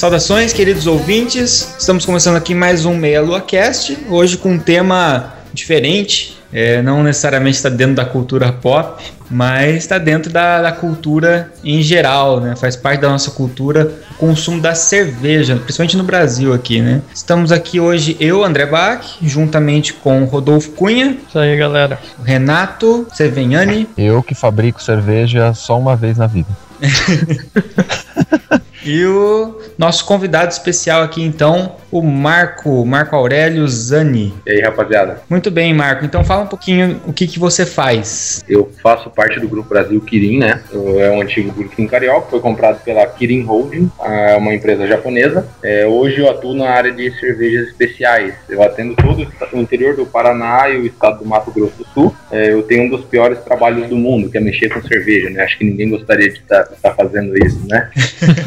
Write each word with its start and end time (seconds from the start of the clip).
Saudações, 0.00 0.54
queridos 0.54 0.86
ouvintes. 0.86 1.74
Estamos 1.78 2.06
começando 2.06 2.36
aqui 2.36 2.54
mais 2.54 2.86
um 2.86 2.96
Meia 2.96 3.20
Lua 3.20 3.38
Cast, 3.38 3.98
hoje 4.08 4.38
com 4.38 4.52
um 4.52 4.58
tema 4.58 5.34
diferente. 5.52 6.38
É, 6.50 6.80
não 6.80 7.02
necessariamente 7.02 7.58
está 7.58 7.68
dentro 7.68 7.96
da 7.96 8.06
cultura 8.06 8.50
pop, 8.50 9.04
mas 9.30 9.76
está 9.76 9.98
dentro 9.98 10.32
da, 10.32 10.62
da 10.62 10.72
cultura 10.72 11.52
em 11.62 11.82
geral, 11.82 12.40
né? 12.40 12.56
Faz 12.56 12.76
parte 12.76 13.02
da 13.02 13.10
nossa 13.10 13.30
cultura 13.32 13.92
o 14.12 14.14
consumo 14.14 14.58
da 14.58 14.74
cerveja, 14.74 15.56
principalmente 15.56 15.98
no 15.98 16.04
Brasil 16.04 16.54
aqui, 16.54 16.80
né? 16.80 17.02
Estamos 17.14 17.52
aqui 17.52 17.78
hoje 17.78 18.16
eu, 18.18 18.42
André 18.42 18.64
Bach, 18.64 19.04
juntamente 19.20 19.92
com 19.92 20.22
o 20.22 20.24
Rodolfo 20.24 20.70
Cunha, 20.70 21.18
Isso 21.28 21.38
aí, 21.38 21.54
galera. 21.58 21.98
Renato 22.24 23.06
Sevenhani 23.12 23.86
Eu 23.98 24.22
que 24.22 24.34
fabrico 24.34 24.82
cerveja 24.82 25.52
só 25.52 25.78
uma 25.78 25.94
vez 25.94 26.16
na 26.16 26.26
vida. 26.26 26.48
E 28.84 29.04
o 29.04 29.58
nosso 29.76 30.04
convidado 30.04 30.50
especial 30.50 31.02
aqui, 31.02 31.22
então, 31.22 31.76
o 31.90 32.02
Marco, 32.02 32.84
Marco 32.86 33.14
Aurélio 33.14 33.66
Zani. 33.68 34.32
E 34.46 34.52
aí, 34.52 34.60
rapaziada? 34.60 35.22
Muito 35.28 35.50
bem, 35.50 35.74
Marco. 35.74 36.04
Então 36.04 36.24
fala 36.24 36.42
um 36.42 36.46
pouquinho 36.46 37.00
o 37.06 37.12
que, 37.12 37.26
que 37.26 37.38
você 37.38 37.66
faz. 37.66 38.42
Eu 38.48 38.70
faço 38.82 39.10
parte 39.10 39.38
do 39.40 39.48
Grupo 39.48 39.68
Brasil 39.68 40.00
Kirin, 40.00 40.38
né? 40.38 40.62
É 40.98 41.10
um 41.10 41.20
antigo 41.20 41.52
grupo 41.52 41.74
Kirin 41.74 41.88
Carioca, 41.88 42.30
foi 42.30 42.40
comprado 42.40 42.82
pela 42.82 43.06
Kirin 43.06 43.42
Holding, 43.42 43.90
uma 44.36 44.54
empresa 44.54 44.86
japonesa. 44.86 45.46
É, 45.62 45.86
hoje 45.86 46.20
eu 46.20 46.30
atuo 46.30 46.54
na 46.54 46.70
área 46.70 46.92
de 46.92 47.10
cervejas 47.18 47.68
especiais. 47.68 48.34
Eu 48.48 48.62
atendo 48.62 48.94
todo 48.94 49.26
o 49.52 49.58
interior 49.58 49.96
do 49.96 50.06
Paraná 50.06 50.68
e 50.68 50.78
o 50.78 50.86
estado 50.86 51.18
do 51.18 51.26
Mato 51.26 51.50
Grosso 51.50 51.76
do 51.76 51.86
Sul. 51.92 52.14
É, 52.30 52.52
eu 52.52 52.62
tenho 52.62 52.84
um 52.84 52.88
dos 52.88 53.04
piores 53.04 53.38
trabalhos 53.40 53.88
do 53.88 53.96
mundo, 53.96 54.30
que 54.30 54.38
é 54.38 54.40
mexer 54.40 54.68
com 54.68 54.82
cerveja, 54.82 55.30
né? 55.30 55.42
Acho 55.42 55.58
que 55.58 55.64
ninguém 55.64 55.90
gostaria 55.90 56.30
de 56.30 56.38
estar 56.38 56.94
fazendo 56.96 57.36
isso, 57.44 57.60
né? 57.66 57.90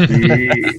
E 0.09 0.22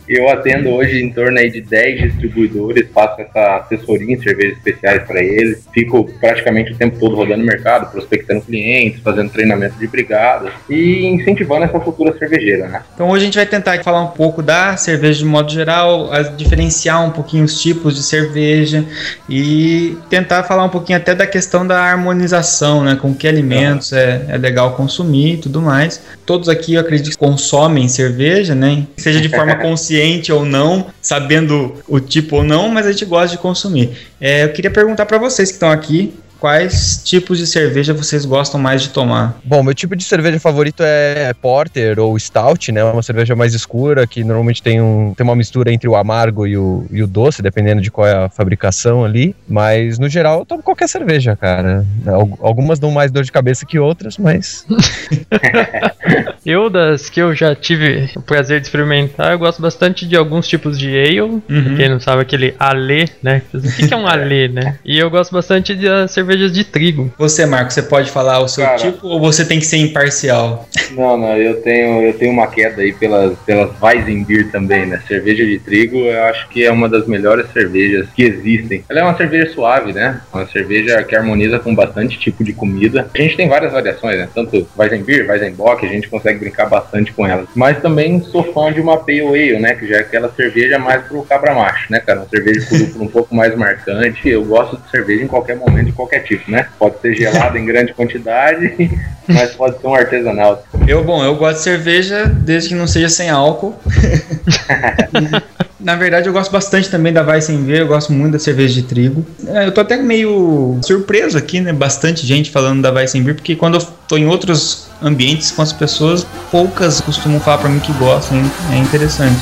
eu 0.08 0.28
atendo 0.28 0.70
hoje 0.70 1.02
em 1.02 1.10
torno 1.10 1.38
aí 1.38 1.50
de 1.50 1.60
10 1.60 2.02
distribuidores, 2.02 2.88
faço 2.92 3.20
essa 3.20 3.56
assessoria 3.56 4.14
em 4.14 4.20
cervejas 4.20 4.56
especiais 4.56 5.02
para 5.04 5.22
eles. 5.22 5.66
Fico 5.72 6.04
praticamente 6.20 6.72
o 6.72 6.76
tempo 6.76 6.98
todo 6.98 7.16
rodando 7.16 7.42
o 7.42 7.46
mercado, 7.46 7.90
prospectando 7.90 8.42
clientes, 8.42 9.00
fazendo 9.02 9.30
treinamento 9.30 9.78
de 9.78 9.86
brigadas 9.86 10.52
e 10.68 11.06
incentivando 11.06 11.64
essa 11.64 11.78
cultura 11.80 12.16
cervejeira, 12.18 12.68
né? 12.68 12.82
Então 12.94 13.08
hoje 13.08 13.22
a 13.22 13.26
gente 13.26 13.36
vai 13.36 13.46
tentar 13.46 13.82
falar 13.82 14.02
um 14.02 14.08
pouco 14.08 14.42
da 14.42 14.76
cerveja 14.76 15.18
de 15.18 15.24
modo 15.24 15.50
geral, 15.50 16.10
diferenciar 16.36 17.04
um 17.04 17.10
pouquinho 17.10 17.44
os 17.44 17.60
tipos 17.60 17.94
de 17.94 18.02
cerveja 18.02 18.84
e 19.28 19.96
tentar 20.08 20.44
falar 20.44 20.64
um 20.64 20.68
pouquinho 20.68 20.98
até 20.98 21.14
da 21.14 21.26
questão 21.26 21.66
da 21.66 21.80
harmonização, 21.80 22.84
né? 22.84 22.96
Com 23.00 23.14
que 23.14 23.26
alimentos 23.26 23.92
é, 23.92 24.24
é 24.28 24.38
legal 24.38 24.72
consumir 24.74 25.34
e 25.34 25.36
tudo 25.38 25.60
mais. 25.60 26.00
Todos 26.26 26.48
aqui 26.48 26.74
eu 26.74 26.80
acredito 26.80 27.18
consomem 27.18 27.88
cerveja, 27.88 28.54
né? 28.54 28.86
Seja 28.96 29.20
de 29.20 29.28
forma 29.34 29.56
consciente 29.56 30.32
ou 30.32 30.44
não, 30.44 30.86
sabendo 31.00 31.74
o 31.88 32.00
tipo 32.00 32.36
ou 32.36 32.42
não, 32.44 32.68
mas 32.68 32.86
a 32.86 32.92
gente 32.92 33.04
gosta 33.04 33.36
de 33.36 33.38
consumir. 33.42 33.90
É, 34.20 34.44
eu 34.44 34.52
queria 34.52 34.70
perguntar 34.70 35.06
para 35.06 35.18
vocês 35.18 35.48
que 35.50 35.54
estão 35.56 35.70
aqui. 35.70 36.14
Quais 36.40 37.00
tipos 37.02 37.38
de 37.38 37.46
cerveja 37.46 37.94
vocês 37.94 38.26
gostam 38.26 38.60
mais 38.60 38.82
de 38.82 38.90
tomar? 38.90 39.38
Bom, 39.42 39.62
meu 39.62 39.72
tipo 39.72 39.96
de 39.96 40.04
cerveja 40.04 40.38
favorito 40.38 40.82
é 40.82 41.32
Porter 41.40 41.98
ou 41.98 42.18
Stout, 42.18 42.70
né? 42.70 42.84
Uma 42.84 43.02
cerveja 43.02 43.34
mais 43.34 43.54
escura 43.54 44.06
que 44.06 44.22
normalmente 44.22 44.62
tem, 44.62 44.78
um, 44.78 45.14
tem 45.16 45.24
uma 45.24 45.34
mistura 45.34 45.72
entre 45.72 45.88
o 45.88 45.96
amargo 45.96 46.46
e 46.46 46.54
o, 46.58 46.84
e 46.90 47.02
o 47.02 47.06
doce, 47.06 47.40
dependendo 47.40 47.80
de 47.80 47.90
qual 47.90 48.06
é 48.06 48.24
a 48.26 48.28
fabricação 48.28 49.02
ali. 49.06 49.34
Mas 49.48 49.98
no 49.98 50.06
geral 50.06 50.40
eu 50.40 50.44
tomo 50.44 50.62
qualquer 50.62 50.86
cerveja, 50.86 51.34
cara. 51.34 51.86
Al- 52.06 52.38
Algumas 52.42 52.78
dão 52.78 52.90
mais 52.90 53.10
dor 53.10 53.24
de 53.24 53.32
cabeça 53.32 53.64
que 53.64 53.78
outras, 53.78 54.18
mas 54.18 54.66
Eu, 56.44 56.68
das 56.68 57.08
que 57.08 57.20
eu 57.20 57.34
já 57.34 57.54
tive 57.54 58.10
o 58.16 58.22
prazer 58.22 58.60
de 58.60 58.66
experimentar, 58.66 59.32
eu 59.32 59.38
gosto 59.38 59.62
bastante 59.62 60.06
de 60.06 60.16
alguns 60.16 60.46
tipos 60.46 60.78
de 60.78 60.88
ale. 60.88 61.20
Uhum. 61.20 61.42
Quem 61.76 61.88
não 61.88 62.00
sabe, 62.00 62.22
aquele 62.22 62.54
ale, 62.58 63.08
né? 63.22 63.42
O 63.52 63.60
que, 63.60 63.88
que 63.88 63.94
é 63.94 63.96
um 63.96 64.06
ale, 64.08 64.48
né? 64.48 64.78
E 64.84 64.98
eu 64.98 65.08
gosto 65.10 65.32
bastante 65.32 65.74
das 65.74 66.10
cervejas 66.10 66.52
de 66.52 66.64
trigo. 66.64 67.12
Você, 67.18 67.46
Marco, 67.46 67.72
você 67.72 67.82
pode 67.82 68.10
falar 68.10 68.40
o 68.40 68.48
seu 68.48 68.64
Cara. 68.64 68.76
tipo 68.76 69.06
ou 69.06 69.20
você 69.20 69.44
tem 69.44 69.58
que 69.58 69.66
ser 69.66 69.78
imparcial? 69.78 70.68
Não, 70.90 71.16
não, 71.16 71.36
eu 71.36 71.60
tenho, 71.62 72.02
eu 72.02 72.12
tenho 72.14 72.32
uma 72.32 72.46
queda 72.46 72.82
aí 72.82 72.92
pelas, 72.92 73.36
pelas 73.40 73.70
Weizenbier 73.80 74.50
também, 74.50 74.86
né? 74.86 75.00
Cerveja 75.08 75.44
de 75.44 75.58
trigo, 75.58 75.96
eu 75.96 76.24
acho 76.24 76.48
que 76.48 76.64
é 76.64 76.70
uma 76.70 76.88
das 76.88 77.06
melhores 77.06 77.50
cervejas 77.52 78.06
que 78.14 78.22
existem. 78.22 78.84
Ela 78.88 79.00
é 79.00 79.02
uma 79.02 79.16
cerveja 79.16 79.52
suave, 79.52 79.92
né? 79.92 80.20
Uma 80.32 80.46
cerveja 80.46 81.02
que 81.02 81.16
harmoniza 81.16 81.58
com 81.58 81.74
bastante 81.74 82.18
tipo 82.18 82.44
de 82.44 82.52
comida. 82.52 83.08
A 83.14 83.22
gente 83.22 83.36
tem 83.36 83.48
várias 83.48 83.72
variações, 83.72 84.18
né? 84.18 84.28
Tanto 84.34 84.66
Weizenbier, 84.76 85.26
Weizenbock, 85.26 85.84
a 85.84 85.88
gente 85.88 86.08
consegue 86.08 86.33
brincar 86.38 86.66
bastante 86.66 87.12
com 87.12 87.26
elas. 87.26 87.46
Mas 87.54 87.80
também 87.80 88.22
sou 88.22 88.52
fã 88.52 88.72
de 88.72 88.80
uma 88.80 88.98
Pale 88.98 89.20
Ale, 89.20 89.58
né? 89.58 89.74
Que 89.74 89.86
já 89.86 89.96
é 89.96 90.00
aquela 90.00 90.32
cerveja 90.32 90.78
mais 90.78 91.02
pro 91.04 91.22
cabra 91.22 91.54
macho, 91.54 91.90
né, 91.90 92.00
cara? 92.00 92.20
Uma 92.20 92.28
cerveja 92.28 92.66
com 92.66 92.76
lúpulo 92.76 93.04
um 93.04 93.08
pouco 93.08 93.34
mais 93.34 93.54
marcante. 93.56 94.28
Eu 94.28 94.44
gosto 94.44 94.76
de 94.76 94.90
cerveja 94.90 95.24
em 95.24 95.28
qualquer 95.28 95.56
momento, 95.56 95.86
de 95.86 95.92
qualquer 95.92 96.20
tipo, 96.20 96.50
né? 96.50 96.68
Pode 96.78 97.00
ser 97.00 97.14
gelada 97.14 97.58
em 97.58 97.64
grande 97.64 97.92
quantidade, 97.94 98.74
mas 99.28 99.54
pode 99.54 99.80
ser 99.80 99.86
um 99.86 99.94
artesanal. 99.94 100.64
Eu, 100.86 101.04
bom, 101.04 101.24
eu 101.24 101.36
gosto 101.36 101.58
de 101.58 101.64
cerveja 101.64 102.26
desde 102.26 102.70
que 102.70 102.74
não 102.74 102.86
seja 102.86 103.08
sem 103.08 103.30
álcool. 103.30 103.74
Na 105.80 105.96
verdade, 105.96 106.28
eu 106.28 106.32
gosto 106.32 106.52
bastante 106.52 106.88
também 106.88 107.12
da 107.12 107.22
Weissenbier, 107.22 107.80
eu 107.80 107.88
gosto 107.88 108.12
muito 108.12 108.32
da 108.34 108.38
cerveja 108.38 108.74
de 108.74 108.82
trigo. 108.82 109.26
É, 109.46 109.66
Eu 109.66 109.72
tô 109.72 109.80
até 109.80 109.96
meio 109.96 110.78
surpreso 110.82 111.36
aqui, 111.36 111.60
né? 111.60 111.72
Bastante 111.72 112.26
gente 112.26 112.50
falando 112.50 112.80
da 112.80 112.92
Weissenbier, 112.92 113.34
porque 113.34 113.56
quando 113.56 113.74
eu 113.74 113.86
tô 114.08 114.16
em 114.16 114.26
outros 114.26 114.86
ambientes 115.02 115.50
com 115.50 115.62
as 115.62 115.72
pessoas, 115.72 116.26
poucas 116.50 117.00
costumam 117.00 117.40
falar 117.40 117.58
pra 117.58 117.68
mim 117.68 117.80
que 117.80 117.92
gostam, 117.94 118.38
hein? 118.38 118.50
é 118.72 118.78
interessante. 118.78 119.38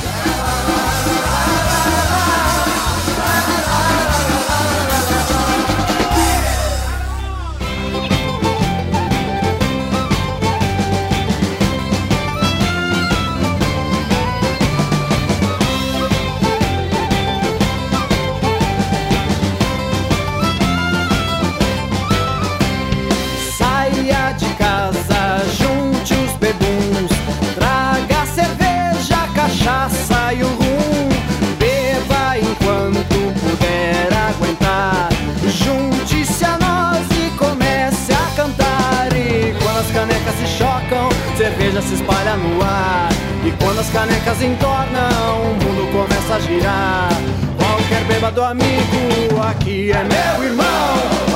Aqui 49.53 49.93
é 49.93 50.05
meu 50.05 50.45
irmão. 50.45 50.67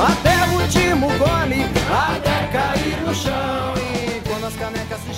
Até 0.09 0.47
o 0.49 0.61
último 0.61 1.07
gole, 1.17 1.65
até 1.89 2.47
cair 2.51 2.97
no 3.05 3.13
chão. 3.13 3.56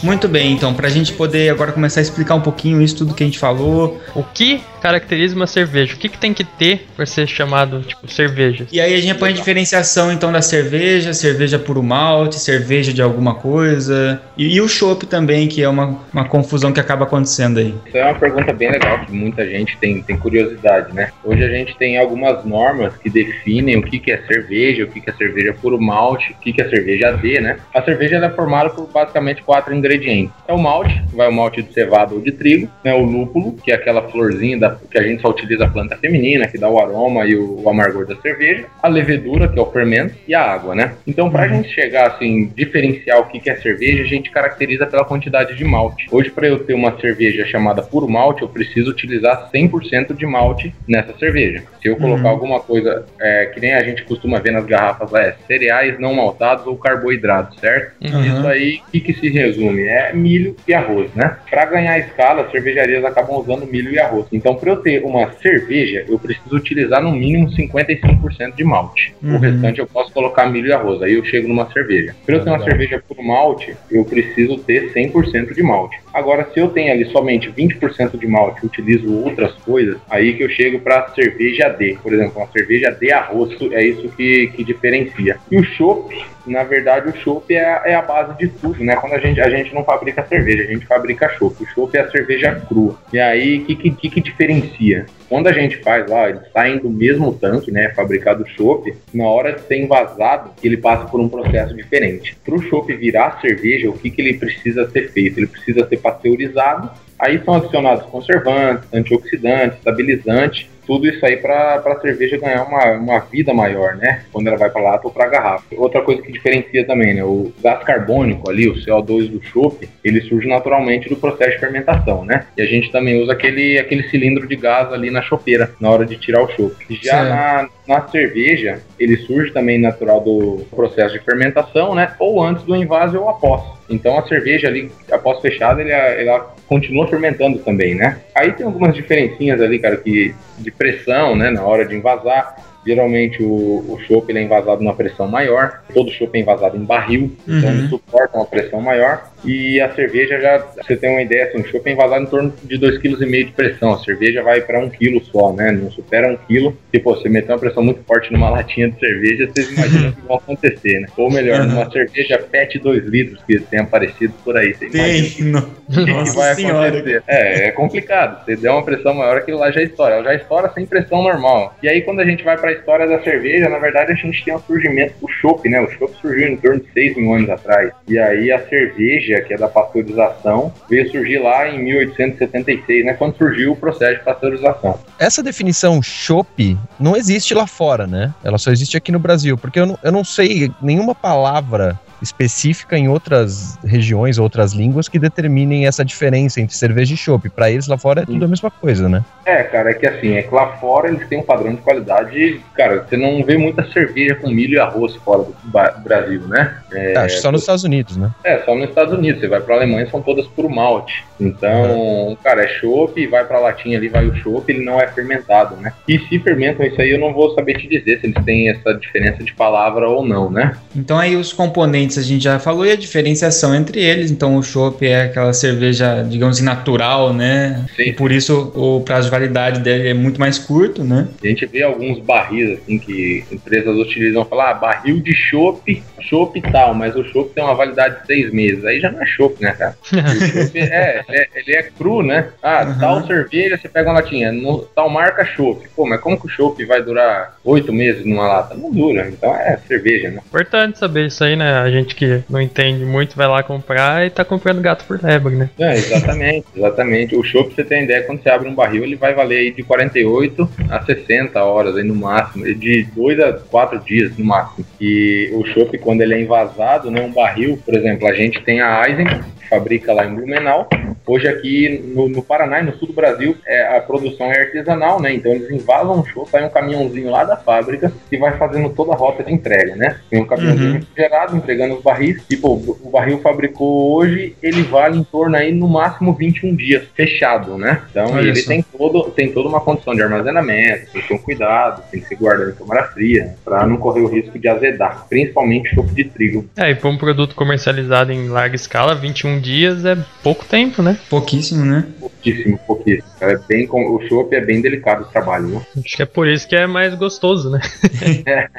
Muito 0.04 0.28
bem, 0.28 0.54
então, 0.54 0.74
pra 0.74 0.90
gente 0.90 1.14
poder 1.14 1.50
agora 1.50 1.72
começar 1.72 2.00
a 2.00 2.04
explicar 2.04 2.36
um 2.36 2.42
pouquinho 2.42 2.82
isso 2.82 2.98
tudo 2.98 3.14
que 3.14 3.24
a 3.24 3.26
gente 3.26 3.40
falou, 3.40 4.02
O 4.16 4.24
que 4.24 4.62
caracteriza 4.82 5.36
uma 5.36 5.48
cerveja? 5.48 5.94
O 5.94 5.98
que, 5.98 6.10
que 6.10 6.18
tem 6.18 6.34
que 6.34 6.44
ter 6.44 6.88
pra 6.96 7.06
ser 7.06 7.28
chamado, 7.28 7.82
tipo, 7.82 8.10
cerveja? 8.10 8.66
E 8.72 8.80
aí 8.80 8.96
a 8.96 9.02
gente 9.02 9.18
põe 9.18 9.30
a 9.30 9.34
diferenciação 9.34 10.12
então 10.12 10.32
da 10.32 10.42
cerveja, 10.42 11.14
cerveja 11.14 11.60
puro 11.60 11.84
malte, 11.84 12.40
cerveja 12.40 12.94
de 12.94 13.02
alguma 13.02 13.36
coisa. 13.36 14.22
E, 14.38 14.56
e 14.56 14.62
o 14.62 14.68
chopp 14.68 15.06
também, 15.06 15.48
que 15.48 15.62
é 15.62 15.70
uma, 15.70 16.00
uma 16.14 16.26
confusão 16.26 16.72
que 16.72 16.80
acaba 16.80 17.04
acontecendo 17.04 17.60
aí. 17.60 17.76
Isso 17.86 17.98
é 17.98 18.06
uma 18.06 18.16
pergunta 18.16 18.54
bem 18.54 18.72
legal 18.72 19.00
que 19.06 19.12
muita 19.12 19.46
gente 19.46 19.78
tem, 19.78 20.02
tem 20.02 20.18
curiosidade, 20.18 20.94
né? 20.94 21.12
Hoje 21.24 21.44
a 21.44 21.50
gente 21.50 21.78
tem 21.78 21.98
algumas 21.98 22.44
normas 22.46 22.96
que 22.98 23.10
definem 23.10 23.78
o 23.78 23.84
que, 23.84 24.00
que 24.00 24.12
é 24.12 24.22
cerveja, 24.26 24.84
o 24.84 24.88
que, 24.88 25.02
que 25.02 25.10
é 25.10 25.14
cerveja 25.14 25.54
puro 25.54 25.80
malte, 25.80 26.32
o 26.32 26.42
que, 26.42 26.54
que 26.54 26.62
é 26.62 26.70
cerveja 26.70 27.10
AD, 27.10 27.42
né? 27.42 27.58
A 27.74 27.82
cerveja 27.82 28.16
ela 28.16 28.28
é 28.28 28.30
formada 28.30 28.70
por 28.70 28.88
basicamente 28.88 29.29
basicamente 29.30 29.44
quatro 29.44 29.74
ingredientes. 29.74 30.34
É 30.48 30.54
o 30.54 30.58
malte, 30.58 31.02
vai 31.14 31.30
o 31.30 31.34
malte 31.34 31.62
de 31.62 31.74
cevada 31.74 32.14
ou 32.14 32.22
de 32.22 32.32
trigo, 32.32 32.70
né, 32.84 32.94
o 32.94 33.04
lúpulo, 33.04 33.56
que 33.64 33.72
é 33.72 33.76
aquela 33.76 34.02
florzinha 34.10 34.58
da, 34.58 34.78
que 34.90 34.98
a 34.98 35.04
gente 35.04 35.22
só 35.22 35.30
utiliza 35.30 35.66
a 35.66 35.70
planta 35.70 35.96
feminina, 35.98 36.48
que 36.48 36.58
dá 36.58 36.70
o 36.70 36.80
aroma 36.80 37.26
e 37.26 37.36
o, 37.36 37.62
o 37.64 37.70
amargor 37.70 38.06
da 38.06 38.16
cerveja, 38.18 38.66
a 38.82 38.88
levedura, 38.88 39.48
que 39.48 39.58
é 39.58 39.62
o 39.62 39.72
fermento, 39.72 40.16
e 40.28 40.34
a 40.34 40.42
água, 40.42 40.76
né? 40.76 40.94
Então, 41.06 41.30
pra 41.30 41.48
gente 41.48 41.70
chegar, 41.70 42.08
assim, 42.08 42.52
diferenciar 42.56 43.20
o 43.20 43.26
que, 43.28 43.40
que 43.40 43.50
é 43.50 43.56
cerveja, 43.56 44.04
a 44.04 44.08
gente 44.08 44.32
caracteriza 44.32 44.86
pela 44.86 45.06
quantidade 45.06 45.56
de 45.56 45.64
malte. 45.64 46.08
Hoje, 46.12 46.30
para 46.32 46.48
eu 46.48 46.60
ter 46.60 46.74
uma 46.74 47.00
cerveja 47.00 47.46
chamada 47.46 47.82
puro 47.82 48.10
malte, 48.10 48.42
eu 48.42 48.50
preciso 48.50 48.92
utilizar 48.92 49.50
100% 49.54 50.16
de 50.16 50.26
malte 50.26 50.74
nessa 50.88 51.16
cerveja. 51.18 51.64
Se 51.82 51.88
eu 51.88 51.96
colocar 51.96 52.20
Uhum. 52.24 52.30
alguma 52.30 52.60
coisa, 52.60 53.06
é, 53.20 53.46
que 53.48 53.60
nem 53.60 53.74
a 53.74 53.84
gente 53.84 54.04
costuma 54.04 54.40
ver 54.40 54.52
nas 54.52 54.66
garrafas, 54.66 55.14
é 55.14 55.36
cereais 55.48 56.00
não 56.00 56.14
maltados 56.14 56.66
ou 56.66 56.78
carboidratos, 56.78 57.60
certo? 57.60 57.94
Uhum. 58.02 58.24
Isso 58.24 58.48
aí, 58.48 58.82
o 58.88 58.92
que, 58.92 59.00
que 59.02 59.14
se 59.20 59.30
resume? 59.30 59.84
É 59.84 60.14
milho 60.14 60.56
e 60.68 60.74
arroz, 60.74 61.14
né? 61.14 61.38
Para 61.50 61.66
ganhar 61.66 62.00
escala, 62.00 62.44
as 62.44 62.52
cervejarias 62.52 63.04
acabam 63.04 63.38
usando 63.38 63.66
milho 63.66 63.92
e 63.92 64.00
arroz. 64.00 64.26
Então, 64.32 64.56
para 64.56 64.72
eu 64.72 64.78
ter 64.78 65.04
uma 65.04 65.32
cerveja, 65.34 66.06
eu 66.08 66.18
preciso 66.18 66.56
utilizar 66.56 67.02
no 67.02 67.12
mínimo 67.12 67.50
55% 67.52 68.56
de 68.56 68.64
malte. 68.64 69.14
Uhum. 69.22 69.36
O 69.36 69.40
restante 69.40 69.80
eu 69.80 69.88
posso 69.88 70.12
colocar 70.12 70.48
milho 70.48 70.68
e 70.68 70.74
arroz. 70.74 71.02
Aí 71.02 71.14
eu 71.14 71.24
chego 71.24 71.48
numa 71.48 71.72
cerveja. 71.72 72.16
Para 72.26 72.36
eu 72.36 72.44
ter 72.44 72.50
uma 72.50 72.64
cerveja 72.64 73.04
por 73.08 73.22
malte, 73.24 73.76
eu 73.92 74.06
preciso 74.06 74.58
ter 74.60 74.94
100% 74.94 75.54
de 75.54 75.64
malte. 75.64 76.00
Agora, 76.14 76.50
se 76.54 76.60
eu 76.60 76.70
tenho 76.70 76.92
ali 76.92 77.06
somente 77.12 77.50
20% 77.52 78.18
de 78.18 78.28
malte 78.28 78.66
utilizo 78.66 79.14
outras 79.14 79.54
coisas, 79.54 79.98
aí 80.10 80.34
que 80.34 80.44
eu 80.44 80.50
chego 80.50 80.80
para 80.80 81.10
cerveja 81.14 81.70
D. 81.70 81.98
Por 82.02 82.14
exemplo, 82.14 82.38
uma 82.42 82.48
cerveja 82.52 82.92
de 82.92 83.12
arroz, 83.12 83.56
é 83.72 83.84
isso 83.86 84.10
que, 84.10 84.48
que 84.48 84.64
diferencia. 84.64 85.38
E 85.52 85.58
o 85.60 85.64
chopp, 85.64 86.16
na 86.48 86.64
verdade, 86.64 87.10
o 87.10 87.16
chopp 87.18 87.54
é, 87.54 87.64
a- 87.64 87.84
é 87.86 87.94
a 87.96 88.02
base 88.02 88.38
de 88.38 88.48
tudo, 88.48 88.84
né? 88.84 88.96
Quando 88.96 89.14
a 89.14 89.20
gente, 89.20 89.40
a 89.40 89.50
gente 89.50 89.74
não 89.74 89.84
fabrica 89.84 90.26
cerveja, 90.26 90.64
a 90.64 90.68
gente 90.68 90.86
fabrica 90.86 91.30
chopp. 91.38 91.62
O 91.62 91.68
chopp 91.68 91.96
é 91.96 92.02
a 92.02 92.10
cerveja 92.12 92.56
crua. 92.68 92.98
E 93.14 93.20
aí, 93.20 93.60
o 93.60 93.66
que, 93.66 93.92
que, 93.92 94.10
que 94.10 94.22
diferencia? 94.22 95.06
Quando 95.30 95.48
a 95.48 95.54
gente 95.54 95.78
faz 95.78 96.10
lá, 96.10 96.28
eles 96.28 96.42
saem 96.52 96.80
do 96.80 96.90
mesmo 96.90 97.32
tanque, 97.32 97.72
né? 97.72 97.90
Fabricado 97.90 98.44
o 98.44 98.48
chopp, 98.48 98.92
na 99.14 99.26
hora 99.26 99.54
de 99.54 99.62
ser 99.62 99.78
envasado, 99.78 100.52
ele 100.64 100.76
passa 100.76 101.06
por 101.06 101.22
um 101.22 101.30
processo 101.30 101.76
diferente. 101.76 102.36
Para 102.44 102.56
o 102.56 102.62
chopp 102.64 102.92
virar 102.96 103.40
cerveja, 103.40 103.90
o 103.90 103.98
que, 103.98 104.10
que 104.10 104.22
ele 104.22 104.40
precisa 104.40 104.90
ser 104.90 105.12
feito? 105.12 105.38
Ele 105.38 105.48
precisa 105.48 105.88
ser 105.88 105.98
pasteurizado. 105.98 106.90
Aí 107.20 107.40
são 107.46 107.54
adicionados 107.54 108.06
conservantes, 108.06 108.92
antioxidantes, 108.92 109.78
estabilizantes, 109.78 110.68
tudo 110.90 111.08
isso 111.08 111.24
aí 111.24 111.38
para 111.38 111.76
a 111.76 112.00
cerveja 112.02 112.36
ganhar 112.40 112.64
uma, 112.64 112.94
uma 112.94 113.20
vida 113.20 113.54
maior, 113.54 113.96
né? 113.96 114.24
Quando 114.34 114.48
ela 114.48 114.58
vai 114.58 114.72
para 114.72 114.82
lata 114.82 115.06
ou 115.06 115.14
para 115.14 115.28
garrafa. 115.28 115.64
Outra 115.78 116.02
coisa 116.02 116.20
que 116.20 116.32
diferencia 116.32 116.84
também, 116.84 117.14
né? 117.14 117.24
O 117.24 117.54
gás 117.62 117.84
carbônico 117.84 118.50
ali, 118.50 118.68
o 118.68 118.74
CO2 118.74 119.30
do 119.30 119.40
chopp, 119.44 119.88
ele 120.04 120.20
surge 120.22 120.48
naturalmente 120.48 121.08
do 121.08 121.16
processo 121.16 121.52
de 121.52 121.60
fermentação, 121.60 122.26
né? 122.26 122.48
E 122.58 122.64
a 122.64 122.66
gente 122.66 122.92
também 122.92 123.22
usa 123.22 123.34
aquele, 123.34 123.78
aquele 123.78 124.10
cilindro 124.10 124.48
de 124.48 124.56
gás 124.56 124.92
ali 124.92 125.12
na 125.12 125.22
chopeira, 125.22 125.72
na 125.80 125.92
hora 125.92 126.08
de 126.08 126.18
tirar 126.18 126.42
o 126.42 126.50
chopp. 126.50 126.76
Já 127.04 127.24
na, 127.24 127.70
na 127.88 128.08
cerveja, 128.08 128.82
ele 128.98 129.16
surge 129.18 129.54
também 129.54 129.80
natural 129.80 130.22
do 130.22 130.66
processo 130.72 131.14
de 131.14 131.24
fermentação, 131.24 131.94
né? 131.94 132.16
Ou 132.18 132.42
antes 132.42 132.64
do 132.64 132.76
invase 132.76 133.16
ou 133.16 133.30
após. 133.30 133.62
Então 133.90 134.18
a 134.18 134.28
cerveja 134.28 134.68
ali, 134.68 134.92
após 135.12 135.40
fechada, 135.42 135.82
ele, 135.82 135.92
ela 135.92 136.56
continua 136.68 137.08
fermentando 137.08 137.58
também, 137.60 137.96
né? 137.96 138.20
Aí 138.36 138.52
tem 138.52 138.66
algumas 138.66 138.94
diferencinhas 138.94 139.60
ali, 139.60 139.80
cara, 139.80 139.98
que 139.98 140.36
de 140.60 140.72
pressão, 140.80 141.36
né, 141.36 141.52
na 141.52 141.62
hora 141.64 141.86
de 141.86 141.96
envasar. 141.96 142.56
Geralmente 142.88 143.44
o, 143.44 143.86
o 143.94 144.00
chopp 144.08 144.36
é 144.36 144.42
envasado 144.42 144.82
numa 144.82 144.96
pressão 144.96 145.28
maior, 145.28 145.82
todo 145.94 146.10
chopp 146.10 146.36
é 146.36 146.42
envasado 146.42 146.78
em 146.78 146.84
barril, 146.86 147.36
então 147.46 147.70
Uhum. 147.70 147.76
ele 147.78 147.88
suporta 147.90 148.38
uma 148.38 148.46
pressão 148.46 148.82
maior. 148.82 149.30
E 149.46 149.80
a 149.80 149.94
cerveja 149.94 150.40
já, 150.40 150.58
você 150.58 150.96
tem 150.98 151.10
uma 151.12 151.22
ideia, 151.22 151.46
assim, 151.46 151.60
o 151.62 151.68
chopp 151.68 151.88
é 151.90 151.94
envasado 151.94 152.24
em 152.24 152.28
torno 152.28 152.54
de 152.64 152.78
2,5 152.78 153.00
kg 153.18 153.46
de 153.46 153.52
pressão. 153.52 153.94
A 153.94 154.00
cerveja 154.00 154.44
vai 154.44 154.62
para 154.62 154.80
1 154.80 154.90
kg 154.90 155.22
só, 155.32 155.54
né? 155.54 155.72
Não 155.72 155.90
supera 155.92 156.28
1 156.32 156.38
kg. 156.48 156.74
E, 156.94 157.00
pô, 157.00 157.16
você 157.16 157.30
meter 157.30 157.52
uma 157.52 157.60
pressão 157.60 157.84
muito 157.84 158.02
forte 158.04 158.32
numa 158.34 158.50
latinha 158.50 158.90
de 158.90 159.00
cerveja, 159.00 159.48
vocês 159.48 159.72
imaginam 159.72 160.10
o 160.10 160.14
que 160.14 160.22
vai 160.28 160.38
acontecer, 160.38 161.00
né? 161.00 161.08
Ou 161.18 161.32
melhor, 161.32 161.66
numa 161.66 161.90
cerveja 161.92 162.38
PET 162.38 162.80
2 162.80 163.06
litros, 163.06 163.42
que 163.46 163.60
tem 163.60 163.80
aparecido 163.80 164.34
por 164.44 164.58
aí. 164.58 164.74
Você 164.74 164.90
Tem. 164.90 165.44
no- 165.46 165.60
o 165.60 166.06
que, 166.06 166.12
Nossa 166.12 166.36
vai 166.36 166.56
senhora. 166.56 166.88
acontecer. 166.90 167.24
É, 167.28 167.68
é 167.68 167.72
complicado. 167.72 168.46
Você 168.46 168.56
der 168.56 168.70
uma 168.72 168.84
pressão 168.84 169.14
maior, 169.14 169.38
aquilo 169.38 169.58
lá 169.60 169.72
já 169.72 169.82
estoura. 169.82 170.16
Ela 170.16 170.24
já 170.24 170.36
estoura 170.36 170.72
sem 170.74 170.86
pressão 170.86 171.24
normal. 171.24 171.76
E 171.82 171.88
aí, 171.90 172.02
quando 172.02 172.20
a 172.20 172.26
gente 172.26 172.44
vai 172.44 172.58
para 172.58 172.70
a 172.70 172.74
história 172.74 173.08
da 173.08 173.22
cerveja, 173.24 173.70
na 173.70 173.80
verdade, 173.80 174.12
a 174.12 174.16
gente 174.16 174.44
tem 174.44 174.54
o 174.54 174.60
surgimento 174.60 175.14
do 175.22 175.28
chopp, 175.28 175.68
né? 175.70 175.80
O 175.82 175.90
chopp 175.92 176.14
surgiu 176.22 176.48
em 176.50 176.58
torno 176.58 176.80
de 176.82 176.92
6 176.94 177.16
mil 177.18 177.34
anos 177.34 177.50
atrás. 177.50 177.92
E 178.08 178.20
aí, 178.20 178.52
a 178.52 178.60
cerveja, 178.68 179.29
que 179.42 179.54
é 179.54 179.58
da 179.58 179.68
pasteurização, 179.68 180.74
veio 180.90 181.10
surgir 181.12 181.40
lá 181.40 181.68
em 181.68 181.84
1876, 181.84 183.06
né? 183.06 183.14
Quando 183.14 183.38
surgiu 183.38 183.74
o 183.74 183.76
processo 183.76 184.20
de 184.20 184.24
pasteurização. 184.26 185.00
Essa 185.18 185.44
definição 185.44 186.02
chopp 186.02 186.78
não 187.00 187.16
existe 187.16 187.54
lá 187.54 187.68
fora, 187.68 188.08
né? 188.08 188.34
Ela 188.44 188.58
só 188.58 188.72
existe 188.72 188.98
aqui 188.98 189.12
no 189.12 189.20
Brasil, 189.20 189.58
porque 189.58 189.80
eu 189.80 189.86
não, 189.86 190.00
eu 190.04 190.12
não 190.12 190.24
sei 190.24 190.72
nenhuma 190.82 191.14
palavra 191.14 192.00
específica 192.22 192.98
em 192.98 193.08
outras 193.08 193.78
regiões, 193.84 194.38
outras 194.38 194.74
línguas 194.74 195.08
que 195.08 195.20
determinem 195.20 195.88
essa 195.88 196.04
diferença 196.04 196.62
entre 196.62 196.76
cerveja 196.76 197.14
e 197.14 197.18
chopp. 197.18 197.50
Para 197.50 197.72
eles 197.72 197.88
lá 197.88 197.98
fora 197.98 198.22
é 198.22 198.26
tudo 198.26 198.46
a 198.46 198.48
mesma 198.48 198.70
coisa, 198.72 199.08
né? 199.08 199.24
É, 199.46 199.64
cara, 199.64 199.92
é 199.92 199.94
que 199.94 200.08
assim, 200.08 200.36
é 200.36 200.44
que 200.44 200.54
lá 200.54 200.78
fora 200.78 201.10
eles 201.10 201.28
têm 201.28 201.40
um 201.40 201.44
padrão 201.44 201.74
de 201.74 201.82
qualidade. 201.82 202.62
Cara, 202.76 203.06
você 203.08 203.18
não 203.18 203.44
vê 203.44 203.58
muita 203.58 203.84
cerveja 203.92 204.36
com 204.36 204.50
milho 204.50 204.76
e 204.76 204.80
arroz 204.80 205.16
fora 205.18 205.44
do 205.44 206.04
Brasil, 206.04 206.42
né? 206.48 206.78
É, 206.92 207.18
Acho 207.18 207.36
que 207.36 207.42
só 207.42 207.52
nos 207.52 207.62
Estados 207.62 207.84
Unidos, 207.84 208.18
né? 208.18 208.32
É, 208.44 208.60
só 208.60 208.76
nos 208.76 208.90
Estados 208.90 209.14
Unidos. 209.14 209.42
Você 209.42 209.48
vai 209.48 209.62
pra 209.62 209.76
Alemanha, 209.76 210.10
são 210.10 210.22
todas 210.22 210.46
por 210.48 210.70
malte. 210.70 211.26
Então, 211.40 212.38
cara, 212.44 212.64
é 212.64 212.68
chopp, 212.68 213.26
vai 213.28 213.46
pra 213.46 213.60
latinha 213.60 213.98
ali, 213.98 214.10
vai 214.10 214.28
o 214.28 214.36
chopp, 214.36 214.70
ele 214.72 214.84
não 214.84 215.00
é 215.00 215.08
fermentado, 215.08 215.76
né? 215.78 215.94
E 216.08 216.20
se 216.20 216.40
fermentam 216.40 216.86
isso 216.86 217.02
aí, 217.02 217.12
eu 217.12 217.20
não 217.20 217.34
vou 217.34 217.54
saber 217.56 217.78
te 217.78 217.88
dizer 217.88 218.20
se 218.20 218.28
eles 218.28 218.44
têm 218.44 218.70
essa 218.70 218.94
diferença 218.94 219.44
de 219.44 219.54
palavra 219.54 220.08
ou 220.08 220.26
não, 220.26 220.50
né? 220.50 220.76
Então 220.96 221.18
aí 221.18 221.36
os 221.36 221.54
componentes 221.54 222.09
a 222.18 222.22
gente 222.24 222.44
já 222.44 222.58
falou 222.60 222.86
e 222.86 222.92
a 222.92 222.96
diferenciação 222.96 223.76
entre 223.76 224.00
eles. 224.02 224.32
Então 224.32 224.56
o 224.56 224.64
chopp 224.64 225.06
é 225.06 225.24
aquela 225.24 225.54
cerveja, 225.54 226.24
digamos 226.28 226.58
assim, 226.58 226.66
natural, 226.66 227.34
né? 227.34 227.86
Sim. 227.96 228.04
E 228.04 228.14
por 228.14 228.32
isso 228.32 228.72
o 228.76 229.02
prazo 229.02 229.26
de 229.26 229.32
validade 229.32 229.82
dele 229.82 230.10
é 230.10 230.14
muito 230.14 230.40
mais 230.40 230.58
curto, 230.58 231.04
né? 231.04 231.28
A 231.44 231.48
gente 231.48 231.66
vê 231.66 231.84
alguns 231.84 232.20
barris, 232.20 232.80
assim, 232.80 232.98
que 232.98 233.44
empresas 233.52 233.96
utilizam, 233.98 234.46
falar, 234.46 234.72
ah, 234.72 234.74
barril 234.74 235.20
de 235.22 235.34
chopp, 235.34 236.02
chopp 236.22 236.58
e 236.58 236.62
tal, 236.62 236.94
mas 236.94 237.16
o 237.16 237.24
chopp 237.26 237.54
tem 237.54 237.64
uma 237.64 237.76
validade 237.76 238.22
de 238.22 238.26
seis 238.28 238.52
meses. 238.52 238.84
Aí 238.86 239.00
já 239.00 239.12
não 239.12 239.22
é 239.22 239.26
chopp, 239.26 239.62
né, 239.62 239.72
cara? 239.74 239.96
O 240.40 240.46
chopp 240.46 240.80
é, 240.80 241.24
ele 241.28 241.38
é, 241.38 241.48
ele 241.56 241.76
é 241.76 241.84
cru, 241.84 242.22
né? 242.24 242.48
Ah, 242.64 242.80
Uhum. 242.90 243.00
tal 243.00 243.28
cerveja, 243.28 243.78
você 243.78 243.90
pega 243.90 244.10
uma 244.10 244.20
latinha, 244.20 244.52
no, 244.52 244.80
tal 244.96 245.10
marca 245.10 245.44
chopp. 245.46 245.86
Pô, 245.96 246.08
mas 246.08 246.22
como 246.22 246.40
que 246.40 246.46
o 246.46 246.50
chopp 246.50 246.84
vai 246.86 247.02
durar 247.04 247.58
oito 247.64 247.92
meses 247.92 248.26
numa 248.26 248.48
lata? 248.48 248.74
Não 248.76 248.92
dura, 248.92 249.28
então 249.28 249.54
é 249.54 249.78
cerveja, 249.88 250.30
né? 250.32 250.40
Importante 250.48 250.98
saber 250.98 251.28
isso 251.28 251.44
aí, 251.44 251.56
né? 251.56 251.74
A 251.74 251.90
gente 251.92 251.99
que 252.06 252.42
não 252.50 252.62
entende 252.62 253.04
muito 253.06 253.36
vai 253.36 253.48
lá 253.48 253.62
comprar 253.64 254.26
e 254.26 254.30
tá 254.30 254.44
comprando 254.46 254.82
gato 254.82 255.06
por 255.06 255.22
lebre, 255.22 255.56
né? 255.56 255.70
É, 255.80 255.94
exatamente, 255.94 256.66
exatamente. 256.76 257.36
O 257.36 257.44
chopp, 257.44 257.74
você 257.74 257.84
tem 257.84 258.04
ideia, 258.04 258.24
quando 258.24 258.42
você 258.42 258.50
abre 258.50 258.68
um 258.68 258.76
barril, 258.76 259.04
ele 259.04 259.16
vai 259.16 259.34
valer 259.34 259.60
aí 259.60 259.72
de 259.72 259.84
48 259.84 260.70
a 260.90 261.02
60 261.04 261.64
horas 261.64 261.96
aí 261.98 262.04
no 262.04 262.16
máximo, 262.16 262.64
de 262.76 263.04
2 263.16 263.40
a 263.40 263.54
4 263.54 264.00
dias 264.00 264.36
no 264.38 264.46
máximo. 264.46 264.86
E 265.00 265.50
o 265.54 265.66
chopp, 265.66 265.98
quando 266.00 266.22
ele 266.22 266.34
é 266.36 266.42
envasado, 266.42 267.10
né, 267.12 267.22
um 267.22 267.32
barril, 267.32 267.80
por 267.86 267.96
exemplo, 267.96 268.28
a 268.28 268.34
gente 268.34 268.62
tem 268.64 268.82
a 268.82 269.04
Eisen, 269.08 269.26
que 269.28 269.70
fabrica 269.70 270.14
lá 270.14 270.26
em 270.26 270.34
Blumenau. 270.36 270.88
Hoje 271.28 271.48
aqui 271.48 272.02
no, 272.16 272.28
no 272.28 272.42
Paraná 272.42 272.80
e 272.80 272.84
no 272.86 272.94
sul 272.98 273.08
do 273.08 273.14
Brasil, 273.14 273.56
é, 273.68 273.96
a 273.98 274.02
produção 274.02 274.52
é 274.52 274.62
artesanal, 274.62 275.22
né? 275.22 275.32
Então 275.34 275.52
eles 275.52 275.70
invasam 275.70 276.20
o 276.20 276.26
chopp, 276.26 276.50
sai 276.50 276.66
um 276.66 276.70
caminhãozinho 276.70 277.30
lá 277.30 277.44
da 277.44 277.56
fábrica 277.56 278.12
e 278.32 278.38
vai 278.38 278.58
fazendo 278.58 278.90
toda 278.90 279.14
a 279.14 279.16
rota 279.16 279.44
de 279.44 279.54
entrega, 279.54 279.96
né? 279.96 280.18
Tem 280.30 280.42
um 280.42 280.46
caminhãozinho 280.46 280.90
Uhum. 280.94 280.94
refrigerado 281.00 281.56
entregando 281.56 281.89
os 281.92 282.02
barris. 282.02 282.42
E, 282.50 282.56
pô, 282.58 282.74
o 282.74 283.10
barril 283.12 283.40
fabricou 283.42 284.14
hoje, 284.18 284.56
ele 284.62 284.84
vale 284.84 285.18
em 285.18 285.24
torno 285.24 285.56
aí 285.56 285.72
no 285.74 285.88
máximo 285.88 286.34
21 286.34 286.76
dias, 286.76 287.04
fechado, 287.16 287.78
né? 287.78 288.02
Então 288.12 288.32
Olha 288.34 288.50
ele 288.50 288.64
tem, 288.64 288.82
todo, 288.84 289.24
tem 289.32 289.52
toda 289.52 289.70
uma 289.70 289.80
condição 289.82 290.14
de 290.14 290.22
armazenamento, 290.22 291.12
tem 291.12 291.22
que 291.22 291.28
ter 291.28 291.34
um 291.34 291.38
cuidado, 291.38 292.04
tem 292.12 292.22
que 292.22 292.28
ser 292.28 292.36
guardado 292.36 292.72
em 292.72 292.76
câmara 292.76 293.04
fria, 293.06 293.56
para 293.64 293.86
não 293.86 293.98
correr 293.98 294.22
o 294.22 294.28
risco 294.28 294.58
de 294.58 294.68
azedar, 294.68 295.26
principalmente 295.30 295.94
chopp 295.94 296.14
de 296.14 296.24
trigo. 296.26 296.66
É, 296.78 296.92
e 296.92 296.96
pra 296.96 297.10
um 297.10 297.18
produto 297.18 297.56
comercializado 297.56 298.32
em 298.32 298.48
larga 298.48 298.76
escala, 298.76 299.16
21 299.16 299.60
dias 299.60 300.06
é 300.06 300.18
pouco 300.44 300.66
tempo, 300.66 301.02
né? 301.02 301.18
Pouquíssimo, 301.30 301.86
né? 301.86 302.06
Pouquíssimo, 302.20 302.80
pouquíssimo. 302.86 303.30
É 303.42 303.58
bem, 303.68 303.88
com- 303.88 304.16
o 304.16 304.22
chopp 304.28 304.54
é 304.56 304.62
bem 304.62 304.82
delicado 304.82 305.24
o 305.24 305.26
trabalho, 305.26 305.68
né? 305.68 305.82
Acho 306.06 306.18
que 306.18 306.24
é 306.24 306.26
por 306.26 306.48
isso 306.48 306.68
que 306.68 306.76
é 306.76 306.86
mais 306.88 307.14
gostoso, 307.16 307.70
né? 307.70 307.80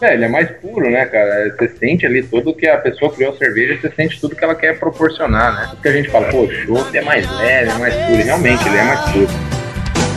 É, 0.00 0.14
ele 0.14 0.24
é 0.24 0.28
mais 0.28 0.50
puro, 0.60 0.88
né, 0.90 1.04
cara? 1.06 1.54
Você 1.56 1.68
sente 1.78 2.04
ali 2.06 2.22
tudo 2.42 2.56
que 2.56 2.66
a 2.66 2.78
pessoa 2.78 3.12
criou 3.12 3.32
a 3.32 3.38
cerveja, 3.38 3.80
você 3.80 3.94
sente 3.94 4.20
tudo 4.20 4.34
que 4.34 4.44
ela 4.44 4.54
quer 4.54 4.78
proporcionar, 4.78 5.54
né? 5.54 5.68
Porque 5.70 5.88
a 5.88 5.92
gente 5.92 6.10
fala, 6.10 6.28
pô, 6.28 6.48
chopp 6.50 6.96
é 6.96 7.02
mais 7.02 7.30
leve, 7.30 7.70
é 7.70 7.74
mais 7.74 7.94
puro. 7.94 8.22
Realmente, 8.22 8.68
ele 8.68 8.76
é 8.76 8.82
mais 8.82 9.00
puro. 9.10 9.28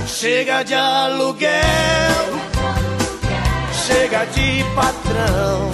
Chega 0.08 0.63
de 0.63 0.74
aluguel, 0.74 1.51
chega 3.72 4.25
de 4.25 4.63
patrão. 4.75 5.72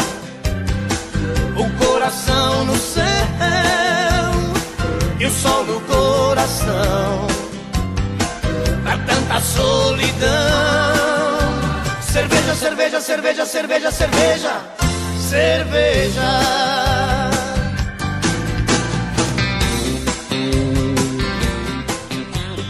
O 1.58 1.86
coração 1.86 2.66
no 2.66 2.76
céu 2.76 3.04
e 5.20 5.26
o 5.26 5.30
sol 5.30 5.64
no 5.66 5.80
coração. 5.82 7.28
Pra 8.84 8.98
tanta 8.98 9.40
solidão. 9.40 10.32
Cerveja, 12.02 12.56
cerveja, 12.56 13.00
cerveja, 13.00 13.46
cerveja, 13.46 13.92
cerveja, 13.92 14.52
cerveja. 15.32 16.62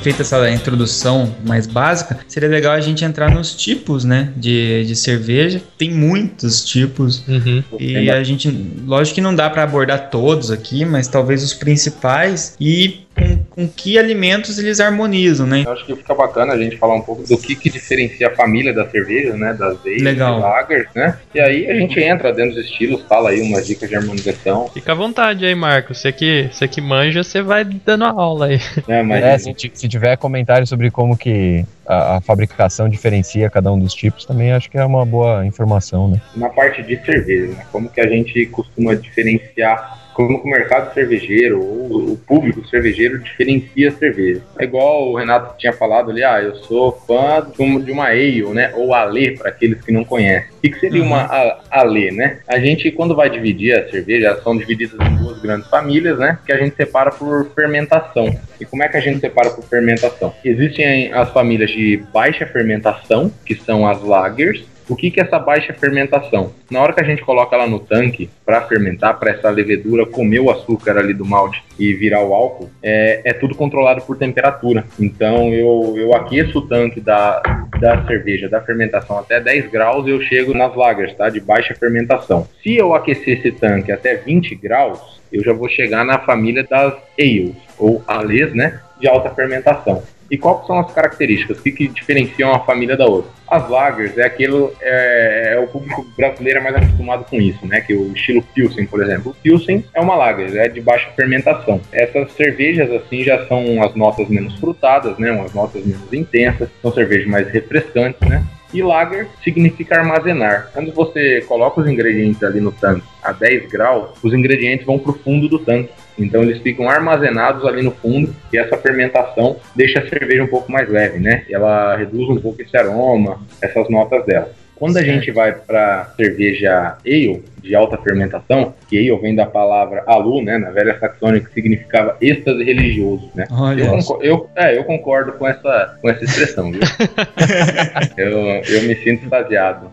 feita 0.02 0.24
essa 0.24 0.50
introdução 0.50 1.36
mais 1.46 1.68
básica, 1.68 2.18
seria 2.28 2.50
legal 2.50 2.74
a 2.74 2.82
gente 2.82 3.06
entrar 3.06 3.30
nos 3.30 3.54
tipos, 3.54 4.04
né, 4.04 4.34
de, 4.36 4.84
de 4.86 4.96
cerveja. 4.96 5.62
Tem 5.78 5.92
muitos 5.92 6.66
tipos 6.66 7.24
Uhum. 7.28 7.64
e 7.80 8.10
a 8.10 8.24
gente, 8.24 8.50
lógico 8.84 9.16
que 9.16 9.22
não 9.22 9.36
dá 9.36 9.48
para 9.48 9.62
abordar 9.62 10.10
todos 10.10 10.50
aqui, 10.50 10.84
mas 10.86 11.08
talvez 11.08 11.44
os 11.44 11.54
principais 11.54 12.56
e 12.60 13.02
com, 13.16 13.38
com 13.50 13.68
que 13.68 13.98
alimentos 13.98 14.58
eles 14.58 14.80
harmonizam, 14.80 15.46
né? 15.46 15.64
Eu 15.66 15.72
acho 15.72 15.86
que 15.86 15.96
fica 15.96 16.14
bacana 16.14 16.54
a 16.54 16.58
gente 16.58 16.78
falar 16.78 16.96
um 16.96 17.02
pouco 17.02 17.24
do 17.28 17.38
que, 17.38 17.56
que 17.56 17.70
diferencia 17.70 18.28
a 18.28 18.36
família 18.36 18.74
da 18.74 18.90
cerveja, 18.90 19.36
né? 19.36 19.54
Das 19.54 19.80
ales, 19.86 20.02
Legal. 20.02 20.40
das 20.40 20.50
lagers, 20.50 20.88
né? 20.96 21.18
E 21.34 21.40
aí 21.40 21.70
a 21.70 21.76
gente 21.76 22.00
entra 22.00 22.32
dentro 22.34 22.56
dos 22.56 22.66
estilos, 22.66 23.04
fala 23.04 23.32
aí 23.32 23.42
umas 23.42 23.68
dicas 23.68 23.90
de 23.90 23.96
harmonização, 23.96 24.70
Fica 24.74 24.92
à 24.92 24.96
vontade 24.96 25.46
aí, 25.46 25.56
Marcos. 25.56 26.00
Você 26.00 26.12
que, 26.12 26.50
você 26.52 26.68
que 26.68 26.82
manja, 26.82 27.24
você 27.24 27.42
vai 27.42 27.64
dando 27.64 28.06
a 28.06 28.10
aula 28.10 28.48
aí. 28.48 28.60
né? 28.88 29.04
Mas 29.04 29.24
É, 29.24 29.38
se, 29.38 29.72
se 29.74 29.88
tiver 29.88 30.18
comentário 30.18 30.66
sobre 30.66 30.90
como 30.90 31.18
que 31.18 31.66
a, 31.86 32.18
a 32.18 32.22
fabricação 32.22 32.88
diferencia 32.88 33.50
cada 33.50 33.72
um 33.72 33.80
dos 33.80 33.94
tipos, 33.94 34.26
também 34.26 34.52
acho 34.52 34.70
que 34.70 34.78
é 34.78 34.86
uma 34.86 35.06
boa 35.06 35.46
informação, 35.46 36.08
né? 36.10 36.22
na 36.36 36.50
parte 36.50 36.82
de 36.84 37.04
cerveja, 37.06 37.54
né? 37.54 37.66
Como 37.72 37.90
que 37.90 38.00
a 38.00 38.08
gente 38.08 38.46
costuma 38.48 38.96
diferenciar 38.96 40.01
como 40.14 40.42
que 40.42 40.48
o 40.48 40.52
mercado 40.52 40.94
cervejeiro 40.94 41.62
ou 41.64 42.12
o 42.12 42.18
público 42.18 42.66
cervejeiro 42.68 43.20
diferencia 43.20 43.90
a 43.90 43.92
cerveja. 43.92 44.42
É 44.60 44.64
igual 44.64 45.10
o 45.10 45.16
Renato 45.18 45.58
tinha 45.58 45.74
falado 45.74 46.12
ali, 46.12 46.24
ah, 46.24 46.42
eu 46.42 46.56
sou 46.56 46.92
fã 47.08 47.46
de 47.84 47.92
uma, 47.92 48.06
ale, 48.08 48.44
né? 48.54 48.72
Ou 48.76 48.94
ale, 48.94 49.38
para 49.38 49.50
aqueles 49.50 49.82
que 49.82 49.92
não 49.92 50.04
conhecem. 50.04 50.50
O 50.58 50.62
que, 50.62 50.80
seria 50.80 51.02
Uhum. 51.02 51.08
uma 51.08 51.60
ale, 51.70 52.12
né? 52.12 52.40
A 52.48 52.60
gente, 52.60 52.92
quando 52.92 53.16
vai 53.16 53.30
dividir 53.30 53.78
a 53.78 53.90
cerveja, 53.90 54.28
elas 54.28 54.44
são 54.44 54.56
divididas 54.58 55.00
em 55.00 55.16
duas 55.16 55.40
grandes 55.42 55.68
famílias, 55.70 56.18
né? 56.20 56.38
Que 56.46 56.52
a 56.52 56.58
gente 56.58 56.76
separa 56.76 57.12
por 57.12 57.50
fermentação. 57.56 58.36
E 58.60 58.66
como 58.66 58.84
é 58.84 58.88
que 58.88 58.98
a 58.98 59.02
gente 59.02 59.20
separa 59.20 59.50
por 59.50 59.64
fermentação? 59.64 60.34
Existem 60.44 61.12
as 61.14 61.30
famílias 61.32 61.72
de 61.72 61.98
baixa 62.14 62.46
fermentação, 62.46 63.32
que 63.46 63.56
são 63.56 63.88
as 63.88 64.02
lagers, 64.04 64.64
o 64.90 64.96
que, 64.96 65.12
que 65.12 65.20
é 65.20 65.24
essa 65.24 65.40
baixa 65.40 65.74
fermentação? 65.74 66.54
Na 66.70 66.82
hora 66.82 66.94
que 66.94 67.02
a 67.02 67.04
gente 67.04 67.24
coloca 67.24 67.56
ela 67.56 67.68
no 67.68 67.80
tanque 67.80 68.30
para 68.46 68.62
fermentar, 68.62 69.20
para 69.20 69.32
essa 69.32 69.50
levedura 69.50 70.06
comer 70.06 70.40
o 70.40 70.50
açúcar 70.50 70.98
ali 70.98 71.14
do 71.14 71.26
malte 71.26 71.64
e 71.80 71.94
virar 71.94 72.24
o 72.24 72.34
álcool, 72.34 72.70
é, 72.82 73.22
é 73.24 73.34
tudo 73.34 73.56
controlado 73.56 74.02
por 74.02 74.18
temperatura. 74.18 74.86
Então 75.00 75.54
eu, 75.54 75.96
eu 75.98 76.14
aqueço 76.16 76.60
o 76.60 76.68
tanque 76.68 77.00
da, 77.00 77.42
da 77.80 78.06
cerveja, 78.06 78.50
da 78.50 78.62
fermentação 78.62 79.18
até 79.18 79.40
10 79.40 79.72
graus, 79.72 80.08
eu 80.08 80.22
chego 80.22 80.54
nas 80.54 80.76
lagers, 80.76 81.16
tá? 81.16 81.30
De 81.30 81.40
baixa 81.40 81.74
fermentação. 81.76 82.48
Se 82.62 82.76
eu 82.76 82.94
aquecer 82.94 83.40
esse 83.40 83.52
tanque 83.52 83.92
até 83.92 84.16
20 84.16 84.56
graus, 84.56 85.22
eu 85.32 85.44
já 85.44 85.54
vou 85.54 85.70
chegar 85.70 86.04
na 86.04 86.20
família 86.20 86.64
das 86.64 86.94
ales, 87.18 87.56
ou 87.78 88.04
ales, 88.08 88.54
né? 88.54 88.80
De 89.00 89.08
alta 89.08 89.30
fermentação. 89.30 90.04
E 90.32 90.38
quais 90.38 90.66
são 90.66 90.80
as 90.80 90.94
características? 90.94 91.60
O 91.60 91.62
que, 91.62 91.74
que 91.74 91.88
diferenciam 91.90 92.54
a 92.54 92.60
família 92.60 92.96
da 92.96 93.06
outra? 93.06 93.30
As 93.50 93.70
lagers 93.70 94.18
é 94.18 94.26
aquilo, 94.26 94.74
é, 94.82 95.56
é 95.56 95.60
o 95.60 95.68
público 95.68 96.08
brasileiro 96.16 96.60
é 96.60 96.64
mais 96.64 96.76
acostumado 96.78 97.26
com 97.26 97.36
isso, 97.36 97.68
né? 97.68 97.82
Que 97.82 97.94
o 97.94 98.14
estilo 98.14 98.42
Pilsen, 98.42 98.86
por 98.86 99.04
exemplo. 99.04 99.32
O 99.32 99.36
Pilsen 99.36 99.84
é 99.94 100.00
uma 100.00 100.16
lager, 100.16 100.56
é 100.56 100.70
de 100.70 100.80
baixa 100.80 101.12
fermentação. 101.18 101.82
Essas 101.92 102.32
cervejas, 102.32 102.90
assim, 102.92 103.24
já 103.26 103.46
são 103.46 103.84
as 103.84 103.94
notas 103.94 104.30
menos 104.30 104.58
frutadas, 104.58 105.18
né? 105.18 105.34
Umas 105.34 105.54
notas 105.54 105.86
menos 105.86 106.14
intensas, 106.14 106.70
são 106.82 106.94
cervejas 106.94 107.28
mais 107.28 107.50
refrescantes, 107.50 108.26
né? 108.26 108.42
E 108.74 108.82
lager 108.82 109.28
significa 109.44 109.98
armazenar. 109.98 110.70
Quando 110.72 110.94
você 110.94 111.42
coloca 111.42 111.82
os 111.82 111.90
ingredientes 111.90 112.42
ali 112.42 112.62
no 112.62 112.72
tanque 112.72 113.06
a 113.22 113.34
10 113.34 113.70
graus, 113.70 114.12
os 114.24 114.34
ingredientes 114.34 114.86
vão 114.86 114.98
para 114.98 115.12
o 115.12 115.20
fundo 115.20 115.50
do 115.50 115.60
tanque. 115.60 115.92
Então 116.18 116.44
eles 116.44 116.62
ficam 116.62 116.90
armazenados 116.90 117.66
ali 117.66 117.82
no 117.82 117.92
fundo 117.92 118.34
e 118.52 118.58
essa 118.58 118.78
fermentação 118.78 119.58
deixa 119.76 120.00
a 120.00 120.08
cerveja 120.10 120.44
um 120.44 120.48
pouco 120.48 120.72
mais 120.72 120.90
leve, 120.90 121.20
né? 121.20 121.46
Ela 121.50 121.96
reduz 121.96 122.30
um 122.30 122.40
pouco 122.40 122.62
esse 122.62 122.76
aroma, 122.76 123.40
essas 123.62 123.90
notas 123.90 124.26
dela. 124.26 124.52
Quando 124.82 124.98
a 124.98 125.04
gente 125.04 125.30
vai 125.32 125.54
para 125.54 126.12
cerveja 126.18 126.98
ale, 127.06 127.44
de 127.62 127.76
alta 127.76 127.96
fermentação, 127.98 128.74
que 128.90 128.98
ale 128.98 129.16
vem 129.22 129.36
da 129.36 129.46
palavra 129.46 130.04
alu, 130.08 130.42
né, 130.42 130.58
na 130.58 130.72
velha 130.72 130.98
saxônica, 131.00 131.48
que 131.48 131.54
significava 131.54 132.18
êxtase 132.20 132.64
religioso, 132.64 133.30
né? 133.36 133.46
Eu, 133.52 133.56
Olha, 133.58 133.86
concor- 133.90 134.20
eu, 134.24 134.50
é, 134.56 134.76
eu 134.76 134.84
concordo 134.84 135.34
com 135.34 135.48
essa, 135.48 135.96
com 136.02 136.10
essa 136.10 136.24
expressão, 136.24 136.72
viu? 136.72 136.82
eu, 138.18 138.32
eu 138.40 138.82
me 138.84 138.96
sinto 138.96 139.24
extasiado. 139.24 139.88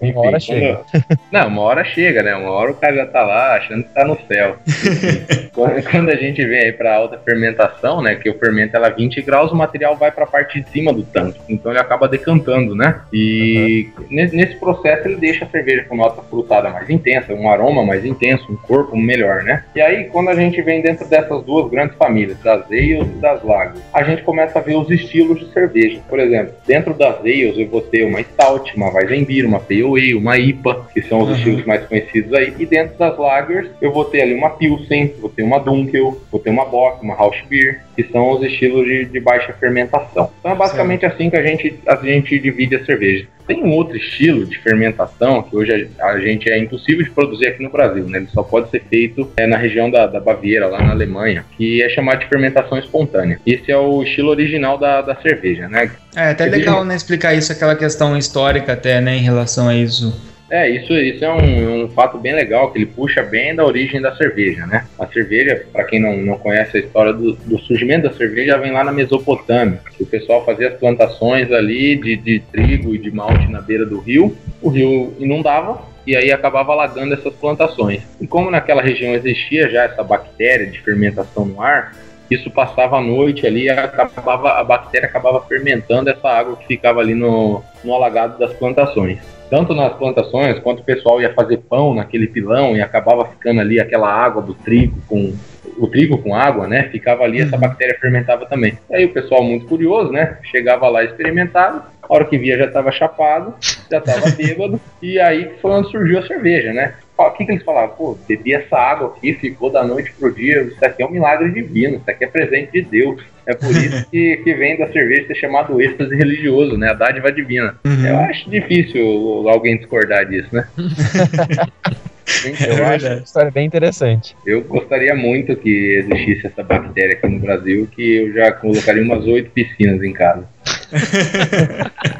Uma 0.00 0.20
hora 0.26 0.40
chega. 0.40 0.80
quando- 0.90 1.18
Não, 1.30 1.48
uma 1.48 1.62
hora 1.62 1.84
chega, 1.84 2.22
né? 2.22 2.34
Uma 2.34 2.50
hora 2.50 2.72
o 2.72 2.74
cara 2.74 2.96
já 2.96 3.06
tá 3.06 3.22
lá 3.22 3.54
achando 3.56 3.84
que 3.84 3.90
tá 3.94 4.04
no 4.04 4.18
céu. 4.26 4.56
quando, 5.54 5.82
quando 5.90 6.08
a 6.10 6.16
gente 6.16 6.44
vem 6.44 6.58
aí 6.64 6.72
pra 6.72 6.96
alta 6.96 7.18
fermentação, 7.18 8.02
né? 8.02 8.16
Que 8.16 8.28
o 8.30 8.38
fermento 8.38 8.76
ela 8.76 8.88
é 8.88 8.92
20 8.92 9.22
graus, 9.22 9.52
o 9.52 9.56
material 9.56 9.96
vai 9.96 10.10
pra 10.10 10.26
parte 10.26 10.60
de 10.60 10.68
cima 10.70 10.92
do 10.92 11.04
tanque. 11.04 11.40
Então 11.48 11.70
ele 11.70 11.80
acaba 11.80 12.08
decantando, 12.08 12.74
né? 12.74 13.00
E 13.12 13.88
ne- 14.10 14.23
nesse 14.32 14.56
processo 14.56 15.08
ele 15.08 15.16
deixa 15.16 15.44
a 15.44 15.48
cerveja 15.48 15.84
com 15.84 15.96
nota 15.96 16.22
frutada 16.22 16.68
mais 16.70 16.88
intensa, 16.90 17.32
um 17.34 17.48
aroma 17.48 17.84
mais 17.84 18.04
intenso, 18.04 18.50
um 18.50 18.56
corpo 18.56 18.96
melhor, 18.96 19.42
né? 19.42 19.64
E 19.74 19.80
aí, 19.80 20.04
quando 20.04 20.28
a 20.30 20.34
gente 20.34 20.60
vem 20.62 20.80
dentro 20.82 21.06
dessas 21.08 21.42
duas 21.44 21.70
grandes 21.70 21.96
famílias, 21.96 22.38
das 22.40 22.64
ales 22.66 23.06
e 23.06 23.20
das 23.20 23.42
lagers, 23.42 23.80
a 23.92 24.02
gente 24.02 24.22
começa 24.22 24.58
a 24.58 24.62
ver 24.62 24.76
os 24.76 24.90
estilos 24.90 25.38
de 25.40 25.52
cerveja. 25.52 26.00
Por 26.08 26.18
exemplo, 26.18 26.54
dentro 26.66 26.94
das 26.94 27.18
ales 27.20 27.56
eu 27.58 27.68
vou 27.68 27.80
ter 27.80 28.04
uma 28.04 28.22
stout, 28.22 28.74
uma 28.76 28.92
Weizenbier, 28.92 29.46
uma 29.46 29.60
Pale 29.60 29.82
Ale, 29.84 30.14
uma 30.14 30.36
IPA, 30.38 30.86
que 30.92 31.02
são 31.02 31.20
os 31.20 31.28
Uhum. 31.28 31.34
estilos 31.34 31.64
mais 31.66 31.84
conhecidos 31.86 32.32
aí. 32.34 32.54
E 32.58 32.66
dentro 32.66 32.96
das 32.98 33.16
lagers 33.18 33.68
eu 33.80 33.92
vou 33.92 34.04
ter 34.04 34.22
ali 34.22 34.34
uma 34.34 34.50
Pilsen, 34.50 35.12
vou 35.20 35.30
ter 35.30 35.42
uma 35.42 35.58
Dunkel, 35.58 36.20
vou 36.30 36.40
ter 36.40 36.50
uma 36.50 36.64
Bock, 36.64 37.02
uma 37.02 37.14
Rauschbier, 37.14 37.82
que 37.96 38.04
são 38.04 38.30
os 38.30 38.42
estilos 38.42 38.84
de, 38.86 39.04
de 39.06 39.20
baixa 39.20 39.52
fermentação. 39.54 40.30
Então 40.40 40.52
é 40.52 40.54
basicamente 40.54 41.06
assim 41.06 41.30
que 41.30 41.36
a 41.36 41.42
gente, 41.42 41.74
a 41.86 41.96
gente 41.96 42.38
divide 42.38 42.76
a 42.76 42.84
cerveja. 42.84 43.26
Tem 43.46 43.62
um 43.62 43.72
outro 43.72 43.96
estilo 43.96 44.46
de 44.46 44.58
fermentação 44.58 45.42
que 45.42 45.54
hoje 45.56 45.90
a, 46.00 46.18
gente 46.18 46.50
é 46.50 46.58
impossível 46.58 47.04
de 47.04 47.10
produzir 47.10 47.48
aqui 47.48 47.62
no 47.62 47.70
Brasil, 47.70 48.08
né? 48.08 48.18
Ele 48.18 48.28
só 48.32 48.42
pode 48.42 48.70
ser 48.70 48.82
feito 48.88 49.30
é, 49.36 49.46
na 49.46 49.56
região 49.56 49.90
da, 49.90 50.06
da 50.06 50.20
Baviera, 50.20 50.66
lá 50.66 50.82
na 50.82 50.92
Alemanha, 50.92 51.44
que 51.56 51.82
é 51.82 51.88
chamado 51.90 52.20
de 52.20 52.28
fermentação 52.28 52.78
espontânea. 52.78 53.38
Esse 53.46 53.70
é 53.70 53.76
o 53.76 54.02
estilo 54.02 54.30
original 54.30 54.78
da, 54.78 55.02
da 55.02 55.14
cerveja, 55.16 55.68
né? 55.68 55.90
é 56.16 56.30
até 56.30 56.46
legal, 56.46 56.84
né, 56.84 56.94
explicar 56.94 57.34
isso, 57.34 57.52
aquela 57.52 57.74
questão 57.74 58.16
histórica 58.16 58.72
até, 58.72 59.00
né, 59.00 59.16
em 59.16 59.22
relação 59.22 59.68
a 59.68 59.74
isso. 59.74 60.33
É, 60.50 60.68
isso, 60.68 60.92
isso 60.92 61.24
é 61.24 61.32
um, 61.32 61.84
um 61.84 61.88
fato 61.90 62.18
bem 62.18 62.34
legal, 62.34 62.70
que 62.70 62.78
ele 62.78 62.86
puxa 62.86 63.22
bem 63.22 63.54
da 63.54 63.64
origem 63.64 64.00
da 64.00 64.14
cerveja, 64.14 64.66
né? 64.66 64.86
A 64.98 65.06
cerveja, 65.06 65.64
para 65.72 65.84
quem 65.84 66.00
não, 66.00 66.16
não 66.18 66.38
conhece 66.38 66.76
a 66.76 66.80
história 66.80 67.12
do, 67.12 67.32
do 67.32 67.58
surgimento 67.60 68.08
da 68.08 68.14
cerveja, 68.14 68.58
vem 68.58 68.72
lá 68.72 68.84
na 68.84 68.92
Mesopotâmia, 68.92 69.80
que 69.96 70.02
o 70.02 70.06
pessoal 70.06 70.44
fazia 70.44 70.68
as 70.68 70.74
plantações 70.74 71.50
ali 71.50 71.96
de, 71.96 72.16
de 72.16 72.40
trigo 72.52 72.94
e 72.94 72.98
de 72.98 73.10
malte 73.10 73.50
na 73.50 73.60
beira 73.60 73.86
do 73.86 73.98
rio, 73.98 74.36
o 74.60 74.68
rio 74.68 75.14
inundava, 75.18 75.82
e 76.06 76.14
aí 76.14 76.30
acabava 76.30 76.72
alagando 76.72 77.14
essas 77.14 77.32
plantações. 77.34 78.02
E 78.20 78.26
como 78.26 78.50
naquela 78.50 78.82
região 78.82 79.14
existia 79.14 79.70
já 79.70 79.84
essa 79.84 80.02
bactéria 80.02 80.66
de 80.66 80.78
fermentação 80.80 81.46
no 81.46 81.62
ar, 81.62 81.94
isso 82.30 82.50
passava 82.50 82.96
a 82.98 83.00
noite 83.02 83.46
ali 83.46 83.68
acabava, 83.68 84.52
a 84.52 84.64
bactéria 84.64 85.08
acabava 85.08 85.40
fermentando 85.42 86.10
essa 86.10 86.28
água 86.28 86.56
que 86.56 86.66
ficava 86.66 87.00
ali 87.00 87.14
no, 87.14 87.62
no 87.84 87.94
alagado 87.94 88.38
das 88.38 88.52
plantações. 88.54 89.18
Tanto 89.50 89.74
nas 89.74 89.92
plantações, 89.94 90.58
quanto 90.60 90.80
o 90.80 90.84
pessoal 90.84 91.20
ia 91.20 91.32
fazer 91.34 91.58
pão 91.58 91.94
naquele 91.94 92.26
pilão 92.26 92.76
e 92.76 92.80
acabava 92.80 93.26
ficando 93.26 93.60
ali 93.60 93.78
aquela 93.78 94.10
água 94.10 94.42
do 94.42 94.54
trigo 94.54 94.96
com 95.06 95.32
o 95.78 95.86
trigo 95.86 96.18
com 96.18 96.34
água, 96.34 96.66
né? 96.66 96.84
Ficava 96.84 97.24
ali, 97.24 97.40
essa 97.40 97.56
bactéria 97.56 97.98
fermentava 98.00 98.46
também. 98.46 98.78
Aí 98.92 99.04
o 99.04 99.12
pessoal 99.12 99.42
muito 99.42 99.66
curioso, 99.66 100.10
né? 100.12 100.38
Chegava 100.44 100.88
lá 100.88 101.02
e 101.02 101.06
experimentava. 101.06 101.92
A 102.02 102.14
hora 102.14 102.24
que 102.24 102.38
via 102.38 102.58
já 102.58 102.66
estava 102.66 102.92
chapado, 102.92 103.54
já 103.90 103.98
estava 103.98 104.30
bêbado, 104.36 104.80
e 105.00 105.18
aí 105.18 105.50
foi 105.60 105.70
onde 105.70 105.90
surgiu 105.90 106.18
a 106.18 106.26
cerveja, 106.26 106.72
né? 106.72 106.94
O 107.16 107.30
que, 107.30 107.44
que 107.44 107.52
eles 107.52 107.62
falavam? 107.62 107.94
Pô, 107.96 108.18
bebi 108.26 108.54
essa 108.54 108.76
água 108.76 109.14
aqui, 109.16 109.34
ficou 109.34 109.70
da 109.70 109.84
noite 109.84 110.12
pro 110.18 110.34
dia, 110.34 110.62
isso 110.62 110.84
aqui 110.84 111.02
é 111.02 111.06
um 111.06 111.10
milagre 111.10 111.50
divino, 111.52 111.96
isso 111.96 112.10
aqui 112.10 112.24
é 112.24 112.26
presente 112.26 112.72
de 112.72 112.82
Deus. 112.82 113.22
É 113.46 113.54
por 113.54 113.70
isso 113.70 114.06
que, 114.10 114.38
que 114.38 114.54
vem 114.54 114.76
da 114.76 114.90
cerveja 114.90 115.28
ser 115.28 115.36
chamado 115.36 115.80
êxtase 115.80 116.14
religioso, 116.16 116.76
né? 116.76 116.90
A 116.90 116.94
dádiva 116.94 117.30
divina. 117.30 117.76
Uhum. 117.84 118.06
Eu 118.06 118.18
acho 118.18 118.50
difícil 118.50 119.48
alguém 119.48 119.76
discordar 119.78 120.26
disso, 120.26 120.48
né? 120.52 120.66
Eu 122.26 122.50
É 122.50 122.54
acho 122.54 122.64
verdade. 123.04 123.06
uma 123.06 123.22
história 123.24 123.50
bem 123.50 123.66
interessante. 123.66 124.34
Eu 124.46 124.62
gostaria 124.62 125.14
muito 125.14 125.54
que 125.56 125.96
existisse 125.98 126.46
essa 126.46 126.62
bactéria 126.62 127.16
aqui 127.16 127.26
no 127.28 127.38
Brasil, 127.38 127.86
que 127.94 128.16
eu 128.16 128.32
já 128.32 128.52
colocaria 128.52 129.02
umas 129.02 129.24
oito 129.26 129.50
piscinas 129.50 130.02
em 130.02 130.12
casa. 130.12 130.48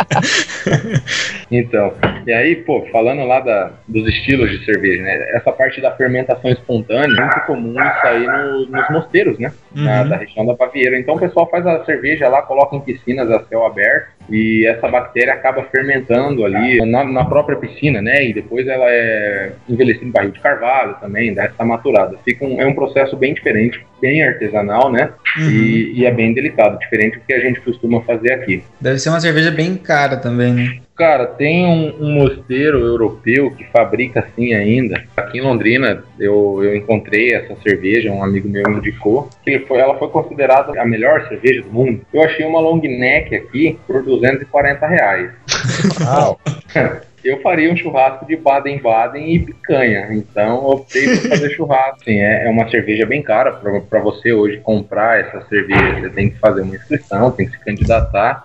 então, 1.51 1.93
e 2.27 2.33
aí, 2.33 2.57
pô, 2.57 2.87
falando 2.91 3.25
lá 3.25 3.41
da, 3.41 3.73
dos 3.87 4.07
estilos 4.09 4.51
de 4.51 4.65
cerveja, 4.65 5.03
né? 5.03 5.15
Essa 5.37 5.53
parte 5.53 5.81
da 5.81 5.95
fermentação 5.97 6.51
espontânea 6.51 7.05
é 7.17 7.21
muito 7.21 7.41
comum 7.47 7.73
isso 7.73 8.07
aí 8.07 8.27
no, 8.27 8.67
nos 8.67 8.91
mosteiros, 8.91 9.39
né? 9.39 9.53
Na, 9.75 10.03
Uhum. 10.03 10.09
da 10.09 10.17
região 10.17 10.47
da 10.47 10.55
Baviera. 10.55 10.99
Então 10.99 11.15
o 11.17 11.21
pessoal 11.21 11.49
faz 11.51 11.67
a 11.67 11.85
cerveja 11.85 12.29
lá, 12.29 12.43
coloca 12.43 12.77
em 12.77 12.81
piscinas 12.81 13.31
a 13.31 13.45
céu 13.45 13.65
aberto 13.67 14.09
e 14.29 14.67
essa 14.67 14.89
bactéria 14.89 15.35
acaba 15.35 15.63
fermentando 15.65 16.45
ali 16.45 16.79
na, 16.87 17.05
na 17.05 17.25
própria 17.25 17.57
piscina, 17.57 18.01
né? 18.01 18.25
E 18.25 18.33
depois 18.33 18.67
ela 18.67 18.87
é 18.89 19.53
envelhecida 19.69 20.07
em 20.07 20.11
barril 20.11 20.31
de 20.31 20.41
carvalho 20.41 20.97
também, 21.01 21.35
dá 21.35 21.45
essa 21.45 21.65
maturada. 21.65 22.17
Fica 22.25 22.45
um, 22.45 22.61
é 22.61 22.67
um 22.67 22.75
processo 22.75 23.17
bem 23.17 23.35
diferente, 23.35 23.85
bem 24.01 24.23
artesanal, 24.23 24.91
né? 24.91 25.11
Uhum. 25.37 25.51
E, 25.51 26.01
e 26.01 26.07
é 26.07 26.11
bem 26.11 26.33
delicado, 26.33 26.79
diferente 26.79 27.19
do 27.19 27.25
que 27.25 27.33
a 27.33 27.41
gente 27.41 27.61
costuma 27.61 28.01
fazer 28.03 28.33
aqui. 28.33 28.63
Deve 28.81 28.99
ser 28.99 29.11
uma 29.11 29.21
cerveja 29.21 29.51
bem 29.51 29.77
cara 29.77 30.17
também, 30.17 30.53
né? 30.53 30.79
Cara, 30.97 31.27
tem 31.27 31.67
um, 31.67 32.05
um 32.05 32.13
mosteiro 32.13 32.79
europeu 32.79 33.51
que 33.51 33.65
fabrica 33.65 34.21
assim 34.21 34.55
ainda. 34.55 35.03
Aqui 35.17 35.39
em 35.39 35.41
Londrina 35.41 36.05
eu, 36.19 36.61
eu 36.63 36.77
encontrei 36.77 37.35
essa 37.35 37.57
cerveja, 37.63 38.13
um 38.13 38.23
amigo 38.23 38.49
meu 38.49 38.63
indicou. 38.71 39.29
Que 39.43 39.59
foi, 39.61 39.79
ela 39.79 39.99
foi 39.99 40.09
considerada 40.09 40.81
a 40.81 40.85
melhor 40.85 41.27
cerveja 41.29 41.63
do 41.63 41.73
mundo. 41.73 42.03
Eu 42.13 42.23
achei 42.23 42.47
uma 42.47 42.61
long 42.61 42.81
neck 42.81 43.35
aqui 43.35 43.77
por 43.87 44.05
240 44.05 44.87
reais. 44.87 45.31
Uau. 46.01 46.41
Eu 47.25 47.41
faria 47.41 47.73
um 47.73 47.77
churrasco 47.77 48.27
de 48.27 48.37
Baden-Baden 48.37 49.35
e 49.35 49.39
picanha. 49.39 50.09
Então 50.13 50.63
optei 50.67 51.05
por 51.05 51.31
fazer 51.31 51.51
churrasco. 51.53 52.05
Sim, 52.05 52.19
é, 52.19 52.47
é 52.47 52.51
uma 52.51 52.69
cerveja 52.69 53.07
bem 53.07 53.23
cara. 53.23 53.53
Para 53.53 54.01
você 54.01 54.31
hoje 54.31 54.61
comprar 54.61 55.21
essa 55.21 55.41
cerveja, 55.49 56.01
você 56.01 56.11
tem 56.11 56.29
que 56.29 56.39
fazer 56.39 56.61
uma 56.61 56.77
inscrição, 56.77 57.31
tem 57.31 57.47
que 57.47 57.53
se 57.53 57.65
candidatar 57.65 58.45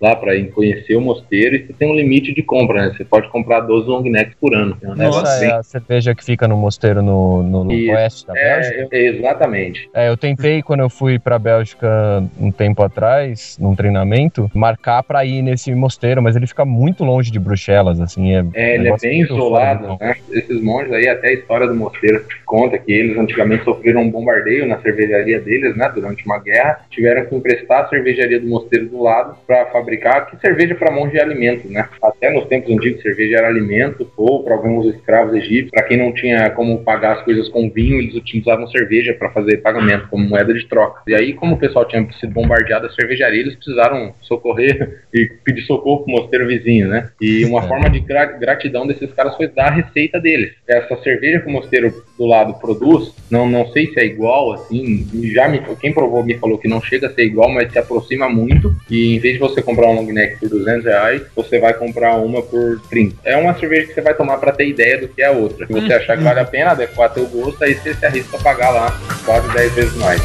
lá 0.00 0.14
para 0.14 0.32
conhecer 0.46 0.96
o 0.96 1.00
mosteiro 1.00 1.56
e 1.56 1.66
você 1.66 1.72
tem 1.72 1.90
um 1.90 1.94
limite 1.94 2.34
de 2.34 2.42
compra, 2.42 2.86
né? 2.86 2.94
Você 2.96 3.04
pode 3.04 3.28
comprar 3.30 3.60
12 3.60 3.88
long 3.88 4.02
necks 4.02 4.34
por 4.40 4.54
ano. 4.54 4.76
Então, 4.78 4.94
né? 4.94 5.06
Essa 5.06 5.44
é 5.44 5.52
a 5.52 5.62
cerveja 5.62 6.14
que 6.14 6.24
fica 6.24 6.46
no 6.46 6.56
mosteiro 6.56 7.02
no, 7.02 7.42
no 7.42 7.72
Isso. 7.72 7.92
oeste 7.92 8.26
da 8.26 8.34
Bélgica? 8.34 8.88
É, 8.92 9.06
exatamente. 9.06 9.90
É, 9.94 10.08
eu 10.08 10.16
tentei 10.16 10.62
quando 10.62 10.80
eu 10.80 10.90
fui 10.90 11.18
pra 11.18 11.38
Bélgica 11.38 12.22
um 12.38 12.50
tempo 12.50 12.82
atrás, 12.82 13.56
num 13.60 13.74
treinamento, 13.74 14.50
marcar 14.54 15.02
pra 15.02 15.24
ir 15.24 15.42
nesse 15.42 15.74
mosteiro, 15.74 16.22
mas 16.22 16.36
ele 16.36 16.46
fica 16.46 16.64
muito 16.64 17.04
longe 17.04 17.30
de 17.30 17.38
Bruxelas, 17.38 18.00
assim. 18.00 18.34
É, 18.34 18.44
É, 18.54 18.74
ele 18.74 18.88
é 18.88 18.96
bem 18.96 19.22
isolado, 19.22 19.86
campo. 19.86 20.04
né? 20.04 20.14
Esses 20.30 20.62
monges 20.62 20.92
aí, 20.92 21.08
até 21.08 21.28
a 21.28 21.32
história 21.32 21.66
do 21.66 21.74
mosteiro 21.74 22.24
conta 22.44 22.78
que 22.78 22.92
eles 22.92 23.16
antigamente 23.16 23.64
sofreram 23.64 24.02
um 24.02 24.10
bombardeio 24.10 24.66
na 24.66 24.80
cervejaria 24.80 25.40
deles, 25.40 25.76
né? 25.76 25.90
Durante 25.94 26.24
uma 26.26 26.38
guerra, 26.38 26.80
tiveram 26.90 27.24
que 27.26 27.34
emprestar 27.34 27.84
a 27.84 27.88
cervejaria 27.88 28.40
do 28.40 28.46
mosteiro 28.46 28.86
do 28.88 29.02
lado 29.02 29.36
para 29.46 29.66
fabricar, 29.86 30.28
que 30.28 30.36
cerveja 30.40 30.74
para 30.74 30.90
monge 30.92 31.16
é 31.16 31.22
alimento, 31.22 31.68
né? 31.70 31.88
Até 32.02 32.30
nos 32.30 32.46
tempos 32.46 32.74
antigos, 32.74 33.00
cerveja 33.00 33.38
era 33.38 33.46
alimento, 33.46 34.10
ou 34.16 34.42
para 34.42 34.54
alguns 34.54 34.92
escravos 34.94 35.34
egípcios, 35.34 35.70
para 35.70 35.84
quem 35.84 35.96
não 35.96 36.12
tinha 36.12 36.50
como 36.50 36.82
pagar 36.82 37.18
as 37.18 37.22
coisas 37.22 37.48
com 37.48 37.70
vinho, 37.70 37.98
eles 38.00 38.14
utilizavam 38.14 38.66
cerveja 38.66 39.14
para 39.14 39.30
fazer 39.30 39.58
pagamento 39.58 40.08
como 40.08 40.28
moeda 40.28 40.52
de 40.52 40.66
troca. 40.68 41.02
E 41.06 41.14
aí, 41.14 41.32
como 41.32 41.54
o 41.54 41.58
pessoal 41.58 41.86
tinha 41.86 42.06
sido 42.20 42.32
bombardeado 42.32 42.86
a 42.86 42.90
cervejaria, 42.90 43.40
eles 43.40 43.54
precisaram 43.54 44.12
socorrer 44.22 45.04
e 45.14 45.26
pedir 45.44 45.62
socorro 45.62 46.02
pro 46.04 46.12
mosteiro 46.12 46.48
vizinho, 46.48 46.88
né? 46.88 47.08
E 47.20 47.44
uma 47.44 47.64
É. 47.64 47.68
forma 47.68 47.88
de 47.88 48.00
gra- 48.00 48.26
gratidão 48.26 48.86
desses 48.86 49.12
caras 49.12 49.36
foi 49.36 49.46
dar 49.48 49.68
a 49.68 49.74
receita 49.74 50.18
deles. 50.20 50.52
Essa 50.66 50.96
cerveja 51.02 51.40
que 51.40 51.48
o 51.48 51.52
mosteiro 51.52 51.92
do 52.18 52.26
lado 52.26 52.54
produz, 52.54 53.12
não, 53.30 53.48
não 53.48 53.70
sei 53.72 53.92
se 53.92 54.00
é 54.00 54.04
igual, 54.04 54.52
assim, 54.52 55.06
já 55.34 55.48
me, 55.48 55.60
quem 55.80 55.92
provou 55.92 56.24
me 56.24 56.38
falou 56.38 56.58
que 56.58 56.68
não 56.68 56.80
chega 56.80 57.08
a 57.08 57.12
ser 57.12 57.24
igual, 57.24 57.50
mas 57.50 57.70
se 57.70 57.78
aproxima 57.78 58.28
muito. 58.28 58.74
E 58.90 59.16
em 59.16 59.18
vez 59.18 59.34
de 59.34 59.40
você 59.40 59.60
comprar 59.60 59.88
um 59.88 59.94
long 59.94 60.12
neck 60.12 60.38
por 60.38 60.48
200 60.48 60.84
reais, 60.84 61.22
você 61.34 61.58
vai 61.58 61.74
comprar 61.74 62.16
uma 62.16 62.42
por 62.42 62.80
30. 62.88 63.16
É 63.24 63.36
uma 63.36 63.58
cerveja 63.58 63.88
que 63.88 63.94
você 63.94 64.00
vai 64.00 64.14
tomar 64.14 64.38
para 64.38 64.52
ter 64.52 64.68
ideia 64.68 64.98
do 64.98 65.08
que 65.08 65.22
é 65.22 65.26
a 65.26 65.32
outra. 65.32 65.66
Se 65.66 65.72
você 65.72 65.92
achar 65.92 66.16
que 66.16 66.24
vale 66.24 66.40
a 66.40 66.44
pena, 66.44 66.70
adequar 66.70 67.12
teu 67.12 67.26
gosto, 67.26 67.62
aí 67.62 67.74
você 67.74 67.94
se 67.94 68.06
arrisca 68.06 68.36
a 68.36 68.40
pagar 68.40 68.70
lá 68.70 69.00
quase 69.24 69.52
10 69.52 69.74
vezes 69.74 69.96
mais? 69.96 70.22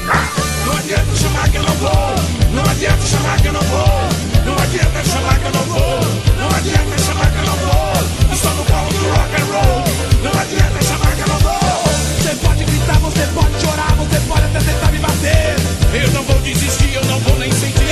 Não 0.65 0.73
adianta 0.73 1.15
chamar 1.15 1.49
que 1.49 1.58
eu 1.58 1.63
não 1.63 1.73
vou. 1.75 1.91
Não 2.54 2.71
adianta 2.71 3.01
chamar 3.06 3.41
que 3.41 3.47
eu 3.47 3.54
não 3.54 3.62
vou. 3.62 4.21
Não 4.45 4.63
adianta 4.63 5.04
chamar 5.04 5.39
que 5.39 5.45
eu 5.45 5.51
não 5.51 5.63
vou. 5.63 5.99
Não 6.39 6.58
adianta 6.58 6.97
chamar 7.01 7.32
que 7.32 7.38
eu 7.38 7.45
não 7.45 7.56
vou. 7.56 8.34
Estou 8.34 8.51
no 8.56 8.65
colo 8.65 8.89
do 8.89 9.10
rock 9.10 9.36
and 9.36 9.45
roll. 9.45 9.84
Não 10.23 10.41
adianta 10.41 10.70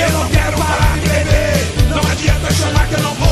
Eu 0.02 0.10
não 0.12 0.28
quero 0.28 0.56
parar 0.56 0.98
de 0.98 1.08
beber. 1.08 1.88
Não 1.88 2.10
adianta 2.10 2.52
chamar 2.54 2.88
que 2.88 2.94
eu 2.94 3.02
não 3.02 3.14
vou. 3.14 3.29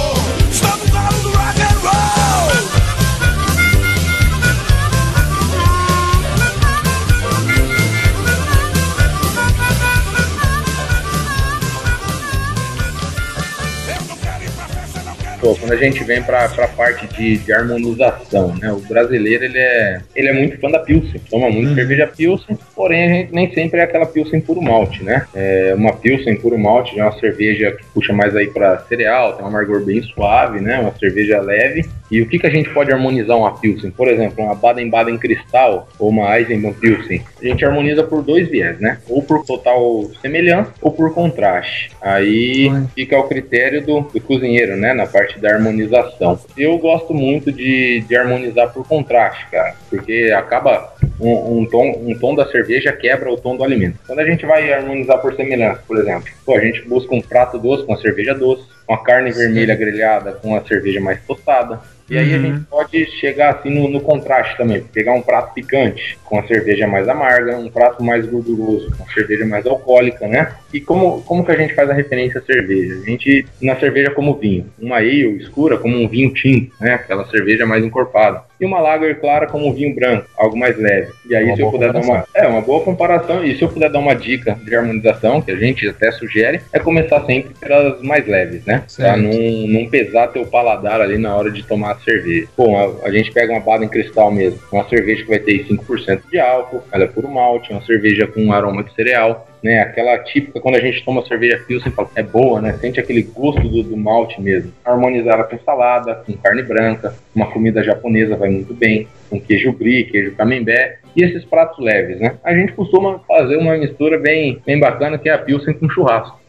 Pô, 15.41 15.55
quando 15.55 15.73
a 15.73 15.77
gente 15.77 16.03
vem 16.05 16.23
pra, 16.23 16.49
pra 16.49 16.67
parte 16.69 17.07
de, 17.09 17.39
de 17.39 17.53
harmonização, 17.53 18.55
né? 18.57 18.73
O 18.73 18.81
brasileiro, 18.81 19.45
ele 19.45 19.59
é, 19.59 20.01
ele 20.15 20.29
é 20.29 20.33
muito 20.33 20.59
fã 20.59 20.71
da 20.71 20.81
Pilsen. 20.81 21.21
Toma 21.31 21.49
muito 21.51 21.75
cerveja 21.75 22.07
Pilsen, 22.07 22.59
porém 22.75 23.05
a 23.05 23.09
gente 23.09 23.35
nem 23.35 23.53
sempre 23.55 23.81
é 23.81 23.85
aquela 23.85 24.07
Pilsen 24.07 24.41
puro 24.41 24.61
malte, 24.61 25.03
né? 25.05 25.27
É, 25.35 25.75
uma 25.77 25.93
Pilsen 25.93 26.37
puro 26.37 26.59
malte 26.59 26.99
é 26.99 27.03
uma 27.03 27.19
cerveja 27.19 27.73
que 27.73 27.85
puxa 27.95 28.13
mais 28.13 28.35
aí 28.35 28.49
pra 28.49 28.79
cereal, 28.89 29.35
tem 29.35 29.45
um 29.45 29.49
amargor 29.49 29.85
bem 29.85 30.03
suave, 30.03 30.61
né? 30.61 30.79
Uma 30.79 30.95
cerveja 30.99 31.41
leve. 31.41 31.89
E 32.11 32.23
o 32.23 32.27
que, 32.27 32.39
que 32.39 32.47
a 32.47 32.51
gente 32.51 32.71
pode 32.71 32.91
harmonizar 32.91 33.37
uma 33.37 33.59
Pilsen? 33.59 33.91
Por 33.91 34.09
exemplo, 34.09 34.43
uma 34.43 34.55
Baden-Baden 34.55 35.19
Cristal 35.19 35.89
ou 35.99 36.09
uma 36.09 36.39
Eisenbahn 36.39 36.73
Pilsen. 36.73 37.23
A 37.41 37.45
gente 37.45 37.65
harmoniza 37.65 38.03
por 38.03 38.23
dois 38.23 38.49
viés, 38.49 38.81
né? 38.81 38.99
Ou 39.09 39.23
por 39.23 39.45
total 39.45 40.05
semelhança 40.21 40.73
ou 40.81 40.91
por 40.91 41.13
contraste. 41.13 41.91
Aí 42.01 42.69
Olha. 42.71 42.87
fica 42.95 43.17
ao 43.17 43.29
critério 43.29 43.85
do, 43.85 44.01
do 44.01 44.21
cozinheiro, 44.21 44.77
né? 44.77 44.95
Na 44.95 45.07
parte 45.07 45.28
da 45.41 45.51
harmonização. 45.53 46.39
Eu 46.57 46.79
gosto 46.79 47.13
muito 47.13 47.51
de, 47.51 48.05
de 48.09 48.17
harmonizar 48.17 48.73
por 48.73 48.87
contraste, 48.87 49.47
cara. 49.51 49.75
Porque 49.91 50.33
acaba 50.37 50.93
um, 51.21 51.59
um 51.59 51.67
tom, 51.67 51.91
um 52.07 52.17
tom 52.19 52.35
da 52.35 52.47
cerveja 52.51 52.93
quebra 52.93 53.31
o 53.33 53.37
tom 53.37 53.57
do 53.57 53.65
alimento. 53.65 53.99
Quando 54.07 54.21
a 54.21 54.25
gente 54.25 54.47
vai 54.47 54.73
harmonizar 54.73 55.19
por 55.19 55.35
semelhança, 55.35 55.83
por 55.87 55.99
exemplo, 55.99 56.29
pô, 56.47 56.55
a 56.57 56.61
gente 56.61 56.83
busca 56.89 57.15
um 57.15 57.21
prato 57.21 57.59
doce 57.59 57.85
com 57.85 57.95
a 57.95 57.99
cerveja 57.99 58.35
doce, 58.35 58.63
uma 58.89 59.03
carne 59.03 59.31
vermelha 59.31 59.75
grelhada 59.75 60.33
com 60.33 60.55
a 60.57 60.63
cerveja 60.65 61.01
mais 61.01 61.21
tostada. 61.27 61.81
E 62.11 62.17
aí 62.17 62.33
a 62.33 62.39
Uhum. 62.39 62.43
gente 62.43 62.61
pode 62.71 63.05
chegar 63.21 63.51
assim 63.57 63.69
no, 63.69 63.87
no 63.87 64.01
contraste 64.01 64.57
também, 64.57 64.81
pegar 64.81 65.13
um 65.13 65.21
prato 65.21 65.53
picante 65.53 66.17
com 66.25 66.39
a 66.39 66.47
cerveja 66.47 66.87
mais 66.87 67.07
amarga, 67.07 67.59
um 67.59 67.69
prato 67.69 68.03
mais 68.03 68.25
gorduroso 68.25 68.91
com 68.97 69.05
a 69.05 69.13
cerveja 69.13 69.45
mais 69.45 69.67
alcoólica, 69.67 70.27
né? 70.27 70.53
E 70.73 70.81
como, 70.81 71.23
como 71.23 71.45
que 71.45 71.53
a 71.53 71.57
gente 71.57 71.75
faz 71.75 71.89
a 71.89 71.95
referência 71.95 72.41
à 72.41 72.43
cerveja? 72.43 72.95
A 73.03 73.05
gente, 73.09 73.47
na 73.61 73.77
cerveja 73.77 74.11
como 74.11 74.35
vinho, 74.35 74.67
uma 74.79 74.97
ale 74.97 75.23
escura 75.39 75.79
como 75.79 75.97
um 75.97 76.09
vinho 76.09 76.33
tinto, 76.35 76.73
né? 76.81 76.95
Aquela 76.95 77.27
cerveja 77.29 77.65
mais 77.67 77.85
encorpada. 77.85 78.43
E 78.61 78.65
uma 78.67 78.81
lager 78.81 79.21
clara 79.21 79.47
como 79.47 79.69
um 79.69 79.73
vinho 79.73 79.95
branco, 79.95 80.27
algo 80.37 80.59
mais 80.59 80.77
leve. 80.77 81.13
E 81.29 81.35
aí 81.35 81.47
Uma 81.47 81.57
se 81.57 81.63
eu 81.63 81.71
puder 81.71 81.93
dar 81.93 82.01
uma, 82.01 82.23
comparação. 82.23 82.45
é, 82.45 82.49
uma 82.49 82.61
boa 82.61 82.85
comparação, 82.85 83.45
e 83.45 83.57
se 83.57 83.63
eu 83.63 83.69
puder 83.69 83.89
dar 83.91 83.99
uma 84.01 84.15
dica 84.15 84.59
de 84.65 84.75
harmonização, 84.75 85.41
que 85.41 85.51
a 85.53 85.57
gente 85.57 85.89
até 85.89 86.11
sugere, 86.13 86.61
é 86.73 86.79
começar 86.79 87.25
sempre 87.25 87.55
pelas 87.61 88.03
mais 88.03 88.27
leves, 88.27 88.65
né? 88.67 88.79
Pra 88.79 88.89
Certo. 88.89 89.19
não, 89.23 89.33
não 89.69 89.89
pesar 89.89 90.29
teu 90.29 90.45
paladar 90.47 91.01
ali 91.01 91.17
na 91.19 91.35
hora 91.37 91.51
de 91.51 91.63
tomar 91.63 91.93
a 91.93 91.99
cerveja. 92.01 92.49
Bom, 92.57 92.77
a, 92.77 93.07
a 93.07 93.11
gente 93.13 93.31
pega 93.33 93.53
uma 93.53 93.61
Baden 93.61 93.89
Cristal 93.89 94.31
mesmo, 94.33 94.59
uma 94.73 94.89
cerveja 94.89 95.23
que 95.23 95.29
vai 95.31 95.39
ter 95.39 95.65
5% 95.67 96.21
de 96.31 96.39
álcool, 96.39 96.83
ela 96.93 97.05
é 97.05 97.07
puro 97.07 97.29
malte, 97.29 97.71
uma 97.73 97.83
cerveja 97.83 98.27
com 98.27 98.53
aroma 98.53 98.83
de 98.83 98.93
cereal, 98.95 99.48
né? 99.63 99.81
Aquela 99.81 100.19
típica 100.19 100.61
quando 100.61 100.77
a 100.77 100.81
gente 100.81 101.05
toma 101.05 101.25
cerveja 101.27 101.63
Pilsen, 101.67 101.93
fala, 101.93 102.11
é 102.15 102.23
boa, 102.23 102.61
né? 102.61 102.73
Sente 102.81 103.01
aquele 103.01 103.23
gosto 103.23 103.69
do, 103.69 103.83
do 103.83 103.97
malte 103.97 104.41
mesmo. 104.41 104.73
Harmonizar 104.85 105.35
ela 105.35 105.45
com 105.45 105.59
salada, 105.61 106.15
com 106.15 106.33
carne 106.35 106.63
branca, 106.63 107.15
uma 107.35 107.51
comida 107.51 107.83
japonesa 107.83 108.37
vai 108.37 108.49
muito 108.49 108.75
bem, 108.75 109.07
com 109.29 109.41
queijo 109.41 109.73
brie, 109.73 110.05
queijo 110.05 110.35
camembert 110.35 110.99
e 111.19 111.25
esses 111.25 111.45
pratos 111.45 111.85
leves, 111.85 112.21
né? 112.21 112.35
A 112.45 112.55
gente 112.55 112.73
costuma 112.73 113.19
fazer 113.27 113.57
uma 113.57 113.77
mistura 113.77 114.19
bem, 114.19 114.59
bem 114.65 114.79
bacana 114.79 115.19
que 115.19 115.29
é 115.29 115.33
a 115.33 115.39
Pilsen 115.39 115.75
com 115.75 115.89
churrasco. 115.89 116.39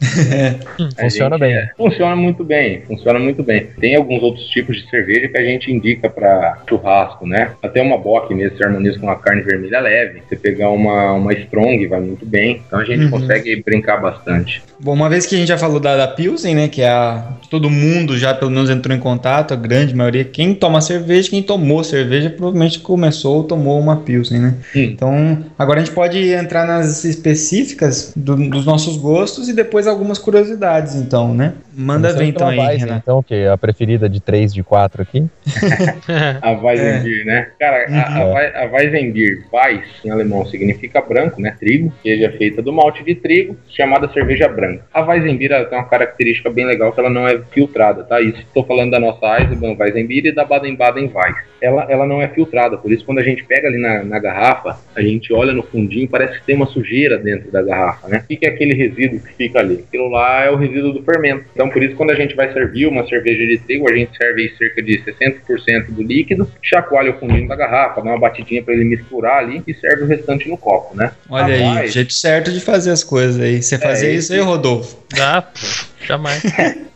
A 0.98 1.02
Funciona 1.02 1.36
gente- 1.36 1.40
bem. 1.40 1.54
é, 1.54 1.70
funciona 1.76 2.16
muito 2.16 2.44
bem, 2.44 2.82
funciona 2.86 3.18
muito 3.18 3.42
bem. 3.42 3.66
Tem 3.80 3.96
alguns 3.96 4.22
outros 4.22 4.46
tipos 4.48 4.76
de 4.76 4.88
cerveja 4.88 5.28
que 5.28 5.36
a 5.38 5.44
gente 5.44 5.70
indica 5.70 6.08
para 6.08 6.62
churrasco, 6.68 7.26
né? 7.26 7.50
Até 7.62 7.82
uma 7.82 7.98
bock 7.98 8.32
mesmo 8.34 8.56
se 8.56 8.64
harmoniza 8.64 8.98
com 8.98 9.06
uma 9.06 9.16
carne 9.16 9.42
vermelha 9.42 9.80
leve. 9.80 10.22
Você 10.28 10.36
pegar 10.36 10.70
uma, 10.70 11.12
uma 11.12 11.32
strong 11.34 11.86
vai 11.86 12.00
muito 12.00 12.24
bem. 12.26 12.62
Então 12.66 12.78
a 12.78 12.84
gente 12.84 13.04
Uhum. 13.04 13.10
consegue 13.10 13.62
brincar 13.64 13.98
bastante. 14.00 14.62
Bom, 14.78 14.94
uma 14.94 15.08
vez 15.10 15.26
que 15.26 15.34
a 15.34 15.38
gente 15.38 15.48
já 15.48 15.58
falou 15.58 15.78
da, 15.80 15.96
da 15.96 16.08
Pilsen, 16.08 16.54
né? 16.54 16.68
Que 16.68 16.82
é 16.82 16.88
a. 16.88 17.32
Todo 17.50 17.68
mundo 17.68 18.16
já 18.16 18.32
pelo 18.34 18.50
menos 18.50 18.70
entrou 18.70 18.96
em 18.96 19.00
contato, 19.00 19.52
a 19.52 19.56
grande 19.56 19.94
maioria. 19.94 20.24
Quem 20.24 20.54
toma 20.54 20.80
cerveja, 20.80 21.28
quem 21.30 21.42
tomou 21.42 21.82
cerveja, 21.84 22.30
provavelmente 22.30 22.78
começou 22.80 23.38
ou 23.38 23.44
tomou 23.44 23.78
uma 23.78 23.96
Pilsen, 23.96 24.38
né? 24.38 24.54
Hum. 24.74 24.80
Então, 24.82 25.44
agora 25.58 25.80
a 25.80 25.84
gente 25.84 25.94
pode 25.94 26.18
entrar 26.32 26.66
nas 26.66 27.04
específicas 27.04 28.12
do- 28.16 28.36
dos 28.48 28.64
nossos 28.66 28.96
gostos 28.96 29.48
e 29.48 29.52
depois 29.54 29.86
algumas 29.86 30.18
curiosidades, 30.18 30.94
então, 30.94 31.34
né? 31.34 31.54
Manda 31.72 32.12
ver 32.12 32.24
então 32.24 32.48
aí, 32.48 32.58
Weizen. 32.58 32.92
Então, 32.92 33.22
que 33.22 33.34
é 33.34 33.48
a 33.50 33.56
preferida 33.56 34.08
de 34.08 34.20
3, 34.20 34.52
de 34.52 34.62
4 34.62 35.02
aqui. 35.02 35.26
A 36.42 36.50
Weizenbier, 36.52 37.24
né? 37.24 37.48
Cara, 37.58 37.86
a, 37.88 38.16
a, 38.16 38.20
Uhum. 38.24 38.36
A 38.36 38.72
Weizenbier, 38.76 39.38
Weiss, 39.52 39.84
em 40.04 40.10
alemão, 40.10 40.44
significa 40.46 41.00
branco, 41.00 41.40
né? 41.40 41.56
Trigo, 41.58 41.92
que 42.02 42.24
é 42.24 42.30
feita 42.32 42.60
do 42.62 42.72
malte 42.72 43.02
de 43.04 43.14
trigo, 43.14 43.56
chamada 43.68 44.08
cerveja 44.12 44.48
branca. 44.48 44.84
A 44.92 45.00
Weizenbier 45.02 45.52
ela 45.52 45.64
tem 45.64 45.78
uma 45.78 45.84
característica 45.88 46.50
bem 46.50 46.66
legal 46.66 46.92
que 46.92 47.00
ela 47.00 47.10
não 47.10 47.26
é 47.26 47.40
filtrada, 47.50 48.04
tá? 48.04 48.20
Isso 48.20 48.38
estou 48.40 48.64
falando 48.64 48.90
da 48.90 49.00
nossa 49.00 49.38
Eisenbahn 49.40 49.76
Weizenbier 49.78 50.26
e 50.26 50.32
da 50.32 50.44
Baden-Baden 50.44 51.10
Weiss. 51.14 51.36
Ela, 51.62 51.86
ela 51.90 52.06
não 52.06 52.22
é 52.22 52.28
filtrada, 52.28 52.78
por 52.78 52.90
isso 52.90 53.04
quando 53.04 53.18
a 53.18 53.22
gente 53.22 53.44
pega 53.44 53.68
ali 53.68 53.78
na, 53.78 54.02
na 54.02 54.18
garrafa, 54.18 54.39
a 54.40 55.02
gente 55.02 55.32
olha 55.32 55.52
no 55.52 55.62
fundinho, 55.62 56.08
parece 56.08 56.38
que 56.38 56.46
tem 56.46 56.56
uma 56.56 56.66
sujeira 56.66 57.18
dentro 57.18 57.50
da 57.50 57.62
garrafa, 57.62 58.08
né? 58.08 58.24
O 58.24 58.36
que 58.36 58.46
é 58.46 58.48
aquele 58.48 58.74
resíduo 58.74 59.20
que 59.20 59.34
fica 59.34 59.58
ali? 59.58 59.84
Aquilo 59.86 60.08
lá 60.08 60.44
é 60.44 60.50
o 60.50 60.56
resíduo 60.56 60.92
do 60.92 61.02
fermento. 61.02 61.44
Então, 61.52 61.68
por 61.68 61.82
isso, 61.82 61.94
quando 61.94 62.10
a 62.10 62.14
gente 62.14 62.34
vai 62.34 62.52
servir 62.52 62.86
uma 62.86 63.06
cerveja 63.06 63.46
de 63.46 63.58
trigo, 63.58 63.90
a 63.90 63.94
gente 63.94 64.16
serve 64.16 64.42
aí 64.42 64.56
cerca 64.56 64.82
de 64.82 65.02
60% 65.02 65.90
do 65.90 66.02
líquido, 66.02 66.50
chacoalha 66.62 67.10
o 67.10 67.18
fundinho 67.18 67.48
da 67.48 67.56
garrafa, 67.56 68.00
dá 68.00 68.10
uma 68.10 68.18
batidinha 68.18 68.62
para 68.62 68.74
ele 68.74 68.84
misturar 68.84 69.38
ali 69.38 69.62
e 69.66 69.74
serve 69.74 70.04
o 70.04 70.06
restante 70.06 70.48
no 70.48 70.56
copo, 70.56 70.96
né? 70.96 71.12
Olha 71.28 71.80
aí, 71.80 71.88
jeito 71.88 72.12
certo 72.12 72.50
de 72.50 72.60
fazer 72.60 72.90
as 72.90 73.04
coisas 73.04 73.40
aí. 73.40 73.62
Você 73.62 73.78
fazia 73.78 74.10
isso 74.10 74.32
aí, 74.32 74.40
Rodolfo? 74.40 74.96
Dá, 75.14 75.42
pô, 75.42 75.60
jamais. 76.06 76.42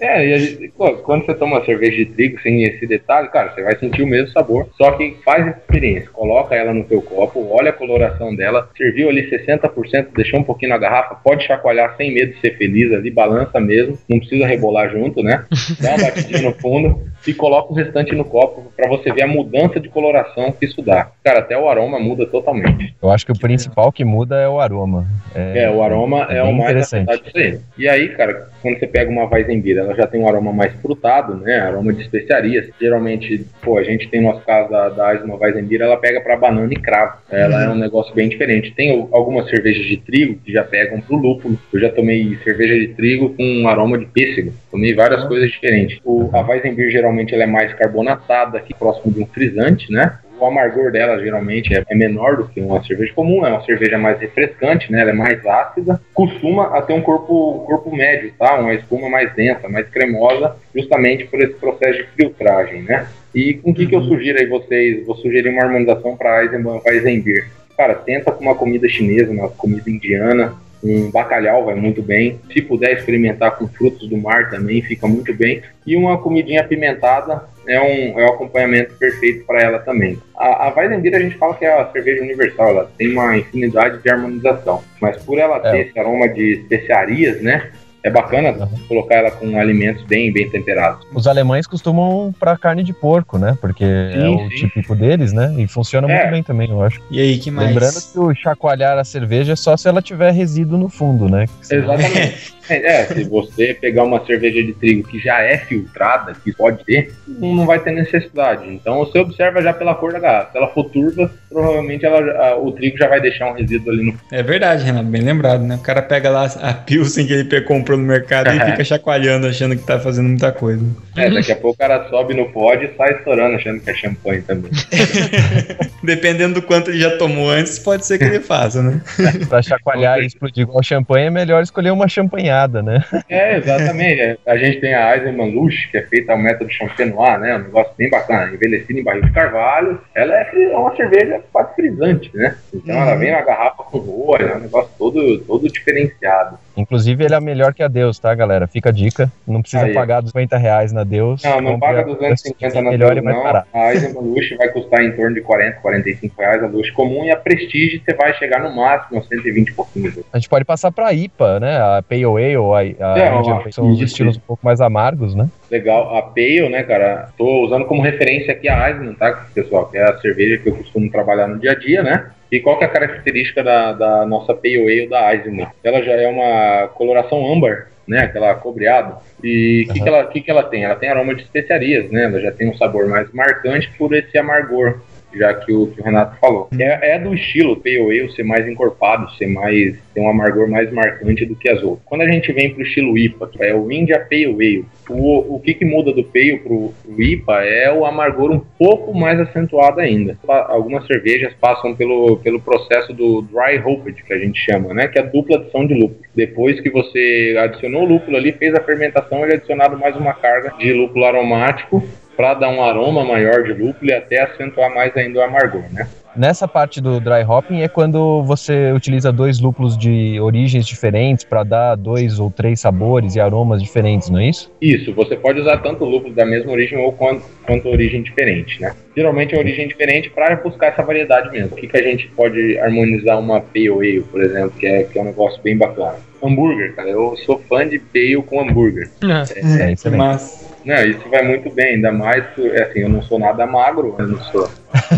É, 0.00 0.26
e 0.26 0.34
a 0.34 0.38
gente- 0.38 0.68
pô, 0.76 0.92
quando 0.96 1.24
você 1.24 1.34
toma 1.34 1.56
uma 1.58 1.64
cerveja 1.64 1.96
de 1.96 2.06
trigo 2.06 2.40
sem 2.40 2.64
esse 2.64 2.86
detalhe, 2.86 3.28
cara, 3.28 3.52
você 3.54 3.62
vai 3.62 3.76
sentir 3.76 4.02
o 4.02 4.06
mesmo 4.06 4.28
sabor. 4.28 4.68
Só 4.76 4.90
que 4.92 5.16
faz 5.24 5.46
essa 5.46 5.58
experiência, 5.58 6.10
coloca 6.12 6.54
ela 6.54 6.74
no 6.74 6.84
teu 6.84 7.00
copo, 7.00 7.46
olha 7.50 7.70
a 7.70 7.72
coloração 7.72 8.34
dela, 8.34 8.68
serviu 8.76 9.08
ali 9.08 9.28
60%, 9.30 10.08
deixou 10.14 10.40
um 10.40 10.44
pouquinho 10.44 10.70
na 10.70 10.78
garrafa, 10.78 11.14
pode 11.14 11.46
chacoalhar 11.46 11.96
sem 11.96 12.12
medo 12.12 12.34
de 12.34 12.40
ser 12.40 12.56
feliz 12.56 12.92
ali, 12.92 13.10
balança 13.10 13.60
mesmo, 13.60 13.98
não 14.08 14.18
precisa 14.18 14.46
rebolar 14.46 14.90
junto, 14.90 15.22
né? 15.22 15.44
Dá 15.80 15.90
uma 15.94 15.98
batidinha 16.06 16.42
no 16.42 16.52
fundo 16.54 17.02
e 17.26 17.32
coloca 17.32 17.72
o 17.72 17.76
restante 17.76 18.14
no 18.14 18.24
copo 18.24 18.72
pra 18.76 18.88
você 18.88 19.10
ver 19.12 19.22
a 19.22 19.26
mudança 19.26 19.80
de 19.80 19.88
coloração 19.88 20.52
que 20.52 20.66
isso 20.66 20.82
dá. 20.82 21.08
Cara, 21.22 21.38
até 21.38 21.56
o 21.56 21.68
aroma 21.68 21.98
muda 21.98 22.26
totalmente. 22.26 22.94
Eu 23.02 23.10
acho 23.10 23.24
que 23.24 23.32
o 23.32 23.38
principal 23.38 23.90
que 23.92 24.04
muda 24.04 24.36
é 24.40 24.48
o 24.48 24.60
aroma. 24.60 25.06
É, 25.34 25.70
o 25.70 25.82
aroma 25.82 26.26
é, 26.30 26.38
é 26.38 26.42
o 26.42 26.52
mais 26.52 26.70
interessante. 26.92 27.60
E 27.78 27.88
aí, 27.88 28.08
cara, 28.10 28.48
quando 28.60 28.78
você 28.78 28.86
pega 28.86 29.10
uma 29.10 29.26
Weizenbier, 29.44 29.78
ela 29.78 29.94
já 29.94 30.06
tem 30.06 30.20
um 30.20 30.28
aroma 30.28 30.52
mais 30.52 30.72
frutado, 30.80 31.36
né? 31.36 31.58
Aroma 31.58 31.92
de 31.92 32.02
especiarias. 32.02 32.68
Geralmente, 32.80 33.46
pô, 33.62 33.78
a 33.78 33.84
gente 33.84 34.08
tem 34.08 34.20
no 34.20 34.28
nosso 34.28 34.44
caso 34.44 34.70
da, 34.70 34.88
da 34.88 35.14
Eisma 35.14 35.36
Weizenbier, 35.36 35.82
ela 35.82 35.96
pega 35.96 36.20
pra 36.20 36.36
banana 36.36 36.72
e 36.72 36.76
cravo. 36.76 37.18
Ela 37.30 37.64
é 37.64 37.68
um 37.68 37.74
negócio 37.76 38.14
bem 38.14 38.28
diferente. 38.28 38.74
Tem 38.74 39.08
algumas 39.12 39.48
cervejas 39.48 39.84
de 39.86 39.96
trigo 39.98 40.38
que 40.44 40.52
já 40.52 40.64
pegam 40.64 41.00
pro 41.00 41.16
lúpulo. 41.16 41.58
Eu 41.72 41.80
já 41.80 41.90
tomei 41.90 42.36
cerveja 42.42 42.78
de 42.78 42.88
trigo 42.94 43.34
com 43.34 43.42
um 43.42 43.68
aroma 43.68 43.98
de 43.98 44.06
pêssego. 44.06 44.52
Tomei 44.70 44.94
várias 44.94 45.24
coisas 45.24 45.50
diferentes. 45.50 45.98
O, 46.04 46.30
a 46.32 46.40
Weizenbier 46.40 46.90
geralmente 46.90 47.34
ela 47.34 47.44
é 47.44 47.46
mais 47.46 47.72
carbonatada, 47.74 48.58
aqui 48.58 48.74
próximo 48.74 49.12
de 49.12 49.20
um 49.20 49.26
frisante, 49.26 49.92
né? 49.92 50.18
O 50.38 50.46
amargor 50.46 50.90
dela 50.90 51.20
geralmente 51.20 51.74
é, 51.74 51.84
é 51.88 51.94
menor 51.94 52.36
do 52.36 52.48
que 52.48 52.60
uma 52.60 52.82
cerveja 52.84 53.12
comum, 53.14 53.46
é 53.46 53.50
uma 53.50 53.64
cerveja 53.64 53.96
mais 53.96 54.18
refrescante, 54.18 54.90
né? 54.90 55.00
Ela 55.00 55.10
é 55.10 55.14
mais 55.14 55.44
ácida, 55.46 56.00
costuma 56.12 56.76
a 56.76 56.82
ter 56.82 56.92
um 56.92 57.00
corpo, 57.00 57.64
corpo 57.66 57.94
médio, 57.94 58.32
tá? 58.38 58.58
Uma 58.58 58.74
espuma 58.74 59.08
mais 59.08 59.32
densa, 59.34 59.68
mais 59.68 59.88
cremosa, 59.88 60.56
justamente 60.74 61.24
por 61.24 61.40
esse 61.40 61.54
processo 61.54 61.98
de 61.98 62.08
filtragem, 62.16 62.82
né? 62.82 63.06
E 63.34 63.54
com 63.54 63.70
o 63.70 63.74
que, 63.74 63.86
que 63.86 63.94
eu 63.94 64.02
sugiro 64.02 64.38
aí 64.38 64.46
vocês? 64.46 65.06
Vou 65.06 65.16
sugerir 65.16 65.48
uma 65.48 65.62
harmonização 65.62 66.16
para 66.16 66.44
Eisenbahn 66.44 66.80
Weizenbier. 66.86 67.48
Cara, 67.76 67.94
tenta 67.94 68.30
com 68.30 68.44
uma 68.44 68.54
comida 68.54 68.88
chinesa, 68.88 69.32
uma 69.32 69.48
comida 69.48 69.90
indiana, 69.90 70.54
um 70.84 71.10
bacalhau 71.10 71.64
vai 71.64 71.74
muito 71.74 72.02
bem. 72.02 72.38
Se 72.52 72.60
puder 72.60 72.92
experimentar 72.98 73.56
com 73.56 73.66
frutos 73.66 74.06
do 74.08 74.16
mar 74.18 74.50
também, 74.50 74.82
fica 74.82 75.06
muito 75.08 75.32
bem. 75.32 75.62
E 75.86 75.96
uma 75.96 76.18
comidinha 76.18 76.60
apimentada 76.60 77.42
é 77.66 77.80
um, 77.80 78.20
é 78.20 78.24
um 78.24 78.28
acompanhamento 78.28 78.94
perfeito 78.94 79.46
para 79.46 79.62
ela 79.62 79.78
também. 79.78 80.18
A, 80.36 80.66
a 80.68 80.74
Weizenbier 80.74 81.14
a 81.16 81.20
gente 81.20 81.36
fala 81.38 81.54
que 81.54 81.64
é 81.64 81.72
a 81.80 81.90
cerveja 81.90 82.22
universal, 82.22 82.68
ela 82.68 82.90
tem 82.98 83.10
uma 83.12 83.36
infinidade 83.38 84.02
de 84.02 84.10
harmonização. 84.10 84.82
Mas 85.00 85.16
por 85.16 85.38
ela 85.38 85.56
É. 85.64 85.70
ter 85.72 85.88
esse 85.88 85.98
aroma 85.98 86.28
de 86.28 86.60
especiarias, 86.60 87.40
né? 87.40 87.70
É 88.04 88.10
bacana 88.10 88.68
colocar 88.86 89.14
ela 89.14 89.30
com 89.30 89.58
alimentos 89.58 90.04
bem, 90.04 90.30
bem 90.30 90.46
temperados. 90.50 91.06
Os 91.14 91.26
alemães 91.26 91.66
costumam 91.66 92.34
pra 92.38 92.54
carne 92.54 92.82
de 92.84 92.92
porco, 92.92 93.38
né? 93.38 93.56
Porque 93.58 93.82
é 93.82 94.12
Sim, 94.20 94.34
o 94.46 94.50
sim. 94.50 94.56
típico 94.56 94.94
deles, 94.94 95.32
né? 95.32 95.54
E 95.56 95.66
funciona 95.66 96.06
É. 96.10 96.14
muito 96.18 96.30
bem 96.30 96.42
também, 96.42 96.68
eu 96.68 96.82
acho. 96.82 97.00
E 97.10 97.18
aí, 97.18 97.38
que 97.38 97.50
mais? 97.50 97.68
Lembrando 97.68 97.94
que 98.12 98.18
o 98.18 98.34
chacoalhar 98.34 98.98
a 98.98 99.04
cerveja 99.04 99.54
é 99.54 99.56
só 99.56 99.74
se 99.74 99.88
ela 99.88 100.02
tiver 100.02 100.30
resíduo 100.32 100.76
no 100.78 100.90
fundo, 100.90 101.30
né? 101.30 101.46
Exatamente. 101.70 102.54
É, 102.68 103.04
se 103.04 103.24
você 103.24 103.74
pegar 103.74 104.04
uma 104.04 104.24
cerveja 104.24 104.62
de 104.62 104.72
trigo 104.72 105.06
que 105.08 105.18
já 105.18 105.40
é 105.40 105.58
filtrada, 105.58 106.32
que 106.42 106.52
pode 106.52 106.84
ter, 106.84 107.12
não 107.26 107.66
vai 107.66 107.78
ter 107.78 107.92
necessidade. 107.92 108.68
Então 108.68 108.98
você 108.98 109.18
observa 109.18 109.62
já 109.62 109.72
pela 109.72 109.94
cor 109.94 110.12
da 110.12 110.18
garrafa. 110.20 110.52
Se 110.52 110.58
ela 110.58 110.68
for 110.68 110.84
turva, 110.90 111.30
provavelmente 111.50 112.04
ela, 112.06 112.20
a- 112.48 112.56
o 112.56 112.72
trigo 112.72 112.96
já 112.96 113.08
vai 113.08 113.20
deixar 113.20 113.50
um 113.50 113.54
resíduo 113.54 113.92
ali 113.92 114.04
no 114.06 114.14
É 114.32 114.42
verdade, 114.42 114.84
Renato, 114.84 115.06
bem 115.06 115.22
lembrado, 115.22 115.62
né? 115.62 115.76
O 115.76 115.80
cara 115.80 116.02
pega 116.02 116.30
lá 116.30 116.46
a 116.62 116.72
Pilsen 116.74 117.26
que 117.26 117.32
ele 117.32 117.60
comprou 117.62 117.98
no 117.98 118.04
mercado 118.04 118.48
e 118.54 118.60
fica 118.72 118.84
chacoalhando, 118.84 119.46
achando 119.46 119.76
que 119.76 119.82
tá 119.84 119.98
fazendo 119.98 120.28
muita 120.28 120.50
coisa. 120.52 120.84
É, 121.16 121.30
daqui 121.30 121.52
a 121.52 121.56
pouco 121.56 121.74
o 121.74 121.78
cara 121.78 122.08
sobe 122.08 122.34
no 122.34 122.50
pódio 122.50 122.90
e 122.92 122.96
sai 122.96 123.12
estourando, 123.16 123.56
achando 123.56 123.80
que 123.80 123.90
é 123.90 123.94
champanhe 123.94 124.42
também. 124.42 124.70
Dependendo 126.02 126.54
do 126.54 126.62
quanto 126.62 126.90
ele 126.90 126.98
já 127.00 127.16
tomou 127.16 127.50
antes, 127.50 127.78
pode 127.78 128.04
ser 128.06 128.18
que 128.18 128.24
ele 128.24 128.40
faça, 128.44 128.82
né? 128.82 129.00
Pra 129.48 129.62
chacoalhar 129.62 130.18
e 130.20 130.26
explodir 130.26 130.62
igual 130.62 130.82
champanhe, 130.82 131.26
é 131.26 131.30
melhor 131.30 131.62
escolher 131.62 131.90
uma 131.90 132.08
champanhada, 132.54 132.82
né? 132.82 133.04
É, 133.28 133.56
exatamente. 133.56 134.38
A 134.46 134.56
gente 134.56 134.80
tem 134.80 134.94
a 134.94 135.16
Eisenman 135.16 135.54
Lush, 135.54 135.86
que 135.90 135.98
é 135.98 136.02
feita 136.02 136.32
ao 136.32 136.38
método 136.38 136.70
Champenois, 136.70 137.40
né? 137.40 137.56
Um 137.56 137.64
negócio 137.64 137.92
bem 137.96 138.08
bacana, 138.08 138.52
envelhecida 138.52 138.98
em 138.98 139.02
barril 139.02 139.22
de 139.22 139.32
carvalho. 139.32 140.00
Ela 140.14 140.34
é 140.34 140.44
é 140.54 140.76
uma 140.76 140.94
cerveja 140.94 141.40
quase 141.52 141.74
frisante, 141.74 142.30
né? 142.34 142.56
Então 142.72 142.94
ela 142.94 143.16
vem 143.16 143.32
na 143.32 143.42
garrafa 143.42 143.82
com 143.82 143.98
rolha, 143.98 144.44
é 144.44 144.56
um 144.56 144.60
negócio 144.60 144.90
todo, 144.96 145.38
todo 145.40 145.70
diferenciado. 145.70 146.58
Inclusive, 146.76 147.24
ele 147.24 147.34
é 147.34 147.40
melhor 147.40 147.72
que 147.72 147.82
a 147.82 147.88
Deus, 147.88 148.18
tá, 148.18 148.34
galera? 148.34 148.66
Fica 148.66 148.88
a 148.88 148.92
dica. 148.92 149.30
Não 149.46 149.60
precisa 149.60 149.84
Aí. 149.84 149.94
pagar 149.94 150.22
50 150.22 150.56
reais 150.56 150.92
na 150.92 151.04
Deus. 151.04 151.42
Não, 151.42 151.60
não 151.60 151.78
paga 151.78 152.00
a 152.00 152.04
250 152.04 152.82
na 152.82 152.90
melhor 152.90 153.14
Deus, 153.14 153.24
não. 153.24 153.46
A 153.46 153.92
Eisenman 153.92 154.22
Lush 154.22 154.56
vai 154.56 154.68
custar 154.68 155.04
em 155.04 155.12
torno 155.12 155.34
de 155.34 155.40
40, 155.40 155.80
45 155.80 156.34
reais 156.40 156.62
a 156.62 156.66
Lush 156.66 156.90
comum 156.90 157.24
e 157.24 157.30
a 157.30 157.36
Prestige 157.36 158.02
você 158.04 158.14
vai 158.14 158.34
chegar 158.34 158.60
no 158.60 158.74
máximo 158.74 159.18
a 159.18 159.22
120 159.22 159.68
e 159.68 159.72
pouquinho. 159.72 160.12
A 160.32 160.38
gente 160.38 160.48
pode 160.48 160.64
passar 160.64 160.90
pra 160.90 161.12
IPA, 161.12 161.60
né? 161.60 161.76
A 161.76 162.02
Pale 162.02 162.24
Ale, 162.24 162.96
a, 163.00 163.12
a 163.12 163.18
É, 163.18 163.38
Indian 163.38 163.62
são 163.70 163.90
os 163.90 164.00
estilos 164.00 164.36
um 164.36 164.40
pouco 164.40 164.64
mais 164.64 164.80
amargos, 164.80 165.34
né? 165.34 165.48
Legal, 165.74 166.16
a 166.16 166.22
Pale, 166.22 166.68
né, 166.68 166.84
cara? 166.84 167.30
Tô 167.36 167.64
usando 167.64 167.84
como 167.86 168.00
referência 168.00 168.52
aqui 168.52 168.68
a 168.68 168.88
Eisenman, 168.88 169.14
tá, 169.14 169.48
pessoal? 169.52 169.90
Que 169.90 169.98
é 169.98 170.04
a 170.04 170.16
cerveja 170.18 170.58
que 170.58 170.68
eu 170.68 170.76
costumo 170.76 171.10
trabalhar 171.10 171.48
no 171.48 171.58
dia 171.58 171.72
a 171.72 171.74
dia, 171.74 172.00
né? 172.00 172.30
E 172.50 172.60
qual 172.60 172.78
que 172.78 172.84
é 172.84 172.86
a 172.86 172.90
característica 172.90 173.60
da, 173.64 173.92
da 173.92 174.24
nossa 174.24 174.54
Pale 174.54 174.78
Ale 174.78 175.08
da 175.08 175.34
Eisenman? 175.34 175.66
Ela 175.82 176.00
já 176.02 176.12
é 176.12 176.28
uma 176.28 176.86
coloração 176.94 177.44
âmbar, 177.52 177.88
né? 178.06 178.20
Aquela 178.20 178.54
cobreado. 178.54 179.16
E 179.42 179.84
o 179.88 179.92
que, 179.92 179.98
Aham. 179.98 180.04
que, 180.04 180.08
ela, 180.08 180.26
que, 180.26 180.40
que 180.42 180.50
ela 180.52 180.62
tem? 180.62 180.84
Ela 180.84 180.94
tem 180.94 181.08
aroma 181.08 181.34
de 181.34 181.42
especiarias, 181.42 182.08
né? 182.08 182.26
Ela 182.26 182.40
já 182.40 182.52
tem 182.52 182.70
um 182.70 182.76
sabor 182.76 183.08
mais 183.08 183.32
marcante 183.32 183.90
por 183.98 184.14
esse 184.14 184.38
amargor, 184.38 185.00
já 185.38 185.54
que 185.54 185.72
o, 185.72 185.86
que 185.88 186.00
o 186.00 186.04
Renato 186.04 186.36
falou. 186.38 186.68
É, 186.78 187.14
é 187.14 187.18
do 187.18 187.34
estilo 187.34 187.80
Ale 187.84 188.32
ser 188.32 188.44
mais 188.44 188.66
encorpado, 188.68 189.30
ser 189.36 189.46
mais 189.46 189.96
ter 190.14 190.20
um 190.20 190.28
amargor 190.28 190.68
mais 190.68 190.92
marcante 190.92 191.44
do 191.44 191.56
que 191.56 191.68
as 191.68 191.82
outras. 191.82 192.02
Quando 192.04 192.22
a 192.22 192.30
gente 192.30 192.52
vem 192.52 192.72
pro 192.72 192.82
estilo 192.82 193.18
IPA, 193.18 193.48
que 193.48 193.62
é 193.64 193.74
o 193.74 193.90
India 193.90 194.20
Pale 194.20 194.46
Ale, 194.46 194.84
o, 195.08 195.56
o 195.56 195.60
que, 195.60 195.74
que 195.74 195.84
muda 195.84 196.12
do 196.12 196.24
Pale 196.24 196.58
pro, 196.58 196.94
pro 197.02 197.22
IPA 197.22 197.64
é 197.64 197.92
o 197.92 198.06
amargor 198.06 198.50
um 198.50 198.60
pouco 198.78 199.12
mais 199.12 199.38
acentuado 199.40 200.00
ainda. 200.00 200.38
Algumas 200.46 201.06
cervejas 201.06 201.52
passam 201.60 201.94
pelo, 201.94 202.36
pelo 202.38 202.60
processo 202.60 203.12
do 203.12 203.42
dry 203.42 203.78
hopped, 203.84 204.22
que 204.22 204.32
a 204.32 204.38
gente 204.38 204.58
chama, 204.58 204.94
né? 204.94 205.08
Que 205.08 205.18
é 205.18 205.22
a 205.22 205.26
dupla 205.26 205.56
adição 205.56 205.86
de 205.86 205.94
lúpulo. 205.94 206.20
Depois 206.34 206.80
que 206.80 206.90
você 206.90 207.56
adicionou 207.58 208.02
o 208.02 208.06
lúpulo 208.06 208.36
ali, 208.36 208.52
fez 208.52 208.74
a 208.74 208.80
fermentação, 208.80 209.42
ele 209.42 209.52
é 209.52 209.56
adicionado 209.56 209.98
mais 209.98 210.16
uma 210.16 210.32
carga 210.32 210.72
de 210.78 210.92
lúpulo 210.92 211.24
aromático 211.24 212.02
para 212.36 212.54
dar 212.54 212.68
um 212.68 212.82
aroma 212.82 213.24
maior 213.24 213.62
de 213.62 213.72
lúpulo 213.72 214.10
e 214.10 214.12
até 214.12 214.42
acentuar 214.42 214.94
mais 214.94 215.16
ainda 215.16 215.40
o 215.40 215.42
amargor, 215.42 215.84
né? 215.92 216.06
Nessa 216.36 216.66
parte 216.66 217.00
do 217.00 217.20
dry 217.20 217.44
hopping 217.48 217.82
é 217.82 217.88
quando 217.88 218.42
você 218.42 218.90
utiliza 218.90 219.30
dois 219.30 219.60
lúpulos 219.60 219.96
de 219.96 220.40
origens 220.40 220.84
diferentes 220.84 221.44
para 221.44 221.62
dar 221.62 221.94
dois 221.94 222.40
ou 222.40 222.50
três 222.50 222.80
sabores 222.80 223.36
e 223.36 223.40
aromas 223.40 223.80
diferentes, 223.80 224.28
não 224.28 224.40
é 224.40 224.48
isso? 224.48 224.72
Isso, 224.80 225.14
você 225.14 225.36
pode 225.36 225.60
usar 225.60 225.78
tanto 225.78 226.04
lúpulo 226.04 226.34
da 226.34 226.44
mesma 226.44 226.72
origem 226.72 226.98
ou 226.98 227.12
quanto 227.12 227.88
a 227.88 227.90
origem 227.90 228.20
diferente, 228.20 228.80
né? 228.80 228.92
Geralmente 229.16 229.54
a 229.54 229.58
origem 229.58 229.86
diferente 229.86 230.28
para 230.28 230.56
buscar 230.56 230.88
essa 230.88 231.04
variedade 231.04 231.52
mesmo. 231.52 231.72
O 231.72 231.76
que, 231.76 231.86
que 231.86 231.96
a 231.96 232.02
gente 232.02 232.26
pode 232.34 232.78
harmonizar 232.80 233.38
uma 233.38 233.60
Pale 233.60 233.88
Ale, 233.90 234.22
por 234.22 234.42
exemplo, 234.42 234.72
que 234.72 234.86
é, 234.86 235.04
que 235.04 235.16
é 235.16 235.22
um 235.22 235.26
negócio 235.26 235.62
bem 235.62 235.78
bacana. 235.78 236.16
Hambúrguer, 236.42 236.96
cara. 236.96 237.10
Eu 237.10 237.36
sou 237.36 237.60
fã 237.68 237.86
de 237.86 238.00
Pale 238.00 238.42
com 238.42 238.60
hambúrguer. 238.60 239.08
É. 239.22 239.84
É, 239.84 239.92
isso 239.92 240.10
mesmo. 240.10 240.18
Mas 240.18 240.73
Não, 240.84 241.02
isso 241.04 241.28
vai 241.30 241.42
muito 241.42 241.70
bem, 241.70 241.94
ainda 241.94 242.12
mais, 242.12 242.44
é 242.58 242.82
assim, 242.82 243.00
eu 243.00 243.08
não 243.08 243.22
sou 243.22 243.38
nada 243.38 243.66
magro, 243.66 244.14
eu 244.18 244.26
não 244.28 244.38
sou 244.44 244.68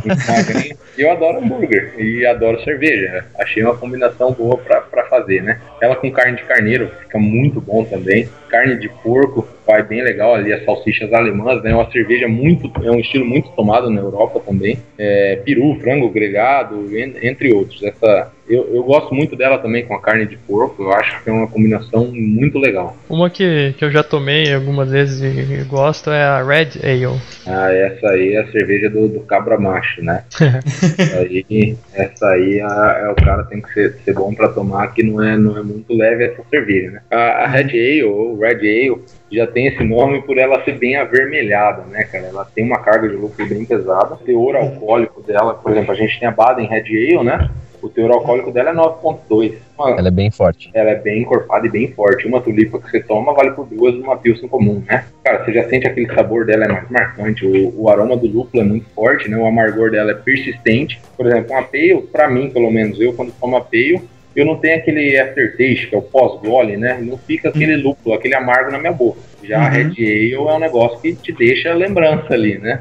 muito 0.04 0.26
magrinho, 0.30 0.76
e 0.96 1.02
eu 1.02 1.10
adoro 1.10 1.38
hambúrguer 1.38 1.94
e 1.98 2.24
adoro 2.24 2.62
cerveja. 2.62 3.24
Achei 3.38 3.62
uma 3.64 3.76
combinação 3.76 4.32
boa 4.32 4.56
pra 4.56 5.04
fazer, 5.10 5.42
né? 5.42 5.60
Ela 5.80 5.96
com 5.96 6.10
carne 6.10 6.36
de 6.36 6.44
carneiro 6.44 6.90
fica 7.00 7.18
muito 7.18 7.60
bom 7.60 7.84
também. 7.84 8.28
Carne 8.48 8.76
de 8.78 8.88
porco 8.88 9.46
vai 9.66 9.82
bem 9.82 10.02
legal 10.02 10.34
ali, 10.34 10.52
as 10.52 10.64
salsichas 10.64 11.12
alemãs, 11.12 11.62
né? 11.62 11.74
Uma 11.74 11.90
cerveja 11.90 12.28
muito, 12.28 12.70
é 12.84 12.90
um 12.90 13.00
estilo 13.00 13.24
muito 13.24 13.48
tomado 13.50 13.90
na 13.90 14.00
Europa 14.00 14.40
também. 14.46 14.78
É, 14.96 15.36
peru, 15.44 15.76
frango 15.80 16.08
grelhado, 16.10 16.96
en- 16.96 17.16
entre 17.22 17.52
outros. 17.52 17.82
Essa, 17.82 18.30
eu, 18.48 18.74
eu 18.74 18.82
gosto 18.84 19.14
muito 19.14 19.34
dela 19.36 19.58
também 19.58 19.84
com 19.86 19.94
a 19.94 20.00
carne 20.00 20.26
de 20.26 20.36
porco, 20.36 20.82
eu 20.82 20.92
acho 20.92 21.22
que 21.22 21.30
é 21.30 21.32
uma 21.32 21.46
combinação 21.48 22.06
muito 22.12 22.58
legal. 22.58 22.96
Uma 23.08 23.28
que, 23.30 23.74
que 23.78 23.84
eu 23.84 23.90
já 23.90 24.02
tomei 24.02 24.52
algumas 24.52 24.90
vezes 24.90 25.20
e 25.22 25.64
gosto 25.64 26.10
é 26.10 26.22
a 26.22 26.42
Red 26.42 26.70
Ale. 26.82 27.18
Ah, 27.46 27.72
essa 27.72 28.08
aí 28.10 28.34
é 28.34 28.40
a 28.40 28.50
cerveja 28.52 28.88
do, 28.90 29.08
do 29.08 29.20
cabra 29.20 29.58
macho, 29.58 30.02
né? 30.02 30.24
essa 30.98 31.18
aí, 31.18 31.76
essa 31.94 32.28
aí 32.30 32.60
a- 32.60 33.00
é, 33.04 33.08
o 33.10 33.14
cara 33.16 33.44
tem 33.44 33.60
que 33.60 33.72
ser, 33.72 33.92
ser 34.04 34.12
bom 34.14 34.34
pra 34.34 34.48
tomar, 34.48 34.92
que 34.92 35.02
não 35.02 35.22
é, 35.22 35.36
não 35.36 35.56
é 35.56 35.62
muito 35.62 35.92
leve 35.94 36.24
essa 36.24 36.42
cerveja, 36.50 36.90
né? 36.90 37.00
A, 37.10 37.44
a 37.44 37.46
Red 37.46 37.70
Ale, 37.70 38.04
ou 38.04 38.38
Red 38.38 38.54
Ale, 38.60 39.00
já 39.32 39.46
tem 39.46 39.66
esse 39.66 39.82
nome 39.82 40.22
por 40.22 40.38
ela 40.38 40.62
ser 40.64 40.78
bem 40.78 40.96
avermelhada, 40.96 41.82
né, 41.90 42.04
cara? 42.04 42.26
Ela 42.26 42.44
tem 42.54 42.64
uma 42.64 42.78
carga 42.78 43.08
de 43.08 43.16
lúpulo 43.16 43.48
bem 43.48 43.64
pesada. 43.64 44.14
O 44.14 44.18
teor 44.18 44.56
alcoólico 44.56 45.22
dela, 45.22 45.54
por 45.54 45.72
exemplo, 45.72 45.92
a 45.92 45.96
gente 45.96 46.18
tem 46.18 46.28
a 46.28 46.32
Baden 46.32 46.66
Red 46.68 46.84
Ale, 46.86 47.24
né? 47.24 47.50
O 47.86 47.88
teor 47.88 48.10
alcoólico 48.10 48.50
dela 48.50 48.70
é 48.70 48.72
9.2. 48.74 49.54
Uma- 49.78 49.90
Ela 49.90 50.08
é 50.08 50.10
bem 50.10 50.28
forte. 50.30 50.70
ela 50.74 50.90
é 50.90 50.94
bem 50.96 51.22
encorpada 51.22 51.66
e 51.66 51.70
bem 51.70 51.92
forte. 51.92 52.26
Uma 52.26 52.40
tulipa 52.40 52.80
que 52.80 52.90
você 52.90 53.00
toma 53.00 53.32
vale 53.32 53.52
por 53.52 53.64
duas 53.66 53.94
numa 53.94 54.16
pilsen 54.16 54.48
comum, 54.48 54.82
né? 54.88 55.04
Cara, 55.22 55.44
você 55.44 55.52
já 55.52 55.68
sente 55.68 55.86
aquele 55.86 56.12
sabor 56.12 56.44
dela 56.44 56.64
é 56.64 56.68
mais 56.68 56.90
marcante. 56.90 57.46
O, 57.46 57.82
o 57.82 57.88
aroma 57.88 58.16
do 58.16 58.26
lúpulo 58.26 58.60
é 58.62 58.66
muito 58.66 58.86
forte, 58.90 59.30
né? 59.30 59.36
O 59.36 59.46
amargor 59.46 59.90
dela 59.92 60.10
é 60.10 60.14
persistente. 60.14 61.00
Por 61.16 61.26
exemplo, 61.26 61.52
uma 61.52 61.62
pale, 61.62 62.02
pra 62.10 62.28
mim, 62.28 62.50
pelo 62.50 62.70
menos, 62.72 63.00
eu 63.00 63.12
quando 63.12 63.32
tomo 63.40 63.56
a 63.56 63.60
pale, 63.60 64.02
eu 64.36 64.44
não 64.44 64.56
tenho 64.56 64.76
aquele 64.76 65.18
aftertaste, 65.18 65.86
que 65.88 65.94
é 65.94 65.98
o 65.98 66.02
pós-gole, 66.02 66.76
né? 66.76 66.98
Não 67.00 67.16
fica 67.16 67.48
aquele 67.48 67.76
lúpulo, 67.76 68.14
aquele 68.14 68.34
amargo 68.34 68.70
na 68.70 68.78
minha 68.78 68.92
boca. 68.92 69.18
Já 69.42 69.60
a 69.60 69.64
Uhum. 69.66 69.70
Red 69.70 69.84
Ale 69.84 70.32
é 70.34 70.38
um 70.38 70.58
negócio 70.58 71.00
que 71.00 71.14
te 71.14 71.32
deixa 71.32 71.72
lembrança 71.72 72.34
ali, 72.34 72.58
né? 72.58 72.80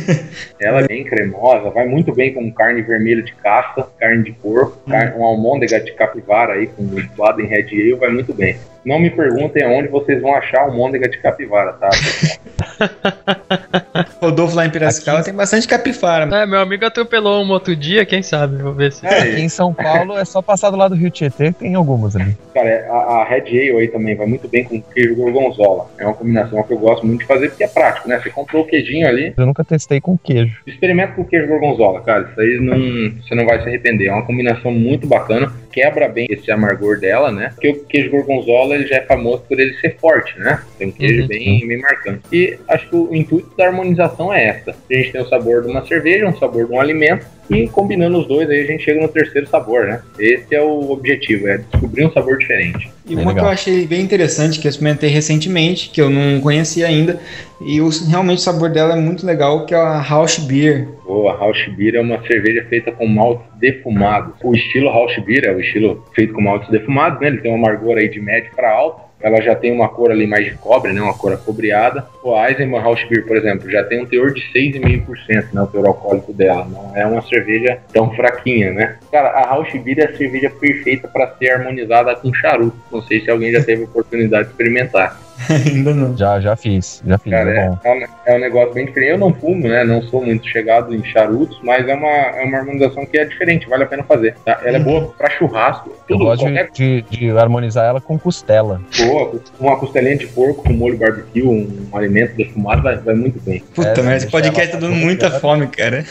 Ela 0.60 0.80
é 0.80 0.88
bem 0.88 1.04
cremosa, 1.04 1.70
vai 1.70 1.86
muito 1.86 2.12
bem 2.12 2.32
com 2.32 2.50
carne 2.52 2.82
vermelha 2.82 3.22
de 3.22 3.32
caça, 3.34 3.88
carne 3.98 4.24
de 4.24 4.32
porco, 4.32 4.78
carne, 4.88 5.12
uma 5.16 5.28
almôndega 5.28 5.80
de 5.80 5.92
capivara 5.92 6.54
aí 6.54 6.66
com 6.66 6.84
Baden 7.16 7.46
Red 7.46 7.66
Ale, 7.70 7.94
vai 7.94 8.10
muito 8.10 8.34
bem. 8.34 8.56
Não 8.88 8.98
me 8.98 9.10
perguntem 9.10 9.66
onde 9.66 9.88
vocês 9.88 10.22
vão 10.22 10.34
achar 10.34 10.62
almôndega 10.62 11.10
de 11.10 11.18
capivara, 11.18 11.74
tá? 11.74 11.90
Rodolfo 14.18 14.56
lá 14.56 14.64
em 14.64 14.70
Piracicaba 14.70 15.22
tem 15.22 15.34
bastante 15.34 15.68
capifara. 15.68 16.24
É, 16.34 16.46
meu 16.46 16.58
amigo 16.58 16.86
atropelou 16.86 17.44
um 17.44 17.50
outro 17.50 17.76
dia, 17.76 18.06
quem 18.06 18.22
sabe? 18.22 18.62
Vou 18.62 18.72
ver 18.72 18.92
se. 18.92 19.06
É, 19.06 19.18
Aqui 19.18 19.40
em 19.42 19.48
São 19.50 19.74
Paulo 19.74 20.16
é 20.16 20.24
só 20.24 20.40
passar 20.40 20.70
do 20.70 20.76
lado 20.78 20.94
do 20.94 21.00
Rio 21.00 21.10
Tietê, 21.10 21.52
tem 21.52 21.74
algumas 21.74 22.16
ali. 22.16 22.34
Cara, 22.54 22.86
a, 22.88 23.20
a 23.20 23.24
Red 23.24 23.42
Ale 23.48 23.72
aí 23.72 23.88
também 23.88 24.16
vai 24.16 24.26
muito 24.26 24.48
bem 24.48 24.64
com 24.64 24.80
queijo 24.80 25.14
gorgonzola. 25.16 25.90
É 25.98 26.06
uma 26.06 26.14
combinação 26.14 26.62
que 26.62 26.72
eu 26.72 26.78
gosto 26.78 27.06
muito 27.06 27.20
de 27.20 27.26
fazer 27.26 27.50
porque 27.50 27.64
é 27.64 27.68
prático, 27.68 28.08
né? 28.08 28.18
Você 28.18 28.30
comprou 28.30 28.62
o 28.62 28.66
queijinho 28.66 29.06
ali, 29.06 29.34
Eu 29.36 29.44
nunca 29.44 29.62
testei 29.62 30.00
com 30.00 30.16
queijo. 30.16 30.62
experimenta 30.66 31.12
com 31.12 31.24
queijo 31.24 31.46
gorgonzola, 31.46 32.00
cara. 32.00 32.26
Isso 32.30 32.40
aí 32.40 32.58
não, 32.58 33.22
você 33.22 33.34
não 33.34 33.44
vai 33.44 33.60
se 33.62 33.68
arrepender. 33.68 34.06
É 34.06 34.12
uma 34.12 34.24
combinação 34.24 34.72
muito 34.72 35.06
bacana. 35.06 35.52
Quebra 35.70 36.08
bem 36.08 36.26
esse 36.30 36.50
amargor 36.50 36.98
dela, 36.98 37.30
né? 37.30 37.50
Porque 37.54 37.68
o 37.68 37.84
queijo 37.84 38.10
gorgonzola 38.10 38.77
ele 38.78 38.86
já 38.88 38.96
é 38.96 39.00
famoso 39.02 39.42
por 39.48 39.58
ele 39.58 39.74
ser 39.74 39.96
forte, 39.98 40.38
né? 40.38 40.62
Tem 40.78 40.88
um 40.88 40.92
queijo 40.92 41.22
Uhum. 41.22 41.28
bem, 41.28 41.66
bem 41.66 41.78
marcante. 41.78 42.20
E 42.32 42.58
acho 42.68 42.88
que 42.88 42.96
o 42.96 43.14
intuito 43.14 43.50
da 43.56 43.66
harmonização 43.66 44.32
é 44.32 44.44
essa. 44.46 44.70
A 44.70 44.94
gente 44.94 45.12
tem 45.12 45.20
o 45.20 45.28
sabor 45.28 45.62
de 45.62 45.68
uma 45.70 45.84
cerveja, 45.86 46.26
um 46.26 46.36
sabor 46.38 46.66
de 46.66 46.72
um 46.72 46.80
alimento. 46.80 47.26
E 47.50 47.66
combinando 47.68 48.18
os 48.18 48.26
dois, 48.28 48.48
aí 48.50 48.60
a 48.60 48.66
gente 48.66 48.84
chega 48.84 49.00
no 49.00 49.08
terceiro 49.08 49.46
sabor, 49.48 49.86
né? 49.86 50.02
Esse 50.18 50.54
é 50.54 50.60
o 50.60 50.90
objetivo, 50.90 51.48
é 51.48 51.56
descobrir 51.58 52.04
um 52.04 52.12
sabor 52.12 52.36
diferente. 52.38 52.90
E 53.08 53.16
Bem 53.16 53.24
uma 53.24 53.32
que 53.32 53.38
eu 53.38 53.42
legal. 53.44 53.52
achei 53.52 53.86
bem 53.86 54.02
interessante, 54.02 54.60
que 54.60 54.66
eu 54.66 54.70
experimentei 54.70 55.08
recentemente, 55.08 55.88
que 55.88 56.00
eu 56.00 56.10
não 56.10 56.40
conhecia 56.40 56.86
ainda, 56.86 57.18
e 57.60 57.80
o, 57.80 57.88
realmente 57.88 58.38
o 58.38 58.42
sabor 58.42 58.68
dela 58.68 58.92
é 58.92 59.00
muito 59.00 59.24
legal, 59.24 59.64
que 59.64 59.74
é 59.74 59.78
a 59.78 59.98
Rausch 59.98 60.38
Beer. 60.40 60.88
Boa, 61.06 61.34
Rausch 61.36 61.68
Beer 61.70 61.94
é 61.94 62.00
uma 62.00 62.20
cerveja 62.26 62.66
feita 62.68 62.92
com 62.92 63.06
maltes 63.06 63.46
defumados. 63.58 64.34
O 64.44 64.54
estilo 64.54 64.90
Rausch 64.90 65.18
Beer 65.24 65.46
é 65.46 65.52
o 65.52 65.60
estilo 65.60 66.04
feito 66.14 66.34
com 66.34 66.42
maltes 66.42 66.68
defumados, 66.68 67.18
né? 67.20 67.28
Ele 67.28 67.38
tem 67.38 67.50
um 67.50 67.54
amargor 67.54 67.96
aí 67.96 68.08
de 68.10 68.20
médio 68.20 68.50
para 68.54 68.70
alto. 68.70 69.07
Ela 69.20 69.40
já 69.40 69.54
tem 69.54 69.72
uma 69.72 69.88
cor 69.88 70.10
ali 70.10 70.26
mais 70.26 70.44
de 70.44 70.52
cobre, 70.52 70.92
né? 70.92 71.00
Uma 71.00 71.16
cor 71.16 71.32
acobreada. 71.32 72.06
O 72.22 72.36
Eisenbahn 72.36 72.80
Rausch 72.80 73.04
Beer, 73.08 73.26
por 73.26 73.36
exemplo, 73.36 73.70
já 73.70 73.82
tem 73.84 74.02
um 74.02 74.06
teor 74.06 74.32
de 74.32 74.40
6,5%, 74.52 75.52
né? 75.52 75.60
O 75.62 75.66
teor 75.66 75.86
alcoólico 75.86 76.32
dela. 76.32 76.64
Não 76.64 76.96
é 76.96 77.04
uma 77.04 77.22
cerveja 77.22 77.78
tão 77.92 78.14
fraquinha, 78.14 78.72
né? 78.72 78.96
Cara, 79.10 79.30
a 79.30 79.48
Rausch 79.48 79.74
Beer 79.78 80.00
é 80.00 80.04
a 80.04 80.16
cerveja 80.16 80.50
perfeita 80.50 81.08
para 81.08 81.34
ser 81.36 81.50
harmonizada 81.50 82.14
com 82.16 82.32
charuto. 82.32 82.76
Não 82.92 83.02
sei 83.02 83.20
se 83.20 83.30
alguém 83.30 83.52
já 83.52 83.62
teve 83.62 83.84
oportunidade 83.84 84.44
de 84.44 84.50
experimentar. 84.50 85.27
ainda 85.66 85.94
não. 85.94 86.16
Já, 86.16 86.40
já 86.40 86.56
fiz, 86.56 87.02
já 87.06 87.18
fiz. 87.18 87.32
Cara, 87.32 87.50
é 87.50 87.58
é, 87.58 87.68
bom. 87.68 87.78
é 87.84 87.92
um, 87.92 88.04
é 88.26 88.36
um 88.36 88.40
negócio 88.40 88.74
bem 88.74 88.86
diferente. 88.86 89.12
Eu 89.12 89.18
não 89.18 89.32
fumo, 89.32 89.68
né? 89.68 89.84
Não 89.84 90.02
sou 90.02 90.24
muito 90.24 90.46
chegado 90.48 90.94
em 90.94 91.04
charutos, 91.04 91.58
mas 91.62 91.86
é 91.88 91.94
uma, 91.94 92.08
é 92.08 92.44
uma 92.44 92.58
harmonização 92.58 93.06
que 93.06 93.18
é 93.18 93.24
diferente, 93.24 93.68
vale 93.68 93.84
a 93.84 93.86
pena 93.86 94.02
fazer. 94.02 94.34
tá? 94.44 94.60
Ela 94.64 94.76
é 94.76 94.80
boa 94.80 95.14
pra 95.16 95.30
churrasco, 95.30 95.90
Eu 95.90 96.16
tudo, 96.16 96.24
gosto 96.24 96.44
qualquer 96.44 96.70
de, 96.72 97.02
de, 97.02 97.30
harmonizar 97.30 97.84
ela 97.86 98.00
com 98.00 98.18
costela. 98.18 98.80
boa. 98.98 99.40
Uma 99.60 99.76
costelinha 99.78 100.16
de 100.16 100.26
porco 100.28 100.62
com 100.64 100.72
molho 100.72 100.98
barbecue, 100.98 101.42
um 101.42 101.88
alimento 101.92 102.34
defumado, 102.36 102.82
vai, 102.82 102.96
vai 102.96 103.14
muito 103.14 103.40
bem. 103.40 103.62
Puta, 103.74 104.00
É, 104.00 104.02
mas 104.02 104.22
esse 104.22 104.32
podcast 104.32 104.72
tá 104.72 104.78
dando 104.78 104.94
muita 104.96 105.30
fome, 105.40 105.66
cara. 105.68 106.04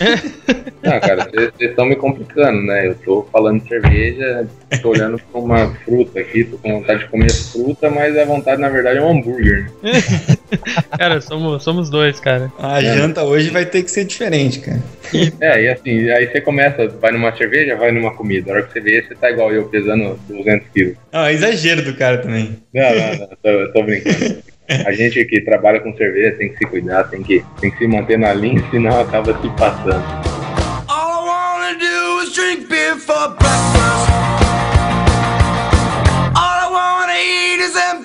Não, 0.84 1.00
cara, 1.00 1.26
vocês 1.30 1.52
estão 1.60 1.86
me 1.86 1.96
complicando, 1.96 2.62
né? 2.66 2.88
Eu 2.88 2.96
tô 2.96 3.28
falando 3.32 3.62
de 3.62 3.68
cerveja, 3.68 4.48
tô 4.82 4.90
olhando 4.90 5.20
pra 5.32 5.40
uma 5.42 5.68
fruta 5.86 6.20
aqui, 6.20 6.44
tô 6.44 6.58
com 6.58 6.80
vontade 6.80 7.00
de 7.00 7.08
comer 7.10 7.32
fruta, 7.32 7.90
mas 7.90 8.18
a 8.18 8.26
vontade, 8.26 8.62
na 8.62 8.70
verdade, 8.70 8.98
é 9.00 9.02
um 9.02 9.17
hambúrguer. 9.18 9.72
Cara, 10.98 11.20
somos, 11.22 11.64
somos 11.64 11.90
dois, 11.90 12.20
cara. 12.20 12.52
A 12.58 12.82
janta 12.82 13.24
hoje 13.24 13.50
vai 13.50 13.66
ter 13.66 13.84
que 13.84 13.92
ser 13.92 14.06
diferente, 14.06 14.60
cara. 14.60 14.82
É, 15.42 15.64
e 15.64 15.70
assim, 15.70 16.10
aí 16.10 16.28
você 16.28 16.42
começa, 16.42 16.88
vai 16.88 17.12
numa 17.12 17.36
cerveja, 17.36 17.76
vai 17.76 17.92
numa 17.92 18.14
comida. 18.16 18.52
A 18.52 18.56
hora 18.56 18.64
que 18.64 18.74
você 18.74 18.80
vê, 18.80 19.02
você 19.02 19.16
tá 19.16 19.30
igual 19.30 19.52
eu, 19.54 19.66
pesando 19.66 20.20
200 20.28 20.68
quilos. 20.70 20.96
Ah, 21.12 21.32
exagero 21.32 21.84
do 21.84 21.94
cara 21.96 22.20
também. 22.20 22.58
Não, 22.74 22.84
não, 22.84 23.18
não, 23.18 23.28
tô, 23.28 23.74
tô 23.74 23.84
brincando. 23.84 24.42
A 24.70 24.92
gente 24.92 25.24
que 25.26 25.42
trabalha 25.42 25.80
com 25.80 25.96
cerveja 25.96 26.36
tem 26.38 26.50
que 26.50 26.58
se 26.58 26.66
cuidar, 26.66 27.06
tem 27.06 27.24
que, 27.24 27.44
tem 27.62 27.72
que 27.72 27.78
se 27.78 27.88
manter 27.88 28.20
na 28.20 28.34
linha, 28.34 28.62
senão 28.70 29.00
acaba 29.00 29.40
se 29.42 29.50
passando. 29.52 30.04
All 30.90 31.24
I 31.24 31.28
wanna 31.28 31.80
do 31.80 32.24
is 32.24 32.34
drink 32.34 32.68
beer 32.68 32.98
for 32.98 33.30
breakfast. 33.30 34.12
All 36.36 36.60
I 36.60 36.70
wanna 36.70 37.14
eat 37.14 37.62
is 37.62 37.74
them 37.74 38.04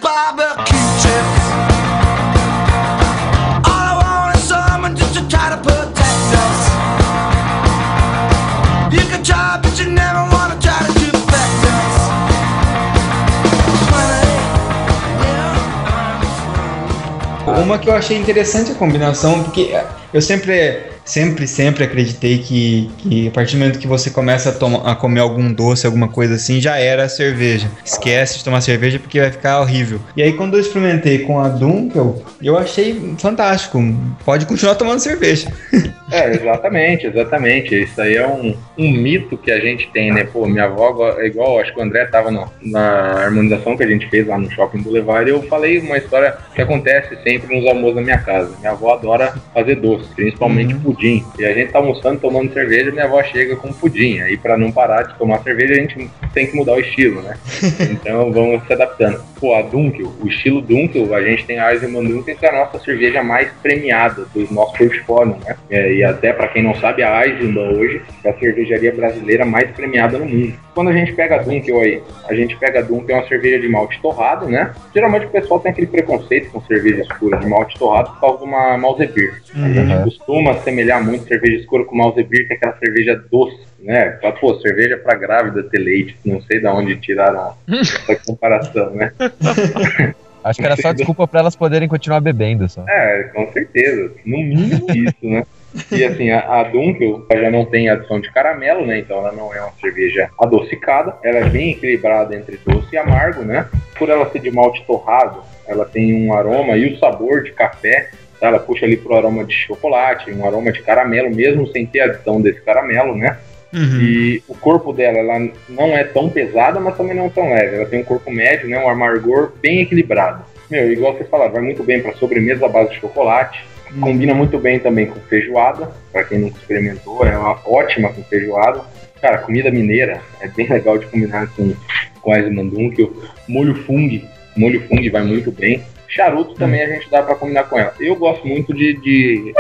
Uma 17.62 17.78
que 17.78 17.88
eu 17.88 17.94
achei 17.94 18.16
interessante 18.18 18.72
a 18.72 18.74
combinação, 18.74 19.44
porque 19.44 19.74
eu 20.12 20.20
sempre, 20.20 20.91
sempre, 21.04 21.46
sempre 21.46 21.84
acreditei 21.84 22.38
que, 22.38 22.90
que 22.98 23.28
a 23.28 23.30
partir 23.30 23.56
do 23.56 23.58
momento 23.60 23.78
que 23.78 23.86
você 23.86 24.10
começa 24.10 24.50
a, 24.50 24.52
toma- 24.52 24.90
a 24.90 24.94
comer 24.94 25.20
algum 25.20 25.52
doce, 25.52 25.86
alguma 25.86 26.08
coisa 26.08 26.34
assim, 26.34 26.60
já 26.60 26.78
era 26.78 27.04
a 27.04 27.08
cerveja. 27.08 27.68
Esquece 27.84 28.38
de 28.38 28.44
tomar 28.44 28.60
cerveja 28.60 28.98
porque 28.98 29.20
vai 29.20 29.30
ficar 29.30 29.60
horrível. 29.60 30.00
E 30.16 30.22
aí 30.22 30.32
quando 30.32 30.54
eu 30.54 30.60
experimentei 30.60 31.20
com 31.20 31.40
a 31.40 31.48
Dunkel, 31.48 32.22
eu 32.42 32.56
achei 32.56 33.14
fantástico. 33.18 33.82
Pode 34.24 34.46
continuar 34.46 34.74
tomando 34.74 35.00
cerveja. 35.00 35.50
É, 36.12 36.30
exatamente, 36.30 37.06
exatamente. 37.06 37.74
Isso 37.84 37.98
aí 37.98 38.16
é 38.16 38.26
um, 38.26 38.54
um 38.76 38.92
mito 38.92 39.34
que 39.38 39.50
a 39.50 39.58
gente 39.58 39.88
tem, 39.92 40.12
né? 40.12 40.24
Pô, 40.24 40.46
minha 40.46 40.64
avó, 40.64 41.16
é 41.18 41.26
igual, 41.26 41.58
acho 41.58 41.72
que 41.72 41.80
o 41.80 41.82
André 41.82 42.04
tava 42.04 42.30
no- 42.30 42.50
na 42.60 42.80
harmonização 43.24 43.78
que 43.78 43.82
a 43.82 43.86
gente 43.86 44.06
fez 44.10 44.26
lá 44.26 44.36
no 44.36 44.50
Shopping 44.50 44.82
Boulevard, 44.82 45.30
e 45.30 45.32
eu 45.32 45.42
falei 45.44 45.78
uma 45.78 45.96
história 45.96 46.36
que 46.54 46.60
acontece 46.60 47.16
sempre 47.22 47.56
nos 47.58 47.66
almoços 47.66 47.94
da 47.96 48.02
minha 48.02 48.18
casa. 48.18 48.54
Minha 48.58 48.72
avó 48.72 48.92
adora 48.92 49.32
fazer 49.54 49.76
doce, 49.76 50.06
principalmente 50.14 50.74
pudim. 50.94 51.24
E 51.38 51.44
a 51.44 51.52
gente 51.52 51.72
tá 51.72 51.78
almoçando, 51.78 52.20
tomando 52.20 52.52
cerveja, 52.52 52.90
minha 52.90 53.04
avó 53.04 53.22
chega 53.22 53.56
com 53.56 53.72
pudim. 53.72 54.20
Aí, 54.20 54.36
pra 54.36 54.56
não 54.56 54.70
parar 54.72 55.02
de 55.02 55.14
tomar 55.18 55.38
cerveja, 55.42 55.72
a 55.74 55.76
gente 55.76 56.10
tem 56.34 56.46
que 56.46 56.56
mudar 56.56 56.74
o 56.74 56.80
estilo, 56.80 57.22
né? 57.22 57.36
Então 57.92 58.32
vamos 58.32 58.64
se 58.66 58.72
adaptando. 58.72 59.22
Pô, 59.38 59.54
a 59.54 59.62
Dunkel, 59.62 60.12
o 60.22 60.28
estilo 60.28 60.60
Dunkel, 60.60 61.12
a 61.14 61.20
gente 61.22 61.44
tem 61.46 61.58
a 61.58 61.72
Eisenbahn 61.72 62.04
Dunkel, 62.04 62.36
que 62.36 62.46
é 62.46 62.48
a 62.48 62.52
nossa 62.64 62.78
cerveja 62.78 63.22
mais 63.22 63.50
premiada 63.62 64.24
do 64.34 64.52
nosso 64.54 64.72
portfólio, 64.78 65.36
né? 65.44 65.56
É, 65.68 65.92
e 65.94 66.04
até 66.04 66.32
para 66.32 66.48
quem 66.48 66.62
não 66.62 66.74
sabe, 66.76 67.02
a 67.02 67.26
Eisenbahn 67.26 67.72
hoje 67.76 68.00
é 68.24 68.30
a 68.30 68.38
cervejaria 68.38 68.92
brasileira 68.92 69.44
mais 69.44 69.70
premiada 69.72 70.18
no 70.18 70.26
mundo. 70.26 70.54
Quando 70.74 70.88
a 70.90 70.92
gente 70.92 71.12
pega 71.12 71.36
a 71.36 71.38
Dunkel 71.42 71.80
aí, 71.80 72.02
a 72.28 72.34
gente 72.34 72.56
pega 72.56 72.78
a 72.78 72.82
Dunkel, 72.82 73.16
é 73.16 73.20
uma 73.20 73.28
cerveja 73.28 73.58
de 73.60 73.68
malte 73.68 74.00
torrado, 74.00 74.48
né? 74.48 74.72
Geralmente 74.94 75.26
o 75.26 75.30
pessoal 75.30 75.60
tem 75.60 75.72
aquele 75.72 75.86
preconceito 75.88 76.50
com 76.50 76.60
cerveja 76.62 77.02
escura 77.02 77.36
de 77.38 77.46
malte 77.46 77.76
torrado 77.78 78.10
por 78.12 78.20
causa 78.20 78.38
de 78.38 78.44
uma 78.44 78.78
Malzebir. 78.78 79.42
A 79.56 79.68
gente 79.68 79.92
Uhum. 79.92 80.04
costuma 80.04 80.54
assemelhar 80.82 81.04
muito 81.04 81.26
cerveja 81.26 81.56
escura 81.56 81.84
com 81.84 81.96
Malzebir, 81.96 82.46
que 82.46 82.52
é 82.52 82.56
aquela 82.56 82.76
cerveja 82.78 83.22
doce, 83.30 83.58
né? 83.80 84.18
Fala, 84.20 84.34
Pô, 84.34 84.54
cerveja 84.60 84.98
pra 84.98 85.14
grávida 85.14 85.62
ter 85.62 85.78
leite. 85.78 86.16
Não 86.24 86.40
sei 86.42 86.60
de 86.60 86.66
onde 86.66 86.96
tiraram 86.96 87.54
essa 87.68 88.16
comparação, 88.26 88.90
né? 88.90 89.12
Acho 90.44 90.58
que 90.58 90.66
era 90.66 90.76
só 90.76 90.92
desculpa 90.92 91.26
pra 91.28 91.38
elas 91.38 91.54
poderem 91.54 91.88
continuar 91.88 92.20
bebendo 92.20 92.68
só. 92.68 92.84
É, 92.88 93.30
com 93.32 93.50
certeza. 93.52 94.12
No 94.26 94.38
mínimo 94.38 94.86
isso, 94.92 95.16
né? 95.22 95.44
E 95.92 96.04
assim, 96.04 96.30
a, 96.30 96.40
a 96.40 96.64
Dunkel 96.64 97.24
já 97.32 97.48
não 97.48 97.64
tem 97.64 97.88
adição 97.88 98.20
de 98.20 98.28
caramelo, 98.32 98.84
né? 98.84 98.98
Então 98.98 99.18
ela 99.18 99.30
não 99.30 99.54
é 99.54 99.60
uma 99.60 99.72
cerveja 99.80 100.28
adocicada. 100.40 101.14
Ela 101.22 101.38
é 101.38 101.48
bem 101.48 101.70
equilibrada 101.70 102.34
entre 102.34 102.58
doce 102.66 102.88
e 102.92 102.98
amargo, 102.98 103.42
né? 103.42 103.68
Por 103.96 104.10
ela 104.10 104.28
ser 104.30 104.40
de 104.40 104.50
malte 104.50 104.84
torrado, 104.84 105.44
ela 105.64 105.84
tem 105.84 106.26
um 106.26 106.34
aroma 106.34 106.76
e 106.76 106.92
o 106.92 106.98
sabor 106.98 107.44
de 107.44 107.52
café. 107.52 108.10
Tá? 108.42 108.48
Ela 108.48 108.58
puxa 108.58 108.84
ali 108.84 108.96
pro 108.96 109.14
aroma 109.14 109.44
de 109.44 109.54
chocolate, 109.54 110.32
um 110.32 110.44
aroma 110.44 110.72
de 110.72 110.82
caramelo, 110.82 111.32
mesmo 111.32 111.68
sem 111.68 111.86
ter 111.86 112.00
adição 112.00 112.42
desse 112.42 112.60
caramelo, 112.60 113.16
né? 113.16 113.38
Uhum. 113.72 114.00
E 114.02 114.42
o 114.48 114.54
corpo 114.54 114.92
dela, 114.92 115.18
ela 115.18 115.48
não 115.68 115.96
é 115.96 116.02
tão 116.02 116.28
pesada, 116.28 116.80
mas 116.80 116.96
também 116.96 117.14
não 117.14 117.30
tão 117.30 117.48
leve. 117.54 117.76
Ela 117.76 117.86
tem 117.86 118.00
um 118.00 118.04
corpo 118.04 118.30
médio, 118.32 118.68
né? 118.68 118.78
Um 118.84 118.88
amargor 118.88 119.52
bem 119.62 119.80
equilibrado. 119.80 120.44
Meu, 120.68 120.92
igual 120.92 121.16
vocês 121.16 121.30
falaram, 121.30 121.52
vai 121.52 121.62
muito 121.62 121.84
bem 121.84 122.02
para 122.02 122.14
sobremesa 122.14 122.66
à 122.66 122.68
base 122.68 122.90
de 122.90 123.00
chocolate. 123.00 123.64
Combina 124.00 124.34
muito 124.34 124.58
bem 124.58 124.78
também 124.78 125.06
com 125.06 125.20
feijoada. 125.20 125.90
Para 126.10 126.24
quem 126.24 126.38
nunca 126.38 126.58
experimentou, 126.58 127.24
é 127.24 127.36
uma 127.36 127.60
ótima 127.64 128.08
com 128.12 128.24
feijoada. 128.24 128.80
Cara, 129.20 129.38
comida 129.38 129.70
mineira 129.70 130.20
é 130.40 130.48
bem 130.48 130.66
legal 130.68 130.98
de 130.98 131.06
combinar 131.06 131.46
com, 131.54 131.72
com 132.20 132.32
a 132.32 132.40
Esmandunkel. 132.40 133.12
Molho 133.46 133.74
fungo, 133.84 134.20
molho 134.56 134.80
fungo 134.88 135.10
vai 135.12 135.22
muito 135.22 135.52
bem. 135.52 135.82
Charuto 136.12 136.54
também 136.54 136.82
a 136.82 136.88
gente 136.88 137.10
dá 137.10 137.22
para 137.22 137.34
combinar 137.34 137.64
com 137.64 137.78
ela. 137.78 137.94
Eu 137.98 138.14
gosto 138.14 138.46
muito 138.46 138.74
de, 138.74 138.94
de 139.00 139.54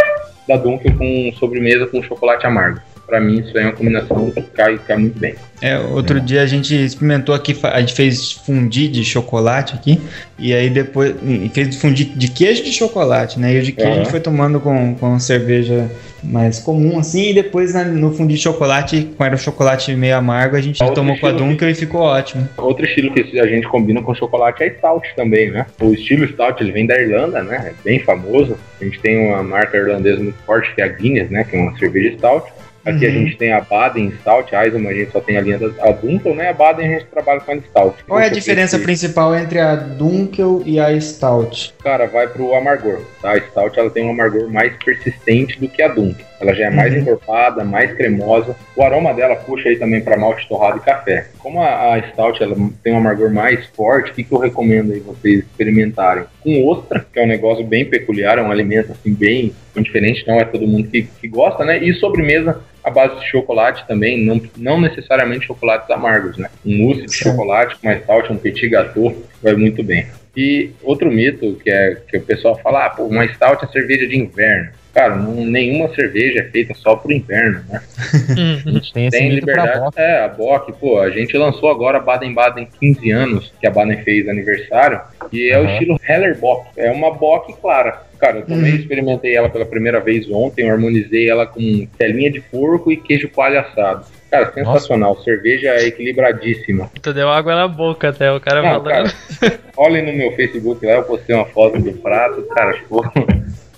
da 0.46 0.56
Dunkel 0.56 0.94
com 0.98 1.32
sobremesa 1.38 1.86
com 1.86 2.02
chocolate 2.02 2.46
amargo. 2.46 2.80
Pra 3.12 3.20
mim, 3.20 3.40
isso 3.40 3.58
é 3.58 3.64
uma 3.64 3.72
combinação 3.72 4.30
que 4.30 4.40
cai, 4.40 4.78
cai 4.78 4.96
muito 4.96 5.18
bem. 5.18 5.34
É, 5.60 5.78
outro 5.78 6.18
dia 6.18 6.40
a 6.40 6.46
gente 6.46 6.74
experimentou 6.74 7.34
aqui, 7.34 7.54
a 7.62 7.78
gente 7.78 7.92
fez 7.92 8.32
fundi 8.32 8.88
de 8.88 9.04
chocolate 9.04 9.74
aqui, 9.74 10.00
e 10.38 10.54
aí 10.54 10.70
depois 10.70 11.14
e 11.22 11.50
fez 11.50 11.76
fundi 11.76 12.06
de 12.06 12.28
queijo 12.28 12.64
de 12.64 12.72
chocolate, 12.72 13.38
né? 13.38 13.52
E 13.52 13.58
o 13.58 13.62
de 13.62 13.72
queijo 13.72 13.90
a 13.90 13.94
gente 13.96 14.04
Aham. 14.04 14.10
foi 14.12 14.20
tomando 14.20 14.58
com, 14.60 14.94
com 14.94 15.20
cerveja 15.20 15.90
mais 16.22 16.58
comum, 16.58 16.98
assim, 16.98 17.30
e 17.30 17.34
depois 17.34 17.74
na- 17.74 17.84
no 17.84 18.14
fundi 18.14 18.34
de 18.34 18.40
chocolate, 18.40 19.10
com 19.18 19.22
era 19.22 19.34
um 19.34 19.38
chocolate 19.38 19.94
meio 19.94 20.16
amargo, 20.16 20.56
a 20.56 20.60
gente 20.62 20.82
Outro 20.82 20.94
tomou 20.96 21.18
com 21.18 21.26
a 21.26 21.32
Dunkel 21.32 21.68
e 21.68 21.74
ficou 21.74 22.00
ótimo. 22.00 22.48
Outro 22.56 22.86
estilo 22.86 23.12
que 23.12 23.38
a 23.38 23.46
gente 23.46 23.68
combina 23.68 24.00
com 24.00 24.14
chocolate 24.14 24.62
é 24.62 24.70
Stout 24.70 25.06
também, 25.14 25.50
né? 25.50 25.66
O 25.82 25.92
estilo 25.92 26.26
Stout 26.28 26.62
ele 26.62 26.72
vem 26.72 26.86
da 26.86 26.98
Irlanda, 26.98 27.42
né? 27.42 27.72
É 27.72 27.72
bem 27.84 28.00
famoso. 28.00 28.56
A 28.80 28.84
gente 28.84 28.98
tem 29.00 29.18
uma 29.28 29.42
marca 29.42 29.76
irlandesa 29.76 30.22
muito 30.22 30.38
forte 30.46 30.74
que 30.74 30.80
é 30.80 30.84
a 30.84 30.88
Guinness, 30.88 31.28
né? 31.28 31.44
Que 31.44 31.56
é 31.56 31.60
uma 31.60 31.76
cerveja 31.78 32.16
Stout. 32.16 32.50
Aqui 32.84 33.06
a 33.06 33.08
Uhum. 33.08 33.14
gente 33.14 33.36
tem 33.36 33.52
a 33.52 33.60
Baden 33.60 34.12
Stout, 34.20 34.54
a 34.56 34.64
Eisenbahn 34.64 34.90
a 34.90 34.94
gente 34.94 35.12
só 35.12 35.20
tem 35.20 35.36
a 35.36 35.40
linha 35.40 35.56
da 35.58 35.66
a 35.88 35.92
Dunkel, 35.92 36.34
né? 36.34 36.48
A 36.48 36.52
Baden 36.52 36.86
a 36.86 36.98
gente 36.98 37.06
trabalha 37.10 37.40
com 37.40 37.52
a 37.52 37.56
Stout. 37.60 38.04
Qual 38.08 38.18
é 38.20 38.26
a 38.26 38.28
diferença 38.28 38.74
esse- 38.76 38.84
principal 38.84 39.34
entre 39.36 39.60
a 39.60 39.76
Dunkel 39.76 40.62
e 40.66 40.80
a 40.80 40.98
Stout? 41.00 41.74
Cara, 41.82 42.06
vai 42.06 42.26
pro 42.26 42.54
amargor, 42.54 43.00
tá? 43.20 43.32
A 43.32 43.40
Stout 43.40 43.78
ela 43.78 43.88
tem 43.90 44.04
um 44.04 44.10
amargor 44.10 44.50
mais 44.50 44.72
persistente 44.84 45.60
do 45.60 45.68
que 45.68 45.80
a 45.80 45.88
Dunkel. 45.88 46.26
Ela 46.42 46.52
já 46.54 46.66
é 46.66 46.70
mais 46.70 46.92
Uhum. 46.92 47.00
encorpada, 47.00 47.64
mais 47.64 47.92
cremosa. 47.92 48.56
O 48.76 48.82
aroma 48.82 49.14
dela 49.14 49.36
puxa 49.36 49.68
aí 49.68 49.76
também 49.76 50.00
para 50.00 50.16
malte 50.16 50.46
torrado 50.48 50.78
e 50.78 50.80
café. 50.80 51.28
Como 51.38 51.60
a, 51.60 51.94
a 51.94 52.02
Stout 52.10 52.42
ela 52.42 52.56
tem 52.82 52.92
um 52.92 52.98
amargor 52.98 53.30
mais 53.32 53.64
forte, 53.66 54.10
o 54.10 54.14
que, 54.14 54.24
que 54.24 54.32
eu 54.32 54.38
recomendo 54.38 54.92
aí 54.92 54.98
vocês 54.98 55.38
experimentarem? 55.40 56.24
Com 56.42 56.66
ostra, 56.68 57.06
que 57.12 57.18
é 57.18 57.22
um 57.22 57.28
negócio 57.28 57.64
bem 57.64 57.84
peculiar, 57.84 58.38
é 58.38 58.42
um 58.42 58.50
alimento 58.50 58.90
assim 58.92 59.14
bem, 59.14 59.52
bem 59.74 59.84
diferente, 59.84 60.26
não 60.26 60.40
é 60.40 60.44
todo 60.44 60.66
mundo 60.66 60.88
que, 60.88 61.02
que 61.20 61.28
gosta, 61.28 61.64
né? 61.64 61.78
E 61.78 61.94
sobremesa 61.94 62.60
à 62.82 62.90
base 62.90 63.20
de 63.20 63.26
chocolate 63.30 63.86
também, 63.86 64.24
não, 64.24 64.40
não 64.56 64.80
necessariamente 64.80 65.46
chocolates 65.46 65.88
amargos, 65.90 66.36
né? 66.36 66.50
Um 66.66 66.76
mousse 66.78 67.02
de 67.02 67.14
Sim. 67.14 67.24
chocolate 67.30 67.76
com 67.76 67.86
uma 67.86 67.96
stout, 68.00 68.32
um 68.32 68.36
petit 68.36 68.68
gâteau, 68.68 69.14
vai 69.40 69.54
muito 69.54 69.82
bem. 69.84 70.06
E 70.36 70.70
outro 70.82 71.10
mito 71.12 71.58
que 71.62 71.70
é 71.70 71.96
que 72.08 72.16
o 72.16 72.22
pessoal 72.22 72.58
fala, 72.60 72.86
ah, 72.86 72.90
pô, 72.90 73.04
uma 73.04 73.26
stout 73.28 73.64
é 73.64 73.68
cerveja 73.68 74.06
de 74.08 74.18
inverno. 74.18 74.70
Cara, 74.94 75.16
não- 75.16 75.44
nenhuma 75.46 75.88
cerveja 75.94 76.40
é 76.40 76.44
feita 76.44 76.74
só 76.74 76.96
pro 76.96 77.12
inverno, 77.12 77.62
né? 77.68 77.80
Uhum. 78.28 78.80
Tem 78.92 79.06
esse 79.06 79.18
Tem 79.18 79.28
pra 79.28 79.34
liberdade. 79.54 79.94
É, 79.96 80.24
a 80.24 80.28
Bock, 80.28 80.70
pô, 80.74 80.98
a 81.00 81.08
gente 81.08 81.34
lançou 81.38 81.70
agora 81.70 81.96
a 81.96 82.00
Baden-Baden 82.00 82.68
15 82.78 83.10
anos, 83.10 83.52
que 83.58 83.66
a 83.66 83.70
Baden 83.70 84.02
fez 84.04 84.28
aniversário, 84.28 85.00
e 85.32 85.48
é 85.50 85.58
o 85.58 85.62
Aham. 85.62 85.72
estilo 85.72 86.00
Heller 86.06 86.38
Bock. 86.38 86.66
É 86.76 86.90
uma 86.90 87.10
Bock 87.14 87.54
clara. 87.60 88.02
Cara, 88.20 88.38
eu 88.38 88.42
também 88.46 88.70
Uhum. 88.72 88.78
experimentei 88.78 89.34
ela 89.34 89.48
pela 89.48 89.64
primeira 89.66 89.98
vez 89.98 90.30
ontem, 90.30 90.66
eu 90.66 90.70
harmonizei 90.72 91.28
ela 91.28 91.46
com 91.46 91.86
telinha 91.98 92.30
de 92.30 92.40
porco 92.40 92.92
e 92.92 92.96
queijo 92.96 93.28
coalho 93.30 93.60
assado. 93.60 94.04
Cara, 94.30 94.52
sensacional. 94.52 95.16
Cerveja 95.22 95.70
é 95.70 95.86
equilibradíssima. 95.86 96.90
Tu 97.02 97.12
deu 97.12 97.28
água 97.30 97.54
na 97.54 97.66
boca 97.66 98.10
até, 98.10 98.30
o 98.30 98.38
cara 98.40 98.62
Não, 98.62 98.82
falando. 98.84 98.88
cara, 98.88 99.12
olhem 99.76 100.04
no 100.06 100.12
meu 100.12 100.32
Facebook 100.36 100.84
lá, 100.86 100.92
eu 100.92 101.02
postei 101.04 101.34
uma 101.34 101.46
foto 101.46 101.78
do 101.80 101.92
prato, 101.94 102.42
cara, 102.54 102.74
ficou 102.74 103.04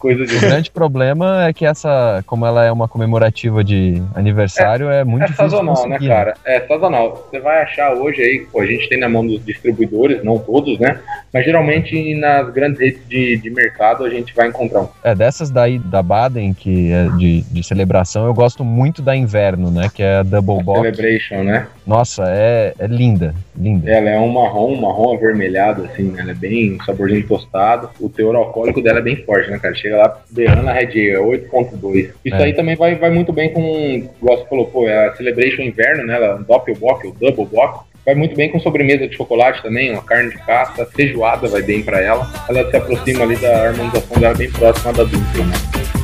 coisa 0.04 0.26
de 0.26 0.36
O 0.36 0.40
grande 0.40 0.70
problema 0.70 1.46
é 1.46 1.52
que 1.54 1.64
essa, 1.64 2.22
como 2.26 2.44
ela 2.44 2.62
é 2.62 2.70
uma 2.70 2.86
comemorativa 2.86 3.64
de 3.64 4.02
aniversário, 4.14 4.90
é, 4.90 5.02
muito 5.02 5.22
É 5.22 5.26
difícil 5.28 5.46
de 5.46 5.50
sazonal, 5.50 5.74
né, 5.74 5.96
conseguir. 5.96 6.08
cara? 6.08 6.34
É 6.44 6.60
sazonal. 6.60 7.28
Você 7.30 7.40
vai 7.40 7.62
achar 7.62 7.94
hoje 7.94 8.20
aí, 8.20 8.46
pô, 8.52 8.60
a 8.60 8.66
gente 8.66 8.86
tem 8.90 8.98
na 9.00 9.08
mão 9.08 9.26
dos 9.26 9.42
distribuidores, 9.42 10.22
não 10.22 10.38
todos, 10.38 10.78
né? 10.78 11.00
Mas 11.32 11.46
geralmente 11.46 12.14
nas 12.16 12.50
grandes 12.52 12.78
redes 12.78 13.00
de, 13.08 13.38
de 13.38 13.48
mercado 13.48 14.04
a 14.04 14.10
gente 14.10 14.34
vai 14.34 14.48
encontrar 14.48 14.82
um. 14.82 14.88
É, 15.02 15.14
dessas 15.14 15.50
daí 15.50 15.78
da 15.78 16.02
Baden, 16.02 16.52
que 16.52 16.92
é 16.92 17.08
de, 17.16 17.40
de 17.42 17.62
celebração, 17.62 18.26
eu 18.26 18.34
gosto 18.34 18.62
muito 18.62 19.00
da 19.00 19.16
Inverno, 19.16 19.70
né? 19.70 19.88
Que 19.92 20.02
é 20.02 20.16
a 20.16 20.22
Double 20.22 20.62
Bock. 20.62 20.80
Celebration, 20.80 21.44
né? 21.44 21.66
Nossa, 21.86 22.24
é, 22.28 22.74
é 22.78 22.86
linda, 22.86 23.34
linda. 23.56 23.90
Ela 23.90 24.10
é 24.10 24.18
um 24.18 24.28
marrom, 24.28 24.72
um 24.74 24.80
marrom 24.80 25.14
avermelhado, 25.14 25.84
assim, 25.84 26.10
né? 26.10 26.20
Ela 26.20 26.32
é 26.32 26.34
bem 26.34 26.74
um 26.74 26.84
saborzinho 26.84 27.26
tostado. 27.26 27.88
O 27.98 28.08
teor 28.10 28.36
alcoólico 28.36 28.82
dela 28.82 28.98
é 28.98 29.02
bem 29.02 29.16
forte, 29.24 29.50
né, 29.50 29.58
cara? 29.58 29.74
Chega 29.74 29.93
lá 29.96 30.20
beirando 30.30 30.68
a 30.68 30.72
Red 30.72 31.11
é 31.11 31.18
8.2. 31.18 32.11
Isso 32.24 32.35
É. 32.37 32.42
aí 32.44 32.52
também 32.52 32.76
vai, 32.76 32.94
vai 32.94 33.11
muito 33.11 33.33
bem 33.33 33.52
com, 33.52 34.09
igual 34.20 34.38
você 34.38 34.46
falou, 34.48 34.66
pô, 34.66 34.88
é 34.88 35.09
a 35.09 35.14
Celebration 35.16 35.62
Inverno, 35.62 36.04
né? 36.04 36.14
Ela 36.14 36.38
Doppelbock, 36.46 37.07
o 37.07 37.12
Double 37.12 37.46
Bock. 37.46 37.85
Vai 38.04 38.14
muito 38.14 38.37
bem 38.37 38.50
com 38.50 38.61
sobremesa 38.61 39.09
de 39.09 39.16
chocolate 39.16 39.62
também, 39.62 39.90
uma 39.90 40.02
carne 40.02 40.30
de 40.30 40.37
caça, 40.44 40.85
feijoada 40.85 41.48
vai 41.48 41.62
bem 41.62 41.83
pra 41.83 42.00
ela. 42.02 42.30
Ela 42.48 42.70
se 42.70 42.76
aproxima 42.76 43.24
ali 43.24 43.37
da 43.37 43.68
harmonização 43.68 44.20
dela 44.20 44.35
bem 44.35 44.50
próxima 44.50 44.92
da 44.92 45.04
Dunkel, 45.04 45.44
né? 45.46 46.03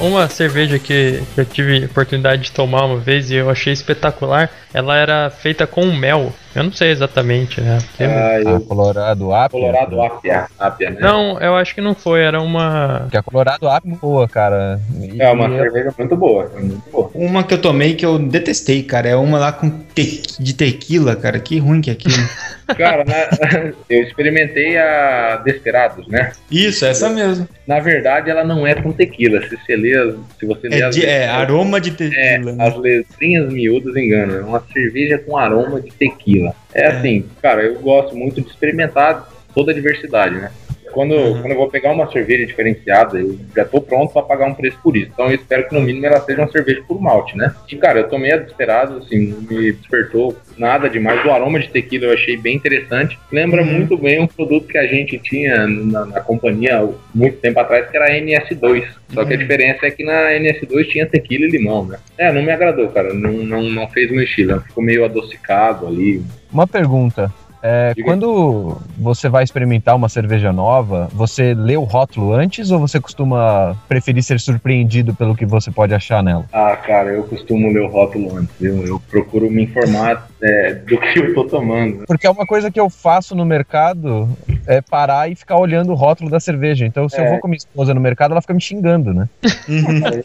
Uma, 0.00 0.28
cerveja 0.28 0.78
que 0.78 1.22
eu 1.36 1.44
tive 1.44 1.84
oportunidade 1.86 2.42
de 2.42 2.52
tomar 2.52 2.84
uma 2.84 2.98
vez 2.98 3.30
e 3.30 3.36
eu 3.36 3.48
achei 3.48 3.72
espetacular, 3.72 4.50
ela 4.74 4.96
era 4.96 5.30
feita 5.30 5.66
com 5.66 5.86
mel. 5.86 6.32
Eu 6.54 6.64
não 6.64 6.72
sei 6.72 6.90
exatamente, 6.90 7.60
né? 7.60 7.78
Ah, 8.00 8.04
A 8.04 8.40
eu, 8.40 8.60
Colorado 8.62 9.32
Apia. 9.32 9.48
Colorado 9.60 10.02
Apia, 10.02 10.46
Apia, 10.58 10.90
né? 10.90 10.96
Não, 11.00 11.38
eu 11.40 11.54
acho 11.54 11.72
que 11.74 11.80
não 11.80 11.94
foi, 11.94 12.22
era 12.22 12.40
uma. 12.42 13.00
Porque 13.02 13.16
a 13.16 13.22
Colorado 13.22 13.68
Apia 13.68 13.86
é 13.86 13.88
muito 13.90 14.00
boa, 14.00 14.28
cara. 14.28 14.80
E- 15.00 15.22
É 15.22 15.30
uma 15.30 15.46
e- 15.48 15.56
cerveja 15.58 15.94
muito 15.96 16.16
boa, 16.16 16.50
é 16.52 16.58
muito 16.58 16.90
boa. 16.90 17.10
Uma 17.14 17.44
que 17.44 17.54
eu 17.54 17.60
tomei 17.62 17.94
que 17.94 18.04
eu 18.04 18.18
detestei, 18.18 18.82
cara, 18.82 19.08
é 19.08 19.14
uma 19.14 19.38
lá 19.38 19.52
com 19.52 19.70
te- 19.94 20.22
de 20.40 20.52
tequila, 20.54 21.14
cara, 21.14 21.38
que 21.38 21.56
ruim 21.58 21.80
que 21.80 21.90
é 21.90 21.92
aquilo. 21.92 22.14
Cara, 22.78 23.04
na- 23.04 23.72
eu 23.90 24.02
experimentei 24.04 24.78
a 24.78 25.42
Desperados, 25.44 26.06
né? 26.06 26.30
Isso, 26.48 26.84
essa 26.84 27.08
mesmo. 27.10 27.48
Na 27.66 27.80
verdade, 27.80 28.30
ela 28.30 28.44
não 28.44 28.64
é 28.64 28.76
com 28.76 28.92
tequila. 28.92 29.42
Se 29.42 29.56
você 29.56 29.74
lê, 29.74 30.14
se 30.38 30.46
você 30.46 30.68
lê 30.68 30.78
É, 30.80 30.84
as 30.84 30.94
de- 30.94 31.04
é, 31.04 31.28
aroma 31.28 31.80
de 31.80 31.90
É, 31.90 31.92
tequila. 32.38 32.52
né? 32.52 32.64
as 32.64 32.76
letrinhas 32.76 33.52
miúdas 33.52 33.96
enganam. 33.96 34.36
É 34.36 34.42
uma 34.42 34.62
cerveja 34.72 35.18
com 35.18 35.36
aroma 35.36 35.80
de 35.80 35.90
tequila. 35.90 36.39
É, 36.74 36.82
É. 36.82 36.86
assim, 36.88 37.24
cara, 37.42 37.62
eu 37.62 37.78
gosto 37.80 38.16
muito 38.16 38.40
de 38.40 38.48
experimentar 38.48 39.28
toda 39.54 39.72
a 39.72 39.74
diversidade, 39.74 40.36
né? 40.36 40.50
Quando, 40.92 41.12
Uhum. 41.14 41.40
quando 41.40 41.52
eu 41.52 41.56
vou 41.58 41.68
pegar 41.70 41.92
uma 41.92 42.10
cerveja 42.10 42.46
diferenciada, 42.46 43.18
eu 43.18 43.38
já 43.54 43.64
tô 43.64 43.80
pronto 43.80 44.12
pra 44.12 44.22
pagar 44.22 44.46
um 44.46 44.54
preço 44.54 44.78
por 44.82 44.96
isso. 44.96 45.10
Então 45.12 45.26
eu 45.28 45.34
espero 45.34 45.68
que 45.68 45.74
no 45.74 45.80
mínimo 45.80 46.06
ela 46.06 46.20
seja 46.20 46.40
uma 46.42 46.50
cerveja 46.50 46.82
por 46.86 47.00
malte, 47.00 47.36
né? 47.36 47.54
E 47.70 47.76
cara, 47.76 48.00
eu 48.00 48.08
tomei 48.08 48.32
a 48.32 48.36
desesperado, 48.36 48.98
assim, 48.98 49.28
não 49.28 49.40
me 49.42 49.72
despertou 49.72 50.36
nada 50.58 50.88
demais. 50.88 51.24
O 51.24 51.30
aroma 51.30 51.58
de 51.60 51.68
tequila 51.68 52.06
eu 52.06 52.12
achei 52.12 52.36
bem 52.36 52.56
interessante. 52.56 53.18
Lembra 53.32 53.62
Uhum. 53.62 53.72
muito 53.72 53.96
bem 53.96 54.20
um 54.20 54.26
produto 54.26 54.66
que 54.68 54.78
a 54.78 54.86
gente 54.86 55.18
tinha 55.18 55.66
na, 55.66 56.04
na 56.06 56.20
companhia 56.20 56.88
muito 57.14 57.38
tempo 57.38 57.58
atrás, 57.60 57.88
que 57.90 57.96
era 57.96 58.06
a 58.06 58.10
NS2. 58.20 58.84
Só 59.12 59.24
que 59.24 59.32
a 59.32 59.36
Uhum. 59.36 59.42
diferença 59.42 59.86
é 59.86 59.90
que 59.90 60.04
na 60.04 60.30
NS2 60.32 60.84
tinha 60.88 61.06
tequila 61.06 61.44
e 61.46 61.50
limão, 61.50 61.84
né? 61.86 61.98
É, 62.18 62.32
não 62.32 62.42
me 62.42 62.50
agradou, 62.52 62.88
cara. 62.88 63.12
Não, 63.14 63.32
não, 63.32 63.62
não 63.62 63.88
fez 63.88 64.10
meu 64.10 64.22
estilo. 64.22 64.60
Ficou 64.60 64.82
meio 64.84 65.04
adocicado 65.04 65.86
ali. 65.86 66.22
Uma 66.52 66.66
pergunta. 66.66 67.32
É, 67.62 67.92
quando 68.04 68.78
você 68.96 69.28
vai 69.28 69.44
experimentar 69.44 69.94
uma 69.94 70.08
cerveja 70.08 70.52
nova, 70.52 71.08
você 71.12 71.54
lê 71.54 71.76
o 71.76 71.82
rótulo 71.82 72.32
antes 72.32 72.70
ou 72.70 72.78
você 72.78 73.00
costuma 73.00 73.76
preferir 73.88 74.22
ser 74.22 74.40
surpreendido 74.40 75.14
pelo 75.14 75.34
que 75.34 75.44
você 75.44 75.70
pode 75.70 75.94
achar 75.94 76.22
nela? 76.22 76.46
Ah, 76.52 76.76
cara, 76.76 77.10
eu 77.10 77.24
costumo 77.24 77.70
ler 77.72 77.82
o 77.82 77.88
rótulo 77.88 78.36
antes. 78.36 78.54
Eu, 78.60 78.86
eu 78.86 79.00
procuro 79.10 79.50
me 79.50 79.64
informar 79.64 80.29
é, 80.42 80.74
do 80.74 80.98
que 80.98 81.18
eu 81.18 81.34
tô 81.34 81.44
tomando. 81.44 82.04
Porque 82.06 82.26
é 82.26 82.30
uma 82.30 82.46
coisa 82.46 82.70
que 82.70 82.80
eu 82.80 82.88
faço 82.88 83.34
no 83.34 83.44
mercado 83.44 84.28
é 84.66 84.80
parar 84.80 85.30
e 85.30 85.34
ficar 85.34 85.58
olhando 85.58 85.90
o 85.92 85.94
rótulo 85.94 86.30
da 86.30 86.38
cerveja. 86.40 86.86
Então, 86.86 87.08
se 87.08 87.18
eu 87.20 87.24
É. 87.24 87.30
vou 87.30 87.38
com 87.40 87.48
minha 87.48 87.58
esposa 87.58 87.92
no 87.94 88.00
mercado, 88.00 88.32
ela 88.32 88.40
fica 88.40 88.54
me 88.54 88.60
xingando, 88.60 89.12
né? 89.12 89.28
Uhum. 89.68 90.22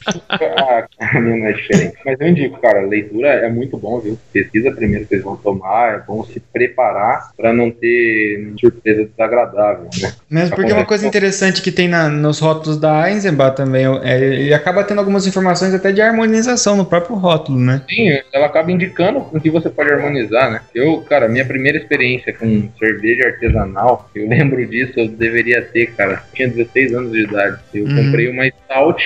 Ah, 0.58 0.86
a 1.00 1.20
minha 1.22 1.38
não 1.38 1.46
é 1.48 1.54
diferente. 1.54 1.98
Mas 2.06 2.20
eu 2.20 2.28
indico, 2.28 2.60
cara, 2.60 2.82
leitura 2.82 3.28
é 3.30 3.50
muito 3.50 3.78
bom, 3.78 4.00
viu? 4.00 4.18
Pesquisa 4.32 4.72
primeiro 4.72 5.06
que 5.06 5.16
eles 5.16 5.24
vão 5.24 5.36
tomar, 5.36 5.96
é 5.96 6.00
bom 6.00 6.24
se 6.26 6.40
preparar 6.40 7.32
pra 7.36 7.54
não 7.54 7.72
ter 7.72 8.54
surpresa 8.60 9.06
desagradável, 9.06 9.90
né? 10.02 10.14
Mesmo 10.36 10.54
porque 10.54 10.74
uma 10.74 10.84
coisa 10.86 11.08
interessante 11.08 11.62
que 11.62 11.72
tem 11.72 11.88
na- 11.88 12.10
nos 12.10 12.40
rótulos 12.40 12.78
da 12.78 13.10
Eisenbach 13.10 13.56
também, 13.56 13.86
é, 14.04 14.18
ele 14.22 14.54
acaba 14.54 14.84
tendo 14.84 15.00
algumas 15.00 15.26
informações 15.26 15.74
até 15.74 15.94
de 15.94 16.02
harmonização 16.02 16.76
no 16.76 16.84
próprio 16.86 17.16
rótulo, 17.16 17.58
né? 17.58 17.82
Sim, 17.90 18.10
ela 18.34 18.48
acaba 18.48 18.70
indicando 18.70 19.22
com 19.22 19.40
que 19.40 19.50
você 19.50 19.70
pode 19.70 19.94
harmonizar, 19.94 20.52
né? 20.52 20.60
Eu, 20.76 20.98
cara, 21.08 21.30
minha 21.30 21.46
primeira 21.46 21.78
experiência 21.78 22.34
com 22.34 22.68
cerveja 22.78 23.28
artesanal, 23.28 24.10
eu 24.14 24.28
lembro 24.28 24.66
disso, 24.68 24.92
eu 24.98 25.08
deveria 25.08 25.62
ter, 25.62 25.88
cara, 25.96 26.22
tinha 26.34 26.50
16 26.50 26.94
anos 26.94 27.14
de 27.14 27.24
idade. 27.24 27.58
Eu 27.74 27.86
Uhum. 27.86 28.04
comprei 28.06 28.28
uma 28.30 28.46
stout 28.46 29.02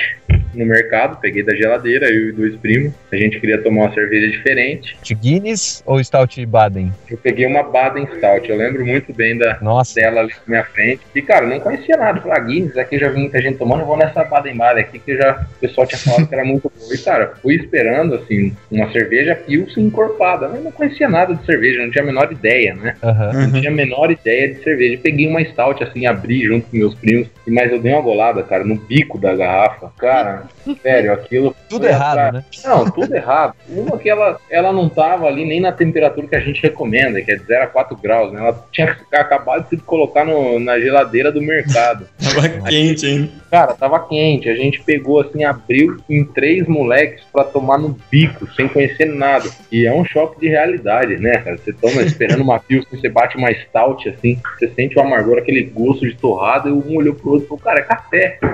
no 0.54 0.66
mercado, 0.66 1.20
peguei 1.20 1.42
da 1.42 1.54
geladeira, 1.54 2.06
eu 2.10 2.28
e 2.28 2.32
dois 2.32 2.56
primos. 2.56 2.92
A 3.12 3.16
gente 3.16 3.40
queria 3.40 3.60
tomar 3.62 3.86
uma 3.86 3.94
cerveja 3.94 4.28
diferente. 4.30 4.96
De 5.02 5.14
Guinness 5.14 5.82
ou 5.86 6.02
Stout 6.02 6.44
Baden? 6.46 6.92
Eu 7.10 7.18
peguei 7.18 7.46
uma 7.46 7.62
Baden 7.62 8.06
Stout, 8.16 8.48
eu 8.48 8.56
lembro 8.56 8.84
muito 8.84 9.12
bem 9.12 9.36
da, 9.36 9.58
Nossa, 9.60 9.94
dela 9.94 10.20
ali 10.20 10.32
na 10.32 10.42
minha 10.46 10.64
frente. 10.64 11.02
E, 11.14 11.22
cara, 11.22 11.44
eu 11.44 11.50
não 11.50 11.60
conhecia 11.60 11.96
nada. 11.96 12.20
Falei, 12.20 12.36
ah, 12.36 12.40
Guinness, 12.40 12.76
aqui 12.78 12.98
já 12.98 13.08
vi 13.08 13.20
muita 13.20 13.40
gente 13.40 13.58
tomando, 13.58 13.80
eu 13.80 13.86
vou 13.86 13.96
nessa 13.96 14.24
Baden 14.24 14.56
Baden 14.56 14.82
aqui, 14.82 14.98
que 14.98 15.16
já 15.16 15.46
o 15.56 15.60
pessoal 15.60 15.86
tinha 15.86 15.98
falado 15.98 16.26
que 16.26 16.34
era 16.34 16.44
muito 16.44 16.70
boa. 16.76 16.94
E, 16.94 16.98
cara, 16.98 17.34
fui 17.42 17.54
esperando, 17.54 18.14
assim, 18.14 18.54
uma 18.70 18.90
cerveja 18.92 19.34
Pilsen 19.34 19.86
encorpada. 19.86 20.46
Eu 20.46 20.62
não 20.62 20.72
conhecia 20.72 21.08
nada 21.08 21.34
de 21.34 21.44
cerveja, 21.44 21.82
não 21.82 21.90
tinha 21.90 22.02
a 22.02 22.06
menor 22.06 22.30
ideia, 22.32 22.74
né? 22.74 22.96
aham. 23.02 23.30
Uhum. 23.34 23.48
Não 23.48 23.60
tinha 23.60 23.70
a 23.70 23.74
menor 23.74 24.10
ideia 24.10 24.54
de 24.54 24.62
cerveja. 24.62 24.98
Peguei 25.02 25.26
uma 25.26 25.44
stout, 25.44 25.82
assim, 25.82 26.06
abri 26.06 26.44
junto 26.44 26.66
com 26.68 26.76
meus 26.76 26.94
primos, 26.94 27.28
mas 27.52 27.70
eu 27.72 27.80
dei 27.80 27.92
uma 27.92 28.02
golada, 28.02 28.42
cara, 28.42 28.64
no 28.64 28.74
bico 28.76 29.18
da 29.18 29.34
garrafa. 29.34 29.90
Cara, 29.98 30.44
sério, 30.82 31.12
aquilo. 31.12 31.54
Tudo 31.68 31.86
errado, 31.86 32.18
atrás- 32.18 32.34
né? 32.34 32.44
Não, 32.64 32.90
tudo 32.90 33.14
errado. 33.14 33.54
Uma 33.68 33.98
que 33.98 34.08
ela, 34.08 34.38
ela 34.50 34.72
não 34.72 34.88
tava 34.88 35.26
ali 35.26 35.44
nem 35.44 35.60
na 35.60 35.72
temperatura 35.72 36.26
que 36.26 36.36
a 36.36 36.40
gente 36.40 36.62
recomenda, 36.62 37.20
que 37.22 37.30
é 37.32 37.36
de 37.36 37.44
0 37.44 37.64
a 37.64 37.66
4 37.66 37.96
graus, 37.96 38.32
né? 38.32 38.40
Ela 38.40 38.64
tinha 38.72 38.96
acabado 39.12 39.64
de 39.64 39.70
se 39.70 39.76
colocar 39.78 40.24
no- 40.24 40.58
na 40.58 40.78
geladeira 40.80 41.30
do 41.32 41.40
mercado. 41.42 42.06
Tava 42.22 42.48
quente 42.68 43.06
ainda. 43.06 43.40
Cara, 43.50 43.74
tava 43.74 44.06
quente. 44.08 44.48
A 44.48 44.54
gente 44.54 44.80
pegou 44.82 45.20
assim, 45.20 45.42
abriu 45.42 45.96
em 46.08 46.24
três 46.24 46.68
moleques 46.68 47.24
pra 47.32 47.42
tomar 47.42 47.78
no 47.78 47.96
bico, 48.08 48.46
sem 48.54 48.68
conhecer 48.68 49.06
nada. 49.06 49.48
E 49.72 49.84
é 49.86 49.92
um 49.92 50.04
choque 50.04 50.38
de 50.38 50.48
realidade, 50.48 51.16
né, 51.16 51.38
cara? 51.38 51.56
Você 51.56 51.72
toma 51.72 52.00
esperando 52.02 52.42
uma 52.42 52.60
pilsen, 52.60 52.98
você 53.00 53.08
bate 53.08 53.36
uma 53.36 53.52
stout 53.52 54.08
assim, 54.08 54.38
você 54.56 54.68
sente 54.68 54.96
o 54.96 55.02
amargor, 55.02 55.38
aquele 55.38 55.62
gosto 55.64 56.06
de 56.08 56.14
torrada, 56.16 56.68
e 56.68 56.72
um 56.72 56.96
olhou 56.96 57.12
pro 57.14 57.32
outro 57.32 57.39
falou, 57.42 57.58
cara, 57.58 57.80
é 57.80 57.82
café. 57.82 58.38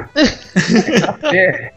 É 0.57 1.01
café. 1.01 1.73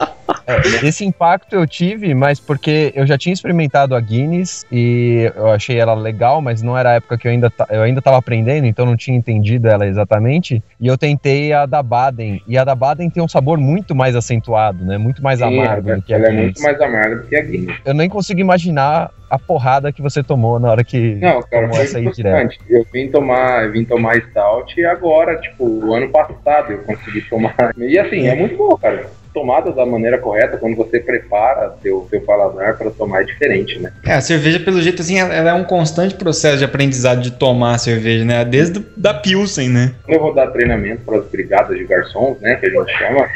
É, 0.47 0.87
esse 0.87 1.05
impacto 1.05 1.53
eu 1.55 1.67
tive, 1.67 2.13
mas 2.13 2.39
porque 2.39 2.91
eu 2.95 3.05
já 3.05 3.17
tinha 3.17 3.33
experimentado 3.33 3.95
a 3.95 3.99
Guinness 3.99 4.65
e 4.71 5.31
eu 5.35 5.47
achei 5.51 5.77
ela 5.77 5.93
legal, 5.93 6.41
mas 6.41 6.61
não 6.61 6.77
era 6.77 6.91
a 6.91 6.93
época 6.93 7.17
que 7.17 7.27
eu 7.27 7.31
ainda, 7.31 7.51
eu 7.69 7.81
ainda 7.81 8.01
tava 8.01 8.17
aprendendo, 8.17 8.65
então 8.65 8.85
não 8.85 8.95
tinha 8.95 9.17
entendido 9.17 9.67
ela 9.67 9.85
exatamente. 9.85 10.63
E 10.79 10.87
eu 10.87 10.97
tentei 10.97 11.51
a 11.53 11.65
da 11.65 11.83
Baden, 11.83 12.41
e 12.47 12.57
a 12.57 12.63
da 12.63 12.75
Baden 12.75 13.09
tem 13.09 13.21
um 13.21 13.27
sabor 13.27 13.57
muito 13.57 13.93
mais 13.95 14.15
acentuado, 14.15 14.83
né? 14.85 14.97
Muito 14.97 15.21
mais 15.21 15.39
Sim, 15.39 15.59
amargo 15.59 15.95
do 15.95 16.01
que 16.01 16.13
a 16.13 16.17
ela 16.17 16.27
é 16.27 16.29
Guinness. 16.29 16.45
muito 16.45 16.61
mais 16.61 16.81
amarga 16.81 17.15
do 17.17 17.27
que 17.27 17.35
a 17.35 17.41
Guinness. 17.41 17.77
Eu 17.85 17.93
nem 17.93 18.09
consigo 18.09 18.39
imaginar 18.39 19.11
a 19.29 19.37
porrada 19.37 19.91
que 19.91 20.01
você 20.01 20.23
tomou 20.23 20.59
na 20.59 20.71
hora 20.71 20.83
que 20.83 21.15
Não, 21.15 21.41
cara, 21.43 21.67
tomou 21.67 21.81
essa 21.81 21.97
aí 21.99 22.11
direto. 22.11 22.57
Eu 22.67 22.85
vim 22.91 23.09
tomar, 23.09 23.65
eu 23.65 23.71
vim 23.71 23.85
tomar 23.85 24.19
stout 24.21 24.79
e 24.79 24.85
agora, 24.85 25.37
tipo, 25.37 25.65
o 25.65 25.93
ano 25.93 26.09
passado 26.09 26.71
eu 26.71 26.79
consegui 26.79 27.21
tomar. 27.21 27.55
E 27.77 27.99
assim, 27.99 28.27
é 28.27 28.35
muito 28.35 28.57
bom, 28.57 28.75
cara. 28.77 29.09
Tomada 29.33 29.71
da 29.71 29.85
maneira 29.85 30.17
correta, 30.17 30.57
quando 30.57 30.75
você 30.75 30.99
prepara 30.99 31.73
seu, 31.81 32.07
seu 32.09 32.21
paladar 32.21 32.77
para 32.77 32.89
tomar 32.91 33.21
é 33.21 33.25
diferente, 33.25 33.79
né? 33.79 33.91
É, 34.05 34.13
a 34.13 34.21
cerveja, 34.21 34.59
pelo 34.59 34.81
jeito, 34.81 35.01
assim, 35.01 35.19
ela 35.19 35.51
é 35.51 35.53
um 35.53 35.63
constante 35.63 36.15
processo 36.15 36.57
de 36.57 36.65
aprendizado 36.65 37.21
de 37.21 37.31
tomar 37.31 37.75
a 37.75 37.77
cerveja, 37.77 38.25
né? 38.25 38.43
Desde 38.43 38.83
da 38.97 39.13
Pilsen, 39.13 39.69
né? 39.69 39.93
Eu 40.07 40.19
vou 40.19 40.33
dar 40.33 40.47
treinamento 40.47 41.03
para 41.05 41.17
as 41.19 41.25
brigadas 41.27 41.77
de 41.77 41.83
garçons, 41.85 42.39
né, 42.41 42.55
que 42.55 42.65
a 42.65 42.69
gente 42.69 42.91
chama, 42.97 43.27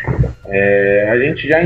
é, 0.48 1.10
a 1.12 1.18
gente 1.20 1.48
já, 1.48 1.60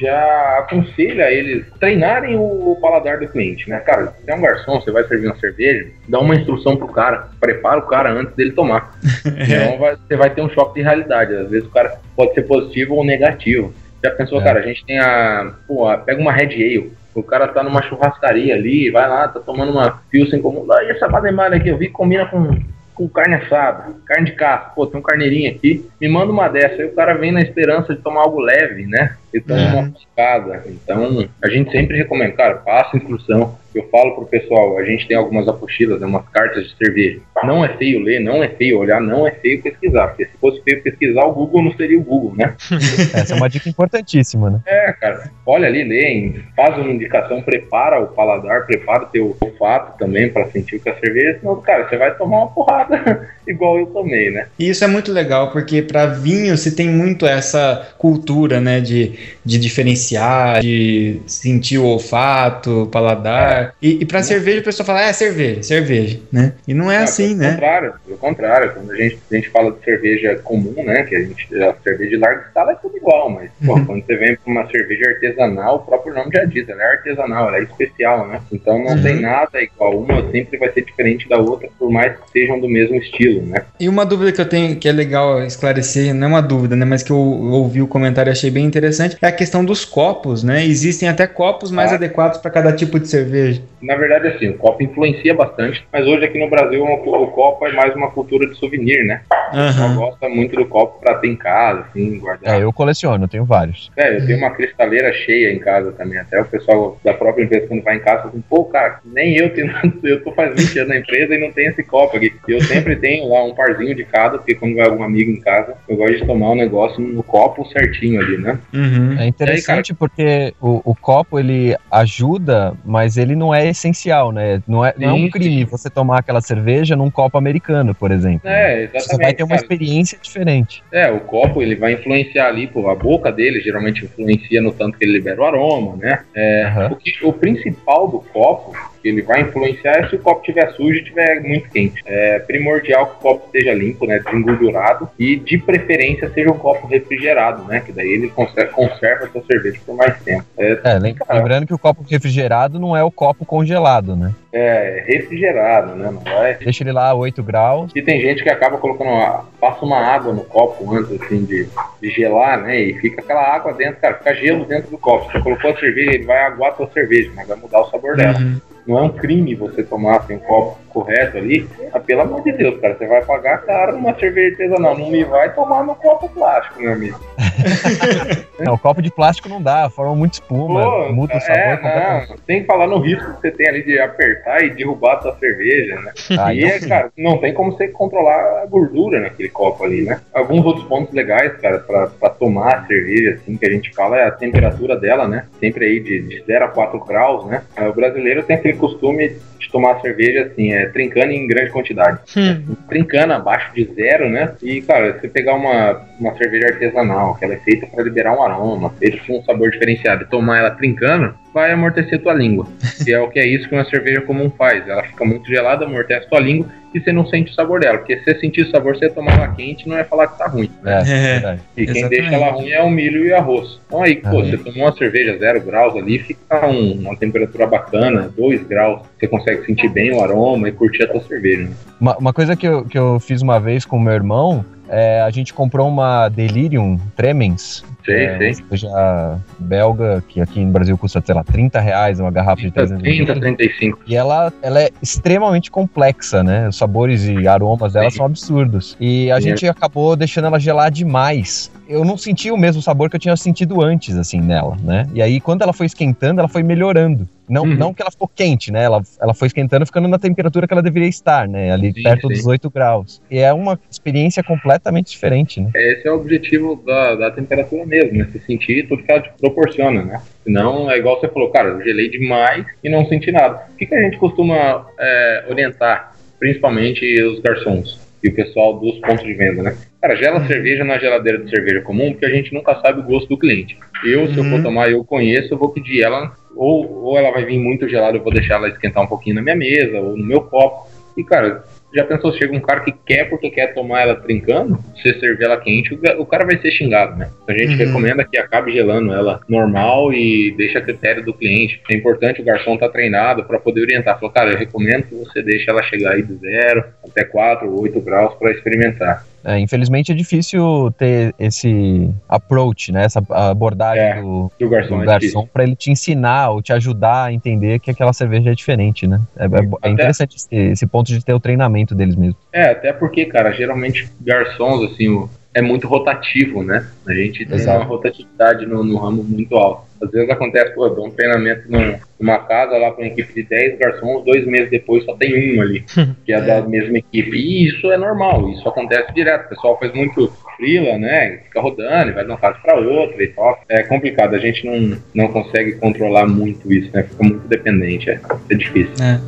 já 0.00 0.58
aconselha 0.58 1.30
eles 1.30 1.64
treinarem 1.78 2.36
o, 2.36 2.76
paladar 2.80 3.18
do 3.18 3.28
cliente, 3.28 3.68
né? 3.68 3.78
Cara, 3.80 4.12
se 4.24 4.30
é 4.30 4.34
um 4.34 4.40
garçom, 4.40 4.80
você 4.80 4.90
vai 4.90 5.04
servir 5.04 5.26
uma 5.26 5.36
cerveja, 5.38 5.86
dá 6.08 6.18
uma 6.18 6.34
instrução 6.34 6.76
pro 6.76 6.88
cara, 6.88 7.28
prepara 7.40 7.78
o 7.78 7.86
cara 7.86 8.10
antes 8.10 8.34
dele 8.34 8.52
tomar. 8.52 8.90
Senão 9.22 9.78
vai- 9.78 9.96
você 9.96 10.16
vai 10.16 10.30
ter 10.30 10.42
um 10.42 10.50
choque 10.50 10.74
de 10.80 10.82
realidade. 10.82 11.34
Às 11.34 11.50
vezes 11.50 11.66
o 11.66 11.70
cara 11.70 11.96
pode 12.16 12.34
ser 12.34 12.42
positivo 12.42 12.94
ou 12.94 13.04
negativo. 13.04 13.72
Já 14.02 14.10
pensou, 14.10 14.40
É. 14.40 14.44
cara, 14.44 14.60
a 14.60 14.62
gente 14.62 14.84
tem 14.84 14.98
a. 14.98 15.52
Pô, 15.66 15.86
pega 15.98 16.20
uma 16.20 16.32
Red 16.32 16.54
Ale. 16.54 16.92
O 17.14 17.22
cara 17.22 17.46
tá 17.48 17.62
numa 17.62 17.82
churrascaria 17.82 18.54
ali, 18.54 18.90
vai 18.90 19.06
lá, 19.08 19.28
tá 19.28 19.38
tomando 19.38 19.70
uma 19.70 20.00
Pilsen 20.10 20.40
comum. 20.40 20.66
Ah, 20.72 20.82
e 20.82 20.90
essa 20.90 21.06
bademada 21.08 21.54
aqui, 21.56 21.68
eu 21.68 21.76
vi 21.76 21.88
que 21.88 21.92
combina 21.92 22.24
com, 22.26 22.58
com 22.94 23.06
carne 23.08 23.34
assada, 23.34 23.92
carne 24.06 24.26
de 24.30 24.32
caça. 24.32 24.70
Pô, 24.74 24.86
tem 24.86 24.98
um 24.98 25.02
carneirinho 25.02 25.50
aqui, 25.50 25.86
me 26.00 26.08
manda 26.08 26.32
uma 26.32 26.48
dessa. 26.48 26.76
Aí 26.80 26.86
o 26.88 26.94
cara 26.94 27.12
vem 27.14 27.30
na 27.30 27.42
esperança 27.42 27.94
de 27.94 28.00
tomar 28.00 28.22
algo 28.22 28.40
leve, 28.40 28.86
né? 28.86 29.14
E 29.32 29.40
toma 29.42 29.60
É. 29.60 29.72
uma 29.74 29.90
picada. 29.92 30.62
Então, 30.66 31.28
a 31.44 31.48
gente 31.50 31.70
sempre 31.70 31.98
recomenda, 31.98 32.32
cara, 32.32 32.54
passa 32.56 32.96
instrução. 32.96 33.58
Eu 33.74 33.88
falo 33.88 34.14
pro 34.14 34.26
pessoal, 34.26 34.78
a 34.78 34.84
gente 34.84 35.06
tem 35.06 35.16
algumas 35.16 35.48
apostilas, 35.48 36.00
né, 36.00 36.06
umas 36.06 36.28
cartas 36.28 36.68
de 36.68 36.76
cerveja. 36.76 37.20
Não 37.44 37.64
é 37.64 37.76
feio 37.76 38.00
ler, 38.00 38.20
não 38.20 38.42
é 38.42 38.48
feio 38.48 38.78
olhar, 38.78 39.00
não 39.00 39.26
é 39.26 39.30
feio 39.32 39.62
pesquisar. 39.62 40.08
Porque 40.08 40.26
se 40.26 40.36
fosse 40.40 40.62
feio 40.62 40.82
pesquisar, 40.82 41.24
o 41.24 41.32
Google 41.32 41.64
não 41.64 41.72
seria 41.72 41.98
o 41.98 42.02
Google, 42.02 42.34
né? 42.36 42.54
Essa 43.14 43.34
é 43.34 43.36
uma 43.36 43.48
dica 43.48 43.68
importantíssima, 43.68 44.50
né? 44.50 44.60
É, 44.66 44.92
cara, 44.92 45.30
olha 45.46 45.66
ali, 45.66 45.84
lê, 45.84 46.42
faz 46.54 46.76
uma 46.78 46.90
indicação, 46.90 47.42
prepara 47.42 48.00
o 48.00 48.08
paladar, 48.08 48.66
prepara 48.66 49.04
o 49.04 49.06
teu 49.06 49.36
olfato 49.40 49.98
também 49.98 50.28
pra 50.28 50.46
sentir 50.46 50.76
o 50.76 50.80
que 50.80 50.88
é 50.88 50.94
cerveja, 50.94 51.38
senão, 51.40 51.60
cara, 51.60 51.88
você 51.88 51.96
vai 51.96 52.14
tomar 52.16 52.38
uma 52.38 52.48
porrada 52.48 53.30
igual 53.46 53.78
eu 53.78 53.86
tomei, 53.86 54.30
né? 54.30 54.46
E 54.58 54.68
isso 54.68 54.84
é 54.84 54.86
muito 54.86 55.12
legal, 55.12 55.50
porque 55.50 55.82
para 55.82 56.06
vinho 56.06 56.56
se 56.56 56.74
tem 56.76 56.88
muito 56.88 57.26
essa 57.26 57.94
cultura, 57.98 58.60
né, 58.60 58.80
de, 58.80 59.12
de 59.44 59.58
diferenciar, 59.58 60.60
de 60.60 61.20
sentir 61.26 61.78
o 61.78 61.84
olfato, 61.84 62.82
o 62.82 62.86
paladar. 62.86 63.74
E, 63.80 63.98
e 64.02 64.04
para 64.04 64.22
cerveja 64.22 64.60
a 64.60 64.64
pessoa 64.64 64.86
fala, 64.86 65.02
é 65.02 65.12
cerveja, 65.12 65.62
cerveja, 65.62 66.20
né? 66.32 66.54
E 66.66 66.74
não 66.74 66.90
é 66.90 66.98
assim, 66.98 67.28
pelo 67.28 67.38
né? 67.40 67.50
contrário, 67.52 67.94
pelo 68.04 68.18
contrário, 68.18 68.72
quando 68.74 68.90
a 68.92 68.96
gente, 68.96 69.18
a 69.30 69.34
gente 69.34 69.50
fala 69.50 69.72
de 69.72 69.84
cerveja 69.84 70.36
comum, 70.42 70.74
né, 70.84 71.02
que 71.04 71.14
a 71.16 71.20
gente, 71.20 71.48
a 71.62 71.74
cerveja 71.82 72.10
de 72.10 72.16
larga 72.16 72.42
escala 72.46 72.72
é 72.72 72.74
tudo 72.76 72.96
igual, 72.96 73.30
mas, 73.30 73.50
pô, 73.64 73.72
Uhum. 73.74 73.86
quando 73.86 74.04
você 74.06 74.16
vem 74.16 74.36
pra 74.36 74.52
uma 74.52 74.70
cerveja 74.70 75.08
artesanal, 75.10 75.76
o 75.76 75.80
próprio 75.80 76.14
nome 76.14 76.30
já 76.32 76.44
diz, 76.44 76.68
ela 76.68 76.82
é 76.82 76.86
artesanal, 76.92 77.48
ela 77.48 77.58
é 77.58 77.62
especial, 77.62 78.28
né? 78.28 78.40
Então 78.52 78.78
não 78.78 78.92
Uhum. 78.92 79.02
tem 79.02 79.20
nada 79.20 79.60
igual, 79.62 79.98
uma 79.98 80.30
sempre 80.30 80.58
vai 80.58 80.72
ser 80.72 80.84
diferente 80.84 81.28
da 81.28 81.38
outra, 81.38 81.68
por 81.78 81.90
mais 81.90 82.12
que 82.12 82.30
sejam 82.32 82.60
do 82.60 82.68
mesmo 82.68 82.96
estilo. 82.96 83.31
Né? 83.40 83.62
E 83.80 83.88
uma 83.88 84.04
dúvida 84.04 84.32
que 84.32 84.40
eu 84.40 84.48
tenho, 84.48 84.76
que 84.76 84.88
é 84.88 84.92
legal 84.92 85.42
esclarecer, 85.42 86.12
não 86.14 86.26
é 86.26 86.30
uma 86.30 86.42
dúvida, 86.42 86.76
né? 86.76 86.84
Mas 86.84 87.02
que 87.02 87.10
eu 87.10 87.16
ouvi 87.16 87.80
o 87.80 87.86
comentário 87.86 88.30
e 88.30 88.32
achei 88.32 88.50
bem 88.50 88.64
interessante, 88.64 89.16
é 89.20 89.26
a 89.26 89.32
questão 89.32 89.64
dos 89.64 89.84
copos, 89.84 90.42
né? 90.42 90.64
Existem 90.64 91.08
até 91.08 91.26
copos 91.26 91.70
mais 91.70 91.92
Ah. 91.92 91.94
adequados 91.94 92.38
para 92.38 92.50
cada 92.50 92.72
tipo 92.72 92.98
de 93.00 93.08
cerveja. 93.08 93.62
Na 93.82 93.96
verdade, 93.96 94.28
assim, 94.28 94.48
o 94.48 94.58
copo 94.58 94.82
influencia 94.82 95.34
bastante, 95.34 95.84
mas 95.92 96.06
hoje 96.06 96.24
aqui 96.24 96.38
no 96.38 96.48
Brasil 96.48 96.84
o 96.84 97.26
copo 97.28 97.66
é 97.66 97.72
mais 97.72 97.94
uma 97.94 98.10
cultura 98.10 98.48
de 98.48 98.56
souvenir, 98.56 99.04
né? 99.04 99.22
O 99.48 99.50
pessoal 99.50 99.88
Aham. 99.88 99.96
gosta 99.96 100.28
muito 100.28 100.56
do 100.56 100.66
copo 100.66 101.00
pra 101.00 101.14
ter 101.16 101.28
em 101.28 101.36
casa, 101.36 101.80
assim, 101.80 102.18
guardar. 102.18 102.54
É, 102.54 102.62
eu 102.62 102.72
coleciono, 102.72 103.24
eu 103.24 103.28
tenho 103.28 103.44
vários. 103.44 103.90
É, 103.96 104.16
eu 104.16 104.26
tenho 104.26 104.38
uma 104.38 104.50
cristaleira 104.50 105.12
cheia 105.12 105.52
em 105.52 105.58
casa 105.58 105.92
também. 105.92 106.18
Até 106.18 106.40
o 106.40 106.44
pessoal 106.44 106.98
da 107.04 107.12
própria 107.12 107.44
empresa, 107.44 107.66
quando 107.66 107.82
vai 107.82 107.96
em 107.96 108.00
casa, 108.00 108.18
fala 108.18 108.28
assim, 108.30 108.44
pô, 108.48 108.64
cara, 108.64 109.00
nem 109.04 109.36
eu 109.36 109.52
tenho. 109.52 109.72
Eu 110.02 110.22
tô 110.22 110.32
faz 110.32 110.54
20 110.54 110.78
anos 110.78 110.88
na 110.88 110.98
empresa 110.98 111.34
e 111.34 111.40
não 111.40 111.52
tenho 111.52 111.70
esse 111.70 111.82
copo 111.84 112.16
aqui. 112.16 112.34
E 112.48 112.52
eu 112.52 112.60
sempre 112.62 112.96
tenho 112.96 113.28
lá 113.28 113.44
um 113.44 113.54
parzinho 113.54 113.94
de 113.94 114.04
cada, 114.04 114.38
porque 114.38 114.54
quando 114.54 114.74
vai 114.74 114.86
algum 114.86 115.02
amigo 115.02 115.30
em 115.30 115.40
casa, 115.40 115.74
eu 115.88 115.96
gosto 115.96 116.16
de 116.16 116.26
tomar 116.26 116.50
o 116.50 116.54
negócio 116.54 117.00
no 117.00 117.22
copo 117.22 117.64
certinho 117.66 118.20
ali, 118.20 118.36
né? 118.38 118.58
Uhum. 118.72 119.18
É 119.18 119.26
interessante 119.26 119.94
porque 119.94 120.54
o, 120.60 120.80
o 120.84 120.94
copo 120.94 121.38
ele 121.38 121.76
ajuda, 121.90 122.74
mas 122.84 123.16
ele 123.16 123.36
não 123.36 123.54
é 123.54 123.71
essencial, 123.72 124.30
né? 124.32 124.62
Não 124.66 124.84
é, 124.84 124.94
não 124.96 125.08
é 125.10 125.12
um 125.12 125.28
crime 125.28 125.64
você 125.64 125.90
tomar 125.90 126.18
aquela 126.20 126.40
cerveja 126.40 126.94
num 126.96 127.10
copo 127.10 127.36
americano, 127.36 127.94
por 127.94 128.10
exemplo. 128.12 128.48
É, 128.48 128.84
exatamente. 128.84 129.04
Você 129.08 129.16
vai 129.18 129.34
ter 129.34 129.42
uma 129.42 129.56
experiência 129.56 130.18
diferente. 130.22 130.82
É, 130.92 131.10
o 131.10 131.20
copo 131.20 131.60
ele 131.62 131.74
vai 131.74 131.94
influenciar 131.94 132.46
ali, 132.48 132.66
pô, 132.66 132.88
a 132.88 132.94
boca 132.94 133.30
dele 133.32 133.60
geralmente 133.60 134.04
influencia 134.04 134.60
no 134.62 134.72
tanto 134.72 134.96
que 134.98 135.04
ele 135.04 135.12
libera 135.14 135.40
o 135.40 135.44
aroma, 135.44 135.96
né? 135.96 136.22
É, 136.34 136.64
Aham. 136.64 136.92
o, 136.92 136.96
que- 136.96 137.12
o 137.24 137.32
principal 137.32 138.08
do 138.08 138.20
copo 138.20 138.72
ele 139.08 139.22
vai 139.22 139.40
influenciar 139.42 139.98
é 140.04 140.08
se 140.08 140.16
o 140.16 140.18
copo 140.18 140.40
estiver 140.40 140.70
sujo 140.72 140.94
e 140.94 140.98
estiver 141.02 141.40
muito 141.42 141.68
quente. 141.70 142.02
É 142.06 142.38
primordial 142.40 143.06
que 143.06 143.12
o 143.16 143.18
copo 143.18 143.46
esteja 143.46 143.74
limpo, 143.74 144.06
né, 144.06 144.18
desengordurado 144.18 145.08
e 145.18 145.36
de 145.36 145.58
preferência 145.58 146.30
seja 146.32 146.50
um 146.50 146.58
copo 146.58 146.86
refrigerado, 146.86 147.64
né, 147.64 147.80
que 147.80 147.92
daí 147.92 148.08
ele 148.08 148.28
conserva, 148.28 148.72
conserva 148.72 149.24
a 149.26 149.28
sua 149.28 149.42
cerveja 149.44 149.80
por 149.84 149.96
mais 149.96 150.18
tempo. 150.22 150.44
É, 150.58 150.78
É, 150.84 150.98
lem- 150.98 151.14
Cara. 151.14 151.38
lembrando 151.38 151.66
que 151.66 151.74
o 151.74 151.78
copo 151.78 152.04
refrigerado 152.08 152.78
não 152.78 152.96
é 152.96 153.02
o 153.02 153.10
copo 153.10 153.44
congelado, 153.44 154.14
né? 154.16 154.32
é 154.54 155.04
refrigerado, 155.06 155.94
né, 155.96 156.10
não 156.10 156.20
vai... 156.20 156.54
Deixa 156.56 156.82
ele 156.84 156.92
lá 156.92 157.08
a 157.08 157.14
8 157.14 157.42
graus. 157.42 157.90
E 157.94 158.02
tem 158.02 158.20
gente 158.20 158.42
que 158.42 158.50
acaba 158.50 158.76
colocando, 158.76 159.08
uma- 159.08 159.46
passa 159.58 159.82
uma 159.82 159.96
água 159.98 160.30
no 160.32 160.44
copo 160.44 160.94
antes, 160.94 161.10
assim, 161.22 161.42
de, 161.44 161.66
de 162.02 162.10
gelar, 162.10 162.60
né? 162.60 162.78
E 162.78 162.92
fica 163.00 163.22
aquela 163.22 163.42
água 163.42 163.72
dentro, 163.72 163.98
cara, 164.02 164.14
fica 164.18 164.34
gelo 164.34 164.66
dentro 164.66 164.90
do 164.90 164.98
copo. 164.98 165.32
Você 165.32 165.40
colocou 165.40 165.70
a 165.70 165.76
cerveja, 165.78 166.10
ele 166.10 166.24
vai 166.26 166.42
aguar 166.42 166.72
a 166.72 166.76
sua 166.76 166.90
cerveja, 166.90 167.30
mas 167.34 167.48
vai 167.48 167.56
mudar 167.56 167.80
o 167.80 167.90
sabor 167.90 168.14
dela. 168.14 168.38
Uhum. 168.38 168.60
Não 168.86 168.98
é 168.98 169.02
um 169.02 169.12
crime 169.12 169.54
você 169.54 169.82
tomar 169.82 170.26
um 170.30 170.38
copo 170.38 170.81
correto 170.92 171.38
ali. 171.38 171.68
Mas, 171.92 172.02
pelo 172.04 172.22
amor 172.22 172.42
de 172.42 172.52
Deus, 172.52 172.80
cara, 172.80 172.96
você 172.96 173.06
vai 173.06 173.24
pagar 173.24 173.62
caro 173.62 173.92
numa 173.92 174.14
cerveja 174.18 174.52
artesanal. 174.52 174.96
Não 174.96 175.10
me 175.10 175.24
vai 175.24 175.52
tomar 175.54 175.84
no 175.84 175.94
copo 175.94 176.28
plástico, 176.28 176.80
meu 176.80 176.92
amigo. 176.92 177.18
Não, 178.58 178.74
o 178.74 178.78
copo 178.78 179.02
de 179.02 179.10
plástico 179.10 179.48
não 179.48 179.60
dá, 179.60 179.90
forma 179.90 180.14
muito 180.14 180.34
espuma, 180.34 180.82
Pô, 180.82 181.12
muda 181.12 181.36
o 181.36 181.40
sabor 181.40 181.56
é, 181.56 182.26
não, 182.28 182.36
tem 182.46 182.60
que 182.60 182.66
falar 182.66 182.86
no 182.86 182.98
risco 182.98 183.34
que 183.34 183.40
você 183.40 183.50
tem 183.50 183.68
ali 183.68 183.82
de 183.82 183.98
apertar 183.98 184.62
e 184.62 184.70
derrubar 184.70 185.16
a 185.16 185.22
sua 185.22 185.36
cerveja, 185.36 186.00
né? 186.00 186.12
Ah, 186.38 186.54
e 186.54 186.62
é, 186.62 186.78
cara, 186.78 187.10
não 187.16 187.38
tem 187.38 187.52
como 187.52 187.72
você 187.72 187.88
controlar 187.88 188.62
a 188.62 188.66
gordura 188.66 189.20
naquele 189.20 189.48
copo 189.48 189.84
ali, 189.84 190.02
né? 190.02 190.20
Alguns 190.32 190.64
outros 190.64 190.86
pontos 190.86 191.12
legais, 191.12 191.56
cara, 191.60 191.80
pra, 191.80 192.06
pra 192.06 192.30
tomar 192.30 192.74
a 192.74 192.86
cerveja, 192.86 193.34
assim, 193.34 193.56
que 193.56 193.66
a 193.66 193.70
gente 193.70 193.92
fala 193.94 194.18
é 194.18 194.26
a 194.26 194.30
temperatura 194.30 194.96
dela, 194.96 195.26
né? 195.26 195.46
Sempre 195.58 195.86
aí 195.86 196.00
de, 196.00 196.20
de 196.20 196.44
0 196.46 196.64
a 196.64 196.68
4 196.68 197.00
graus, 197.04 197.46
né? 197.46 197.62
É, 197.76 197.88
O 197.88 197.92
brasileiro 197.92 198.42
tem 198.42 198.56
aquele 198.56 198.76
costume 198.76 199.36
de 199.62 199.70
tomar 199.70 200.00
cerveja, 200.00 200.44
assim, 200.44 200.72
é, 200.72 200.86
trincando 200.86 201.32
em 201.32 201.46
grande 201.46 201.70
quantidade. 201.70 202.20
Hum. 202.36 202.74
Trincando 202.88 203.32
abaixo 203.32 203.72
de 203.74 203.84
zero, 203.94 204.28
né? 204.28 204.54
E, 204.62 204.82
cara, 204.82 205.18
você 205.18 205.28
pegar 205.28 205.54
uma, 205.54 206.02
uma 206.18 206.34
cerveja 206.36 206.66
artesanal, 206.66 207.36
que 207.36 207.44
ela 207.44 207.54
é 207.54 207.58
feita 207.58 207.86
para 207.86 208.02
liberar 208.02 208.36
um 208.36 208.42
aroma, 208.42 208.90
feita 208.98 209.18
com 209.26 209.38
um 209.38 209.42
sabor 209.42 209.70
diferenciado, 209.70 210.24
e 210.24 210.26
tomar 210.26 210.58
ela 210.58 210.70
trincando, 210.70 211.34
vai 211.54 211.72
amortecer 211.72 212.22
tua 212.22 212.34
língua. 212.34 212.66
que 213.04 213.12
é 213.12 213.20
o 213.20 213.28
que 213.28 213.38
é 213.38 213.46
isso 213.46 213.68
que 213.68 213.74
uma 213.74 213.84
cerveja 213.84 214.20
comum 214.22 214.50
faz. 214.50 214.86
Ela 214.88 215.02
fica 215.04 215.24
muito 215.24 215.46
gelada, 215.48 215.84
amortece 215.84 216.28
tua 216.28 216.40
língua 216.40 216.66
e 216.94 217.00
você 217.00 217.10
não 217.10 217.26
sente 217.26 217.50
o 217.50 217.54
sabor 217.54 217.80
dela. 217.80 217.98
Porque 217.98 218.18
se 218.18 218.24
você 218.24 218.38
sentir 218.40 218.62
o 218.62 218.70
sabor, 218.70 218.94
você 218.96 219.08
tomar 219.08 219.32
ela 219.32 219.48
quente, 219.48 219.88
não 219.88 219.96
é 219.96 220.04
falar 220.04 220.26
que 220.28 220.38
tá 220.38 220.46
ruim. 220.46 220.70
É, 220.84 221.00
É. 221.00 221.02
verdade. 221.34 221.60
E 221.76 221.86
quem 221.86 221.96
Exatamente. 221.96 222.20
deixa 222.20 222.34
ela 222.34 222.50
ruim 222.50 222.70
é 222.70 222.82
o 222.82 222.90
milho 222.90 223.24
e 223.26 223.30
o 223.30 223.36
arroz. 223.36 223.80
Então 223.86 224.02
aí, 224.02 224.16
pô, 224.16 224.28
Aham. 224.40 224.50
você 224.50 224.58
tomou 224.58 224.84
uma 224.84 224.92
cerveja 224.96 225.38
zero 225.38 225.60
graus 225.62 225.96
ali, 225.96 226.18
fica 226.18 226.66
um- 226.66 226.92
uma 227.00 227.16
temperatura 227.16 227.66
bacana, 227.66 228.30
2 228.36 228.62
graus. 228.66 229.00
Você 229.18 229.26
consegue 229.26 229.64
sentir 229.64 229.88
bem 229.88 230.12
o 230.14 230.22
aroma 230.22 230.68
e 230.68 230.72
curtir 230.72 231.04
a 231.04 231.08
tua 231.08 231.22
cerveja. 231.22 231.62
Né? 231.64 231.70
Uma, 232.00 232.16
uma 232.18 232.32
coisa 232.32 232.54
que 232.56 232.66
eu, 232.66 232.84
que 232.84 232.98
eu 232.98 233.18
fiz 233.20 233.40
uma 233.40 233.58
vez 233.58 233.84
com 233.86 233.98
meu 233.98 234.12
irmão, 234.12 234.62
é, 234.88 235.22
a 235.22 235.30
gente 235.30 235.54
comprou 235.54 235.88
uma 235.88 236.28
Delirium 236.28 236.98
Tremens. 237.16 237.84
Sei, 238.04 238.26
é. 238.26 238.32
Uma 238.32 238.54
cerveja 238.54 239.40
belga, 239.58 240.22
que 240.26 240.40
aqui 240.40 240.64
no 240.64 240.72
Brasil 240.72 240.98
custa, 240.98 241.22
sei 241.24 241.34
lá, 241.34 241.44
30 241.44 241.80
reais 241.80 242.20
uma 242.20 242.30
garrafa 242.30 242.62
de 242.62 242.70
300 242.70 243.02
30, 243.02 243.32
ml. 243.32 243.40
35. 243.56 244.00
E 244.06 244.16
ela, 244.16 244.52
ela 244.60 244.82
é 244.82 244.90
extremamente 245.00 245.70
complexa, 245.70 246.42
né? 246.42 246.68
Os 246.68 246.76
sabores 246.76 247.26
e 247.26 247.46
aromas 247.46 247.92
dela 247.92 248.10
Sim. 248.10 248.16
são 248.16 248.26
absurdos. 248.26 248.96
E 249.00 249.30
a 249.30 249.36
Sim. 249.36 249.50
gente 249.50 249.68
acabou 249.68 250.16
deixando 250.16 250.46
ela 250.46 250.58
gelar 250.58 250.90
demais. 250.90 251.70
Eu 251.88 252.04
não 252.04 252.16
senti 252.16 252.50
o 252.50 252.56
mesmo 252.56 252.80
sabor 252.80 253.10
que 253.10 253.16
eu 253.16 253.20
tinha 253.20 253.36
sentido 253.36 253.82
antes, 253.82 254.16
assim, 254.16 254.40
nela, 254.40 254.76
né? 254.82 255.06
E 255.14 255.20
aí, 255.20 255.40
quando 255.40 255.62
ela 255.62 255.72
foi 255.72 255.86
esquentando, 255.86 256.40
ela 256.40 256.48
foi 256.48 256.62
melhorando. 256.62 257.28
Não, 257.48 257.64
Uhum. 257.64 257.74
não 257.74 257.92
que 257.92 258.00
ela 258.00 258.10
ficou 258.10 258.28
quente, 258.28 258.72
né? 258.72 258.84
Ela, 258.84 259.02
ela 259.20 259.34
foi 259.34 259.48
esquentando, 259.48 259.84
ficando 259.84 260.08
na 260.08 260.18
temperatura 260.18 260.66
que 260.66 260.72
ela 260.72 260.82
deveria 260.82 261.08
estar, 261.08 261.46
né? 261.48 261.70
Ali 261.70 261.92
Sim, 261.92 262.02
perto 262.02 262.28
sim. 262.28 262.34
dos 262.34 262.46
8 262.46 262.70
graus. 262.70 263.20
E 263.30 263.38
é 263.38 263.52
uma 263.52 263.78
experiência 263.90 264.42
completamente 264.42 265.10
diferente, 265.10 265.60
né? 265.60 265.70
Esse 265.74 266.08
é 266.08 266.12
o 266.12 266.16
objetivo 266.16 266.82
da, 266.86 267.14
da 267.16 267.30
temperatura 267.30 267.84
mesmo, 267.84 268.16
né? 268.16 268.28
Se 268.32 268.38
sentir 268.40 268.88
tudo 268.88 269.02
que 269.02 269.12
ela 269.12 269.20
te 269.20 269.30
proporciona, 269.38 270.02
né? 270.02 270.22
Senão, 270.44 270.90
é 270.90 270.96
igual 270.98 271.20
você 271.20 271.28
falou, 271.28 271.50
cara, 271.50 271.68
eu 271.68 271.82
gelei 271.82 272.08
demais 272.08 272.64
e 272.82 272.88
não 272.88 273.06
senti 273.06 273.30
nada. 273.30 273.66
O 273.72 273.76
que, 273.76 273.86
que 273.86 273.94
a 273.94 274.02
gente 274.02 274.16
costuma 274.16 274.86
é, 274.98 275.44
orientar, 275.50 276.14
principalmente 276.38 277.22
os 277.22 277.40
garçons 277.40 278.00
e 278.22 278.28
o 278.28 278.34
pessoal 278.34 278.78
dos 278.78 278.98
pontos 279.00 279.24
de 279.24 279.34
venda, 279.34 279.62
né? 279.62 279.76
Cara, 280.02 280.16
gela 280.16 280.44
cerveja 280.48 280.82
na 280.82 280.98
geladeira 280.98 281.38
de 281.38 281.48
cerveja 281.48 281.80
comum, 281.80 282.10
porque 282.10 282.26
a 282.26 282.30
gente 282.30 282.52
nunca 282.52 282.74
sabe 282.80 282.98
o 282.98 283.04
gosto 283.04 283.28
do 283.28 283.38
cliente. 283.38 283.78
Eu, 284.04 284.26
se 284.26 284.36
eu 284.36 284.42
for 284.42 284.56
Uhum. 284.56 284.62
tomar, 284.64 284.90
eu 284.90 285.04
conheço, 285.04 285.54
eu 285.54 285.58
vou 285.58 285.68
pedir 285.68 286.02
ela, 286.02 286.32
ou, 286.56 287.04
ou 287.04 287.16
ela 287.16 287.30
vai 287.30 287.44
vir 287.44 287.56
muito 287.60 287.88
gelada, 287.88 288.16
eu 288.16 288.22
vou 288.22 288.32
deixar 288.32 288.56
ela 288.56 288.68
esquentar 288.68 289.00
um 289.04 289.06
pouquinho 289.06 289.36
na 289.36 289.42
minha 289.42 289.54
mesa, 289.54 290.00
ou 290.00 290.16
no 290.16 290.24
meu 290.24 290.40
copo. 290.40 290.88
E, 291.16 291.22
cara, 291.22 291.62
já 291.94 292.04
pensou, 292.04 292.32
chega 292.32 292.52
um 292.52 292.58
cara 292.60 292.80
que 292.80 292.90
quer 293.06 293.28
porque 293.30 293.48
quer 293.48 293.74
tomar 293.74 294.00
ela 294.00 294.16
trincando, 294.16 294.80
você 294.96 295.20
servir 295.20 295.44
ela 295.44 295.58
quente, 295.60 295.94
o, 295.94 296.26
cara 296.26 296.44
vai 296.46 296.58
ser 296.58 296.72
xingado, 296.72 297.16
né? 297.16 297.30
A 297.46 297.52
gente 297.52 297.70
Uhum. 297.72 297.76
recomenda 297.86 298.24
que 298.24 298.36
acabe 298.36 298.72
gelando 298.72 299.12
ela 299.12 299.40
normal 299.48 300.12
e 300.12 300.52
deixa 300.56 300.80
a 300.80 300.82
critério 300.82 301.22
do 301.24 301.32
cliente. 301.32 301.80
É 301.88 301.94
importante 301.94 302.40
o 302.40 302.44
garçom 302.44 302.74
estar 302.74 302.88
treinado 302.88 303.44
para 303.44 303.60
poder 303.60 303.82
orientar. 303.82 304.18
Falou, 304.18 304.34
cara, 304.34 304.50
eu 304.50 304.58
recomendo 304.58 305.04
que 305.04 305.14
você 305.14 305.42
deixe 305.42 305.70
ela 305.70 305.82
chegar 305.84 306.14
aí 306.14 306.22
de 306.22 306.34
0 306.34 306.82
até 307.04 307.22
4 307.24 307.70
ou 307.70 307.82
8 307.82 308.00
graus 308.00 308.34
para 308.34 308.50
experimentar. 308.50 309.30
É, 309.44 309.58
infelizmente 309.58 310.12
é 310.12 310.14
difícil 310.14 310.92
ter 310.96 311.34
esse 311.38 312.10
approach, 312.28 312.92
né? 312.92 313.04
Essa 313.04 313.22
abordagem 313.30 314.02
É, 314.04 314.20
do, 314.20 314.50
E 314.58 314.64
o 314.64 314.68
garçom 314.68 314.96
do 314.98 315.02
é 315.02 315.06
garçom 315.06 315.18
difícil. 315.26 315.48
para 315.52 315.62
ele 315.64 315.74
te 315.76 315.90
ensinar 315.90 316.50
ou 316.50 316.62
te 316.62 316.72
ajudar 316.72 317.24
a 317.24 317.32
entender 317.32 317.78
que 317.80 317.90
aquela 317.90 318.12
cerveja 318.12 318.50
é 318.50 318.54
diferente, 318.54 319.06
né? 319.06 319.20
É, 319.36 319.44
é- 319.44 319.46
é 319.46 319.48
Até- 319.76 319.90
interessante 319.90 320.36
esse, 320.36 320.54
esse 320.54 320.86
ponto 320.86 321.08
de 321.08 321.24
ter 321.24 321.34
o 321.34 321.40
treinamento 321.40 321.94
deles 321.94 322.14
mesmo. 322.16 322.36
É, 322.52 322.70
até 322.70 322.92
porque, 322.92 323.24
cara, 323.26 323.50
geralmente 323.52 324.08
garçons, 324.20 324.92
assim, 324.92 325.08
o- 325.08 325.28
é 325.54 325.60
muito 325.60 325.86
rotativo, 325.86 326.62
né? 326.62 326.86
A 327.06 327.12
gente 327.12 327.44
tem 327.44 327.56
Exato. 327.56 327.78
uma 327.80 327.84
rotatividade 327.86 328.64
no, 328.66 328.82
no 328.82 328.96
ramo 328.96 329.22
muito 329.22 329.54
alta. 329.56 329.82
Às 330.02 330.10
vezes 330.10 330.30
acontece, 330.30 330.74
pô, 330.74 330.86
eu 330.86 330.94
dou 330.94 331.06
um 331.06 331.10
treinamento 331.10 331.70
num- 331.70 331.94
numa 332.18 332.38
casa 332.38 332.76
lá 332.78 332.90
com 332.90 333.02
uma 333.02 333.06
equipe 333.08 333.32
de 333.34 333.42
10 333.44 333.78
garçons, 333.78 334.24
dois 334.24 334.44
meses 334.46 334.70
depois 334.70 335.04
só 335.04 335.14
tem 335.16 335.56
um 335.58 335.62
ali, 335.62 335.84
que 336.24 336.32
é 336.32 336.40
da 336.40 336.62
mesma 336.62 336.98
equipe. 336.98 337.36
E 337.36 337.68
isso 337.68 337.90
é 337.92 337.96
normal, 337.96 338.48
isso 338.50 338.66
acontece 338.68 339.12
direto. 339.14 339.46
O 339.46 339.48
pessoal 339.50 339.78
faz 339.78 339.92
muito 339.94 340.32
frila, 340.56 340.98
né? 340.98 341.40
Fica 341.44 341.60
rodando 341.60 342.10
e 342.10 342.14
vai 342.14 342.24
de 342.24 342.30
uma 342.30 342.38
casa 342.38 342.58
para 342.62 342.80
outra 342.80 343.22
e 343.22 343.28
tal. 343.28 343.60
É 343.68 343.82
complicado, 343.82 344.34
a 344.34 344.38
gente 344.38 344.64
não, 344.66 344.98
não 345.14 345.28
consegue 345.28 345.72
controlar 345.72 346.26
muito 346.26 346.72
isso, 346.72 346.90
né? 346.94 347.02
Fica 347.04 347.22
muito 347.22 347.46
dependente, 347.46 348.10
é, 348.10 348.18
é 348.50 348.54
difícil. 348.54 348.92
É. 349.04 349.20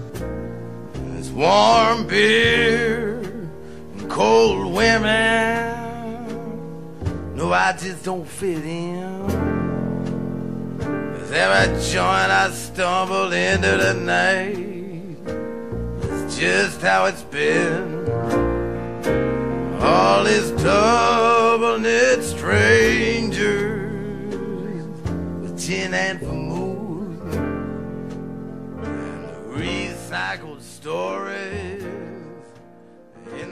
It's 1.18 1.30
warm 1.36 2.04
beer 2.06 3.18
and 4.02 4.08
cold 4.08 4.72
women. 4.74 5.74
No, 7.34 7.52
I 7.52 7.72
just 7.72 8.04
don't 8.04 8.26
fit 8.26 8.64
in. 8.64 9.26
Cause 10.78 11.32
every 11.32 11.74
joint 11.92 12.30
I 12.30 12.50
stumble 12.52 13.32
into 13.32 13.76
tonight 13.78 14.56
is 16.04 16.38
just 16.38 16.80
how 16.80 17.06
it's 17.06 17.22
been. 17.22 18.08
All 19.80 20.24
these 20.24 20.50
double 20.62 21.78
knit 21.78 22.22
strangers 22.22 23.82
with 25.42 25.58
gin 25.58 25.92
and 25.92 26.20
vermouth 26.20 27.34
and 28.84 29.24
the 29.24 29.58
recycled 29.58 30.62
stories 30.62 31.82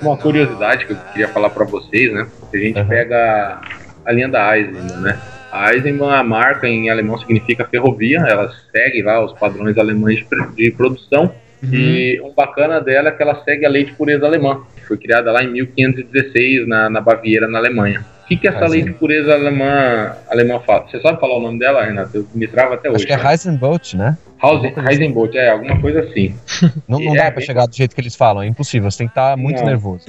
uma 0.00 0.16
curiosidade 0.16 0.84
que 0.86 0.92
eu 0.94 0.96
queria 0.96 1.28
falar 1.28 1.48
para 1.50 1.64
vocês, 1.64 2.12
né? 2.12 2.26
A 2.52 2.56
gente 2.56 2.76
Uhum. 2.80 2.88
pega 2.88 3.60
a 4.04 4.12
linha 4.12 4.28
da 4.28 4.56
Eisenbahn, 4.58 5.00
né? 5.00 5.18
A 5.50 5.74
Eisenbahn, 5.74 6.10
a 6.14 6.24
marca 6.24 6.66
em 6.66 6.88
alemão 6.90 7.18
significa 7.18 7.64
ferrovia, 7.66 8.18
ela 8.20 8.50
segue 8.70 9.02
lá 9.02 9.22
os 9.24 9.32
padrões 9.38 9.76
alemães 9.78 10.16
de 10.18 10.24
pr- 10.24 10.50
de 10.54 10.70
produção. 10.70 11.32
E 11.74 12.20
o 12.22 12.32
bacana 12.32 12.80
dela 12.80 13.08
é 13.10 13.12
que 13.12 13.22
ela 13.22 13.42
segue 13.44 13.64
a 13.64 13.68
lei 13.68 13.84
de 13.84 13.92
pureza 13.92 14.26
alemã, 14.26 14.62
que 14.74 14.84
foi 14.84 14.96
criada 14.96 15.30
lá 15.30 15.44
em 15.44 15.52
1516 15.52 16.66
na, 16.66 16.90
na 16.90 17.00
Baviera, 17.00 17.46
na 17.46 17.58
Alemanha. 17.58 18.04
O 18.32 18.34
que, 18.34 18.40
que 18.40 18.48
essa 18.48 18.66
lei 18.66 18.82
de 18.82 18.92
pureza 18.92 19.34
alemã, 19.34 20.16
alemã 20.30 20.58
fala? 20.60 20.86
Você 20.88 20.98
sabe 21.00 21.20
falar 21.20 21.36
o 21.36 21.40
nome 21.42 21.58
dela, 21.58 21.84
Renato? 21.84 22.16
Eu 22.16 22.26
me 22.34 22.46
travo 22.48 22.72
até 22.74 22.88
hoje. 22.88 22.96
Acho 22.98 23.06
que 23.06 23.12
é 23.12 23.16
cara. 23.16 23.30
Heisenbolt, 23.32 23.94
né? 23.94 24.16
Hausen- 24.40 24.74
Heisenbolt, 24.88 25.34
é, 25.36 25.50
alguma 25.50 25.78
coisa 25.80 26.00
assim. 26.00 26.34
Não, 26.88 26.98
não 26.98 27.12
É, 27.14 27.18
dá 27.18 27.22
pra 27.24 27.36
bem- 27.36 27.44
chegar 27.46 27.66
do 27.66 27.74
jeito 27.76 27.94
que 27.94 28.00
eles 28.00 28.16
falam, 28.16 28.42
é 28.42 28.46
impossível. 28.46 28.90
Você 28.90 28.98
tem 28.98 29.06
que 29.06 29.12
estar 29.12 29.36
muito 29.36 29.58
Não. 29.60 29.66
nervoso. 29.66 30.04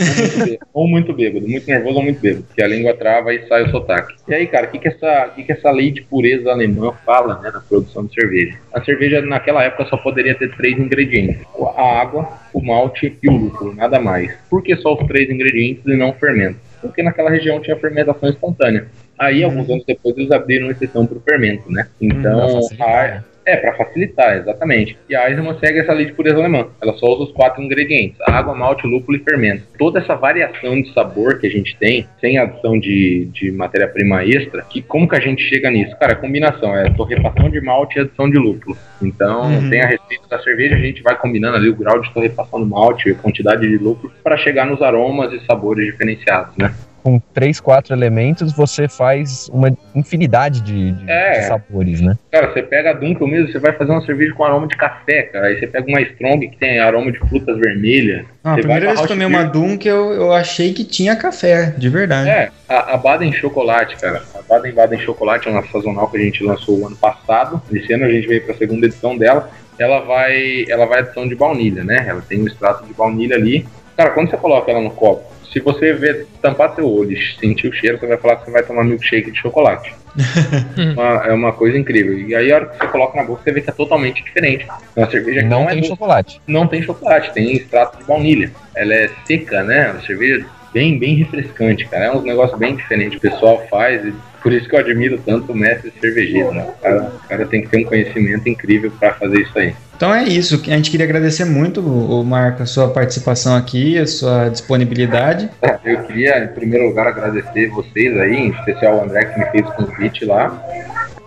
Ou 0.74 0.88
muito, 0.88 1.14
bêbado, 1.14 1.48
muito 1.48 1.68
nervoso 1.68 1.98
ou 1.98 2.04
muito 2.04 2.20
bêbado, 2.20 2.44
porque 2.46 2.62
a 2.64 2.68
língua 2.68 2.94
trava 2.96 3.34
e 3.34 3.46
sai 3.48 3.64
o 3.64 3.70
sotaque. 3.72 4.16
E 4.28 4.34
aí, 4.34 4.48
cara, 4.48 4.68
o 4.68 4.72
que, 4.72 4.80
que, 4.80 4.88
essa, 4.88 5.32
que, 5.36 5.44
que 5.44 5.52
essa 5.52 5.70
lei 5.70 5.92
de 5.92 6.02
pureza 6.02 6.50
alemã 6.52 6.94
fala 7.06 7.40
né, 7.42 7.52
na 7.54 7.60
produção 7.60 8.06
de 8.06 8.14
cerveja? 8.14 8.58
A 8.74 8.84
cerveja, 8.84 9.22
naquela 9.22 9.64
época, 9.64 9.86
só 9.86 9.98
poderia 9.98 10.34
ter 10.36 10.56
três 10.56 10.80
ingredientes: 10.80 11.42
a 11.78 12.00
água, 12.02 12.28
o 12.54 12.62
malte 12.66 13.16
e 13.22 13.30
o 13.30 13.34
lúpulo, 13.34 13.76
nada 13.76 14.00
mais. 14.00 14.34
Por 14.50 14.64
que 14.64 14.76
só 14.78 14.94
os 14.96 15.06
três 15.08 15.30
ingredientes 15.30 15.84
e 15.86 15.96
não 15.96 16.10
o 16.10 16.14
fermento? 16.14 16.58
Porque 16.84 17.02
naquela 17.02 17.30
região 17.30 17.60
tinha 17.62 17.76
fermentação 17.78 18.30
espontânea. 18.30 18.88
Aí, 19.18 19.44
alguns 19.44 19.70
anos 19.70 19.86
depois, 19.86 20.16
eles 20.18 20.32
abriram 20.32 20.70
exceção 20.70 21.06
para 21.08 21.18
o 21.18 21.22
fermento, 21.22 21.72
né? 21.72 21.88
Então, 22.00 22.38
pra 22.38 22.50
facilitar, 22.50 23.24
a-? 23.30 23.33
É, 23.46 23.58
para 23.58 23.74
facilitar, 23.76 24.38
exatamente. 24.38 24.98
E 25.10 25.16
a 25.16 25.30
Eisenbahn 25.30 25.58
segue 25.60 25.80
essa 25.80 25.94
lei 25.94 26.06
de 26.06 26.14
pureza 26.14 26.38
alemã. 26.38 26.68
Ela 26.82 26.94
só 26.94 27.08
usa 27.14 27.24
os 27.24 27.32
quatro 27.32 27.62
ingredientes: 27.62 28.18
água, 28.28 28.56
malte, 28.56 28.88
lúpulo 28.88 29.18
e 29.18 29.24
fermento. 29.24 29.64
Toda 29.78 30.00
essa 30.00 30.16
variação 30.16 30.82
de 30.82 30.94
sabor 30.94 31.40
que 31.40 31.48
a 31.48 31.50
gente 31.50 31.76
tem, 31.78 32.08
sem 32.20 32.38
adição 32.38 32.80
de, 32.80 33.26
de 33.34 33.52
matéria-prima 33.52 34.24
extra, 34.24 34.64
que 34.64 34.82
como 34.82 35.08
que 35.08 35.16
a 35.16 35.20
gente 35.20 35.44
chega 35.44 35.70
nisso? 35.70 35.96
Cara, 35.98 36.16
combinação, 36.16 36.76
é 36.76 36.90
torrefação 36.92 37.50
de 37.50 37.60
malte 37.62 37.98
e 37.98 38.02
adição 38.02 38.30
de 38.30 38.38
lúpulo. 38.38 38.78
Então, 39.02 39.44
Uhum. 39.54 39.70
tem 39.70 39.82
a 39.82 39.86
receita 39.88 40.28
da 40.30 40.40
cerveja, 40.40 40.76
a 40.76 40.80
gente 40.80 41.02
vai 41.04 41.16
combinando 41.18 41.58
ali 41.58 41.70
o 41.70 41.76
grau 41.76 42.00
de 42.02 42.12
torrefação 42.14 42.60
do 42.60 42.66
malte, 42.66 43.12
a 43.12 43.16
quantidade 43.16 43.68
de 43.68 43.78
lúpulo, 43.78 44.12
para 44.24 44.38
chegar 44.38 44.66
nos 44.66 44.82
aromas 44.82 45.32
e 45.34 45.46
sabores 45.46 45.86
diferenciados, 45.86 46.56
né? 46.58 46.74
Com 47.04 47.20
três, 47.34 47.60
quatro 47.60 47.94
elementos, 47.94 48.54
você 48.54 48.88
faz 48.88 49.50
uma 49.52 49.76
infinidade 49.94 50.62
de, 50.62 50.94
de- 50.94 51.12
É. 51.12 51.40
de 51.42 51.48
sabores, 51.48 52.00
né? 52.00 52.18
Cara, 52.32 52.54
você 52.54 52.64
pega 52.64 52.92
a 52.92 52.94
Dunkel 52.94 53.28
mesmo, 53.28 53.52
você 53.52 53.60
vai 53.60 53.74
fazer 53.74 53.92
uma 53.92 54.06
cerveja 54.06 54.34
com 54.34 54.44
aroma 54.46 54.68
de 54.68 54.78
café, 54.78 55.24
cara. 55.24 55.48
Aí 55.48 55.60
você 55.60 55.68
pega 55.68 55.86
uma 55.88 56.00
Strong 56.00 56.48
que 56.48 56.58
tem 56.58 56.80
aroma 56.80 57.12
de 57.12 57.20
frutas 57.20 57.58
vermelhas. 57.60 58.26
Ah, 58.42 58.54
a 58.54 58.56
primeira 58.56 58.86
vez 58.88 58.94
que 59.02 59.06
pra 59.08 59.08
tomei 59.16 59.28
uma 59.28 59.44
Dunk, 59.44 59.86
eu, 59.86 60.14
eu 60.14 60.32
achei 60.32 60.72
que 60.74 60.86
tinha 60.86 61.14
café, 61.16 61.74
de 61.78 61.90
verdade. 61.90 62.30
É, 62.30 62.50
a, 62.70 62.94
a 62.94 62.98
Baden 62.98 63.34
Chocolate, 63.34 63.98
cara. 63.98 64.22
A 64.34 64.42
Baden 64.42 64.72
Baden 64.74 65.00
Chocolate 65.00 65.50
é 65.50 65.52
uma 65.52 65.64
sazonal 65.68 66.08
que 66.10 66.16
a 66.18 66.22
gente 66.22 66.42
lançou 66.42 66.80
o 66.80 66.88
ano 66.88 66.96
passado. 66.96 67.62
Esse 67.74 67.92
ano 67.92 68.06
a 68.06 68.10
gente 68.12 68.28
veio 68.28 68.46
pra 68.46 68.56
segunda 68.56 68.86
edição 68.86 69.18
dela. 69.18 69.50
Ela 69.78 70.00
vai, 70.02 70.66
ela 70.70 70.86
vai 70.86 71.00
adição 71.00 71.28
de 71.28 71.36
baunilha, 71.36 71.84
né? 71.84 72.06
Ela 72.08 72.22
tem 72.22 72.42
um 72.42 72.48
extrato 72.48 72.86
de 72.86 72.94
baunilha 72.94 73.36
ali. 73.36 73.66
Cara, 73.98 74.12
quando 74.12 74.30
você 74.30 74.38
coloca 74.38 74.72
ela 74.72 74.80
no 74.82 74.92
copo, 74.92 75.33
se 75.54 75.60
você 75.60 75.94
ver, 75.94 76.26
tampar 76.42 76.74
seu 76.76 76.90
olho 76.90 77.12
e 77.14 77.36
sentir 77.40 77.68
o 77.68 77.74
cheiro, 77.74 77.98
você 78.00 78.08
vai 78.08 78.18
falar 78.18 78.36
que 78.38 78.46
você 78.46 78.52
vai 78.52 78.64
tomar 78.64 78.84
milkshake 78.84 79.32
de 79.32 79.40
chocolate. 79.40 79.94
Uma- 80.98 81.24
é 81.28 81.32
uma 81.34 81.54
coisa 81.54 81.78
incrível. 81.78 82.18
E 82.20 82.36
aí, 82.36 82.52
a 82.52 82.56
hora 82.56 82.66
que 82.68 82.78
você 82.78 82.88
coloca 82.88 83.16
na 83.18 83.24
boca, 83.24 83.42
você 83.44 83.52
vê 83.52 83.62
que 83.62 83.70
é 83.70 83.74
totalmente 83.74 84.24
diferente. 84.24 84.68
É 84.96 85.00
Uma 85.00 85.10
cerveja 85.10 85.40
que 85.42 85.46
Não, 85.48 85.62
não, 85.62 85.70
é 85.70 85.72
tem 85.72 85.78
doce 85.82 85.90
chocolate. 85.90 86.42
não 86.48 86.68
tem 86.68 86.82
chocolate, 86.84 87.34
tem 87.34 87.54
extrato 87.54 87.98
de 88.00 88.04
baunilha. 88.04 88.52
Ela 88.76 88.94
é 88.94 89.10
seca, 89.26 89.64
né? 89.64 89.92
Uma 89.92 90.02
cerveja 90.02 90.46
bem, 90.74 90.98
bem 90.98 91.16
refrescante, 91.16 91.86
cara. 91.86 92.06
É 92.06 92.12
um 92.12 92.22
negócio 92.22 92.58
bem 92.58 92.76
diferente. 92.76 93.18
O 93.18 93.20
pessoal 93.20 93.66
faz, 93.70 94.04
e 94.06 94.14
por 94.42 94.52
isso 94.52 94.68
que 94.68 94.76
eu 94.76 94.80
admiro 94.80 95.22
tanto 95.26 95.52
o 95.52 95.56
mestre 95.56 95.94
cervejeiro, 96.02 96.52
né? 96.52 96.66
O 96.68 96.82
cara, 96.82 97.12
o 97.24 97.28
cara 97.28 97.46
tem 97.46 97.62
que 97.62 97.70
ter 97.70 97.78
um 97.78 97.84
conhecimento 97.84 98.50
incrível 98.50 98.92
para 99.00 99.14
fazer 99.14 99.42
isso 99.42 99.58
aí. 99.58 99.74
Então 99.96 100.14
é 100.14 100.24
isso. 100.24 100.62
A 100.68 100.76
gente 100.76 100.92
queria 100.92 101.06
agradecer 101.06 101.46
muito, 101.46 101.80
o 101.80 102.24
Marco, 102.26 102.64
a 102.64 102.66
sua 102.66 102.90
participação 102.90 103.56
aqui, 103.56 103.98
a 103.98 104.08
sua 104.08 104.50
disponibilidade. 104.50 105.50
Eu 105.86 106.04
queria, 106.04 106.44
em 106.44 106.48
primeiro 106.48 106.88
lugar, 106.88 107.08
agradecer 107.08 107.70
vocês 107.70 108.18
aí, 108.18 108.36
em 108.36 108.50
especial 108.50 108.98
o 108.98 109.04
André 109.04 109.26
que 109.26 109.40
me 109.40 109.46
fez 109.52 109.68
o 109.68 109.72
convite 109.74 110.26
lá. 110.26 110.62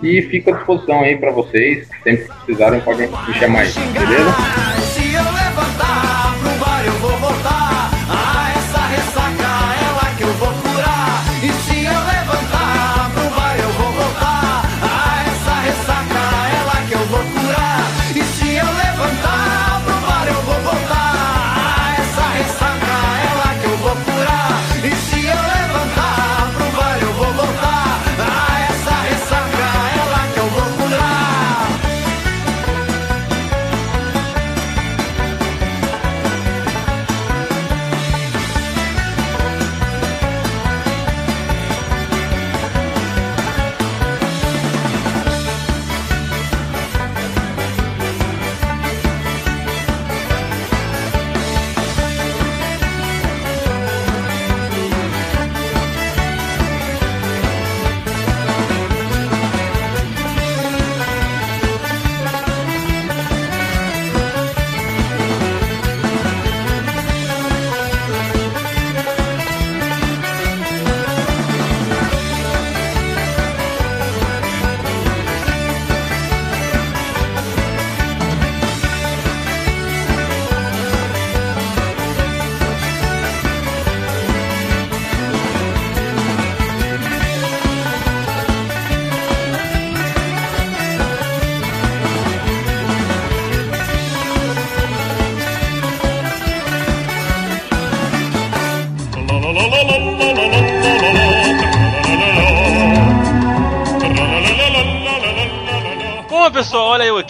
E 0.02 0.20
fico 0.22 0.50
à 0.50 0.56
disposição 0.56 1.00
aí 1.00 1.16
para 1.16 1.30
vocês. 1.30 1.88
Sempre 2.04 2.24
que 2.24 2.34
precisarem, 2.44 2.80
podem 2.80 3.08
me 3.08 3.34
chamar 3.34 3.60
aí, 3.60 3.72
beleza? 3.94 4.75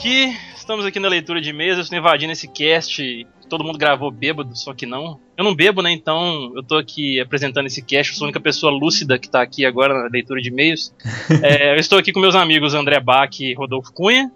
Aqui. 0.07 0.37
Estamos 0.57 0.85
aqui 0.87 0.99
na 1.01 1.09
leitura 1.09 1.41
de 1.41 1.53
mesa. 1.53 1.81
Eu 1.81 1.83
estou 1.83 1.99
invadindo 1.99 2.33
esse 2.33 2.49
cast. 2.49 3.27
Todo 3.49 3.63
mundo 3.63 3.79
gravou 3.79 4.11
bêbado, 4.11 4.57
só 4.59 4.75
que 4.75 4.87
não. 4.87 5.21
Eu 5.37 5.45
não 5.45 5.55
bebo, 5.55 5.81
né? 5.81 5.93
Então 5.93 6.53
eu 6.57 6.63
tô 6.65 6.77
aqui 6.77 7.21
apresentando 7.21 7.67
esse 7.67 7.81
cast. 7.83 8.13
Eu 8.13 8.17
sou 8.19 8.25
a 8.25 8.29
única 8.29 8.41
pessoa 8.41 8.73
lúcida 8.73 9.19
que 9.19 9.29
tá 9.29 9.41
aqui 9.43 9.65
agora 9.65 9.95
na 9.95 10.09
leitura 10.09 10.41
de 10.41 10.49
e-mails. 10.49 10.93
É, 11.43 11.73
eu 11.75 11.77
estou 11.77 11.99
aqui 11.99 12.13
com 12.13 12.21
meus 12.21 12.35
amigos 12.37 12.73
André 12.75 12.99
Bach 13.01 13.31
e 13.41 13.53
Rodolfo 13.55 13.93
Cunha. 13.93 14.31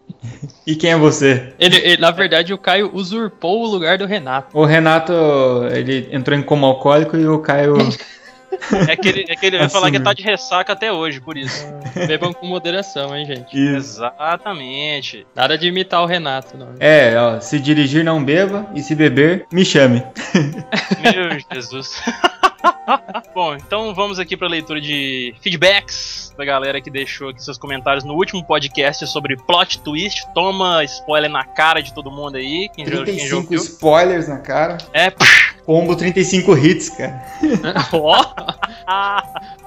E 0.66 0.74
quem 0.74 0.90
é 0.90 0.96
você? 0.96 1.52
Ele, 1.58 1.76
ele- 1.76 1.96
na 2.00 2.10
verdade, 2.10 2.52
o 2.52 2.58
Caio 2.58 2.90
usurpou 2.92 3.62
o 3.62 3.66
lugar 3.70 3.96
do 3.96 4.06
Renato. 4.06 4.56
O 4.56 4.64
Renato, 4.64 5.12
ele 5.72 6.08
entrou 6.12 6.36
em 6.38 6.42
coma 6.42 6.66
alcoólico 6.66 7.16
e 7.16 7.26
o 7.26 7.38
Caio. 7.38 7.74
É 8.88 8.96
que 8.96 9.08
ele, 9.08 9.24
é 9.28 9.36
que 9.36 9.46
ele 9.46 9.58
vai 9.58 9.68
falar 9.68 9.90
que 9.90 9.96
Assumiu. 9.96 10.04
tá 10.04 10.12
de 10.12 10.22
ressaca 10.22 10.72
até 10.72 10.92
hoje, 10.92 11.20
por 11.20 11.36
isso. 11.36 11.66
Bebam 12.06 12.32
com 12.32 12.46
moderação, 12.46 13.16
hein, 13.16 13.24
gente. 13.26 13.56
Isso. 13.56 14.00
Exatamente. 14.00 15.26
Nada 15.34 15.56
de 15.56 15.68
imitar 15.68 16.02
o 16.02 16.06
Renato, 16.06 16.56
não. 16.56 16.74
É, 16.78 17.14
ó, 17.18 17.40
se 17.40 17.58
dirigir 17.58 18.04
não 18.04 18.22
beba 18.22 18.66
e 18.74 18.82
se 18.82 18.94
beber, 18.94 19.46
me 19.52 19.64
chame. 19.64 20.02
Meu 21.02 21.38
Jesus. 21.52 22.02
Bom, 23.34 23.54
então 23.54 23.94
vamos 23.94 24.18
aqui 24.18 24.36
para 24.36 24.48
leitura 24.48 24.80
de 24.80 25.34
feedbacks 25.40 26.34
da 26.36 26.44
galera 26.44 26.80
que 26.80 26.90
deixou 26.90 27.30
aqui 27.30 27.42
seus 27.42 27.56
comentários 27.56 28.04
no 28.04 28.14
último 28.14 28.44
podcast 28.44 29.06
sobre 29.06 29.36
plot 29.36 29.80
twist. 29.80 30.26
Toma 30.34 30.82
spoiler 30.84 31.30
na 31.30 31.44
cara 31.44 31.80
de 31.80 31.94
todo 31.94 32.10
mundo 32.10 32.36
aí. 32.36 32.68
Quem 32.74 32.84
já, 32.86 33.04
quem 33.04 33.18
já 33.18 33.26
35 33.26 33.36
ouviu. 33.36 33.58
spoilers 33.60 34.28
na 34.28 34.38
cara. 34.38 34.78
É, 34.92 35.12
Combo 35.70 35.94
35 35.94 36.58
hits, 36.58 36.88
cara. 36.88 37.24
Ó, 37.94 38.34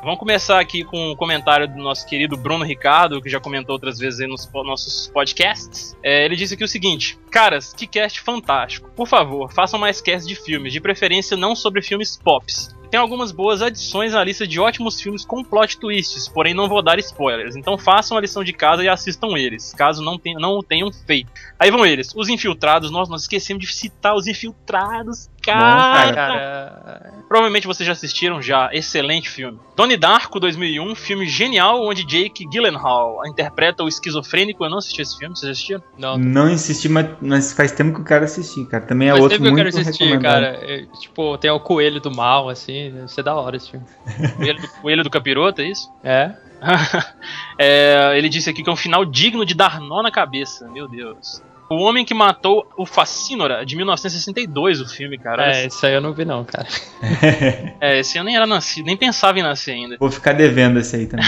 Vamos 0.03 0.19
começar 0.19 0.59
aqui 0.59 0.83
com 0.83 1.11
um 1.11 1.15
comentário 1.15 1.65
do 1.65 1.77
nosso 1.77 2.05
querido 2.05 2.35
Bruno 2.35 2.65
Ricardo, 2.65 3.21
que 3.21 3.29
já 3.29 3.39
comentou 3.39 3.71
outras 3.71 3.99
vezes 3.99 4.19
aí 4.19 4.27
nos 4.27 4.51
nossos 4.51 5.07
podcasts. 5.07 5.95
É, 6.03 6.25
ele 6.25 6.35
disse 6.35 6.55
aqui 6.55 6.63
o 6.65 6.67
seguinte: 6.67 7.17
Caras, 7.31 7.71
que 7.71 7.87
cast 7.87 8.19
fantástico. 8.19 8.91
Por 8.93 9.07
favor, 9.07 9.49
façam 9.53 9.79
mais 9.79 10.01
casts 10.01 10.27
de 10.27 10.35
filmes, 10.35 10.73
de 10.73 10.81
preferência 10.81 11.37
não 11.37 11.55
sobre 11.55 11.81
filmes 11.81 12.17
pops. 12.21 12.75
Tem 12.93 12.99
algumas 12.99 13.31
boas 13.31 13.61
adições 13.61 14.13
na 14.13 14.23
lista 14.23 14.45
de 14.45 14.59
ótimos 14.59 15.01
filmes 15.01 15.25
com 15.25 15.43
plot 15.43 15.79
twists, 15.79 16.27
porém 16.27 16.53
não 16.53 16.69
vou 16.69 16.79
dar 16.79 16.99
spoilers. 16.99 17.55
Então 17.55 17.75
façam 17.75 18.15
a 18.15 18.21
lição 18.21 18.43
de 18.43 18.53
casa 18.53 18.83
e 18.83 18.87
assistam 18.87 19.35
eles, 19.35 19.73
caso 19.73 20.03
não, 20.03 20.19
tenham, 20.19 20.39
não 20.39 20.59
o 20.59 20.61
tenham 20.61 20.91
feito. 20.91 21.31
Aí 21.57 21.71
vão 21.71 21.85
eles, 21.85 22.13
os 22.15 22.29
infiltrados. 22.29 22.91
Nossa, 22.91 23.09
nós 23.09 23.23
esquecemos 23.23 23.65
de 23.65 23.73
citar 23.73 24.15
os 24.15 24.27
infiltrados. 24.27 25.27
Cara, 25.43 26.13
cara. 26.13 27.13
Provavelmente 27.27 27.65
vocês 27.67 27.85
já 27.85 27.93
assistiram 27.93 28.41
já. 28.41 28.69
Excelente 28.71 29.29
filme. 29.29 29.59
Donnie 29.75 29.97
Darko 29.97 30.39
2001, 30.39 30.95
filme 30.95 31.27
genial 31.27 31.83
onde 31.83 32.05
Jake 32.05 32.47
Gyllenhaal 32.47 33.25
interpreta 33.25 33.83
o 33.83 33.87
esquizofrênico. 33.87 34.63
Eu 34.63 34.69
não 34.69 34.77
assisti 34.77 35.01
esse 35.01 35.17
filme, 35.17 35.35
vocês 35.35 35.51
assistiram? 35.51 35.81
Não, 35.97 36.17
Não 36.17 36.49
insisti, 36.49 36.87
mas, 36.87 37.07
mas 37.19 37.51
faz 37.51 37.71
tempo 37.71 37.93
que 37.95 38.01
eu 38.01 38.05
quero 38.05 38.25
assistir, 38.25 38.65
cara. 38.67 38.85
Também 38.85 39.09
é 39.09 39.11
Faz 39.11 39.23
outro 39.23 39.37
tempo 39.37 39.43
que 39.43 39.49
eu 39.49 39.63
muito 39.63 39.73
quero 39.73 39.81
assistir, 39.81 40.03
recomendado. 40.05 40.43
cara. 40.43 40.71
É, 40.71 40.85
tipo, 40.99 41.37
tem 41.37 41.49
o 41.49 41.59
Coelho 41.59 41.99
do 41.99 42.15
Mal, 42.15 42.49
assim, 42.49 42.91
deve 42.91 43.07
ser 43.07 43.23
da 43.23 43.35
hora 43.35 43.57
esse 43.57 43.71
filme. 43.71 43.85
Coelho 44.37 44.61
do, 44.61 44.67
Coelho 44.67 45.03
do 45.03 45.09
Capiroto, 45.09 45.61
é 45.61 45.65
isso? 45.65 45.89
É? 46.03 46.31
É, 47.57 48.13
ele 48.17 48.29
disse 48.29 48.49
aqui 48.49 48.63
que 48.63 48.69
é 48.69 48.73
um 48.73 48.75
final 48.75 49.05
digno 49.05 49.45
de 49.45 49.53
dar 49.53 49.79
nó 49.79 50.01
na 50.01 50.09
cabeça. 50.09 50.67
Meu 50.69 50.87
Deus. 50.87 51.41
O 51.73 51.81
Homem 51.81 52.05
que 52.05 52.13
Matou 52.13 52.67
o 52.77 52.85
Facínora, 52.85 53.65
de 53.65 53.75
1962, 53.75 54.81
o 54.81 54.87
filme, 54.87 55.17
cara. 55.17 55.55
É, 55.55 55.67
isso 55.67 55.85
aí 55.85 55.93
eu 55.93 56.01
não 56.01 56.13
vi 56.13 56.25
não, 56.25 56.43
cara. 56.43 56.67
É, 57.81 57.99
esse 57.99 58.17
eu 58.17 58.23
nem 58.23 58.35
era 58.35 58.45
nascido, 58.47 58.85
nem 58.85 58.95
pensava 58.95 59.37
em 59.37 59.43
nascer 59.43 59.71
ainda. 59.71 59.97
Vou 59.99 60.09
ficar 60.09 60.33
devendo 60.33 60.79
esse 60.79 60.95
aí 60.95 61.05
também. 61.05 61.25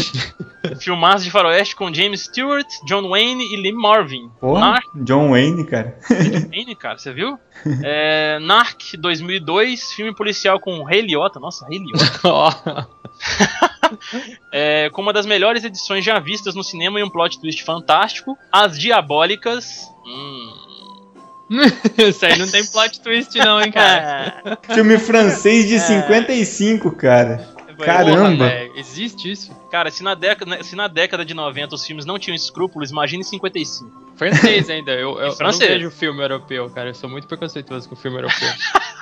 Filmaço 0.80 1.24
de 1.24 1.30
faroeste 1.30 1.76
com 1.76 1.92
James 1.92 2.22
Stewart, 2.22 2.66
John 2.86 3.08
Wayne 3.08 3.44
e 3.52 3.56
Lee 3.56 3.72
Marvin. 3.72 4.30
Porra, 4.40 4.60
Narc, 4.60 4.84
John 4.96 5.30
Wayne, 5.30 5.66
cara. 5.66 5.98
Wayne, 6.50 6.74
cara, 6.74 6.98
você 6.98 7.12
viu? 7.12 7.38
É, 7.82 8.38
Narc 8.40 8.96
2002, 8.98 9.92
filme 9.92 10.14
policial 10.14 10.58
com 10.58 10.82
Ray 10.82 11.02
Liotta. 11.02 11.38
Nossa, 11.38 11.66
Ray 11.66 11.78
Liotta. 11.78 12.88
É, 14.52 14.90
com 14.90 15.02
uma 15.02 15.12
das 15.12 15.26
melhores 15.26 15.64
edições 15.64 16.04
já 16.04 16.18
vistas 16.18 16.54
no 16.54 16.62
cinema 16.64 16.98
e 17.00 17.02
um 17.04 17.10
plot 17.10 17.40
twist 17.40 17.62
fantástico. 17.64 18.36
As 18.50 18.78
Diabólicas. 18.78 19.88
Hum. 20.06 20.52
isso 21.98 22.26
aí 22.26 22.36
não 22.38 22.48
tem 22.50 22.64
plot 22.66 23.00
twist 23.00 23.36
não, 23.38 23.60
hein, 23.60 23.70
cara. 23.70 24.42
Filme 24.74 24.98
francês 24.98 25.64
É. 25.64 25.68
de 25.68 25.78
55, 25.80 26.90
cara. 26.96 27.54
Porra, 27.76 27.86
Caramba. 27.86 28.48
velho, 28.48 28.72
existe 28.74 29.30
isso? 29.30 29.54
Cara, 29.70 29.90
se 29.90 30.02
na, 30.02 30.14
década, 30.14 30.64
se 30.64 30.74
na 30.74 30.88
década 30.88 31.26
de 31.26 31.34
90 31.34 31.74
os 31.74 31.84
filmes 31.84 32.06
não 32.06 32.18
tinham 32.18 32.34
escrúpulos, 32.34 32.90
imagine 32.90 33.20
em 33.20 33.24
55. 33.24 34.14
Francês 34.16 34.70
ainda, 34.70 34.92
eu, 34.92 35.18
eu, 35.18 35.26
eu 35.26 35.32
francês. 35.32 35.70
não 35.70 35.76
vejo 35.76 35.90
filme 35.90 36.22
europeu, 36.22 36.70
cara. 36.70 36.88
Eu 36.88 36.94
sou 36.94 37.08
muito 37.10 37.26
preconceituoso 37.28 37.86
com 37.86 37.94
filme 37.94 38.16
europeu. 38.16 38.48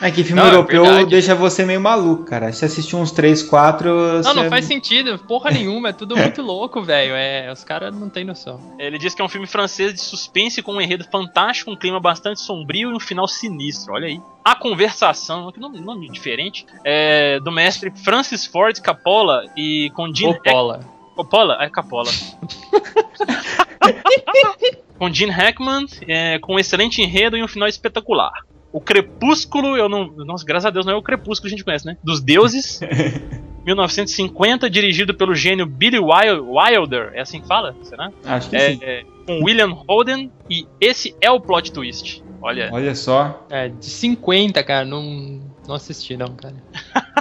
É 0.00 0.10
que 0.10 0.24
filme 0.24 0.40
Não, 0.40 0.48
é 0.48 0.52
europeu 0.52 0.82
verdade. 0.82 1.10
deixa 1.10 1.34
você 1.34 1.64
meio 1.64 1.80
maluco, 1.80 2.24
cara. 2.24 2.52
Se 2.52 2.64
assistir 2.64 2.96
uns 2.96 3.12
3, 3.12 3.42
4. 3.42 4.22
Não, 4.22 4.34
não 4.34 4.48
faz 4.48 4.64
sentido, 4.64 5.18
porra 5.18 5.50
nenhuma, 5.52 5.90
é 5.90 5.92
tudo 5.92 6.16
muito 6.16 6.40
louco, 6.40 6.82
velho. 6.82 7.12
É, 7.14 7.52
os 7.52 7.62
caras 7.62 7.94
não 7.94 8.08
tem 8.08 8.24
noção. 8.24 8.58
Ele 8.78 8.96
diz 8.96 9.14
que 9.14 9.20
é 9.20 9.24
um 9.24 9.28
filme 9.28 9.46
francês 9.46 9.92
de 9.92 10.00
suspense 10.00 10.62
com 10.62 10.72
um 10.72 10.80
enredo 10.80 11.04
fantástico, 11.04 11.70
um 11.70 11.76
clima 11.76 12.00
bastante 12.00 12.40
sombrio 12.40 12.90
e 12.90 12.94
um 12.94 13.00
final 13.00 13.28
sinistro. 13.28 13.92
Olha 13.92 14.06
aí. 14.06 14.18
A 14.42 14.54
Conversação, 14.54 15.52
que 15.52 15.60
nome, 15.60 15.80
nome 15.80 16.08
diferente, 16.08 16.64
é, 16.82 17.38
do 17.40 17.52
mestre 17.52 17.92
Francis 18.02 18.46
Ford 18.46 18.80
Coppola 18.80 19.44
e 19.54 19.90
com 19.94 20.12
Gene 20.14 20.32
Coppola. 20.34 20.80
Coppola? 21.14 21.58
É 21.60 21.68
Coppola. 21.68 22.10
com 24.98 25.12
Gene 25.12 25.30
Hackman, 25.30 25.84
é, 26.08 26.38
com 26.38 26.54
um 26.54 26.58
excelente 26.58 27.02
enredo 27.02 27.36
e 27.36 27.42
um 27.42 27.48
final 27.48 27.68
espetacular. 27.68 28.32
O 28.72 28.80
Crepúsculo, 28.80 29.76
eu 29.76 29.88
não. 29.88 30.06
Nossa, 30.24 30.44
graças 30.44 30.66
a 30.66 30.70
Deus 30.70 30.86
não 30.86 30.92
é 30.92 30.96
o 30.96 31.02
Crepúsculo 31.02 31.48
que 31.48 31.54
a 31.54 31.56
gente 31.56 31.64
conhece, 31.64 31.86
né? 31.86 31.96
Dos 32.04 32.20
Deuses. 32.20 32.80
1950, 33.64 34.70
dirigido 34.70 35.12
pelo 35.14 35.34
gênio 35.34 35.66
Billy 35.66 35.98
Wil- 35.98 36.50
Wilder. 36.50 37.10
É 37.14 37.20
assim 37.20 37.40
que 37.40 37.46
fala? 37.46 37.74
Será? 37.82 38.10
Acho 38.24 38.48
que 38.50 38.56
É, 38.56 38.72
sim. 38.72 38.78
é, 38.82 39.04
com 39.26 39.44
William 39.44 39.70
Holden. 39.86 40.30
E 40.48 40.66
esse 40.80 41.14
é 41.20 41.30
o 41.30 41.40
plot 41.40 41.70
twist. 41.72 42.22
Olha. 42.40 42.70
Olha 42.72 42.94
só. 42.94 43.46
É, 43.50 43.68
de 43.68 43.84
50, 43.84 44.62
cara, 44.64 44.84
não, 44.86 45.40
não 45.68 45.74
assisti 45.74 46.16
não, 46.16 46.28
cara. 46.28 46.54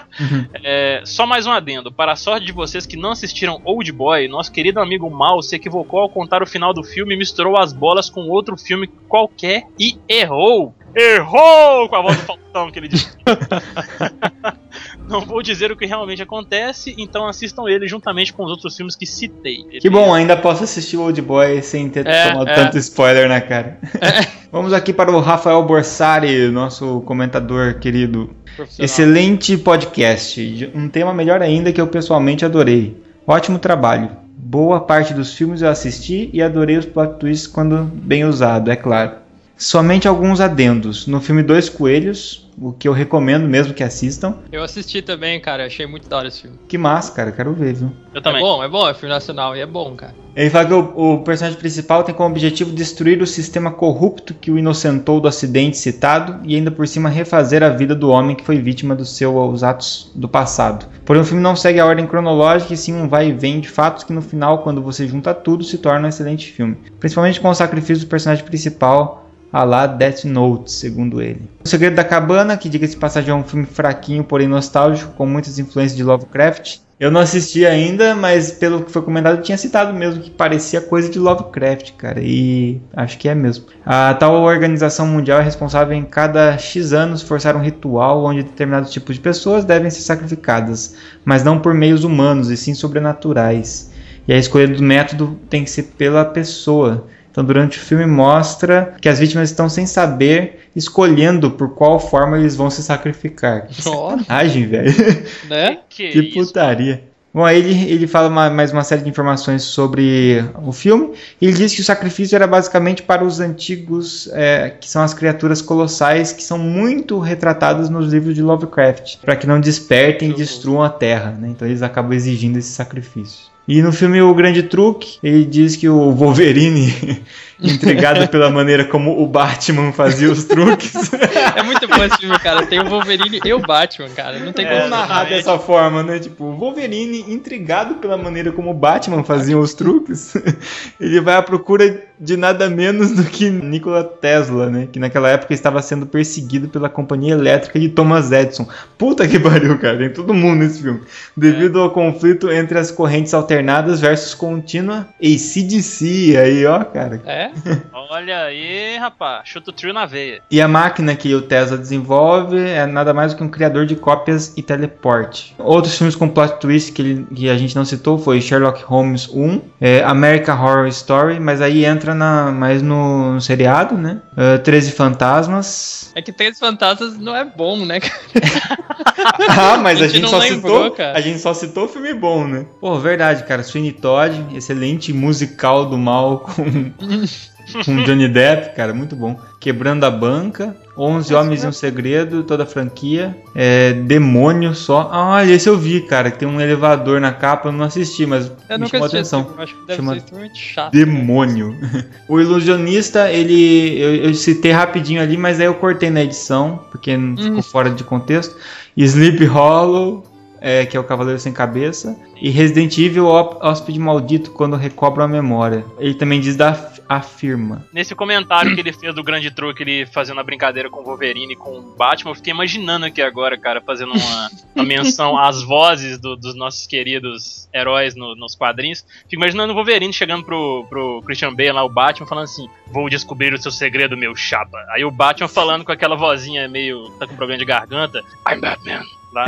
É, 0.66 1.02
só 1.06 1.26
mais 1.26 1.46
um 1.48 1.52
adendo. 1.52 1.94
Para 1.94 2.12
a 2.12 2.16
sorte 2.18 2.46
de 2.46 2.52
vocês 2.52 2.86
que 2.86 2.98
não 2.98 3.12
assistiram 3.12 3.62
Old 3.64 3.90
Boy, 3.94 4.28
nosso 4.28 4.52
querido 4.52 4.82
amigo 4.82 5.10
Mal 5.10 5.42
se 5.42 5.56
equivocou 5.56 6.02
ao 6.02 6.10
contar 6.10 6.44
o 6.44 6.46
final 6.46 6.74
do 6.74 6.84
filme 6.84 7.14
e 7.16 7.18
misturou 7.18 7.58
as 7.58 7.72
bolas 7.72 8.10
com 8.10 8.28
outro 8.28 8.58
filme 8.58 8.88
qualquer 9.08 9.64
e 9.80 9.98
errou. 10.10 10.76
Errou! 10.96 11.88
Com 11.90 11.96
a 11.96 12.02
voz 12.02 12.18
do 12.18 12.24
Faustão 12.24 12.72
que 12.72 12.80
ele 12.80 12.88
disse. 12.88 13.10
não 15.08 15.22
vou 15.22 15.42
dizer 15.42 15.72
o 15.72 15.76
que 15.78 15.86
realmente 15.86 16.22
acontece, 16.22 16.96
então 16.98 17.28
assistam 17.28 17.64
ele 17.68 17.88
juntamente 17.88 18.34
com 18.34 18.44
os 18.44 18.52
outros 18.52 18.76
filmes 18.76 18.96
que 18.96 19.06
citei. 19.06 19.66
Ele- 19.70 19.80
Que 19.80 19.90
bom, 19.90 20.14
ainda 20.14 20.36
posso 20.38 20.64
assistir 20.64 20.98
o 20.98 21.04
Old 21.04 21.22
Boy 21.22 21.62
sem 21.62 21.90
ter 21.90 22.06
É, 22.08 22.30
tomado 22.30 22.50
é. 22.50 22.54
tanto 22.56 22.78
spoiler 22.78 23.28
na 23.28 23.42
cara. 23.42 23.78
Vamos 24.52 24.74
aqui 24.74 24.92
para 24.92 25.12
o 25.12 25.20
Rafael 25.20 25.62
Borsari, 25.64 26.50
nosso 26.50 27.02
comentador 27.02 27.80
querido. 27.80 28.30
Excelente 28.78 29.58
podcast. 29.58 30.72
Um 30.74 30.90
tema 30.90 31.14
melhor 31.14 31.42
ainda 31.42 31.72
que 31.72 31.80
eu 31.80 31.88
pessoalmente 31.88 32.44
adorei. 32.44 32.98
Ótimo 33.28 33.60
trabalho. 33.60 34.10
Boa 34.36 34.80
parte 34.80 35.14
dos 35.14 35.34
filmes 35.34 35.62
eu 35.62 35.70
assisti 35.70 36.30
e 36.34 36.42
adorei 36.42 36.78
os 36.78 36.86
plot 36.86 37.20
twists 37.20 37.46
quando 37.46 37.84
bem 37.84 38.26
usado, 38.26 38.72
é 38.72 38.76
claro. 38.76 39.19
Somente 39.60 40.08
alguns 40.08 40.40
adendos. 40.40 41.06
No 41.06 41.20
filme 41.20 41.44
Dois 41.44 41.68
Coelhos, 41.68 42.50
o 42.58 42.72
que 42.72 42.88
eu 42.88 42.94
recomendo 42.94 43.46
mesmo 43.46 43.74
que 43.74 43.84
assistam. 43.84 44.36
Eu 44.54 44.64
assisti 44.64 45.02
também, 45.02 45.38
cara, 45.38 45.66
achei 45.66 45.86
muito 45.86 46.08
da 46.08 46.16
hora 46.16 46.30
esse 46.30 46.44
filme. 46.44 46.58
Que 46.66 46.78
massa, 46.78 47.12
cara, 47.12 47.30
quero 47.34 47.54
ver, 47.54 47.74
viu? 47.74 47.92
Eu 48.14 48.20
É 48.20 48.24
também. 48.24 48.42
bom, 48.42 48.64
é 48.64 48.70
bom, 48.70 48.88
é 48.88 48.94
filme 48.94 49.14
nacional 49.14 49.58
e 49.58 49.60
é 49.60 49.66
bom, 49.66 49.96
cara. 49.96 50.16
Ele 50.34 50.50
fala 50.50 50.66
que 50.66 50.74
o, 50.74 51.14
o 51.16 51.24
personagem 51.26 51.60
principal 51.60 52.04
tem 52.04 52.16
como 52.16 52.30
objetivo 52.30 52.72
destruir 52.72 53.22
o 53.22 53.28
sistema 53.28 53.70
corrupto 53.70 54.34
que 54.34 54.50
o 54.50 54.58
inocentou 54.58 55.20
do 55.20 55.28
acidente 55.28 55.76
citado 55.78 56.40
e 56.46 56.56
ainda 56.56 56.72
por 56.72 56.88
cima 56.88 57.10
refazer 57.10 57.62
a 57.62 57.68
vida 57.68 57.94
do 57.94 58.10
homem 58.10 58.38
que 58.38 58.46
foi 58.46 58.60
vítima 58.60 58.96
dos 58.96 59.18
seus 59.18 59.62
atos 59.62 60.10
do 60.16 60.30
passado. 60.30 60.86
Porém, 61.04 61.22
o 61.22 61.26
filme 61.26 61.44
não 61.44 61.58
segue 61.58 61.82
a 61.82 61.86
ordem 61.86 62.08
cronológica 62.08 62.74
e 62.74 62.78
sim 62.78 62.94
um 62.94 63.10
vai 63.10 63.28
e 63.28 63.34
vem 63.34 63.60
de 63.60 63.68
fatos 63.68 64.06
que 64.06 64.14
no 64.14 64.22
final, 64.22 64.60
quando 64.60 64.82
você 64.82 65.06
junta 65.06 65.34
tudo, 65.34 65.66
se 65.66 65.78
torna 65.80 66.06
um 66.06 66.10
excelente 66.10 66.50
filme. 66.50 66.78
Principalmente 66.98 67.42
com 67.42 67.50
o 67.50 67.54
sacrifício 67.54 68.06
do 68.06 68.10
personagem 68.10 68.46
principal, 68.46 69.26
a 69.52 69.64
lá 69.64 69.88
Death 69.88 70.26
Note, 70.26 70.72
segundo 70.72 71.22
ele. 71.22 71.42
O 71.64 71.68
Segredo 71.68 71.96
da 71.96 72.04
Cabana, 72.04 72.58
que 72.58 72.70
diga-se 72.70 72.94
de 72.94 73.00
passagem 73.00 73.32
é 73.32 73.34
um 73.34 73.44
filme 73.44 73.66
fraquinho, 73.66 74.24
porém 74.24 74.48
nostálgico, 74.48 75.14
com 75.14 75.26
muitas 75.26 75.60
influências 75.60 75.98
de 75.98 76.04
Lovecraft. 76.04 76.80
Eu 77.00 77.10
não 77.10 77.22
assisti 77.22 77.66
ainda, 77.66 78.14
mas 78.14 78.52
pelo 78.52 78.84
que 78.84 78.92
foi 78.92 79.02
comentado, 79.02 79.42
tinha 79.42 79.58
citado 79.58 79.94
mesmo 79.94 80.22
que 80.22 80.30
parecia 80.30 80.82
coisa 80.82 81.10
de 81.10 81.18
Lovecraft, 81.18 81.94
cara. 81.94 82.20
E 82.22 82.82
acho 82.94 83.18
que 83.18 83.30
é 83.30 83.34
mesmo. 83.34 83.68
A 83.86 84.14
tal 84.14 84.34
organização 84.42 85.08
mundial 85.08 85.40
é 85.40 85.44
responsável 85.44 85.96
em 85.96 86.04
cada 86.04 86.58
X 86.58 86.92
anos 86.92 87.22
forçar 87.22 87.56
um 87.56 87.62
ritual 87.62 88.26
onde 88.26 88.44
determinados 88.44 88.92
tipos 88.92 89.16
de 89.16 89.22
pessoas 89.22 89.64
devem 89.64 89.90
ser 89.90 90.02
sacrificadas, 90.02 90.96
mas 91.24 91.42
não 91.42 91.58
por 91.58 91.74
meios 91.74 92.04
humanos, 92.04 92.50
e 92.50 92.58
sim 92.58 92.74
sobrenaturais. 92.74 93.92
E 94.28 94.34
a 94.34 94.38
escolha 94.38 94.68
do 94.68 94.84
método 94.84 95.40
tem 95.50 95.64
que 95.64 95.72
ser 95.72 95.84
pela 95.98 96.26
pessoa. 96.26 97.08
Então, 97.32 97.44
durante 97.44 97.78
o 97.78 97.82
filme, 97.82 98.06
mostra 98.06 98.96
que 99.00 99.08
as 99.08 99.20
vítimas 99.20 99.50
estão 99.50 99.70
sem 99.70 99.86
saber, 99.86 100.70
escolhendo 100.76 101.52
por 101.52 101.70
qual 101.76 102.00
forma 102.00 102.38
eles 102.38 102.56
vão 102.56 102.70
se 102.70 102.82
sacrificar. 102.82 103.68
Que 103.68 103.88
Ó, 103.88 104.18
sacanagem, 104.18 104.66
velho. 104.68 104.92
né? 105.50 105.78
Que, 105.90 106.10
Que 106.10 106.20
isso? 106.20 106.34
putaria. 106.48 107.04
Bom, 107.32 107.46
aí 107.46 107.60
ele, 107.60 107.92
ele 107.92 108.08
fala 108.08 108.28
uma- 108.28 108.50
mais 108.50 108.72
uma 108.72 108.84
série 108.84 109.04
de 109.04 109.10
informações 109.10 109.62
sobre 109.62 110.44
o 110.66 110.72
filme. 110.72 111.12
E 111.40 111.46
ele 111.46 111.54
diz 111.56 111.76
que 111.76 111.82
o 111.82 111.84
sacrifício 111.84 112.36
era 112.36 112.48
basicamente 112.48 113.04
para 113.04 113.24
os 113.24 113.40
antigos, 113.40 114.28
é, 114.34 114.72
que 114.82 114.90
são 114.90 115.04
as 115.04 115.14
criaturas 115.14 115.62
colossais, 115.62 116.34
que 116.34 116.42
são 116.42 116.58
muito 116.58 117.20
retratadas 117.20 117.88
nos 117.88 118.12
livros 118.12 118.34
de 118.34 118.42
Lovecraft, 118.42 119.18
para 119.22 119.36
que 119.36 119.46
não 119.46 119.62
despertem 119.62 120.32
e 120.32 120.34
destruam 120.34 120.82
a 120.82 120.90
Terra. 120.90 121.30
Né? 121.40 121.50
Então 121.50 121.68
eles 121.68 121.84
acabam 121.84 122.14
exigindo 122.14 122.58
esse 122.58 122.72
sacrifício. 122.72 123.46
E 123.70 123.84
no 123.84 123.92
filme 123.92 124.20
O 124.20 124.34
Grande 124.34 124.64
Truque, 124.64 125.20
ele 125.22 125.46
diz 125.46 125.76
que 125.76 125.88
o 125.88 126.12
Wolverine 126.12 126.92
intrigado 127.62 128.28
pela 128.30 128.50
maneira 128.50 128.86
como 128.86 129.22
o 129.22 129.28
Batman 129.28 129.92
fazia 129.92 130.32
os 130.32 130.44
truques. 130.46 130.94
É 131.56 131.64
muito 131.64 131.88
bom 131.88 132.04
esse 132.04 132.18
filme, 132.18 132.38
cara. 132.40 132.66
Tem 132.66 132.80
o 132.80 132.86
Wolverine 132.88 133.40
e 133.44 133.54
o 133.54 133.60
Batman, 133.60 134.10
cara. 134.10 134.40
Não 134.40 134.54
tem 134.54 134.66
É, 134.66 134.70
como 134.78 134.90
narrar 134.90 135.24
exatamente. 135.32 135.36
dessa 135.46 135.60
forma, 135.60 136.04
né? 136.04 136.20
Tipo, 136.20 136.46
o 136.46 136.56
Wolverine, 136.56 137.26
intrigado 137.28 137.96
pela 137.96 138.18
maneira 138.18 138.52
como 138.52 138.70
o 138.72 138.74
Batman 138.74 139.24
fazia 139.24 139.58
os 139.58 139.74
truques, 139.74 140.34
ele 141.00 141.20
vai 141.20 141.36
à 141.36 141.42
procura 141.42 142.04
de 142.20 142.38
nada 142.38 142.70
menos 142.70 143.12
do 143.12 143.24
que 143.24 143.50
Nikola 143.50 144.04
Tesla, 144.04 144.70
né? 144.70 144.88
Que 144.92 145.00
naquela 145.00 145.30
época 145.30 145.54
estava 145.54 145.82
sendo 145.82 146.06
perseguido 146.06 146.70
pela 146.70 146.88
companhia 146.90 147.34
elétrica 147.34 147.80
de 147.80 147.90
Thomas 147.90 148.32
Edison. 148.32 148.68
Puta 148.98 149.28
que 149.28 149.40
pariu, 149.40 149.78
cara. 149.80 149.98
Tem 149.98 150.10
todo 150.10 150.34
mundo 150.34 150.60
nesse 150.60 150.82
filme. 150.82 151.02
Devido 151.36 151.82
ao 151.82 151.90
conflito 151.92 152.50
entre 152.52 152.78
as 152.78 152.92
correntes 152.92 153.34
alternadas 153.34 154.00
versus 154.00 154.34
contínua 154.34 155.08
ACDC. 155.22 156.38
Aí, 156.38 156.66
ó, 156.66 156.84
cara. 156.84 157.22
É? 157.26 157.49
Olha 157.94 158.44
aí, 158.46 158.98
rapaz. 158.98 159.42
Chuta 159.48 159.70
o 159.70 159.74
trio 159.74 159.94
na 159.94 160.06
veia. 160.06 160.42
E 160.50 160.62
a 160.62 160.68
máquina 160.68 161.16
que 161.16 161.34
o 161.36 161.42
Tesla 161.42 161.78
desenvolve 161.78 162.58
é 162.60 162.86
nada 162.86 163.14
mais 163.14 163.34
do 163.34 163.38
que 163.38 163.44
um 163.44 163.50
criador 163.50 163.86
de 163.86 163.96
cópias 163.96 164.54
e 164.58 164.62
teleporte. 164.64 165.56
Outros 165.58 165.98
filmes 165.98 166.16
com 166.16 166.28
plot 166.28 166.60
twist 166.60 166.92
que, 166.94 167.02
ele- 167.02 167.28
que 167.36 167.50
a 167.50 167.58
gente 167.58 167.76
não 167.76 167.86
citou 167.86 168.18
foi 168.18 168.42
Sherlock 168.42 168.84
Holmes 168.84 169.28
1, 169.30 169.62
é, 169.80 170.04
American 170.04 170.56
Horror 170.60 170.88
Story, 170.88 171.40
mas 171.40 171.62
aí 171.62 171.86
entra 171.86 172.14
na, 172.16 172.52
mais 172.52 172.82
no, 172.82 173.34
no 173.34 173.42
seriado, 173.42 173.96
né? 173.96 174.22
É, 174.36 174.58
13 174.58 174.92
Fantasmas. 174.92 176.12
É 176.16 176.22
que 176.22 176.32
Três 176.32 176.58
Fantasmas 176.60 177.18
não 177.18 177.36
é 177.36 177.46
bom, 177.46 177.86
né, 177.86 178.00
cara? 178.00 178.20
ah, 179.50 179.78
mas 179.78 180.02
A 180.02 180.06
a 180.06 180.08
gente 180.08 180.14
gente, 180.14 180.22
não 180.24 180.30
só 180.30 180.38
lembrou, 180.40 180.84
citou, 180.84 180.92
cara. 180.98 181.18
a 181.18 181.22
gente 181.22 181.40
só 181.40 181.54
citou 181.54 181.88
filme 181.88 182.14
bom, 182.14 182.48
né? 182.48 182.66
Pô, 182.80 182.98
verdade, 183.00 183.44
cara. 183.44 183.64
Sweeney 183.64 183.92
Todd, 183.94 184.46
excelente 184.56 185.12
musical 185.14 185.86
do 185.86 185.98
mal 185.98 186.40
com 186.40 186.92
com 187.86 188.04
Johnny 188.04 188.28
Depp, 188.28 188.76
cara, 188.76 188.94
muito 188.94 189.16
bom. 189.16 189.40
Quebrando 189.60 190.04
a 190.06 190.12
banca, 190.12 190.76
11 190.98 191.34
Homens 191.36 191.64
e 191.64 191.68
um 191.68 191.72
Segredo, 191.72 192.44
toda 192.44 192.64
a 192.64 192.66
franquia. 192.66 193.36
É, 193.54 193.94
Demônio 193.94 194.74
só. 194.74 195.10
Ah, 195.12 195.30
olha, 195.36 195.52
esse 195.54 195.68
eu 195.70 195.78
vi, 195.78 196.02
cara, 196.02 196.32
que 196.32 196.40
tem 196.40 196.48
um 196.48 196.60
elevador 196.62 197.20
na 197.20 197.32
capa, 197.34 197.68
eu 197.70 197.72
não 197.72 197.86
assisti, 197.86 198.26
mas 198.26 198.52
Eu 198.70 198.80
me 198.80 198.88
chamou 198.88 199.04
a 199.04 199.08
assisti 199.08 199.22
esse 199.22 199.36
atenção. 199.36 199.44
filme. 199.46 199.64
Acho 199.64 199.76
que 199.76 199.88
deve 199.88 199.96
Chama 199.98 200.12
ser 200.14 200.18
extremamente 200.20 200.60
chato. 200.60 200.94
né? 200.94 201.00
Demônio. 201.06 201.76
o 202.28 202.40
Ilusionista, 202.40 203.30
ele. 203.32 204.00
Eu, 204.00 204.16
eu 204.16 204.34
citei 204.34 204.72
rapidinho 204.72 205.22
ali, 205.22 205.36
mas 205.38 205.60
aí 205.60 205.66
eu 205.66 205.74
cortei 205.76 206.10
na 206.10 206.22
edição, 206.24 206.80
porque 206.92 207.16
não 207.18 207.36
ficou 207.38 207.58
Hum. 207.60 207.62
fora 207.62 207.90
de 207.90 208.04
contexto. 208.04 208.56
Sleep 208.98 209.46
Hollow. 209.46 210.24
É, 210.62 210.86
que 210.86 210.96
é 210.96 211.00
o 211.00 211.04
Cavaleiro 211.04 211.40
Sem 211.40 211.54
Cabeça, 211.54 212.18
e 212.42 212.50
Resident 212.50 212.98
Evil 212.98 213.28
Hó- 213.28 213.60
Hóspede 213.62 214.00
Maldito, 214.00 214.52
quando 214.52 214.76
recobra 214.76 215.24
a 215.24 215.28
memória. 215.28 215.86
Ele 216.00 216.14
também 216.14 216.40
diz 216.40 216.56
da 216.56 216.90
afirma. 217.08 217.86
Nesse 217.92 218.14
comentário 218.14 218.74
que 218.76 218.80
ele 218.82 218.94
fez 218.94 219.16
do 219.16 219.24
grande 219.24 219.50
truque, 219.50 219.82
ele 219.82 220.06
fazendo 220.06 220.40
a 220.40 220.44
brincadeira 220.44 220.90
com 220.92 221.00
o 221.02 221.04
Wolverine 221.04 221.54
e 221.54 221.56
com 221.56 221.80
o 221.80 221.96
Batman, 221.98 222.32
eu 222.32 222.36
fiquei 222.36 222.54
imaginando 222.54 223.06
aqui 223.08 223.20
agora, 223.22 223.58
cara, 223.58 223.82
fazendo 223.82 224.12
uma, 224.14 224.50
uma 224.76 224.86
menção 224.86 225.36
às 225.38 225.64
vozes 225.64 226.20
do- 226.20 226.36
dos 226.36 226.56
nossos 226.56 226.86
queridos 226.86 227.68
heróis 227.74 228.16
no- 228.16 228.36
nos 228.36 228.56
quadrinhos. 228.56 229.04
Fico 229.24 229.36
imaginando 229.42 229.74
o 229.74 229.76
Wolverine 229.76 230.14
chegando 230.14 230.44
pro, 230.44 230.86
pro 230.88 231.22
Christian 231.26 231.54
Bale 231.54 231.72
lá, 231.72 231.84
o 231.84 231.90
Batman, 231.90 232.28
falando 232.28 232.44
assim: 232.46 232.68
Vou 232.92 233.10
descobrir 233.10 233.54
o 233.54 233.62
seu 233.62 233.72
segredo, 233.72 234.16
meu 234.16 234.36
chapa. 234.36 234.78
Aí 234.92 235.04
o 235.04 235.10
Batman 235.12 235.48
falando 235.48 235.84
com 235.84 235.92
aquela 235.92 236.16
vozinha 236.16 236.68
meio. 236.68 237.10
tá 237.20 237.26
com 237.26 237.36
problema 237.36 237.58
de 237.60 237.66
garganta: 237.66 238.24
I'm 238.48 238.60
Batman. 238.62 239.02
Lá. 239.32 239.46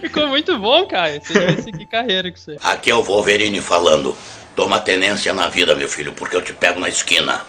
Ficou 0.00 0.28
muito 0.28 0.58
bom, 0.58 0.86
cara. 0.86 1.20
Você 1.20 1.32
devia 1.32 1.62
seguir 1.62 1.86
carreira 1.86 2.30
com 2.30 2.36
você. 2.36 2.56
Aqui 2.62 2.90
é 2.90 2.94
o 2.94 3.02
Wolverine 3.02 3.60
falando. 3.60 4.16
Toma 4.54 4.80
tenência 4.80 5.32
na 5.32 5.48
vida, 5.48 5.74
meu 5.74 5.88
filho, 5.88 6.12
porque 6.12 6.36
eu 6.36 6.42
te 6.42 6.52
pego 6.52 6.80
na 6.80 6.88
esquina. 6.88 7.42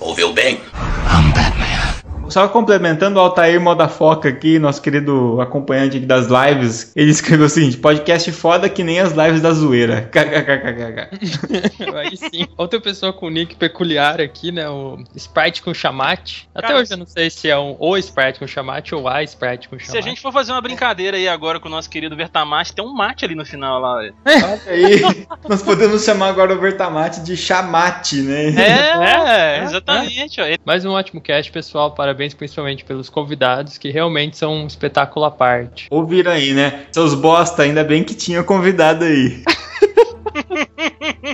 Ouviu 0.00 0.32
bem? 0.32 0.60
Só 2.28 2.48
complementando 2.48 3.18
o 3.18 3.22
Altair 3.22 3.60
Modafoca 3.60 4.28
aqui, 4.28 4.58
nosso 4.58 4.80
querido 4.82 5.40
acompanhante 5.40 5.96
aqui 5.96 6.06
das 6.06 6.26
lives, 6.26 6.92
ele 6.94 7.10
escreveu 7.10 7.46
o 7.46 7.48
seguinte: 7.48 7.76
podcast 7.76 8.30
foda 8.32 8.68
que 8.68 8.84
nem 8.84 9.00
as 9.00 9.12
lives 9.12 9.40
da 9.40 9.52
zoeira. 9.52 10.02
KKKKK. 10.12 11.08
Aí 11.96 12.16
sim. 12.16 12.46
Outra 12.56 12.80
pessoa 12.80 13.12
com 13.12 13.28
nick 13.30 13.56
peculiar 13.56 14.20
aqui, 14.20 14.52
né? 14.52 14.68
O 14.68 14.98
Sprite 15.16 15.62
com 15.62 15.72
chamate. 15.72 16.48
Até 16.54 16.68
Cara, 16.68 16.80
hoje 16.80 16.92
eu 16.92 16.98
não 16.98 17.06
sei 17.06 17.30
se 17.30 17.48
é 17.48 17.58
um 17.58 17.76
o 17.78 17.96
Sprite 17.96 18.38
com 18.38 18.46
chamate 18.46 18.94
ou 18.94 19.08
a 19.08 19.22
Sprite 19.22 19.68
com 19.68 19.78
chamate. 19.78 19.92
Se 19.92 19.98
a 19.98 20.02
gente 20.02 20.20
for 20.20 20.32
fazer 20.32 20.52
uma 20.52 20.60
brincadeira 20.60 21.16
aí 21.16 21.28
agora 21.28 21.58
com 21.58 21.68
o 21.68 21.70
nosso 21.70 21.88
querido 21.88 22.16
Vertamate, 22.16 22.74
tem 22.74 22.84
um 22.84 22.92
mate 22.92 23.24
ali 23.24 23.34
no 23.34 23.44
final 23.44 23.80
lá. 23.80 23.98
velho. 23.98 24.14
Olha 24.26 24.60
aí, 24.66 25.26
nós 25.48 25.62
podemos 25.62 26.04
chamar 26.04 26.28
agora 26.28 26.54
o 26.54 26.60
Vertamate 26.60 27.20
de 27.20 27.36
chamate, 27.36 28.16
né? 28.22 28.48
É, 28.58 29.62
exatamente. 29.62 30.40
ó. 30.40 30.44
Mais 30.64 30.84
um 30.84 30.90
ótimo 30.90 31.20
cast, 31.20 31.50
pessoal. 31.50 31.92
Parabéns 31.92 32.17
principalmente 32.34 32.84
pelos 32.84 33.08
convidados, 33.08 33.78
que 33.78 33.90
realmente 33.90 34.36
são 34.36 34.62
um 34.62 34.66
espetáculo 34.66 35.24
à 35.24 35.30
parte. 35.30 35.86
Ouviram 35.90 36.32
aí, 36.32 36.52
né? 36.52 36.86
Seus 36.92 37.14
bosta, 37.14 37.62
ainda 37.62 37.84
bem 37.84 38.02
que 38.02 38.14
tinha 38.14 38.42
convidado 38.42 39.04
aí. 39.04 39.42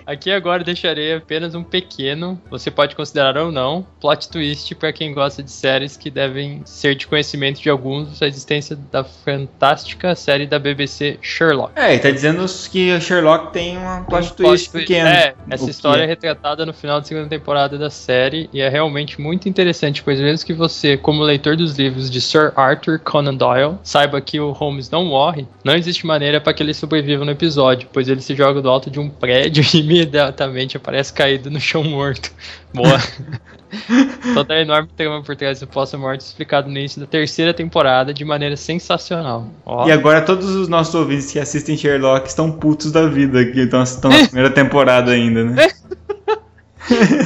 Aqui 0.06 0.30
agora 0.30 0.64
deixarei 0.64 1.14
apenas 1.14 1.54
um 1.54 1.62
pequeno, 1.62 2.40
você 2.50 2.70
pode 2.70 2.94
considerar 2.94 3.36
ou 3.36 3.50
não, 3.50 3.86
plot 4.00 4.28
twist 4.28 4.74
para 4.74 4.92
quem 4.92 5.12
gosta 5.12 5.42
de 5.42 5.50
séries 5.50 5.96
que 5.96 6.10
devem 6.10 6.62
ser 6.64 6.94
de 6.94 7.06
conhecimento 7.06 7.60
de 7.60 7.70
alguns 7.70 8.22
a 8.22 8.26
existência 8.26 8.76
da 8.90 9.04
fantástica 9.04 10.14
série 10.14 10.46
da 10.46 10.58
BBC 10.58 11.18
Sherlock. 11.20 11.72
É, 11.76 11.94
e 11.94 11.98
tá 11.98 12.10
dizendo 12.10 12.44
que 12.70 13.00
Sherlock 13.00 13.52
tem 13.52 13.76
uma 13.76 14.02
plot 14.02 14.32
Um 14.32 14.34
twist 14.34 14.70
plot 14.70 14.84
pequeno. 14.84 15.08
É, 15.08 15.34
essa 15.50 15.70
história 15.70 16.02
é 16.02 16.06
retratada 16.06 16.64
no 16.64 16.72
final 16.72 17.00
da 17.00 17.06
segunda 17.06 17.28
temporada 17.28 17.78
da 17.78 17.90
série 17.90 18.48
e 18.52 18.60
é 18.60 18.68
realmente 18.68 19.20
muito 19.20 19.48
interessante, 19.48 20.02
pois 20.02 20.20
mesmo 20.20 20.46
que 20.46 20.52
você, 20.52 20.96
como 20.96 21.22
leitor 21.22 21.56
dos 21.56 21.76
livros 21.76 22.10
de 22.10 22.20
Sir 22.20 22.52
Arthur 22.56 22.98
Conan 22.98 23.34
Doyle, 23.34 23.76
saiba 23.82 24.20
que 24.20 24.38
o 24.38 24.52
Holmes 24.52 24.90
não 24.90 25.04
morre, 25.04 25.46
não 25.62 25.74
existe 25.74 26.06
maneira 26.06 26.40
para 26.40 26.52
que 26.52 26.62
ele 26.62 26.74
sobreviva 26.74 27.24
no 27.24 27.30
episódio, 27.30 27.88
pois 27.92 28.08
ele 28.08 28.20
se 28.20 28.34
joga 28.34 28.60
do 28.60 28.68
alto 28.68 28.90
de 28.90 29.00
um 29.00 29.08
prédio 29.08 29.63
imediatamente 29.74 30.76
aparece 30.76 31.12
caído 31.12 31.50
no 31.50 31.60
chão 31.60 31.84
morto. 31.84 32.30
Boa. 32.72 32.98
Toda 34.34 34.54
a 34.54 34.60
enorme 34.60 34.88
trama 34.96 35.22
por 35.22 35.34
trás 35.34 35.60
do 35.60 35.66
pós-morte 35.66 36.20
explicado 36.20 36.68
no 36.68 36.78
início 36.78 37.00
da 37.00 37.06
terceira 37.06 37.52
temporada 37.52 38.14
de 38.14 38.24
maneira 38.24 38.56
sensacional. 38.56 39.48
Ó. 39.64 39.88
E 39.88 39.92
agora 39.92 40.22
todos 40.22 40.54
os 40.54 40.68
nossos 40.68 40.94
ouvintes 40.94 41.32
que 41.32 41.40
assistem 41.40 41.76
Sherlock 41.76 42.28
estão 42.28 42.52
putos 42.52 42.92
da 42.92 43.08
vida, 43.08 43.44
que 43.44 43.60
estão 43.60 44.10
na 44.10 44.26
primeira 44.28 44.50
temporada 44.50 45.10
ainda, 45.10 45.44
né? 45.44 45.68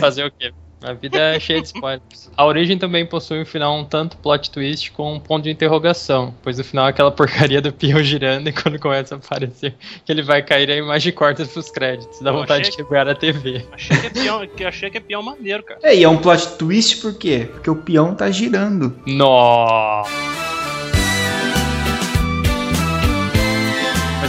Fazer 0.01 0.25
o 0.25 0.31
quê? 0.31 0.53
A 0.83 0.93
vida 0.93 1.19
é 1.19 1.41
cheia 1.41 1.61
de 1.61 1.67
spoilers. 1.67 2.31
A 2.37 2.45
origem 2.45 2.79
também 2.79 3.05
possui 3.05 3.41
um 3.41 3.45
final 3.45 3.77
um 3.77 3.85
tanto 3.85 4.17
plot 4.19 4.51
twist 4.51 4.93
com 4.93 5.15
um 5.15 5.21
ponto 5.21 5.45
de 5.45 5.51
interrogação, 5.51 6.35
pois 6.43 6.59
no 6.59 6.65
final 6.65 6.87
é 6.87 6.91
aquela 6.91 7.11
porcaria 7.11 7.61
do 7.61 7.73
peão 7.73 8.03
girando 8.03 8.49
e 8.49 8.53
quando 8.53 8.79
começa 8.79 9.15
a 9.15 9.19
aparecer 9.19 9.75
que 10.05 10.13
ele 10.13 10.23
vai 10.23 10.43
cair 10.43 10.71
a 10.71 10.77
imagem 10.77 11.13
corta 11.13 11.45
pros 11.45 11.71
créditos. 11.71 12.21
Dá 12.21 12.31
Eu 12.31 12.35
vontade 12.35 12.71
de 12.71 12.77
quebrar 12.77 13.09
a 13.09 13.15
TV. 13.15 13.67
Achei 13.73 13.97
que 13.97 14.07
é 14.07 14.11
peão, 14.11 14.47
que 14.47 14.65
achei 14.65 14.91
que 14.91 14.99
é 14.99 15.01
peão 15.01 15.23
maneiro, 15.23 15.63
cara. 15.63 15.81
É, 15.83 15.97
e 15.97 16.05
é 16.05 16.09
um 16.09 16.17
plot 16.17 16.57
twist 16.57 16.99
por 16.99 17.15
quê? 17.15 17.49
Porque 17.53 17.71
o 17.71 17.77
peão 17.77 18.15
tá 18.15 18.31
girando. 18.31 18.97
Nossa! 19.07 20.48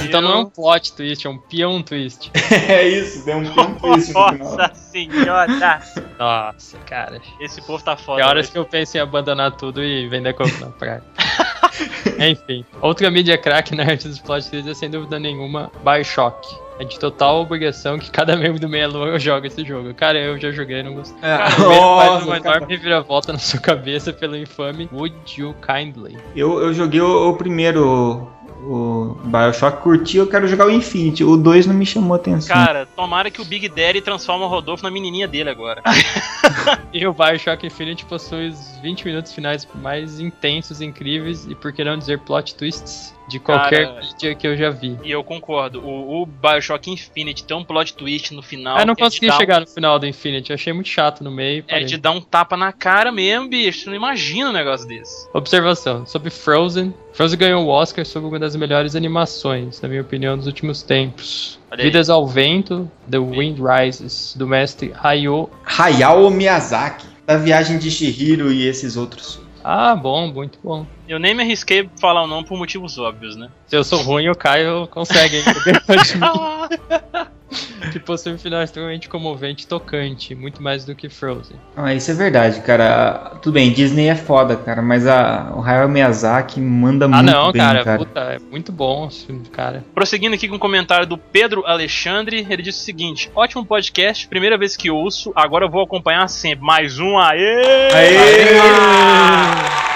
Então 0.09 0.21
não 0.21 0.31
é 0.31 0.37
um 0.37 0.45
plot 0.45 0.93
twist, 0.93 1.25
é 1.25 1.29
um 1.29 1.37
peão 1.37 1.81
twist. 1.81 2.31
é 2.67 2.87
isso, 2.87 3.23
tem 3.25 3.35
um 3.35 3.53
peão 3.53 3.75
twist 3.79 4.13
no 4.13 4.27
final. 4.27 4.37
Nossa 4.37 4.73
senhora! 4.73 5.81
Nossa, 6.17 6.77
cara. 6.79 7.21
Esse 7.39 7.61
povo 7.61 7.83
tá 7.83 7.95
foda. 7.95 8.21
Tem 8.21 8.29
horas 8.29 8.45
hoje. 8.45 8.51
que 8.51 8.57
eu 8.57 8.65
penso 8.65 8.97
em 8.97 8.99
abandonar 8.99 9.55
tudo 9.55 9.83
e 9.83 10.07
vender 10.07 10.33
coco 10.33 10.57
na 10.59 10.67
praia. 10.67 11.03
Enfim, 12.19 12.65
outra 12.81 13.09
mídia 13.09 13.37
craque 13.37 13.73
na 13.75 13.83
arte 13.83 14.07
dos 14.07 14.19
plot 14.19 14.49
twists 14.49 14.69
é 14.69 14.73
sem 14.73 14.89
dúvida 14.89 15.17
nenhuma 15.19 15.71
Bioshock. 15.83 16.47
É 16.79 16.85
de 16.85 16.97
total 16.97 17.41
obrigação 17.41 17.99
que 17.99 18.09
cada 18.09 18.37
membro 18.37 18.57
do 18.57 18.69
Meia 18.69 18.87
Lua 18.87 19.19
joga 19.19 19.47
esse 19.47 19.65
jogo. 19.65 19.93
Cara, 19.93 20.17
eu 20.17 20.39
já 20.39 20.49
joguei 20.49 20.79
e 20.79 20.83
não 20.83 20.93
gostei. 20.93 21.17
É, 21.17 21.37
Cara, 21.37 21.43
ele 21.43 21.55
faz 21.55 21.67
nossa, 21.67 22.25
uma 22.25 22.39
cara. 22.39 22.55
enorme 22.57 22.73
reviravolta 22.73 23.33
na 23.33 23.39
sua 23.39 23.59
cabeça 23.59 24.13
pelo 24.13 24.37
infame 24.37 24.87
Would 24.93 25.41
You 25.41 25.53
Kindly. 25.55 26.17
Eu, 26.33 26.61
eu 26.61 26.73
joguei 26.73 27.01
o, 27.01 27.29
o 27.29 27.33
primeiro, 27.35 28.29
o 28.61 29.15
Bioshock, 29.23 29.81
curti, 29.81 30.17
eu 30.17 30.27
quero 30.27 30.47
jogar 30.47 30.67
o 30.67 30.71
Infinity. 30.71 31.23
O 31.23 31.37
2 31.37 31.67
não 31.67 31.73
me 31.73 31.85
chamou 31.85 32.15
atenção. 32.15 32.55
Cara, 32.55 32.85
tomara 32.85 33.31
que 33.31 33.41
o 33.41 33.45
Big 33.45 33.69
Daddy 33.69 34.01
transforme 34.01 34.43
o 34.43 34.47
Rodolfo 34.47 34.83
na 34.83 34.91
menininha 34.91 35.27
dele 35.27 35.49
agora. 35.49 35.81
E 36.91 37.05
o 37.05 37.13
Bioshock 37.13 37.65
Infinite 37.67 38.05
possui 38.05 38.49
os 38.49 38.77
20 38.81 39.05
minutos 39.05 39.31
finais 39.31 39.67
mais 39.75 40.19
intensos, 40.19 40.81
incríveis 40.81 41.45
e, 41.45 41.53
por 41.53 41.71
que 41.71 41.83
não 41.83 41.97
dizer, 41.97 42.19
plot 42.19 42.55
twists 42.55 43.13
de 43.29 43.39
qualquer 43.39 43.87
Cara, 43.87 44.01
mídia 44.01 44.35
que 44.35 44.45
eu 44.47 44.57
já 44.57 44.69
vi. 44.69 44.97
E 45.03 45.11
eu 45.11 45.23
concordo. 45.23 45.79
O, 45.81 46.21
o 46.21 46.25
Bioshock 46.25 46.91
Infinite 46.91 47.43
tem 47.43 47.55
um 47.55 47.63
plot 47.63 47.93
twist 47.93 48.33
no 48.33 48.41
final. 48.41 48.77
Eu 48.79 48.85
não 48.85 48.93
é 48.93 48.95
consegui 48.95 49.27
dar 49.27 49.35
um- 49.35 49.37
chegar 49.37 49.59
no 49.61 49.67
final 49.67 49.97
do 49.99 50.05
Infinity, 50.07 50.49
eu 50.51 50.55
achei 50.55 50.73
muito 50.73 50.89
chato 50.89 51.23
no 51.23 51.31
meio. 51.31 51.63
É 51.67 51.71
parei. 51.71 51.85
de 51.85 51.97
dar 51.97 52.11
um 52.11 52.19
tapa 52.19 52.57
na 52.57 52.73
cara 52.73 53.11
mesmo, 53.11 53.47
bicho. 53.47 53.81
Você 53.83 53.89
não 53.89 53.95
imagina 53.95 54.49
um 54.49 54.53
negócio 54.53 54.87
desse. 54.87 55.27
Observação 55.33 56.05
sobre 56.05 56.29
Frozen. 56.29 56.93
Frozen 57.13 57.37
ganhou 57.39 57.65
o 57.65 57.67
Oscar 57.69 58.05
sobre 58.05 58.27
uma 58.29 58.39
das 58.39 58.55
melhores 58.55 58.95
animações, 58.95 59.79
na 59.81 59.87
minha 59.89 60.01
opinião, 60.01 60.37
dos 60.37 60.47
últimos 60.47 60.81
tempos. 60.81 61.59
Vidas 61.77 62.09
ao 62.09 62.25
Vento, 62.27 62.89
The 63.09 63.19
Wind 63.19 63.59
Rises, 63.59 64.35
do 64.35 64.47
mestre 64.47 64.91
Hayao. 65.01 65.49
Hayao 65.63 66.29
Miyazaki, 66.31 67.05
da 67.25 67.37
Viagem 67.37 67.77
de 67.77 67.91
Shihiro 67.91 68.51
e 68.51 68.65
esses 68.67 68.97
outros. 68.97 69.39
Ah, 69.63 69.95
bom, 69.95 70.27
muito 70.27 70.59
bom. 70.63 70.85
Eu 71.07 71.19
nem 71.19 71.35
me 71.35 71.43
arrisquei 71.43 71.81
a 71.81 71.99
falar 71.99 72.23
o 72.23 72.27
nome 72.27 72.47
por 72.47 72.57
motivos 72.57 72.97
óbvios, 72.97 73.35
né? 73.35 73.49
Se 73.67 73.75
eu 73.75 73.83
sou 73.83 74.01
ruim, 74.01 74.29
o 74.29 74.35
Caio 74.35 74.87
consegue 74.87 75.43
que 77.91 77.99
possui 77.99 78.33
um 78.33 78.37
final 78.37 78.61
extremamente 78.61 79.09
comovente 79.09 79.63
e 79.65 79.67
tocante, 79.67 80.35
muito 80.35 80.61
mais 80.61 80.85
do 80.85 80.93
que 80.95 81.09
Frozen. 81.09 81.57
Ah, 81.75 81.93
isso 81.93 82.11
é 82.11 82.13
verdade, 82.13 82.61
cara. 82.61 83.37
Tudo 83.41 83.53
bem, 83.53 83.71
Disney 83.71 84.07
é 84.07 84.15
foda, 84.15 84.55
cara, 84.55 84.81
mas 84.81 85.07
a, 85.07 85.51
o 85.55 85.61
Hayao 85.61 85.89
Miyazaki 85.89 86.59
manda 86.59 87.05
Ah, 87.05 87.09
muito 87.09 87.25
não, 87.25 87.51
bem, 87.51 87.61
cara, 87.61 87.83
cara. 87.83 87.97
puta, 87.97 88.19
é 88.19 88.39
muito 88.39 88.71
bom 88.71 89.07
esse 89.07 89.25
filme, 89.25 89.45
cara. 89.49 89.83
Prosseguindo 89.95 90.35
aqui 90.35 90.47
com 90.47 90.55
o 90.55 90.59
comentário 90.59 91.07
do 91.07 91.17
Pedro 91.17 91.65
Alexandre, 91.65 92.45
ele 92.49 92.61
disse 92.61 92.81
o 92.81 92.83
seguinte: 92.83 93.31
ótimo 93.35 93.65
podcast, 93.65 94.27
primeira 94.27 94.57
vez 94.57 94.75
que 94.77 94.91
ouço, 94.91 95.31
agora 95.35 95.65
eu 95.65 95.69
vou 95.69 95.81
acompanhar 95.83 96.27
sempre. 96.27 96.63
Mais 96.65 96.99
um, 96.99 97.17
aê! 97.17 98.59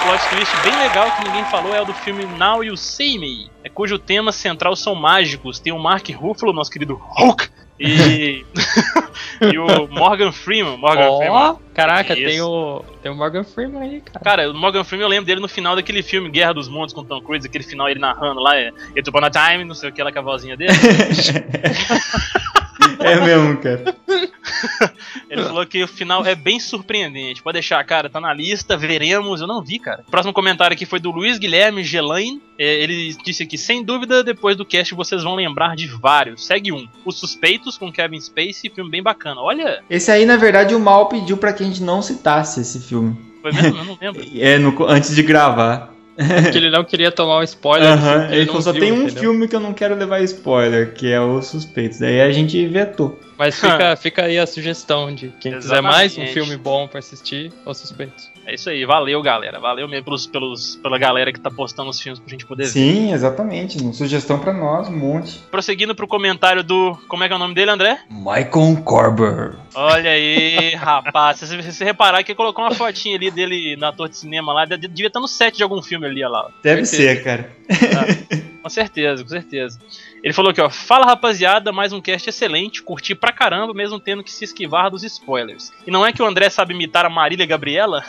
Plot 0.02 0.28
twist 0.30 0.54
bem 0.62 0.76
legal 0.86 1.10
que 1.12 1.24
ninguém 1.24 1.44
falou 1.46 1.74
é 1.74 1.80
o 1.80 1.84
do 1.84 1.94
filme 1.94 2.24
Now 2.38 2.62
You 2.62 2.76
See 2.76 3.18
Me, 3.18 3.46
é 3.46 3.53
cujo 3.68 3.98
tema 3.98 4.32
central 4.32 4.76
são 4.76 4.94
mágicos. 4.94 5.58
Tem 5.58 5.72
o 5.72 5.78
Mark 5.78 6.08
Ruffalo, 6.10 6.52
nosso 6.52 6.70
querido 6.70 6.94
Hulk, 6.94 7.48
e, 7.78 8.44
e 9.52 9.58
o 9.58 9.88
Morgan 9.88 10.30
Freeman. 10.30 10.76
Morgan 10.76 11.10
Ó, 11.10 11.18
Freeman. 11.18 11.56
caraca, 11.74 12.14
Isso. 12.14 12.24
tem 12.24 12.40
o, 12.40 12.84
tem 13.02 13.10
o 13.10 13.16
Morgan 13.16 13.42
Freeman 13.44 13.82
aí, 13.82 14.00
cara. 14.00 14.24
Cara, 14.24 14.50
o 14.50 14.54
Morgan 14.54 14.84
Freeman 14.84 15.04
eu 15.06 15.10
lembro 15.10 15.26
dele 15.26 15.40
no 15.40 15.48
final 15.48 15.74
daquele 15.74 16.02
filme 16.02 16.30
Guerra 16.30 16.54
dos 16.54 16.68
Mundos 16.68 16.94
com 16.94 17.04
Tom 17.04 17.20
Cruise, 17.20 17.46
aquele 17.46 17.64
final 17.64 17.88
ele 17.88 17.98
narrando 17.98 18.40
lá, 18.40 18.56
é 18.56 18.70
It's 18.96 19.08
Upon 19.08 19.24
a 19.24 19.30
Time, 19.30 19.64
não 19.64 19.74
sei 19.74 19.90
o 19.90 19.92
que, 19.92 20.02
lá 20.02 20.12
com 20.12 20.18
a 20.20 20.22
vozinha 20.22 20.56
dele. 20.56 20.72
É 23.00 23.20
mesmo, 23.20 23.56
cara. 23.58 23.94
Ele 25.30 25.42
falou 25.42 25.66
que 25.66 25.82
o 25.82 25.88
final 25.88 26.24
é 26.24 26.34
bem 26.34 26.60
surpreendente. 26.60 27.42
Pode 27.42 27.54
deixar, 27.54 27.82
cara, 27.84 28.08
tá 28.08 28.20
na 28.20 28.32
lista, 28.32 28.76
veremos. 28.76 29.40
Eu 29.40 29.46
não 29.46 29.62
vi, 29.62 29.78
cara. 29.78 30.04
Próximo 30.10 30.32
comentário 30.32 30.74
aqui 30.74 30.86
foi 30.86 31.00
do 31.00 31.10
Luiz 31.10 31.38
Guilherme 31.38 31.82
Gelain. 31.82 32.40
É, 32.58 32.82
ele 32.82 33.14
disse 33.24 33.42
aqui: 33.42 33.58
sem 33.58 33.82
dúvida, 33.82 34.22
depois 34.22 34.56
do 34.56 34.64
cast 34.64 34.94
vocês 34.94 35.22
vão 35.22 35.34
lembrar 35.34 35.74
de 35.76 35.86
vários. 35.86 36.46
Segue 36.46 36.72
um: 36.72 36.86
Os 37.04 37.18
Suspeitos 37.18 37.76
com 37.78 37.90
Kevin 37.92 38.20
Spacey, 38.20 38.70
filme 38.74 38.90
bem 38.90 39.02
bacana. 39.02 39.40
Olha, 39.40 39.82
Esse 39.90 40.10
aí, 40.10 40.24
na 40.24 40.36
verdade, 40.36 40.74
o 40.74 40.80
Mal 40.80 41.08
pediu 41.08 41.36
pra 41.36 41.52
que 41.52 41.62
a 41.62 41.66
gente 41.66 41.82
não 41.82 42.02
citasse 42.02 42.60
esse 42.60 42.80
filme. 42.80 43.16
foi 43.42 43.52
mesmo? 43.52 43.78
Eu 43.78 43.84
não 43.84 43.98
lembro. 44.00 44.24
É, 44.38 44.58
no- 44.58 44.84
antes 44.86 45.14
de 45.14 45.22
gravar. 45.22 45.93
Porque 46.16 46.58
ele 46.58 46.70
não 46.70 46.84
queria 46.84 47.10
tomar 47.10 47.38
um 47.38 47.42
spoiler. 47.42 47.88
Aham, 47.92 48.28
que 48.28 48.34
ele 48.34 48.40
não 48.40 48.46
falou, 48.46 48.62
só 48.62 48.72
viu, 48.72 48.80
tem 48.80 48.92
um 48.92 49.02
entendeu? 49.02 49.22
filme 49.22 49.48
que 49.48 49.56
eu 49.56 49.60
não 49.60 49.72
quero 49.74 49.94
levar 49.94 50.20
spoiler, 50.22 50.92
que 50.94 51.10
é 51.10 51.20
Os 51.20 51.46
Suspeitos. 51.46 51.98
Daí 51.98 52.20
a 52.20 52.30
gente 52.32 52.66
vetou. 52.68 53.18
Mas 53.36 53.56
fica, 53.56 53.96
fica 53.98 54.22
aí 54.24 54.38
a 54.38 54.46
sugestão 54.46 55.12
de 55.14 55.32
quem 55.40 55.52
quiser 55.54 55.82
mais 55.82 56.12
um 56.16 56.22
Exatamente. 56.22 56.32
filme 56.32 56.56
bom 56.56 56.86
pra 56.86 57.00
assistir, 57.00 57.52
Os 57.66 57.78
Suspeitos. 57.78 58.30
É 58.46 58.54
isso 58.54 58.68
aí, 58.68 58.84
valeu, 58.84 59.22
galera. 59.22 59.58
Valeu 59.58 59.88
mesmo 59.88 60.04
pelos, 60.04 60.26
pelos, 60.26 60.76
pela 60.76 60.98
galera 60.98 61.32
que 61.32 61.40
tá 61.40 61.50
postando 61.50 61.88
os 61.90 62.00
filmes 62.00 62.18
pra 62.20 62.30
gente 62.30 62.44
poder 62.44 62.64
ver. 62.64 62.68
Sim, 62.70 63.12
exatamente. 63.12 63.78
Uma 63.80 63.92
sugestão 63.92 64.38
pra 64.38 64.52
nós, 64.52 64.88
um 64.88 64.96
monte. 64.96 65.38
Prosseguindo 65.50 65.94
pro 65.94 66.06
comentário 66.06 66.62
do. 66.62 66.96
Como 67.08 67.24
é 67.24 67.26
que 67.26 67.32
é 67.32 67.36
o 67.36 67.38
nome 67.38 67.54
dele, 67.54 67.70
André? 67.70 68.00
Michael 68.10 68.82
Corber. 68.84 69.54
Olha 69.74 70.10
aí, 70.10 70.74
rapaz. 70.76 71.38
Se 71.38 71.56
você 71.62 71.84
reparar 71.84 72.22
que 72.22 72.32
ele 72.32 72.36
colocou 72.36 72.64
uma 72.64 72.74
fotinha 72.74 73.16
ali 73.16 73.30
dele 73.30 73.76
na 73.76 73.88
ator 73.88 74.08
de 74.08 74.16
cinema 74.16 74.52
lá, 74.52 74.64
de- 74.64 74.76
devia 74.76 75.06
estar 75.06 75.20
no 75.20 75.28
set 75.28 75.56
de 75.56 75.62
algum 75.62 75.82
filme 75.82 76.06
ali, 76.06 76.22
olha 76.22 76.28
lá. 76.28 76.50
Deve 76.62 76.84
ser, 76.84 77.24
cara. 77.24 77.50
Com 78.62 78.70
certeza, 78.70 79.22
com 79.22 79.28
certeza. 79.28 79.78
Ele 80.24 80.32
falou 80.32 80.50
aqui, 80.52 80.60
ó. 80.62 80.70
Fala 80.70 81.04
rapaziada, 81.04 81.70
mais 81.70 81.92
um 81.92 82.00
cast 82.00 82.26
excelente. 82.30 82.82
Curti 82.82 83.14
pra 83.14 83.30
caramba, 83.30 83.74
mesmo 83.74 84.00
tendo 84.00 84.24
que 84.24 84.32
se 84.32 84.42
esquivar 84.42 84.90
dos 84.90 85.04
spoilers. 85.04 85.70
E 85.86 85.90
não 85.90 86.04
é 86.04 86.14
que 86.14 86.22
o 86.22 86.26
André 86.26 86.48
sabe 86.48 86.72
imitar 86.72 87.04
a 87.04 87.10
Marília 87.10 87.44
Gabriela? 87.44 88.02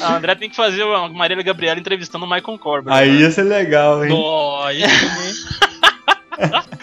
a 0.00 0.12
André 0.16 0.34
tem 0.34 0.50
que 0.50 0.56
fazer 0.56 0.82
a 0.82 1.08
Marília 1.08 1.44
Gabriela 1.44 1.78
entrevistando 1.78 2.26
o 2.26 2.28
Michael 2.28 2.58
Corbin. 2.58 2.90
Aí 2.90 3.20
ia 3.20 3.30
ser 3.30 3.44
legal, 3.44 4.04
hein? 4.04 4.10
Também. 4.10 4.82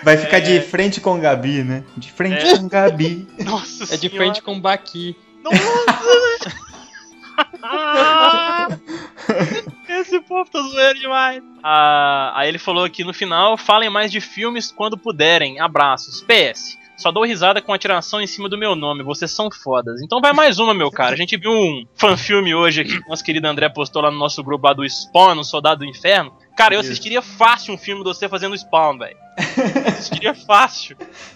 Vai 0.02 0.16
ficar 0.16 0.40
de 0.40 0.62
frente 0.62 1.02
com 1.02 1.20
Gabi, 1.20 1.62
né? 1.62 1.84
De 1.98 2.10
frente 2.10 2.46
É. 2.48 2.58
com 2.58 2.70
Gabi. 2.70 3.28
Nossa 3.44 3.84
É 3.94 3.98
de 3.98 4.08
senhora. 4.10 4.18
frente 4.18 4.42
com 4.42 4.56
o 4.56 4.62
Baqui. 4.62 5.14
Esse 10.04 10.20
povo 10.22 10.50
tá 10.50 10.62
zoeiro 10.62 11.00
demais. 11.00 11.42
Ah, 11.64 12.32
aí 12.36 12.48
ele 12.50 12.60
falou 12.60 12.84
aqui 12.84 13.04
no 13.04 13.14
final: 13.14 13.58
falem 13.58 13.90
mais 13.90 14.12
de 14.12 14.20
filmes 14.22 14.72
quando 14.72 14.98
puderem. 14.98 15.60
Abraços. 15.60 16.22
PS. 16.22 16.78
Só 16.96 17.12
dou 17.12 17.26
risada 17.26 17.60
com 17.62 17.74
a 17.74 17.78
tiração 17.78 18.22
em 18.22 18.28
cima 18.28 18.48
do 18.48 18.58
meu 18.58 18.76
nome. 18.76 19.02
Vocês 19.04 19.32
são 19.32 19.50
fodas. 19.50 20.00
Então 20.02 20.22
vai 20.22 20.32
mais 20.32 20.60
uma, 20.60 20.74
meu 20.76 20.92
cara. 20.92 21.14
A 21.14 21.18
gente 21.18 21.36
viu 21.36 21.52
um 21.52 21.84
fanfilme 21.96 22.54
hoje 22.54 22.82
aqui 22.82 23.02
que 23.02 23.10
nosso 23.10 23.24
querido 23.24 23.48
André 23.48 23.68
postou 23.68 24.02
lá 24.02 24.12
no 24.12 24.18
nosso 24.18 24.44
grupo 24.44 24.68
lá 24.68 24.74
do 24.74 24.88
Spawn, 24.88 25.34
no 25.36 25.44
Soldado 25.44 25.80
do 25.80 25.86
Inferno. 25.86 26.32
Cara, 26.56 26.76
eu 26.76 26.82
Isso. 26.82 26.92
assistiria 26.92 27.22
fácil 27.22 27.74
um 27.74 27.78
filme 27.80 28.04
de 28.04 28.10
você 28.10 28.30
fazendo 28.30 28.56
Spawn, 28.56 29.00
velho. 29.00 29.18
assistiria 29.88 30.36
fácil. 30.36 30.96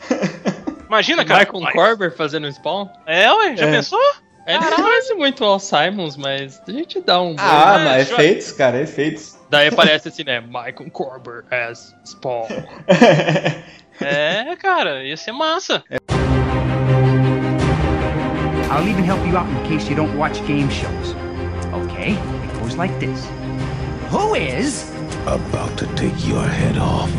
Imagina, 0.87 1.25
cara. 1.25 1.49
Michael 1.51 1.73
Corber 1.73 2.15
fazendo 2.15 2.49
Spawn? 2.53 2.87
É, 3.05 3.29
ué, 3.33 3.57
já 3.57 3.65
É. 3.65 3.71
pensou? 3.71 3.99
Ele 4.47 4.59
não 4.59 4.77
parece 4.77 5.13
muito 5.13 5.43
ao 5.43 5.59
Simons, 5.59 6.15
mas 6.15 6.61
a 6.67 6.71
gente 6.71 7.01
dá 7.01 7.21
um. 7.21 7.35
Ah, 7.37 7.79
mas 7.83 8.09
efeitos, 8.09 8.51
cara, 8.53 8.81
efeitos. 8.81 9.37
Daí 9.49 9.67
aparece 9.67 10.07
assim, 10.07 10.23
né? 10.23 10.41
Michael 10.41 10.89
Corber 10.91 11.43
as 11.51 11.95
Spawn. 12.05 12.47
É, 13.99 14.55
cara, 14.57 15.03
ia 15.03 15.17
ser 15.17 15.31
massa. 15.31 15.83
I'll 18.69 18.87
even 18.87 19.03
help 19.03 19.25
you 19.25 19.35
out 19.35 19.49
in 19.49 19.63
case 19.67 19.89
you 19.89 19.95
don't 19.95 20.15
watch 20.15 20.39
game 20.45 20.69
shows. 20.69 21.15
Okay, 21.73 22.11
it 22.11 22.59
goes 22.61 22.75
like 22.75 22.93
this. 22.99 23.27
Who 24.11 24.35
is 24.35 24.85
About 25.27 25.77
to 25.79 25.85
take 25.95 26.25
your 26.25 26.47
head 26.47 26.77
off. 26.77 27.11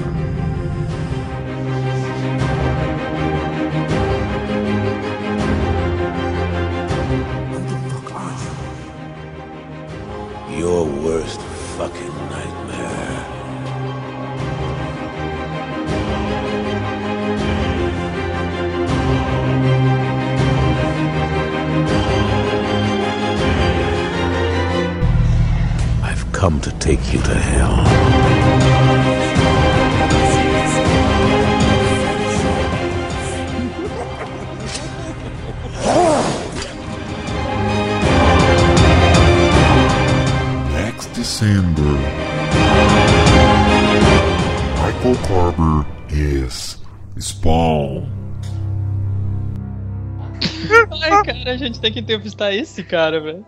Your 10.58 10.84
worst 10.86 11.40
fucking 11.76 12.16
nightmare. 12.30 13.24
I've 26.02 26.26
come 26.32 26.60
to 26.62 26.72
take 26.80 27.12
you 27.12 27.20
to 27.20 27.34
hell. 27.34 28.37
December, 41.38 41.84
Michael 44.82 45.16
Carver 45.28 45.86
is 46.10 46.82
Spawn. 47.16 48.08
Ai, 51.00 51.10
cara, 51.22 51.52
a 51.52 51.56
gente 51.56 51.78
tem 51.78 51.92
que 51.92 52.00
entrevistar 52.00 52.52
esse 52.52 52.82
cara, 52.82 53.20
velho. 53.20 53.46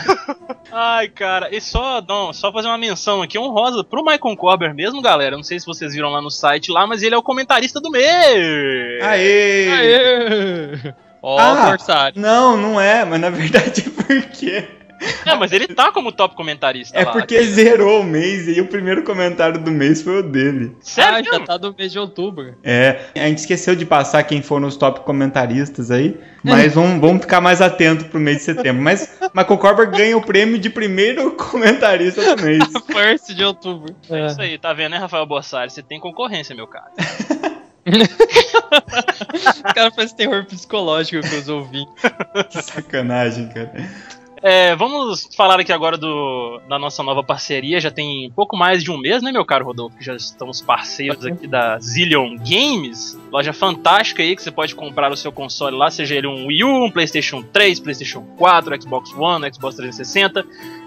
Ai, 0.72 1.08
cara, 1.08 1.54
e 1.54 1.60
só, 1.60 2.00
não, 2.00 2.32
só 2.32 2.50
fazer 2.50 2.68
uma 2.68 2.78
menção 2.78 3.20
aqui 3.20 3.38
honrosa 3.38 3.84
pro 3.84 4.02
Michael 4.02 4.34
Corber 4.34 4.74
mesmo, 4.74 5.02
galera. 5.02 5.36
Não 5.36 5.44
sei 5.44 5.60
se 5.60 5.66
vocês 5.66 5.92
viram 5.92 6.08
lá 6.08 6.22
no 6.22 6.30
site 6.30 6.72
lá, 6.72 6.86
mas 6.86 7.02
ele 7.02 7.14
é 7.14 7.18
o 7.18 7.22
comentarista 7.22 7.78
do 7.78 7.90
mês. 7.90 9.02
Aê! 9.02 9.68
Aê! 9.68 10.94
Ó, 11.20 11.38
Ah, 11.38 11.66
Corsário. 11.76 12.18
Não, 12.18 12.56
não 12.56 12.80
é, 12.80 13.04
mas 13.04 13.20
na 13.20 13.28
verdade 13.28 13.84
é 13.86 14.02
porque 14.02 14.77
É, 15.24 15.34
mas 15.34 15.52
ele 15.52 15.66
tá 15.68 15.92
como 15.92 16.10
top 16.12 16.34
comentarista 16.34 16.96
É 16.98 17.04
lá. 17.04 17.12
porque 17.12 17.42
zerou 17.42 18.00
o 18.00 18.04
mês 18.04 18.48
e 18.48 18.60
o 18.60 18.66
primeiro 18.66 19.02
comentário 19.02 19.58
do 19.60 19.70
mês 19.70 20.02
foi 20.02 20.20
o 20.20 20.22
dele. 20.22 20.76
Sério? 20.80 21.28
Ah, 21.32 21.38
já 21.38 21.44
tá 21.44 21.56
do 21.56 21.74
mês 21.76 21.92
de 21.92 21.98
outubro. 21.98 22.54
É, 22.62 23.00
a 23.14 23.26
gente 23.26 23.38
esqueceu 23.38 23.74
de 23.76 23.84
passar 23.86 24.22
quem 24.24 24.42
foram 24.42 24.66
os 24.68 24.76
top 24.76 25.00
comentaristas 25.00 25.90
aí, 25.90 26.18
mas 26.42 26.74
vamos, 26.74 27.00
vamos 27.00 27.22
ficar 27.22 27.40
mais 27.40 27.60
atento 27.60 28.06
pro 28.06 28.18
mês 28.20 28.38
de 28.38 28.42
setembro. 28.44 28.82
Mas 28.82 29.18
Michael 29.34 29.58
Corber 29.58 29.90
ganha 29.90 30.16
o 30.16 30.22
prêmio 30.22 30.58
de 30.58 30.70
primeiro 30.70 31.32
comentarista 31.32 32.34
do 32.36 32.42
mês. 32.42 32.62
First 32.86 33.34
de 33.34 33.44
outubro. 33.44 33.94
É 34.10 34.26
isso 34.26 34.40
aí, 34.40 34.58
tá 34.58 34.72
vendo, 34.72 34.92
né, 34.92 34.98
Rafael 34.98 35.26
Bossari? 35.26 35.70
Você 35.70 35.82
tem 35.82 36.00
concorrência, 36.00 36.54
meu 36.54 36.66
cara. 36.66 36.90
O 39.58 39.74
cara 39.74 39.90
faz 39.90 40.12
terror 40.12 40.44
psicológico 40.44 41.26
com 41.26 41.36
os 41.36 41.48
ouvintes. 41.48 41.94
Que 42.50 42.60
sacanagem, 42.62 43.48
cara. 43.48 43.72
É, 44.42 44.74
vamos 44.76 45.28
falar 45.36 45.58
aqui 45.60 45.72
agora 45.72 45.96
do, 45.96 46.60
da 46.68 46.78
nossa 46.78 47.02
nova 47.02 47.22
parceria. 47.22 47.80
Já 47.80 47.90
tem 47.90 48.30
pouco 48.34 48.56
mais 48.56 48.82
de 48.82 48.90
um 48.90 48.98
mês, 48.98 49.22
né, 49.22 49.32
meu 49.32 49.44
caro 49.44 49.64
Rodolfo? 49.64 49.96
Que 49.96 50.04
já 50.04 50.14
estamos 50.14 50.60
parceiros 50.60 51.24
aqui 51.24 51.46
da 51.46 51.78
Zillion 51.78 52.36
Games. 52.36 53.18
Loja 53.30 53.52
fantástica 53.52 54.22
aí 54.22 54.36
que 54.36 54.42
você 54.42 54.50
pode 54.50 54.74
comprar 54.74 55.10
o 55.10 55.16
seu 55.16 55.32
console 55.32 55.76
lá, 55.76 55.90
seja 55.90 56.14
ele 56.14 56.26
um 56.26 56.46
Wii 56.46 56.64
U, 56.64 56.84
um 56.84 56.90
PlayStation 56.90 57.42
3, 57.42 57.80
PlayStation 57.80 58.22
4, 58.36 58.82
Xbox 58.82 59.12
One, 59.14 59.52
Xbox 59.52 59.76
360. 59.76 60.44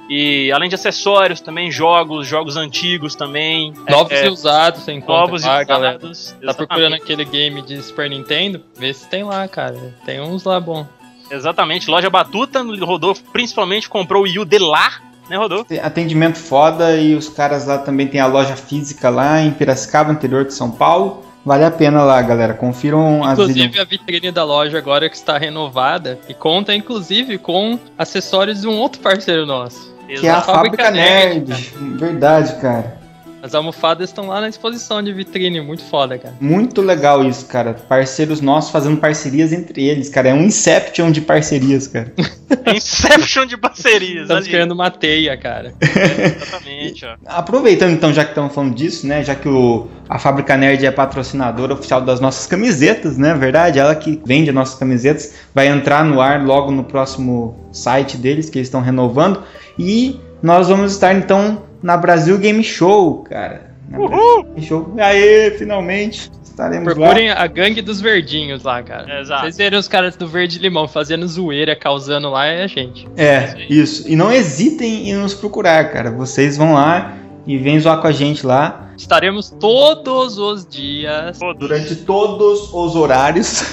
E 0.10 0.52
além 0.52 0.68
de 0.68 0.76
acessórios 0.76 1.40
também, 1.40 1.72
jogos, 1.72 2.28
jogos 2.28 2.58
antigos 2.58 3.16
também. 3.16 3.74
Novos 3.90 4.12
é, 4.12 4.26
e 4.26 4.30
usados, 4.30 4.82
você 4.84 4.92
encontra 4.92 5.22
Novos 5.22 5.44
lá, 5.46 5.62
e 5.62 5.66
galera. 5.66 5.98
usados. 5.98 6.36
Tá 6.46 6.54
procurando 6.54 6.96
aquele 6.96 7.24
game 7.24 7.62
de 7.62 7.82
Super 7.82 8.10
Nintendo? 8.10 8.62
Vê 8.76 8.94
se 8.94 9.08
tem 9.08 9.24
lá, 9.24 9.48
cara. 9.48 9.96
Tem 10.06 10.20
uns 10.20 10.44
lá 10.44 10.60
bom. 10.60 10.86
Exatamente, 11.32 11.90
loja 11.90 12.10
Batuta, 12.10 12.62
o 12.62 12.86
Rodolfo 12.86 13.24
principalmente 13.32 13.90
comprou 13.90 14.24
o 14.24 14.26
Wii 14.26 14.40
U 14.40 14.46
de 14.46 14.60
lá, 14.60 14.92
né, 15.30 15.38
Rodolfo? 15.38 15.66
Tem 15.66 15.80
Atendimento 15.80 16.38
foda 16.38 16.98
e 16.98 17.16
os 17.16 17.30
caras 17.30 17.66
lá 17.66 17.78
também 17.78 18.08
tem 18.08 18.20
a 18.20 18.28
loja 18.28 18.56
física 18.56 19.10
lá 19.10 19.42
em 19.42 19.52
Piracicaba, 19.52 20.12
interior 20.12 20.46
de 20.46 20.54
São 20.54 20.70
Paulo. 20.70 21.24
Vale 21.44 21.64
a 21.64 21.72
pena 21.72 22.04
lá, 22.04 22.22
galera. 22.22 22.54
Confiram 22.54 23.24
as 23.24 23.40
Inclusive 23.40 23.80
a 23.80 23.84
vitrine 23.84 24.32
da 24.32 24.44
loja 24.44 24.78
agora 24.78 25.10
que 25.10 25.16
está 25.16 25.38
renovada 25.38 26.20
e 26.30 26.34
conta 26.34 26.76
inclusive 26.76 27.38
com 27.40 27.80
acessórios 27.98 28.62
de 28.62 28.68
um 28.68 28.78
outro 28.78 29.02
parceiro 29.02 29.46
nosso. 29.46 29.92
que 30.08 30.28
é 30.28 30.30
a 30.30 30.42
Fábrica 30.42 30.92
Nerd. 30.92 31.52
Verdade, 31.98 32.62
cara. 32.62 33.01
As 33.42 33.56
almofadas 33.56 34.10
estão 34.10 34.28
lá 34.28 34.40
na 34.40 34.50
exposição 34.50 35.02
de 35.02 35.12
vitrine, 35.12 35.60
muito 35.62 35.84
foda, 35.84 36.18
cara. 36.18 36.36
Muito 36.40 36.82
legal 36.82 37.26
isso, 37.26 37.46
cara. 37.48 37.74
Parceiros 37.74 38.40
nossos 38.40 38.72
fazendo 38.72 38.98
parcerias 38.98 39.52
entre 39.52 39.84
eles, 39.84 40.10
cara. 40.10 40.30
É 40.30 40.34
um 40.34 40.44
Inception 40.44 41.12
de 41.12 41.22
parcerias, 41.22 41.88
cara. 41.88 42.14
Inception 42.76 43.46
de 43.46 43.58
parcerias, 43.58 44.24
Estamos 44.24 44.44
ali. 44.44 44.52
criando 44.52 44.74
uma 44.74 44.92
teia, 44.92 45.36
cara. 45.38 45.74
Exatamente, 45.82 47.06
ó. 47.06 47.16
Aproveitando 47.26 47.94
então, 47.94 48.14
já 48.14 48.24
que 48.24 48.32
estamos 48.32 48.54
falando 48.54 48.76
disso, 48.76 49.08
né? 49.08 49.24
Já 49.24 49.34
que 49.34 49.48
o, 49.48 49.88
a 50.08 50.20
Fábrica 50.20 50.56
Nerd 50.56 50.86
é 50.86 50.92
patrocinadora 50.92 51.74
oficial 51.74 52.02
das 52.02 52.20
nossas 52.20 52.46
camisetas, 52.46 53.18
né? 53.18 53.34
Verdade, 53.34 53.80
ela 53.80 53.96
que 53.96 54.22
vende 54.26 54.50
as 54.50 54.56
nossas 54.56 54.78
camisetas, 54.78 55.34
vai 55.54 55.68
entrar 55.68 56.06
no 56.06 56.22
ar 56.22 56.44
logo 56.46 56.72
no 56.72 56.84
próximo 56.84 57.58
site 57.72 58.18
deles, 58.18 58.50
que 58.50 58.60
eles 58.60 58.68
estão 58.68 58.82
renovando. 58.82 59.42
E 59.80 60.20
nós 60.44 60.68
vamos 60.68 60.92
estar 60.92 61.14
então 61.14 61.64
na 61.82 61.98
Brasil 61.98 62.38
Game 62.38 62.64
Show, 62.64 63.24
cara. 63.24 63.72
Na 63.90 63.98
Brasil 63.98 64.44
Game 64.44 64.62
Show. 64.62 64.94
Aê, 64.98 65.52
finalmente 65.52 66.32
estaremos 66.44 66.88
lá. 66.88 66.94
Procurem 66.94 67.30
a 67.30 67.48
gangue 67.48 67.82
dos 67.82 68.00
verdinhos 68.00 68.64
lá, 68.64 68.84
cara. 68.84 69.22
Exato. 69.22 69.42
Vocês 69.42 69.58
verem 69.58 69.80
os 69.80 69.88
caras 69.88 70.16
do 70.16 70.28
verde 70.28 70.60
limão 70.60 70.88
fazendo 70.88 71.28
zoeira, 71.28 71.76
causando 71.76 72.30
lá, 72.30 72.46
é 72.46 72.64
a 72.64 72.68
gente. 72.68 73.08
É, 73.18 73.66
isso. 73.70 74.08
E 74.08 74.16
não 74.16 74.32
hesitem 74.32 75.10
em 75.10 75.16
nos 75.16 75.34
procurar, 75.34 75.92
cara. 75.92 76.12
Vocês 76.12 76.58
vão 76.58 76.74
lá 76.74 77.18
e 77.46 77.58
vêm 77.58 77.80
zoar 77.80 78.00
com 78.00 78.08
a 78.08 78.12
gente 78.12 78.46
lá. 78.46 78.92
Estaremos 78.98 79.50
todos 79.50 80.38
os 80.38 80.66
dias. 80.66 81.40
Durante 81.58 81.96
todos 81.96 82.72
os 82.72 82.96
horários. 82.96 83.64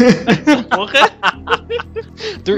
Porra. 0.71 1.11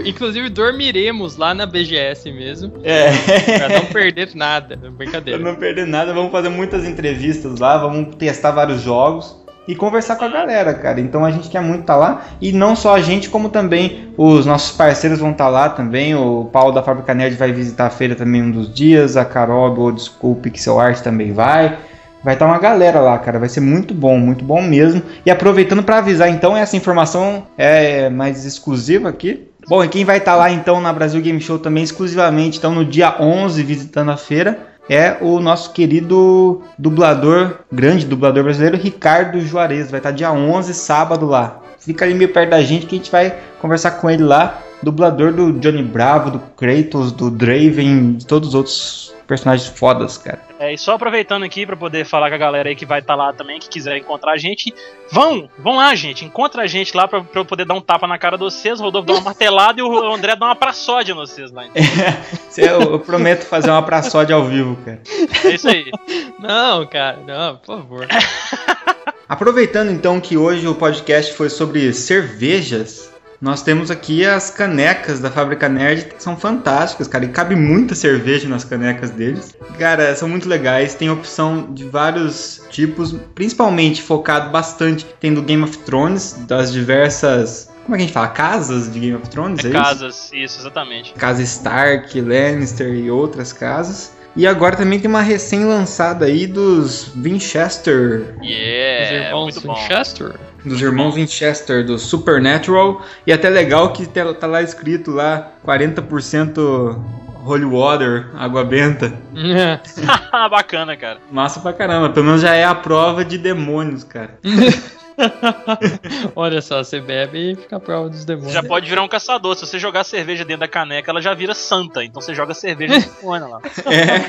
Inclusive 0.07 0.49
dormiremos 0.49 1.37
lá 1.37 1.55
na 1.55 1.67
BGS 1.67 2.31
mesmo. 2.33 2.73
É. 2.83 3.11
Pra 3.59 3.69
não 3.69 3.87
perder 3.87 4.31
nada. 4.35 4.77
Brincadeira. 4.77 5.39
Pra 5.39 5.53
não 5.53 5.59
perder 5.59 5.87
nada, 5.87 6.13
vamos 6.13 6.33
fazer 6.33 6.49
muitas 6.49 6.85
entrevistas 6.85 7.59
lá, 7.59 7.77
vamos 7.79 8.15
testar 8.17 8.51
vários 8.53 8.83
jogos 8.83 9.41
e 9.69 9.75
conversar 9.75 10.17
com 10.17 10.25
a 10.25 10.29
galera, 10.29 10.75
cara. 10.75 11.01
Então 11.01 11.25
a 11.25 11.31
gente 11.31 11.49
quer 11.49 11.61
muito 11.61 11.83
estar 11.83 11.97
lá. 11.97 12.25
E 12.41 12.51
não 12.51 12.75
só 12.75 12.97
a 12.97 13.01
gente, 13.01 13.29
como 13.29 13.49
também 13.49 14.13
os 14.17 14.45
nossos 14.45 14.77
parceiros 14.77 15.21
vão 15.21 15.31
estar 15.31 15.49
lá 15.49 15.69
também. 15.69 16.15
O 16.15 16.47
Paulo 16.47 16.73
da 16.73 16.83
Fábrica 16.83 17.15
Nerd 17.15 17.37
vai 17.37 17.53
visitar 17.53 17.87
a 17.87 17.91
feira 17.91 18.15
também 18.15 18.43
um 18.43 18.51
dos 18.51 18.73
dias. 18.73 19.17
A 19.17 19.25
Carol 19.25 19.73
do 19.73 19.81
Old 19.83 20.03
School 20.03 20.37
Pixel 20.37 20.81
Art 20.81 21.01
também 21.01 21.33
vai. 21.33 21.79
Vai 22.23 22.35
estar 22.35 22.47
uma 22.47 22.59
galera 22.59 23.01
lá, 23.01 23.19
cara. 23.19 23.39
Vai 23.39 23.49
ser 23.49 23.61
muito 23.61 23.95
bom, 23.95 24.19
muito 24.19 24.45
bom 24.45 24.61
mesmo. 24.63 25.03
E 25.25 25.31
aproveitando 25.31 25.83
para 25.83 25.99
avisar, 25.99 26.29
então, 26.29 26.57
essa 26.57 26.77
informação 26.77 27.47
é 27.57 28.11
mais 28.11 28.45
exclusiva 28.45 29.09
aqui. 29.09 29.49
Bom, 29.69 29.85
e 29.85 29.89
quem 29.89 30.05
vai 30.05 30.19
estar 30.19 30.37
lá 30.37 30.51
então 30.51 30.81
na 30.81 30.93
Brasil 30.93 31.21
Game 31.21 31.41
Show 31.41 31.59
também 31.59 31.85
exclusivamente, 31.85 32.59
então 32.59 32.75
no 32.75 32.85
dia 32.85 33.17
11, 33.21 33.63
visitando 33.63 34.11
a 34.11 34.17
feira, 34.17 34.59
é 34.89 35.17
o 35.21 35.39
nosso 35.39 35.73
querido 35.73 36.63
dublador, 36.77 37.59
grande 37.71 38.07
dublador 38.07 38.43
brasileiro, 38.43 38.77
Ricardo 38.77 39.41
Juarez. 39.41 39.91
Vai 39.91 40.01
estar 40.01 40.11
dia 40.11 40.33
11, 40.33 40.75
sábado 40.75 41.27
lá. 41.27 41.61
Fica 41.79 42.05
ali 42.05 42.15
meio 42.15 42.33
perto 42.33 42.51
da 42.51 42.63
gente 42.63 42.87
que 42.87 42.97
a 42.97 42.99
gente 42.99 43.11
vai 43.11 43.35
conversar 43.61 43.93
com 43.93 44.11
ele 44.11 44.25
lá. 44.25 44.59
Dublador 44.83 45.33
do 45.33 45.53
Johnny 45.55 45.83
Bravo, 45.83 46.31
do 46.31 46.39
Kratos, 46.57 47.13
do 47.13 47.31
Draven, 47.31 48.15
de 48.15 48.27
todos 48.27 48.51
os 48.51 48.55
outros 48.55 49.15
personagens 49.27 49.69
fodas, 49.69 50.19
cara. 50.19 50.50
É, 50.61 50.75
e 50.75 50.77
só 50.77 50.93
aproveitando 50.93 51.43
aqui 51.43 51.65
pra 51.65 51.75
poder 51.75 52.05
falar 52.05 52.29
com 52.29 52.35
a 52.35 52.39
galera 52.39 52.69
aí 52.69 52.77
que 52.77 52.85
vai 52.85 52.99
estar 53.01 53.15
lá 53.15 53.33
também, 53.33 53.59
que 53.59 53.67
quiser 53.67 53.97
encontrar 53.97 54.33
a 54.33 54.37
gente, 54.37 54.75
vão, 55.11 55.49
vão 55.59 55.77
lá, 55.77 55.95
gente, 55.95 56.23
encontra 56.23 56.65
a 56.65 56.67
gente 56.67 56.95
lá 56.95 57.09
pra, 57.09 57.25
pra 57.25 57.41
eu 57.41 57.47
poder 57.47 57.65
dar 57.65 57.73
um 57.73 57.81
tapa 57.81 58.07
na 58.07 58.19
cara 58.19 58.37
de 58.37 58.45
vocês, 58.45 58.79
o 58.79 58.83
Rodolfo 58.83 59.07
dá 59.07 59.15
uma 59.15 59.23
martelada 59.23 59.81
e 59.81 59.83
o 59.83 60.13
André 60.13 60.37
dá 60.37 60.45
uma 60.45 60.55
praçódia 60.55 61.13
em 61.13 61.17
vocês 61.17 61.51
lá. 61.51 61.65
Então. 61.65 61.83
Eu, 62.59 62.81
eu 62.93 63.01
prometo 63.01 63.47
fazer 63.47 63.71
uma 63.71 63.83
praçódia 63.83 64.35
ao 64.35 64.45
vivo, 64.45 64.77
cara. 64.85 65.01
É 65.45 65.55
isso 65.55 65.69
aí. 65.69 65.91
Não, 66.39 66.85
cara, 66.85 67.19
não, 67.27 67.57
por 67.57 67.79
favor. 67.79 68.07
Aproveitando 69.27 69.91
então 69.93 70.21
que 70.21 70.37
hoje 70.37 70.67
o 70.67 70.75
podcast 70.75 71.33
foi 71.33 71.49
sobre 71.49 71.93
cervejas, 71.95 73.11
nós 73.41 73.63
temos 73.63 73.91
aqui 73.91 74.25
as 74.25 74.51
canecas 74.51 75.19
da 75.19 75.31
Fábrica 75.31 75.69
Nerd 75.69 76.05
que 76.05 76.23
são 76.23 76.37
fantásticas, 76.37 77.09
cara, 77.09 77.25
e 77.25 77.29
cabe 77.29 77.57
muita 77.57 77.95
cerveja 77.95 78.49
nas 78.49 78.65
canecas 78.65 79.11
deles. 79.11 79.57
Cara, 79.79 80.15
são 80.15 80.29
muito 80.29 80.49
legais, 80.49 80.95
tem 80.95 81.09
opção 81.09 81.73
de 81.73 81.85
vários 81.85 82.63
tipos, 82.71 83.15
principalmente 83.35 84.03
focado 84.03 84.51
bastante, 84.51 85.07
tem 85.19 85.33
do 85.33 85.43
Game 85.43 85.63
of 85.63 85.79
Thrones, 85.79 86.35
das 86.47 86.71
diversas, 86.71 87.71
como 87.85 87.95
é 87.95 87.99
que 87.99 88.05
a 88.05 88.07
gente 88.07 88.13
fala, 88.13 88.29
casas 88.29 88.93
de 88.93 89.01
Game 89.01 89.17
of 89.17 89.29
Thrones, 89.31 89.65
é, 89.65 89.69
isso? 89.69 89.79
Casas, 89.79 90.31
isso, 90.33 90.61
exatamente. 90.61 91.15
Casa 91.15 91.43
Stark, 91.43 92.21
Lannister 92.21 92.93
e 92.95 93.11
outras 93.11 93.53
casas. 93.53 94.13
E 94.37 94.47
agora 94.47 94.77
também 94.77 95.01
tem 95.01 95.11
uma 95.11 95.23
recém-lançada 95.23 96.27
aí 96.27 96.47
dos 96.47 97.13
Winchester, 97.17 98.35
Yeah, 98.41 99.37
muito 99.37 99.61
bom. 99.61 99.75
Winchester. 99.75 100.39
Dos 100.65 100.81
irmãos 100.81 101.15
Winchester, 101.15 101.85
do 101.85 101.99
Supernatural. 101.99 103.05
E 103.27 103.33
até 103.33 103.49
legal 103.49 103.93
que 103.93 104.07
tá 104.07 104.33
tá 104.35 104.47
lá 104.47 104.63
escrito 104.63 105.11
lá 105.11 105.53
40% 105.67 106.99
holy 107.45 107.65
water, 107.65 108.29
água 108.35 108.65
benta. 108.65 109.13
Bacana, 110.51 110.97
cara. 110.97 111.19
Massa 111.31 111.61
pra 111.61 111.73
caramba, 111.73 112.11
pelo 112.11 112.27
menos 112.27 112.43
já 112.43 112.55
é 112.55 112.65
a 112.65 112.75
prova 112.75 113.25
de 113.25 113.39
demônios, 113.39 114.05
cara. 114.05 114.39
Olha 116.35 116.61
só, 116.61 116.83
você 116.83 117.01
bebe 117.01 117.53
e 117.53 117.57
fica 117.57 117.77
a 117.77 117.81
prova 117.81 118.09
dos 118.09 118.25
demônios. 118.25 118.53
já 118.53 118.63
pode 118.63 118.89
virar 118.89 119.03
um 119.03 119.09
caçador. 119.09 119.55
Se 119.57 119.67
você 119.67 119.79
jogar 119.79 120.05
cerveja 120.05 120.45
dentro 120.45 120.61
da 120.61 120.69
caneca, 120.69 121.11
ela 121.11 121.21
já 121.21 121.35
vira 121.35 121.55
santa. 121.55 122.05
Então 122.05 122.21
você 122.21 122.35
joga 122.35 122.55
cerveja 122.55 122.95
no 122.95 123.01
demônio 123.21 123.49
lá. 123.49 123.61
É. 123.91 124.21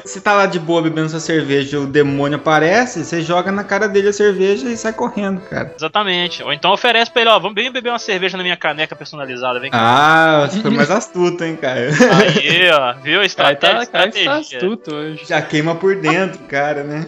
Você 0.04 0.20
tá 0.20 0.34
lá 0.34 0.46
de 0.46 0.58
boa 0.58 0.82
bebendo 0.82 1.08
sua 1.08 1.20
cerveja, 1.20 1.80
o 1.80 1.86
demônio 1.86 2.36
aparece, 2.36 3.04
você 3.04 3.22
joga 3.22 3.50
na 3.50 3.64
cara 3.64 3.88
dele 3.88 4.08
a 4.08 4.12
cerveja 4.12 4.68
e 4.68 4.76
sai 4.76 4.92
correndo, 4.92 5.40
cara. 5.42 5.72
Exatamente. 5.76 6.42
Ou 6.42 6.52
então 6.52 6.72
oferece 6.72 7.10
pra 7.10 7.22
ele, 7.22 7.30
ó, 7.30 7.38
vamos 7.38 7.54
bem 7.54 7.70
beber 7.72 7.88
uma 7.90 7.98
cerveja 7.98 8.36
na 8.36 8.42
minha 8.42 8.56
caneca 8.56 8.94
personalizada, 8.94 9.58
vem 9.60 9.70
cá. 9.70 9.78
Ah, 9.80 10.46
você 10.48 10.60
foi 10.60 10.70
mais 10.70 10.90
astuto, 10.90 11.42
hein, 11.42 11.56
cara. 11.56 11.80
Aí, 11.80 12.70
ó, 12.70 12.92
viu? 13.00 13.14
Cara, 13.14 13.26
Estratégia, 13.26 13.86
tá, 13.86 13.98
cara, 13.98 14.12
tá 14.12 14.34
astuto 14.36 14.94
hoje. 14.94 15.24
Já 15.26 15.40
queima 15.40 15.74
por 15.74 15.96
dentro, 15.96 16.40
cara, 16.44 16.84
né? 16.84 17.06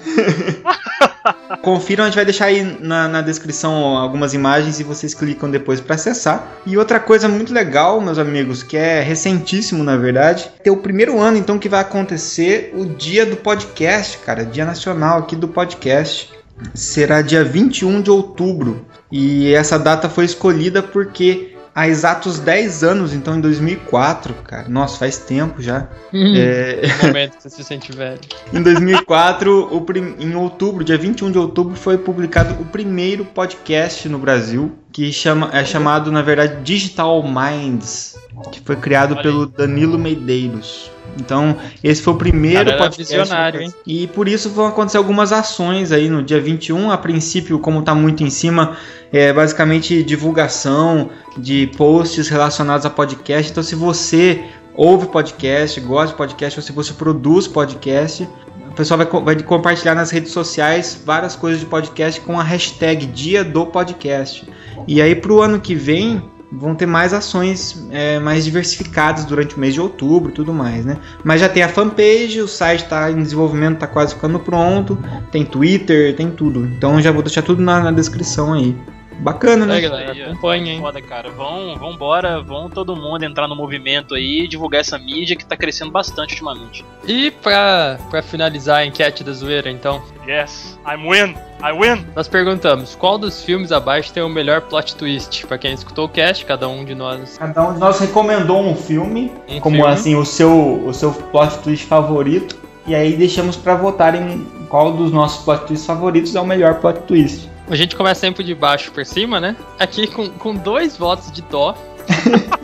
Confiram, 1.62 2.04
a 2.04 2.06
gente 2.06 2.16
vai 2.16 2.24
deixar 2.24 2.46
aí 2.46 2.62
na, 2.86 3.08
na 3.08 3.20
descrição 3.20 3.74
algumas 3.96 4.32
imagens 4.32 4.80
e 4.80 4.84
vocês 4.84 5.14
clicam 5.14 5.50
depois 5.50 5.80
para 5.80 5.94
acessar. 5.94 6.56
E 6.64 6.78
outra 6.78 7.00
coisa 7.00 7.28
muito 7.28 7.52
legal, 7.52 8.00
meus 8.00 8.18
amigos, 8.18 8.62
que 8.62 8.76
é 8.76 9.00
recentíssimo 9.00 9.82
na 9.82 9.96
verdade, 9.96 10.50
é 10.64 10.70
o 10.70 10.76
primeiro 10.76 11.20
ano 11.20 11.36
então 11.36 11.58
que 11.58 11.68
vai 11.68 11.80
acontecer 11.80 12.72
o 12.74 12.84
dia 12.84 13.26
do 13.26 13.36
podcast, 13.36 14.18
cara, 14.18 14.44
dia 14.44 14.64
nacional 14.64 15.18
aqui 15.18 15.36
do 15.36 15.48
podcast. 15.48 16.34
Será 16.74 17.20
dia 17.20 17.44
21 17.44 18.00
de 18.00 18.10
outubro. 18.10 18.86
E 19.12 19.52
essa 19.52 19.78
data 19.78 20.08
foi 20.08 20.24
escolhida 20.24 20.82
porque 20.82 21.55
há 21.76 21.86
exatos 21.86 22.38
10 22.40 22.82
anos, 22.82 23.12
então 23.12 23.36
em 23.36 23.40
2004, 23.40 24.32
cara. 24.42 24.66
Nossa, 24.68 24.98
faz 24.98 25.18
tempo 25.18 25.60
já. 25.62 25.86
Hum, 26.12 26.32
É, 26.34 26.80
no 27.02 27.06
momento 27.12 27.36
que 27.36 27.42
você 27.42 27.50
se 27.50 27.62
sente 27.62 27.92
velho. 27.92 28.18
em 28.52 28.62
2004, 28.62 29.68
o 29.70 29.80
prim- 29.82 30.16
em 30.18 30.34
outubro, 30.34 30.82
dia 30.82 30.96
21 30.96 31.30
de 31.30 31.38
outubro, 31.38 31.76
foi 31.76 31.98
publicado 31.98 32.54
o 32.60 32.64
primeiro 32.64 33.24
podcast 33.26 34.08
no 34.08 34.18
Brasil, 34.18 34.72
que 34.90 35.12
chama, 35.12 35.50
é 35.52 35.64
chamado, 35.64 36.10
na 36.10 36.22
verdade, 36.22 36.62
Digital 36.64 37.22
Minds, 37.22 38.15
que 38.50 38.60
foi 38.60 38.76
criado 38.76 39.12
Olha 39.14 39.22
pelo 39.22 39.46
Danilo 39.46 39.98
Medeiros. 39.98 40.90
Então, 41.18 41.56
esse 41.82 42.02
foi 42.02 42.12
o 42.12 42.16
primeiro 42.16 42.66
Cara, 42.66 42.76
podcast. 42.76 43.16
visionário, 43.16 43.62
hein? 43.62 43.74
E 43.86 44.06
por 44.08 44.28
isso 44.28 44.50
vão 44.50 44.66
acontecer 44.66 44.98
algumas 44.98 45.32
ações 45.32 45.90
aí 45.92 46.08
no 46.08 46.22
dia 46.22 46.40
21. 46.40 46.90
A 46.90 46.98
princípio, 46.98 47.58
como 47.58 47.82
tá 47.82 47.94
muito 47.94 48.22
em 48.22 48.30
cima, 48.30 48.76
é 49.12 49.32
basicamente 49.32 50.02
divulgação 50.02 51.10
de 51.38 51.68
posts 51.76 52.28
relacionados 52.28 52.84
a 52.84 52.90
podcast. 52.90 53.50
Então, 53.50 53.62
se 53.62 53.74
você 53.74 54.44
ouve 54.74 55.06
podcast, 55.06 55.80
gosta 55.80 56.08
de 56.08 56.14
podcast, 56.14 56.58
ou 56.58 56.62
se 56.62 56.72
você 56.72 56.92
produz 56.92 57.48
podcast, 57.48 58.28
o 58.70 58.74
pessoal 58.74 58.98
vai, 58.98 59.06
vai 59.22 59.42
compartilhar 59.42 59.94
nas 59.94 60.10
redes 60.10 60.32
sociais 60.32 61.00
várias 61.02 61.34
coisas 61.34 61.60
de 61.60 61.66
podcast 61.66 62.20
com 62.20 62.38
a 62.38 62.42
hashtag 62.42 63.06
Dia 63.06 63.42
do 63.42 63.64
Podcast. 63.64 64.46
E 64.86 65.00
aí, 65.00 65.14
pro 65.14 65.40
ano 65.40 65.58
que 65.58 65.74
vem, 65.74 66.22
vão 66.50 66.74
ter 66.74 66.86
mais 66.86 67.12
ações 67.12 67.86
é, 67.90 68.18
mais 68.18 68.44
diversificadas 68.44 69.24
durante 69.24 69.56
o 69.56 69.60
mês 69.60 69.74
de 69.74 69.80
outubro 69.80 70.30
e 70.30 70.34
tudo 70.34 70.52
mais, 70.52 70.84
né? 70.84 70.96
Mas 71.24 71.40
já 71.40 71.48
tem 71.48 71.62
a 71.62 71.68
fanpage, 71.68 72.40
o 72.40 72.48
site 72.48 72.84
está 72.84 73.10
em 73.10 73.22
desenvolvimento, 73.22 73.74
está 73.74 73.86
quase 73.86 74.14
ficando 74.14 74.38
pronto, 74.38 74.98
tem 75.30 75.44
Twitter, 75.44 76.14
tem 76.14 76.30
tudo. 76.30 76.64
Então 76.66 77.00
já 77.00 77.10
vou 77.10 77.22
deixar 77.22 77.42
tudo 77.42 77.62
na, 77.62 77.80
na 77.80 77.90
descrição 77.90 78.52
aí. 78.54 78.76
Bacana, 79.18 79.64
né? 79.66 79.78
É, 79.78 79.80
galera, 79.80 80.12
acompanha, 80.12 80.72
hein? 80.72 80.80
Foda, 80.80 81.00
cara. 81.00 81.30
Vão, 81.30 81.76
vão 81.78 81.92
embora, 81.92 82.40
vão 82.42 82.68
todo 82.68 82.94
mundo 82.94 83.22
entrar 83.24 83.48
no 83.48 83.56
movimento 83.56 84.14
aí, 84.14 84.46
divulgar 84.46 84.80
essa 84.82 84.98
mídia 84.98 85.34
que 85.36 85.44
tá 85.44 85.56
crescendo 85.56 85.90
bastante 85.90 86.32
ultimamente. 86.32 86.84
E 87.06 87.30
pra, 87.30 87.98
pra 88.10 88.22
finalizar 88.22 88.78
a 88.78 88.86
enquete 88.86 89.24
da 89.24 89.32
zoeira, 89.32 89.70
então, 89.70 90.02
Yes, 90.28 90.78
I'm 90.86 91.08
win, 91.08 91.34
I 91.62 91.72
win. 91.72 92.04
nós 92.14 92.26
perguntamos 92.28 92.94
qual 92.94 93.16
dos 93.16 93.42
filmes 93.42 93.70
abaixo 93.72 94.12
tem 94.12 94.22
o 94.22 94.28
melhor 94.28 94.60
plot 94.62 94.96
twist? 94.96 95.46
Pra 95.46 95.56
quem 95.56 95.72
escutou 95.72 96.06
o 96.06 96.08
cast, 96.08 96.44
cada 96.44 96.68
um 96.68 96.84
de 96.84 96.94
nós. 96.94 97.38
Cada 97.38 97.68
um 97.68 97.74
de 97.74 97.80
nós 97.80 97.98
recomendou 98.00 98.60
um 98.60 98.74
filme, 98.74 99.32
Um 99.48 99.60
como 99.60 99.76
filme. 99.76 99.90
assim, 99.92 100.14
o 100.16 100.24
seu, 100.24 100.84
o 100.86 100.92
seu 100.92 101.12
plot 101.12 101.58
twist 101.58 101.86
favorito. 101.86 102.56
E 102.86 102.94
aí 102.94 103.16
deixamos 103.16 103.56
para 103.56 103.74
votarem 103.74 104.46
qual 104.68 104.92
dos 104.92 105.10
nossos 105.10 105.44
plot 105.44 105.64
twists 105.66 105.86
favoritos 105.86 106.34
é 106.36 106.40
o 106.40 106.46
melhor 106.46 106.74
plot 106.80 107.00
twist. 107.02 107.48
A 107.68 107.74
gente 107.74 107.96
começa 107.96 108.20
sempre 108.20 108.44
de 108.44 108.54
baixo 108.54 108.92
pra 108.92 109.04
cima, 109.04 109.40
né? 109.40 109.56
Aqui 109.78 110.06
com, 110.06 110.28
com 110.30 110.54
dois 110.54 110.96
votos 110.96 111.30
de 111.32 111.42
dó. 111.42 111.76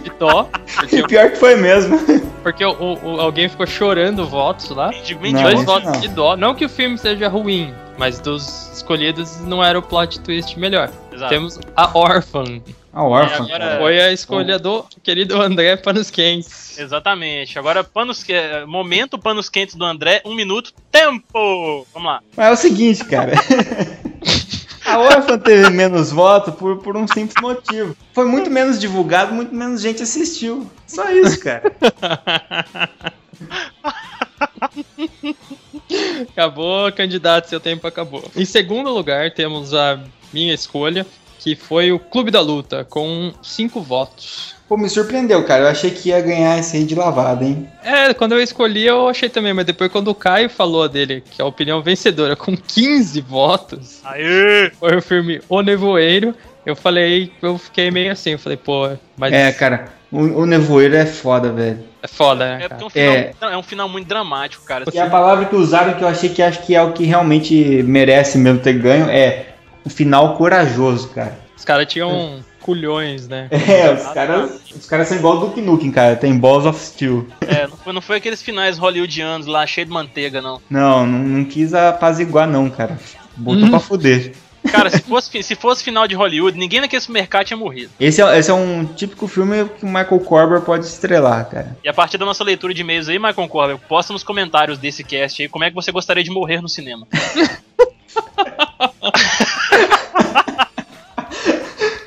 De 0.03 0.11
dó. 0.19 0.49
Porque, 0.77 0.97
E 0.97 1.07
pior 1.07 1.31
que 1.31 1.37
foi 1.37 1.57
mesmo. 1.57 1.99
porque 2.43 2.65
o, 2.65 2.73
o- 3.03 3.21
alguém 3.21 3.49
ficou 3.49 3.67
chorando 3.67 4.25
votos 4.27 4.71
lá. 4.71 4.91
Não. 5.33 5.43
Dois 5.43 5.65
votos 5.65 5.93
não. 5.93 6.01
de 6.01 6.09
dó. 6.09 6.37
Não 6.37 6.55
que 6.55 6.65
o 6.65 6.69
filme 6.69 6.97
seja 6.97 7.27
ruim, 7.29 7.75
mas 7.99 8.21
dos 8.21 8.71
escolhidos 8.73 9.41
não 9.41 9.63
era 9.63 9.77
o 9.79 9.83
plot 9.83 10.21
twist 10.21 10.57
melhor. 10.59 10.89
Exato. 11.13 11.29
Temos 11.31 11.59
a 11.75 11.99
Orphan. 11.99 12.61
A 12.93 13.03
órfã. 13.05 13.47
E 13.49 13.53
agora-. 13.53 13.79
Foi 13.79 14.01
a 14.03 14.13
escolha 14.13 14.59
do 14.59 14.85
querido 15.03 15.41
André 15.41 15.77
Panos 15.77 16.11
Quentes. 16.11 16.79
Exatamente. 16.79 17.59
Agora, 17.59 17.83
panos 17.83 18.23
que... 18.23 18.35
momento 18.67 19.19
panos 19.19 19.49
quentes 19.49 19.75
do 19.75 19.85
André, 19.85 20.21
um 20.27 20.35
minuto, 20.35 20.73
tempo! 20.91 21.87
Vamos 21.95 22.07
lá. 22.09 22.21
Mas 22.37 22.47
é 22.49 22.51
o 22.53 22.57
seguinte, 22.57 23.05
cara. 23.07 23.33
A 24.93 24.99
órfã 24.99 25.39
teve 25.39 25.71
menos 25.71 26.11
votos 26.11 26.55
por, 26.55 26.77
por 26.79 26.97
um 26.97 27.09
simples 27.09 27.41
motivo. 27.41 27.97
Foi 28.13 28.27
muito 28.27 28.51
menos 28.51 28.79
divulgado, 28.79 29.33
muito 29.35 29.55
menos 29.55 29.81
gente 29.81 30.03
assistiu. 30.03 30.71
Só 30.87 31.11
isso, 31.11 31.41
cara. 31.41 31.73
Acabou, 36.31 36.93
candidato, 36.93 37.49
seu 37.49 37.61
tempo 37.61 37.87
acabou. 37.87 38.25
Em 38.37 38.45
segundo 38.45 38.91
lugar, 38.91 39.33
temos 39.33 39.73
a 39.75 39.99
minha 40.33 40.53
escolha, 40.53 41.07
que 41.39 41.57
foi 41.57 41.91
o 41.93 41.99
Clube 41.99 42.31
da 42.31 42.41
Luta, 42.41 42.85
com 42.85 43.33
cinco 43.43 43.81
votos. 43.81 44.55
Pô, 44.73 44.77
me 44.79 44.89
surpreendeu, 44.89 45.45
cara. 45.45 45.65
Eu 45.65 45.69
achei 45.69 45.91
que 45.91 46.09
ia 46.09 46.21
ganhar 46.23 46.59
esse 46.59 46.79
aí 46.79 46.85
de 46.85 46.95
lavada, 46.95 47.45
hein? 47.45 47.69
É, 47.85 48.15
quando 48.15 48.33
eu 48.33 48.41
escolhi 48.41 48.87
eu 48.87 49.07
achei 49.07 49.29
também, 49.29 49.53
mas 49.53 49.67
depois 49.67 49.93
quando 49.93 50.09
o 50.09 50.15
Caio 50.15 50.49
falou 50.49 50.89
dele, 50.89 51.23
que 51.31 51.43
é 51.43 51.45
a 51.45 51.47
opinião 51.47 51.83
vencedora, 51.83 52.35
com 52.35 52.57
15 52.57 53.21
votos, 53.21 54.01
Aê! 54.03 54.71
foi 54.81 54.97
o 54.97 55.03
filme 55.03 55.43
O 55.47 55.61
Nevoeiro, 55.61 56.35
eu 56.65 56.75
falei, 56.75 57.31
eu 57.43 57.59
fiquei 57.59 57.91
meio 57.91 58.13
assim, 58.13 58.31
eu 58.31 58.39
falei, 58.39 58.57
pô, 58.57 58.89
mas 59.15 59.31
É, 59.35 59.53
cara. 59.53 59.93
O, 60.11 60.21
o 60.21 60.47
nevoeiro 60.47 60.97
é 60.97 61.05
foda, 61.05 61.53
velho. 61.53 61.81
é 62.03 62.09
foda, 62.09 62.57
né, 62.57 62.67
É 62.71 62.73
é 62.73 62.85
um, 62.87 62.89
final, 62.89 63.15
É. 63.15 63.33
é 63.43 63.57
um 63.59 63.63
final 63.63 63.89
muito 63.91 64.09
dramático, 64.09 64.65
cara. 64.65 64.87
E 64.91 64.99
a 64.99 65.11
palavra 65.11 65.45
que 65.45 65.55
usaram 65.55 65.93
que 65.93 66.03
eu 66.03 66.09
achei 66.09 66.31
que 66.31 66.43
acho 66.43 66.63
que 66.63 66.75
é 66.75 66.83
o 66.83 66.93
que 66.93 67.05
realmente 67.05 67.83
merece 67.83 68.39
mesmo 68.39 68.61
ter 68.61 68.73
ganho 68.73 69.11
é 69.11 69.49
o 69.85 69.91
final 69.91 70.35
corajoso, 70.39 71.11
cara. 71.11 71.39
Os 71.55 71.65
caras 71.65 71.87
tinham 71.87 72.43
culhões, 72.63 73.29
né? 73.29 73.49
É, 73.51 73.93
os 73.93 74.07
caras, 74.13 74.61
os 74.75 74.87
caras 74.87 75.09
são 75.09 75.17
igual 75.17 75.37
o 75.37 75.41
Duke 75.41 75.61
Nukem, 75.61 75.91
cara. 75.91 76.17
Tem 76.17 76.37
Balls 76.39 76.67
of 76.67 76.79
Steel. 76.79 77.27
É, 77.41 77.67
não 77.67 77.77
foi, 77.77 77.93
não 77.93 78.01
foi 78.01 78.17
aqueles 78.17 78.43
finais 78.43 78.79
hollywoodianos 78.79 79.47
lá, 79.47 79.67
cheio 79.67 79.87
de 79.87 79.93
manteiga, 79.93 80.41
não. 80.41 80.61
Não, 80.71 81.07
não, 81.07 81.19
não 81.19 81.45
quis 81.45 81.75
apaziguar, 81.75 82.49
não, 82.49 82.71
cara. 82.71 82.99
Botou 83.37 83.69
pra 83.69 83.81
fuder. 83.81 84.33
Cara, 84.71 84.89
se 84.91 85.01
fosse, 85.01 85.43
se 85.43 85.55
fosse 85.57 85.83
final 85.83 86.07
de 86.07 86.15
Hollywood, 86.15 86.57
ninguém 86.57 86.81
naquele 86.81 87.03
mercado 87.09 87.47
tinha 87.47 87.57
morrido. 87.57 87.91
Esse 87.99 88.23
é, 88.23 88.39
esse 88.39 88.51
é 88.51 88.55
um 88.55 88.85
típico 88.85 89.27
filme 89.27 89.65
que 89.69 89.85
o 89.85 89.89
Michael 89.89 90.21
Corber 90.21 90.61
pode 90.61 90.87
estrelar, 90.87 91.49
cara. 91.49 91.77
E 91.83 91.89
a 91.89 91.93
partir 91.93 92.17
da 92.17 92.25
nossa 92.25 92.45
leitura 92.45 92.73
de 92.73 92.81
e-mails 92.81 93.09
aí, 93.09 93.19
Michael 93.19 93.49
Corber, 93.49 93.77
posta 93.77 94.13
nos 94.13 94.23
comentários 94.23 94.79
desse 94.79 95.03
cast 95.03 95.43
aí 95.43 95.49
como 95.49 95.65
é 95.65 95.71
que 95.71 95.75
você 95.75 95.91
gostaria 95.91 96.23
de 96.23 96.31
morrer 96.31 96.61
no 96.61 96.69
cinema. 96.69 97.09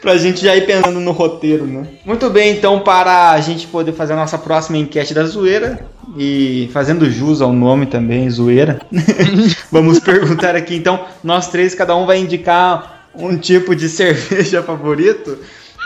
Pra 0.05 0.17
gente 0.17 0.43
já 0.43 0.55
ir 0.55 0.67
pensando 0.67 0.99
no 0.99 1.11
roteiro, 1.11 1.65
né? 1.65 1.87
Muito 2.05 2.29
bem, 2.29 2.51
então, 2.51 2.79
para 2.81 3.31
a 3.31 3.41
gente 3.41 3.65
poder 3.65 3.91
fazer 3.91 4.13
a 4.13 4.15
nossa 4.15 4.37
próxima 4.37 4.77
enquete 4.77 5.15
da 5.15 5.23
zoeira 5.25 5.79
e 6.15 6.69
fazendo 6.71 7.09
jus 7.09 7.41
ao 7.41 7.51
nome 7.51 7.87
também, 7.87 8.29
zoeira, 8.29 8.79
vamos 9.71 9.99
perguntar 9.99 10.55
aqui, 10.55 10.75
então, 10.75 11.05
nós 11.23 11.47
três, 11.47 11.73
cada 11.73 11.95
um 11.95 12.05
vai 12.05 12.19
indicar 12.19 13.07
um 13.15 13.35
tipo 13.35 13.75
de 13.75 13.89
cerveja 13.89 14.61
favorito 14.61 15.39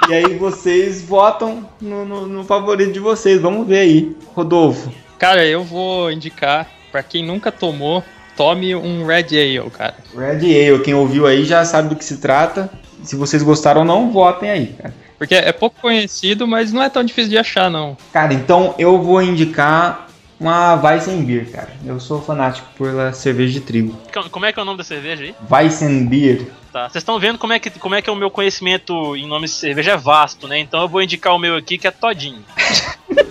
e 0.10 0.14
aí 0.14 0.36
vocês 0.38 1.02
votam 1.02 1.66
no, 1.80 2.04
no- 2.06 2.28
no 2.28 2.44
favorito 2.44 2.92
de 2.92 3.00
vocês. 3.00 3.40
Vamos 3.40 3.66
ver 3.68 3.80
aí. 3.80 4.16
Rodolfo. 4.36 4.92
Cara, 5.18 5.46
eu 5.46 5.64
vou 5.64 6.12
indicar, 6.12 6.68
pra 6.92 7.02
quem 7.04 7.26
nunca 7.26 7.52
tomou, 7.54 8.04
tome 8.36 8.76
um 8.76 9.06
Red 9.06 9.28
Ale, 9.32 9.70
cara. 9.70 9.96
Red 10.14 10.40
Ale, 10.72 10.80
quem 10.84 10.94
ouviu 10.94 11.26
aí 11.26 11.46
já 11.46 11.64
sabe 11.64 11.88
do 11.90 11.96
que 11.96 12.04
se 12.04 12.18
trata. 12.18 12.70
Se 13.04 13.16
vocês 13.16 13.44
gostaram 13.44 13.82
ou 13.82 13.88
não, 13.88 14.12
votem 14.12 14.50
aí, 14.50 14.68
cara. 14.68 14.94
Porque 15.18 15.36
é 15.36 15.52
pouco 15.52 15.82
conhecido, 15.82 16.48
mas 16.48 16.72
não 16.72 16.82
é 16.82 16.90
tão 16.90 17.04
difícil 17.04 17.30
de 17.30 17.38
achar, 17.38 17.70
não. 17.70 17.98
Cara, 18.14 18.34
então 18.34 18.74
eu 18.78 19.02
vou 19.02 19.22
indicar 19.22 20.08
uma 20.40 20.76
Weissenbier, 20.76 21.52
cara. 21.52 21.70
Eu 21.86 22.00
sou 22.00 22.22
fanático 22.22 22.68
pela 22.78 23.12
cerveja 23.12 23.54
de 23.54 23.60
trigo. 23.60 23.98
Como 24.32 24.46
é 24.46 24.54
que 24.54 24.60
é 24.60 24.62
o 24.62 24.66
nome 24.66 24.78
da 24.78 24.84
cerveja 24.84 25.24
aí? 25.24 25.36
Weissenbier. 25.52 26.48
Tá. 26.72 26.88
Vocês 26.88 27.02
estão 27.02 27.20
vendo 27.20 27.38
como 27.38 27.52
é, 27.52 27.60
que, 27.60 27.70
como 27.72 27.96
é 27.96 28.02
que 28.02 28.10
é 28.10 28.14
o 28.14 28.16
meu 28.16 28.30
conhecimento 28.30 29.16
em 29.16 29.28
nomes 29.28 29.52
de 29.52 29.58
cerveja 29.58 29.92
é 29.92 29.98
vasto, 29.98 30.48
né? 30.48 30.60
Então 30.60 30.82
eu 30.82 30.88
vou 30.88 31.02
indicar 31.02 31.36
o 31.36 31.40
meu 31.40 31.56
aqui, 31.56 31.78
que 31.78 31.88
é 31.88 31.92
Todinho. 31.92 32.44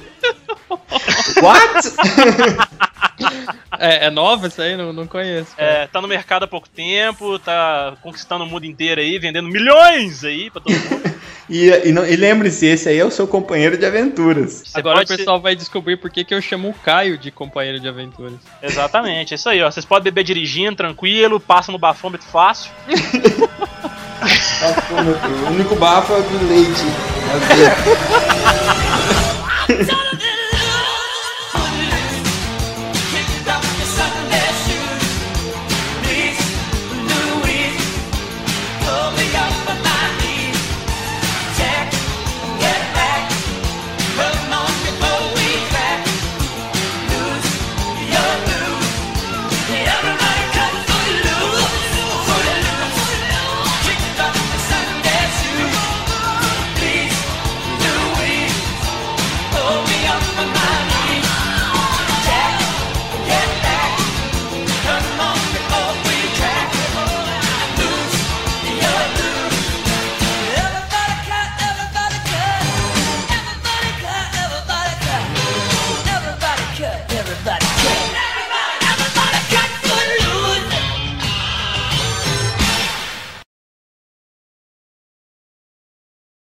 What? 1.42 2.78
É, 3.80 4.06
é 4.06 4.10
nova 4.10 4.48
isso 4.48 4.60
aí? 4.60 4.76
Não, 4.76 4.92
não 4.92 5.06
conheço. 5.06 5.54
cara. 5.54 5.68
É, 5.70 5.86
tá 5.86 6.00
no 6.00 6.08
mercado 6.08 6.42
há 6.44 6.48
pouco 6.48 6.68
tempo, 6.68 7.38
tá 7.38 7.94
conquistando 8.02 8.42
o 8.42 8.46
mundo 8.46 8.64
inteiro 8.64 9.00
aí, 9.00 9.18
vendendo 9.20 9.48
milhões 9.48 10.24
aí 10.24 10.50
pra 10.50 10.60
todo 10.60 10.72
mundo. 10.72 11.14
E, 11.50 11.70
e, 11.70 11.88
e 11.88 12.16
lembre-se, 12.16 12.66
esse 12.66 12.90
aí 12.90 12.98
é 12.98 13.04
o 13.06 13.10
seu 13.10 13.26
companheiro 13.26 13.78
de 13.78 13.86
aventuras. 13.86 14.64
Você 14.66 14.78
Agora 14.78 15.02
o 15.02 15.06
ser- 15.06 15.16
pessoal 15.16 15.40
vai 15.40 15.56
descobrir 15.56 15.96
por 15.96 16.10
que, 16.10 16.22
que 16.22 16.34
eu 16.34 16.42
chamo 16.42 16.68
o 16.68 16.74
Caio 16.74 17.16
de 17.16 17.30
companheiro 17.30 17.80
de 17.80 17.88
aventuras. 17.88 18.34
Exatamente, 18.62 19.32
é 19.32 19.36
isso 19.36 19.48
aí, 19.48 19.62
ó. 19.62 19.70
Vocês 19.70 19.86
podem 19.86 20.04
beber 20.04 20.24
dirigindo, 20.24 20.76
tranquilo, 20.76 21.40
passa 21.40 21.72
no 21.72 21.78
bafômetro 21.78 22.26
fácil. 22.26 22.70
O 24.90 25.50
único 25.52 25.76
bafo 25.76 26.12
é 26.12 26.18
o 26.18 26.22
do 26.22 26.48
leite. 26.48 26.82